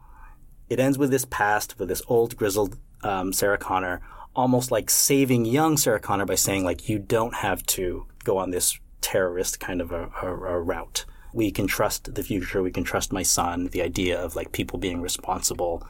it 0.69 0.81
ends 0.81 0.97
with 0.97 1.09
this 1.09 1.23
past, 1.23 1.79
with 1.79 1.87
this 1.87 2.01
old 2.07 2.35
grizzled 2.35 2.77
um, 3.03 3.31
Sarah 3.31 3.57
Connor, 3.57 4.01
almost 4.35 4.71
like 4.71 4.89
saving 4.89 5.45
young 5.45 5.77
Sarah 5.77 5.99
Connor 5.99 6.25
by 6.25 6.35
saying, 6.35 6.63
like, 6.63 6.87
you 6.89 6.99
don't 6.99 7.35
have 7.35 7.65
to 7.67 8.05
go 8.23 8.37
on 8.37 8.51
this 8.51 8.79
terrorist 9.01 9.59
kind 9.59 9.81
of 9.81 9.91
a, 9.91 10.09
a, 10.21 10.27
a 10.27 10.61
route. 10.61 11.05
We 11.33 11.51
can 11.51 11.67
trust 11.67 12.13
the 12.13 12.23
future. 12.23 12.61
We 12.61 12.71
can 12.71 12.83
trust 12.83 13.13
my 13.13 13.23
son. 13.23 13.67
The 13.71 13.81
idea 13.81 14.21
of 14.21 14.35
like 14.35 14.51
people 14.51 14.79
being 14.79 15.01
responsible. 15.01 15.83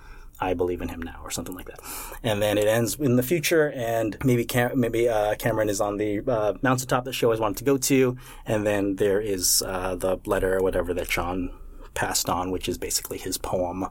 I 0.44 0.56
believe 0.56 0.82
in 0.82 0.90
him 0.90 1.04
now, 1.04 1.20
or 1.24 1.30
something 1.30 1.54
like 1.54 1.68
that. 1.68 1.80
And 2.24 2.42
then 2.42 2.58
it 2.58 2.68
ends 2.68 2.96
in 2.96 3.16
the 3.16 3.22
future, 3.22 3.72
and 3.76 4.18
maybe 4.24 4.44
Cam- 4.44 4.80
maybe 4.80 5.08
uh, 5.08 5.36
Cameron 5.36 5.70
is 5.70 5.80
on 5.80 5.98
the 5.98 6.22
uh, 6.28 6.54
mountaintop 6.64 7.06
that 7.06 7.14
she 7.14 7.26
always 7.26 7.40
wanted 7.40 7.58
to 7.58 7.64
go 7.64 7.78
to, 7.78 8.18
and 8.48 8.66
then 8.66 8.96
there 8.96 9.22
is 9.22 9.62
uh, 9.62 9.94
the 9.96 10.20
letter 10.26 10.58
or 10.58 10.64
whatever 10.64 10.96
that 10.96 11.08
John 11.10 11.52
passed 11.94 12.28
on, 12.28 12.50
which 12.50 12.68
is 12.68 12.80
basically 12.80 13.20
his 13.20 13.38
poem 13.38 13.86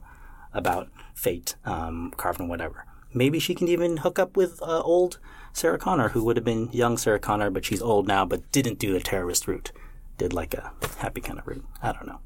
about 0.53 0.89
fate, 1.15 1.55
um, 1.65 2.13
carved 2.17 2.41
and 2.41 2.49
whatever. 2.49 2.85
Maybe 3.13 3.39
she 3.39 3.55
can 3.55 3.69
even 3.69 3.99
hook 3.99 4.19
up 4.19 4.37
with 4.37 4.63
uh, 4.63 4.81
old 4.83 5.19
Sarah 5.53 5.79
Connor, 5.79 6.11
who 6.11 6.25
would 6.25 6.37
have 6.37 6.45
been 6.45 6.71
young 6.73 6.97
Sarah 6.97 7.19
Connor, 7.19 7.51
but 7.51 7.65
she's 7.65 7.83
old 7.83 8.07
now, 8.07 8.25
but 8.25 8.51
didn't 8.53 8.79
do 8.79 8.93
the 8.93 9.01
terrorist 9.01 9.49
route. 9.49 9.73
Did 10.19 10.33
like 10.33 10.55
a 10.55 10.73
happy 10.99 11.21
kind 11.21 11.39
of 11.39 11.47
route. 11.47 11.65
I 11.83 11.93
don't 11.93 12.07
know. 12.07 12.21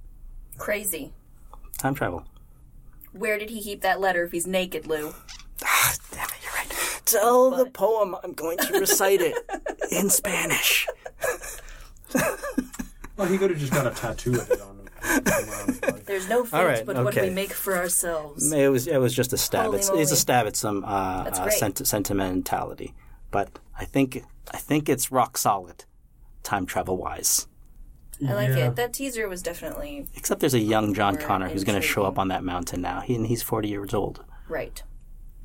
Crazy. 0.59 1.13
Time 1.79 1.95
travel. 1.95 2.25
Where 3.13 3.39
did 3.39 3.51
he 3.51 3.63
keep 3.63 3.81
that 3.83 4.01
letter 4.01 4.25
if 4.25 4.33
he's 4.33 4.47
naked, 4.47 4.87
Lou? 4.87 5.15
Ah, 5.65 5.95
damn 6.11 6.27
it, 6.27 6.35
you're 6.43 6.53
right. 6.53 7.01
Tell 7.05 7.51
the 7.51 7.67
poem. 7.71 8.17
I'm 8.23 8.33
going 8.33 8.59
to 8.59 8.79
recite 8.79 9.21
it 9.21 9.37
in 9.91 10.11
Spanish. 10.11 10.87
Well, 13.17 13.29
he 13.29 13.39
could 13.39 13.51
have 13.51 13.59
just 13.61 13.73
got 13.73 13.87
a 13.87 13.91
tattoo 13.91 14.33
of 14.35 14.51
it 14.51 14.61
on 14.61 14.74
him. 15.05 15.23
around 15.27 15.67
his 15.69 15.83
leg. 15.83 16.05
There's 16.07 16.29
no 16.29 16.45
fate, 16.45 16.59
All 16.59 16.65
right, 16.65 16.85
but 16.87 17.03
what 17.05 17.15
we 17.15 17.31
make 17.31 17.53
for 17.53 17.77
ourselves. 17.77 18.53
It 18.53 18.69
was 18.69 18.87
it 18.87 18.99
was 18.99 19.15
just 19.15 19.33
a 19.33 19.39
stab. 19.39 19.67
Holy 19.67 19.79
It's, 19.79 19.89
it's 19.91 20.13
a 20.13 20.17
stab 20.17 20.47
at 20.47 20.57
some 20.57 20.85
uh, 20.85 20.89
uh, 21.31 21.51
sent- 21.51 21.87
sentimentality, 21.87 22.95
but 23.31 23.59
I 23.79 23.85
think 23.85 24.23
I 24.53 24.59
think 24.59 24.89
it's 24.89 25.11
rock 25.13 25.37
solid, 25.39 25.85
time 26.43 26.67
travel 26.67 26.97
wise. 26.97 27.47
I 28.27 28.33
like 28.35 28.49
Yeah. 28.51 28.69
it. 28.69 28.77
That 28.77 28.93
teaser 28.93 29.29
was 29.29 29.43
definitely 29.43 30.07
Except 30.15 30.41
there's 30.41 30.55
a 30.55 30.61
young 30.61 30.95
John 30.95 31.15
More 31.15 31.23
Connor 31.23 31.49
who's 31.49 31.65
going 31.65 31.81
to 31.81 31.87
show 31.87 32.05
up 32.05 32.17
on 32.19 32.29
that 32.29 32.45
mountain 32.45 32.81
now. 32.81 33.01
He, 33.01 33.17
and 33.17 33.27
he's 33.27 33.43
40 33.43 33.69
years 33.69 33.93
old. 33.93 34.25
right. 34.49 34.83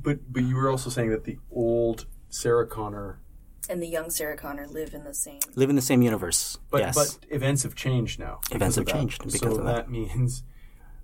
But 0.02 0.32
but 0.32 0.44
you 0.44 0.56
were 0.56 0.70
also 0.70 0.90
saying 0.90 1.10
that 1.10 1.24
the 1.26 1.38
old 1.52 2.06
Sarah 2.30 2.66
Connor, 2.68 3.20
And 3.70 3.82
the 3.84 3.88
young 3.88 4.10
Sarah 4.10 4.36
Connor 4.36 4.68
live 4.68 4.94
in 4.96 5.04
the 5.04 5.14
same. 5.14 5.40
Live 5.56 5.70
in 5.70 5.76
the 5.76 5.82
same 5.82 6.02
universe. 6.02 6.58
but 6.72 6.80
yes. 6.82 6.96
but 6.96 7.26
events 7.34 7.62
have 7.64 7.76
changed 7.76 8.20
now. 8.20 8.40
Events 8.52 8.76
because 8.76 8.78
of 8.78 8.88
have 8.88 8.88
that. 8.88 8.94
changed 9.00 9.24
because 9.24 9.40
so 9.42 9.60
of 9.60 9.66
that. 9.66 9.76
that 9.76 9.90
means 9.92 10.44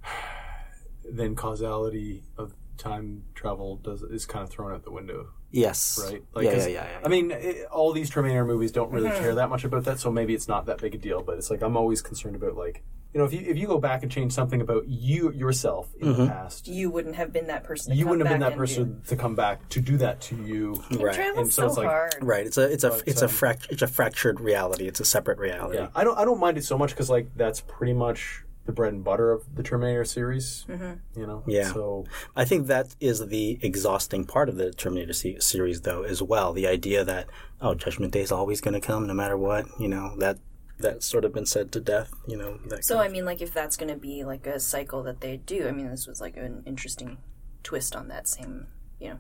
then 1.09 1.35
causality 1.35 2.23
of 2.37 2.53
time 2.77 3.23
travel 3.35 3.77
does 3.77 4.01
is 4.01 4.25
kind 4.25 4.43
of 4.43 4.49
thrown 4.49 4.73
out 4.73 4.83
the 4.83 4.91
window, 4.91 5.27
yes. 5.51 5.99
right? 6.03 6.23
yeah, 6.35 6.41
yeah, 6.41 6.51
'cause, 6.53 6.67
yeah, 6.67 6.73
yeah. 6.73 6.99
I 7.05 7.07
mean, 7.07 7.31
it, 7.31 7.65
all 7.71 7.93
these 7.93 8.09
Terminator 8.09 8.43
movies 8.45 8.71
don't 8.71 8.91
really 8.91 9.09
Mm-hmm. 9.09 9.19
care 9.23 9.35
that 9.35 9.49
much 9.49 9.63
about 9.63 9.85
that, 9.85 9.99
so 9.99 10.11
maybe 10.11 10.33
it's 10.33 10.47
not 10.47 10.65
that 10.65 10.79
big 10.79 10.95
a 10.95 10.97
deal. 10.97 11.21
But 11.23 11.37
it's 11.37 11.49
like 11.49 11.61
I'm 11.61 11.77
always 11.77 12.01
concerned 12.01 12.35
about 12.35 12.55
like 12.55 12.83
you 13.15 13.19
know 13.19 13.25
if 13.25 13.31
you 13.33 13.39
if 13.47 13.57
you 13.57 13.65
go 13.65 13.79
back 13.79 14.03
and 14.03 14.11
change 14.11 14.33
something 14.33 14.59
about 14.59 14.87
you 14.89 15.31
yourself 15.31 15.87
in 16.01 16.09
Mm-hmm. 16.09 16.21
the 16.25 16.27
past, 16.27 16.67
You 16.67 16.89
wouldn't 16.91 17.15
have 17.15 17.31
been 17.31 17.47
that 17.47 17.63
person. 17.63 17.93
To 17.93 17.97
you 17.97 18.03
come 18.03 18.09
wouldn't 18.11 18.27
have 18.27 18.33
been 18.35 18.41
that 18.41 18.51
and 18.51 18.59
person 18.59 19.01
to 19.07 19.15
come 19.15 19.35
back 19.35 19.69
to 19.69 19.79
do 19.79 19.95
that 19.97 20.19
to 20.27 20.35
you. 20.35 20.83
Do. 20.91 20.99
Right. 20.99 21.15
Travel's 21.15 21.37
And 21.39 21.53
so 21.53 21.61
so, 21.61 21.67
it's 21.67 21.77
like- 21.77 21.87
hard. 21.87 22.15
right. 22.21 22.45
It's 22.45 22.57
a 22.57 22.69
it's 22.71 22.83
a 22.83 22.89
But, 22.89 23.03
it's 23.07 23.21
a 23.21 23.25
um, 23.25 23.31
frac- 23.31 23.71
it's 23.71 23.81
a 23.81 23.87
fractured 23.87 24.41
reality. 24.41 24.85
It's 24.87 24.99
a 24.99 25.05
separate 25.05 25.37
reality. 25.39 25.77
Yeah, 25.77 25.87
I 25.95 26.03
don't 26.03 26.17
I 26.19 26.25
don't 26.25 26.41
mind 26.41 26.57
it 26.57 26.65
so 26.65 26.77
much 26.77 26.89
because 26.91 27.09
like 27.09 27.29
that's 27.37 27.61
pretty 27.61 27.93
much 27.93 28.41
the 28.65 28.71
bread 28.73 28.91
and 28.93 29.03
butter 29.03 29.31
of 29.31 29.43
the 29.55 29.61
Terminator 29.63 30.03
series. 30.05 30.65
Mm-hmm. 30.67 31.19
You 31.19 31.27
know, 31.27 31.43
Yeah. 31.47 31.71
So 31.71 32.05
I 32.35 32.43
think 32.45 32.65
that 32.67 32.95
is 32.99 33.25
the 33.27 33.59
exhausting 33.61 34.25
part 34.25 34.49
of 34.49 34.55
the 34.57 34.73
Terminator 34.73 35.13
se- 35.13 35.39
series, 35.39 35.81
though, 35.81 36.01
as 36.01 36.19
well. 36.21 36.51
The 36.51 36.67
idea 36.67 37.05
that 37.05 37.27
oh, 37.61 37.75
Judgment 37.75 38.11
Day 38.11 38.21
is 38.21 38.31
always 38.31 38.59
going 38.61 38.73
to 38.73 38.81
come, 38.81 39.05
no 39.07 39.13
matter 39.13 39.37
what. 39.37 39.65
You 39.79 39.87
know 39.87 40.15
that 40.17 40.39
that's 40.79 41.05
sort 41.05 41.25
of 41.25 41.33
been 41.33 41.45
said 41.45 41.71
to 41.73 41.79
death. 41.79 42.11
You 42.27 42.37
know. 42.37 42.59
That 42.67 42.83
So 42.85 42.95
kind 42.95 43.09
I 43.09 43.11
mean, 43.11 43.25
like, 43.25 43.41
if 43.41 43.53
that's 43.53 43.77
going 43.77 43.89
to 43.93 43.99
be 43.99 44.23
like 44.23 44.45
a 44.47 44.59
cycle 44.59 45.03
that 45.03 45.21
they 45.21 45.37
do, 45.37 45.67
I 45.67 45.71
mean, 45.71 45.89
this 45.89 46.07
was 46.07 46.19
like 46.21 46.37
an 46.37 46.63
interesting 46.65 47.17
twist 47.63 47.95
on 47.95 48.07
that 48.09 48.27
same, 48.27 48.67
you 48.99 49.09
know, 49.09 49.19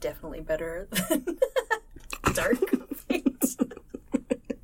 definitely 0.00 0.40
better 0.40 0.88
than 1.08 1.38
Dark 2.34 2.58
Fate. 3.08 3.56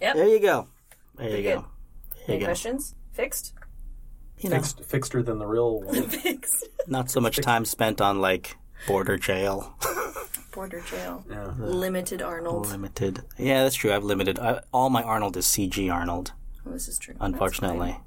Yep. 0.00 0.16
There 0.16 0.26
you 0.28 0.40
go. 0.40 0.68
There 1.16 1.26
you 1.26 1.30
Pretty 1.32 1.42
go. 1.44 1.54
good. 1.60 1.64
There 2.10 2.24
Any 2.26 2.34
you 2.34 2.40
go. 2.40 2.46
questions? 2.46 2.94
Fixed? 3.12 3.54
You 4.38 4.50
know, 4.50 4.56
Fixed, 4.56 4.82
fixeder 4.82 5.24
than 5.24 5.38
the 5.38 5.46
real 5.46 5.80
one. 5.80 6.08
Fixed. 6.08 6.66
not 6.88 7.08
so 7.10 7.20
much 7.20 7.36
time 7.36 7.64
spent 7.64 8.00
on 8.00 8.20
like 8.20 8.56
border 8.88 9.16
jail, 9.16 9.76
Border 10.52 10.80
jail. 10.80 11.24
Yeah. 11.28 11.52
Limited 11.58 12.22
Arnold. 12.22 12.66
limited. 12.68 13.22
Yeah, 13.38 13.62
that's 13.62 13.74
true. 13.74 13.92
I've 13.92 14.04
limited. 14.04 14.38
I, 14.38 14.60
all 14.72 14.90
my 14.90 15.02
Arnold 15.02 15.36
is 15.36 15.46
CG 15.46 15.92
Arnold, 15.92 16.32
Oh, 16.66 16.70
this 16.72 16.88
is 16.88 16.98
true. 16.98 17.14
unfortunately. 17.20 17.98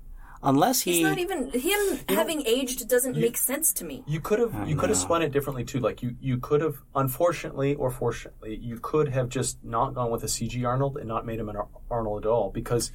Unless 0.43 0.81
he. 0.81 0.93
He's 0.97 1.01
not 1.03 1.17
even 1.17 1.49
him 1.49 1.99
having 2.07 2.45
aged 2.45 2.87
doesn't 2.87 3.17
make 3.17 3.35
sense 3.35 3.73
to 3.73 3.83
me. 3.83 4.03
You 4.05 4.19
could 4.19 4.37
have 4.37 4.67
you 4.69 4.75
could 4.75 4.89
have 4.89 4.97
spun 4.97 5.23
it 5.23 5.31
differently 5.31 5.63
too. 5.65 5.79
Like 5.79 6.03
you 6.03 6.15
you 6.21 6.37
could 6.37 6.61
have 6.61 6.75
unfortunately 6.93 7.73
or 7.75 7.89
fortunately 7.89 8.55
you 8.61 8.77
could 8.79 9.07
have 9.09 9.27
just 9.29 9.63
not 9.63 9.95
gone 9.95 10.11
with 10.11 10.23
a 10.23 10.27
CG 10.27 10.63
Arnold 10.63 10.97
and 10.97 11.07
not 11.07 11.25
made 11.25 11.39
him 11.39 11.49
an 11.49 11.55
Ar- 11.55 11.67
Arnold 11.89 12.25
at 12.25 12.29
all 12.29 12.51
because 12.51 12.91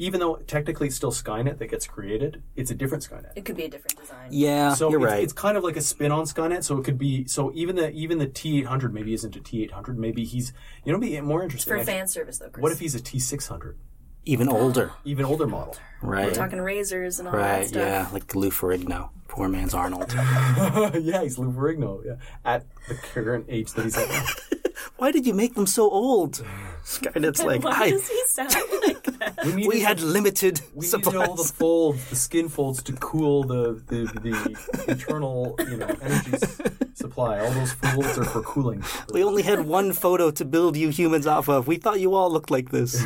even 0.00 0.18
though 0.18 0.36
technically 0.46 0.86
it's 0.86 0.96
still 0.96 1.12
Skynet 1.12 1.58
that 1.58 1.66
gets 1.68 1.86
created, 1.86 2.42
it's 2.56 2.70
a 2.70 2.74
different 2.74 3.08
Skynet. 3.08 3.32
It 3.36 3.44
could 3.44 3.56
be 3.56 3.64
a 3.64 3.68
different 3.68 3.98
design. 4.00 4.28
yeah, 4.30 4.72
So 4.74 4.90
you're 4.90 5.00
it's, 5.00 5.12
right. 5.12 5.22
it's 5.22 5.32
kind 5.34 5.56
of 5.58 5.62
like 5.62 5.76
a 5.76 5.82
spin 5.82 6.10
on 6.10 6.24
Skynet. 6.24 6.64
So 6.64 6.78
it 6.78 6.84
could 6.84 6.96
be 6.98 7.26
so 7.28 7.52
even 7.54 7.76
the 7.76 7.90
even 7.92 8.18
the 8.18 8.26
T 8.26 8.58
eight 8.58 8.66
hundred 8.66 8.94
maybe 8.94 9.12
isn't 9.14 9.36
a 9.36 9.40
T 9.40 9.62
eight 9.62 9.72
hundred. 9.72 9.98
Maybe 9.98 10.24
he's 10.24 10.52
you 10.84 10.92
know 10.92 10.98
be 10.98 11.20
more 11.20 11.42
interesting. 11.42 11.76
For 11.78 11.84
fan 11.84 12.08
service 12.08 12.38
though, 12.38 12.48
Chris. 12.48 12.62
what 12.62 12.72
if 12.72 12.78
he's 12.80 12.94
a 12.94 13.00
T 13.00 13.18
six 13.18 13.46
hundred, 13.46 13.76
Even 14.24 14.48
oh. 14.48 14.56
older, 14.56 14.92
even 15.04 15.24
older 15.26 15.46
model? 15.46 15.76
right? 16.02 16.26
We're 16.28 16.34
talking 16.34 16.60
razors 16.62 17.18
and 17.18 17.28
all 17.28 17.34
that 17.34 17.38
Right, 17.58 17.68
stuff. 17.68 17.80
yeah, 17.82 18.08
like 18.12 18.34
Lou 18.34 18.48
Ferrigno, 18.50 19.10
poor 19.28 19.48
man's 19.48 19.74
Arnold. 19.74 20.12
yeah, 20.16 21.22
he's 21.22 21.38
Lou 21.38 21.52
Ferrigno. 21.52 22.02
Yeah, 22.06 22.14
at 22.44 22.64
the 22.88 22.94
current 22.94 23.46
age 23.50 23.72
that 23.72 23.84
he's 23.84 23.96
at. 23.98 24.08
now. 25.00 25.06
Why 25.06 25.12
did 25.12 25.26
you 25.26 25.34
make 25.34 25.54
them 25.54 25.66
so 25.66 25.88
old? 25.90 26.44
Skynet's 26.84 27.42
like, 27.50 27.62
Why 27.62 27.72
I, 27.72 27.90
does 27.90 28.08
he 28.08 28.22
sound 28.28 28.54
like 28.86 29.02
that? 29.18 29.44
We, 29.44 29.52
needed, 29.52 29.68
we 29.68 29.80
had 29.80 30.00
limited 30.00 30.60
we 30.74 30.86
needed 30.86 31.14
all 31.16 31.34
the 31.34 31.44
folds, 31.44 32.08
the 32.10 32.16
skin 32.16 32.48
folds, 32.48 32.82
to 32.84 32.92
cool 32.94 33.44
the 33.44 33.82
the, 33.86 34.04
the 34.20 34.90
internal 34.90 35.56
you 35.60 35.76
know 35.76 35.86
energy 36.02 36.34
s- 36.34 36.60
supply. 36.94 37.38
All 37.40 37.50
those 37.52 37.72
folds 37.72 38.18
are 38.18 38.24
for 38.24 38.42
cooling. 38.42 38.82
We 39.12 39.22
only 39.24 39.42
had 39.42 39.60
one 39.66 39.92
photo 39.92 40.30
to 40.30 40.44
build 40.44 40.76
you 40.76 40.88
humans 40.88 41.26
off 41.26 41.48
of. 41.48 41.66
We 41.66 41.76
thought 41.76 42.00
you 42.00 42.14
all 42.14 42.30
looked 42.30 42.50
like 42.50 42.70
this. 42.70 43.04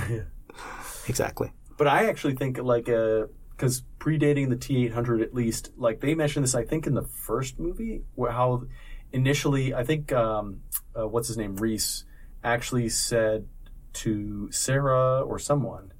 Exactly. 1.09 1.53
But 1.77 1.89
I 1.89 2.07
actually 2.07 2.35
think 2.35 2.59
like 2.59 2.87
because 2.87 3.83
predating 3.99 4.49
the 4.51 4.57
T 4.57 4.85
eight 4.85 4.93
hundred 4.93 5.21
at 5.21 5.35
least, 5.35 5.73
like 5.77 6.01
they 6.01 6.15
mentioned 6.15 6.45
this, 6.45 6.55
I 6.55 6.65
think 6.65 6.87
in 6.87 6.95
the 6.95 7.03
first 7.03 7.59
movie, 7.59 8.03
where 8.15 8.33
how 8.33 8.65
initially 9.13 9.75
I 9.75 9.85
think 9.85 10.13
um, 10.13 10.61
uh, 10.99 11.07
what's 11.09 11.29
his 11.29 11.37
name 11.37 11.57
Reese 11.57 12.05
actually 12.43 12.89
said 12.89 13.47
to 13.95 14.51
Sarah 14.51 15.23
or 15.23 15.39
someone 15.39 15.93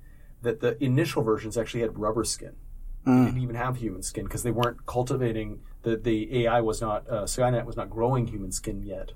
that 0.43 0.61
the 0.61 0.83
initial 0.83 1.23
versions 1.23 1.57
actually 1.57 1.81
had 1.81 1.99
rubber 1.99 2.25
skin. 2.25 2.55
They 3.07 3.13
didn't 3.27 3.43
even 3.43 3.55
have 3.57 3.77
human 3.77 4.03
skin 4.03 4.25
because 4.25 4.43
they 4.45 4.51
weren't 4.51 4.87
cultivating 4.87 5.61
the 5.83 5.97
the 5.99 6.45
AI 6.47 6.63
was 6.63 6.81
not 6.81 7.07
uh, 7.09 7.25
Skynet 7.25 7.67
was 7.67 7.77
not 7.77 7.91
growing 7.91 8.27
human 8.27 8.51
skin 8.51 8.83
yet, 8.83 9.13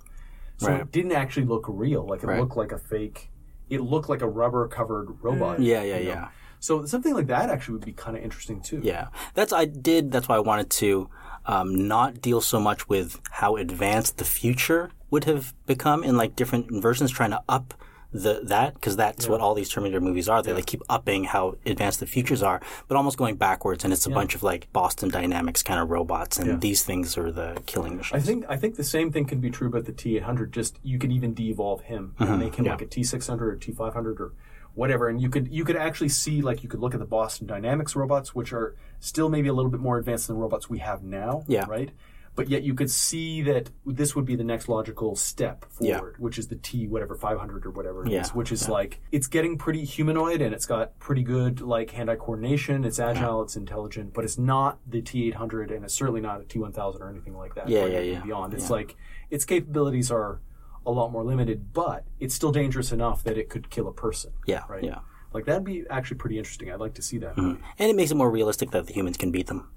so 0.59 0.69
Right. 0.69 0.81
it 0.83 0.93
didn't 0.93 1.13
actually 1.13 1.47
look 1.47 1.65
real. 1.69 2.07
Like 2.07 2.23
it 2.23 2.27
Right. 2.27 2.39
looked 2.39 2.55
like 2.55 2.71
a 2.71 2.79
fake. 2.79 3.31
It 3.71 3.81
looked 3.81 4.11
like 4.11 4.21
a 4.21 4.29
rubber 4.29 4.69
covered 4.69 5.17
robot. 5.23 5.61
Yeah, 5.61 5.83
yeah, 5.83 5.97
you 5.99 6.05
know? 6.05 6.11
yeah. 6.11 6.29
So 6.61 6.85
something 6.85 7.15
like 7.15 7.29
that 7.29 7.49
actually 7.49 7.75
would 7.77 7.87
be 7.87 7.93
kind 7.93 8.15
of 8.15 8.23
interesting 8.23 8.61
too. 8.61 8.81
Yeah, 8.83 9.09
that's 9.33 9.55
I 9.55 9.65
did. 9.65 10.13
That's 10.13 10.29
why 10.29 10.37
I 10.37 10.41
wanted 10.41 10.69
to 10.71 11.09
um, 11.47 11.89
not 11.89 12.21
deal 12.21 12.43
so 12.43 12.61
much 12.61 12.91
with 12.91 13.19
how 13.31 13.57
advanced 13.57 14.19
the 14.19 14.25
future 14.27 14.91
would 15.11 15.25
have 15.25 15.55
become 15.67 16.05
in 16.05 16.17
like 16.17 16.37
different 16.37 16.83
versions, 16.83 17.11
trying 17.11 17.31
to 17.31 17.43
up 17.49 17.75
the 18.11 18.41
that 18.45 18.73
because 18.73 18.97
that's 18.97 19.29
what 19.29 19.41
all 19.41 19.55
these 19.55 19.69
Terminator 19.69 20.01
movies 20.01 20.31
are. 20.31 20.43
They 20.43 20.55
like 20.55 20.65
keep 20.65 20.83
upping 20.89 21.25
how 21.25 21.57
advanced 21.67 22.01
the 22.01 22.07
futures 22.07 22.43
are, 22.43 22.61
but 22.89 22.97
almost 22.97 23.19
going 23.19 23.37
backwards. 23.37 23.85
And 23.85 23.93
it's 23.93 24.07
a 24.07 24.11
bunch 24.11 24.35
of 24.35 24.43
like 24.43 24.73
Boston 24.73 25.11
Dynamics 25.11 25.63
kind 25.63 25.79
of 25.79 25.91
robots, 25.91 26.39
and 26.39 26.61
these 26.61 26.83
things 26.83 27.19
are 27.19 27.31
the 27.31 27.63
killing 27.67 27.97
machines. 27.97 28.23
I 28.23 28.27
think 28.27 28.45
I 28.49 28.57
think 28.57 28.77
the 28.77 28.85
same 28.85 29.13
thing 29.13 29.27
can 29.27 29.41
be 29.41 29.51
true 29.51 29.69
about 29.69 29.85
the 29.85 29.93
T 29.93 30.17
eight 30.17 30.23
hundred. 30.23 30.53
Just 30.53 30.79
you 30.83 30.99
could 30.99 31.13
even 31.13 31.35
de-evolve 31.35 31.83
him 31.83 32.15
and 32.19 32.29
mm-hmm. 32.29 32.39
make 32.39 32.55
him 32.55 32.65
like 32.65 32.81
a 32.81 32.87
T 32.87 33.05
six 33.05 33.27
hundred 33.27 33.49
or 33.49 33.57
T 33.57 33.73
five 33.73 33.93
hundred 33.93 34.21
or 34.21 34.33
whatever, 34.75 35.09
and 35.09 35.21
you 35.21 35.29
could 35.29 35.53
you 35.53 35.65
could 35.65 35.77
actually 35.77 36.09
see 36.09 36.41
like 36.41 36.63
you 36.63 36.69
could 36.69 36.81
look 36.81 36.95
at 36.95 37.01
the 37.01 37.07
Boston 37.07 37.47
Dynamics 37.47 37.95
robots, 37.95 38.35
which 38.35 38.53
are 38.53 38.75
still 39.01 39.29
maybe 39.29 39.49
a 39.49 39.53
little 39.53 39.71
bit 39.71 39.81
more 39.81 39.99
advanced 39.99 40.29
than 40.29 40.37
the 40.37 40.43
robots 40.43 40.71
we 40.71 40.79
have 40.79 41.03
now. 41.03 41.45
Yeah. 41.47 41.67
Right. 41.69 41.91
But 42.39 42.49
yet 42.49 42.63
you 42.63 42.73
could 42.73 42.89
see 42.91 43.43
that 43.43 43.69
this 43.85 44.15
would 44.15 44.25
be 44.25 44.37
the 44.37 44.45
next 44.45 44.69
logical 44.69 45.17
step 45.17 45.67
Yeah. 45.81 45.97
forward, 45.99 46.17
which 46.19 46.39
is 46.39 46.47
the 46.49 46.55
T 46.57 46.87
whatever 46.87 47.15
500 47.17 47.67
or 47.67 47.71
whatever 47.71 48.03
it 48.05 48.09
is, 48.09 48.13
Yeah, 48.13 48.27
which 48.33 48.53
is 48.53 48.69
like 48.69 49.01
it's 49.11 49.27
getting 49.27 49.59
pretty 49.59 49.85
humanoid 49.85 50.41
and 50.41 50.55
it's 50.55 50.65
got 50.65 50.97
pretty 51.01 51.25
good 51.25 51.61
like 51.61 51.91
hand-eye 51.91 52.15
coordination. 52.17 52.85
It's 52.85 53.01
agile, 53.01 53.43
it's 53.43 53.57
intelligent, 53.57 54.15
but 54.15 54.25
it's 54.25 54.39
not 54.39 54.79
the 54.87 55.03
T800 55.03 55.75
and 55.75 55.85
it's 55.85 55.95
certainly 55.95 56.21
not 56.21 56.41
a 56.41 56.45
T1000 56.45 57.01
or 57.01 57.11
anything 57.11 57.37
like 57.37 57.57
that. 57.57 57.69
Yeah, 57.69 57.87
yeah, 57.87 57.99
yeah. 58.01 58.21
Beyond, 58.23 58.55
it's 58.55 58.71
like 58.71 58.97
its 59.31 59.45
capabilities 59.45 60.11
are 60.13 60.41
a 60.87 60.93
lot 60.93 61.11
more 61.13 61.25
limited, 61.25 61.73
but 61.73 62.05
it's 62.21 62.35
still 62.35 62.53
dangerous 62.53 62.93
enough 62.93 63.25
that 63.25 63.37
it 63.37 63.49
could 63.51 63.69
kill 63.69 63.89
a 63.89 63.93
person. 63.93 64.33
yeah, 64.47 64.63
Right. 64.69 64.85
yeah, 64.85 65.01
Like 65.35 65.45
that'd 65.45 65.65
be 65.65 65.85
actually 65.91 66.17
pretty 66.19 66.39
interesting. 66.39 66.71
I'd 66.71 66.79
like 66.81 66.95
to 66.95 67.03
see 67.03 67.19
that. 67.19 67.35
Mm-hmm. 67.37 67.61
and 67.81 67.91
it 67.91 67.97
makes 67.97 68.11
it 68.13 68.15
more 68.17 68.31
realistic 68.31 68.71
that 68.71 68.87
the 68.87 68.93
humans 68.93 69.17
can 69.17 69.31
beat 69.33 69.49
them. 69.49 69.69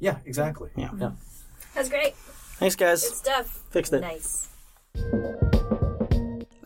Yeah, 0.00 0.16
exactly. 0.24 0.70
Yeah. 0.76 0.90
yeah. 0.98 1.10
That's 1.76 1.88
great. 1.90 2.14
Thanks, 2.58 2.74
guys. 2.74 3.04
Good 3.04 3.14
stuff. 3.16 3.62
Fixed 3.70 3.92
it. 3.92 4.00
Nice. 4.00 4.48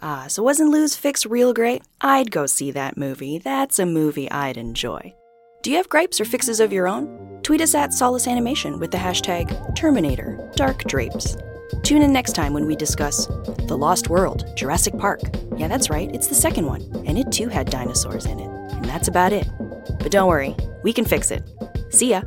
Ah, 0.00 0.26
so 0.28 0.42
wasn't 0.42 0.70
Lou's 0.70 0.96
fix 0.96 1.26
real 1.26 1.52
great? 1.52 1.82
I'd 2.00 2.30
go 2.30 2.46
see 2.46 2.70
that 2.70 2.96
movie. 2.96 3.38
That's 3.38 3.78
a 3.78 3.84
movie 3.84 4.30
I'd 4.30 4.56
enjoy. 4.56 5.14
Do 5.62 5.70
you 5.70 5.76
have 5.76 5.88
gripes 5.90 6.20
or 6.20 6.24
fixes 6.24 6.60
of 6.60 6.72
your 6.72 6.88
own? 6.88 7.40
Tweet 7.42 7.60
us 7.60 7.74
at 7.74 7.92
Solace 7.92 8.26
Animation 8.28 8.78
with 8.78 8.92
the 8.92 8.96
hashtag 8.96 9.74
Terminator 9.76 10.50
Dark 10.54 10.84
Drapes. 10.84 11.36
Tune 11.82 12.02
in 12.02 12.12
next 12.12 12.32
time 12.32 12.54
when 12.54 12.66
we 12.66 12.76
discuss 12.76 13.26
The 13.26 13.76
Lost 13.76 14.08
World, 14.08 14.44
Jurassic 14.56 14.96
Park. 14.96 15.20
Yeah, 15.56 15.68
that's 15.68 15.90
right, 15.90 16.10
it's 16.14 16.28
the 16.28 16.34
second 16.34 16.66
one, 16.66 16.82
and 17.06 17.18
it 17.18 17.30
too 17.30 17.48
had 17.48 17.68
dinosaurs 17.68 18.26
in 18.26 18.38
it. 18.38 18.48
And 18.72 18.84
that's 18.84 19.08
about 19.08 19.32
it. 19.32 19.48
But 19.98 20.12
don't 20.12 20.28
worry, 20.28 20.56
we 20.82 20.92
can 20.92 21.04
fix 21.04 21.30
it. 21.30 21.42
See 21.90 22.10
ya! 22.10 22.22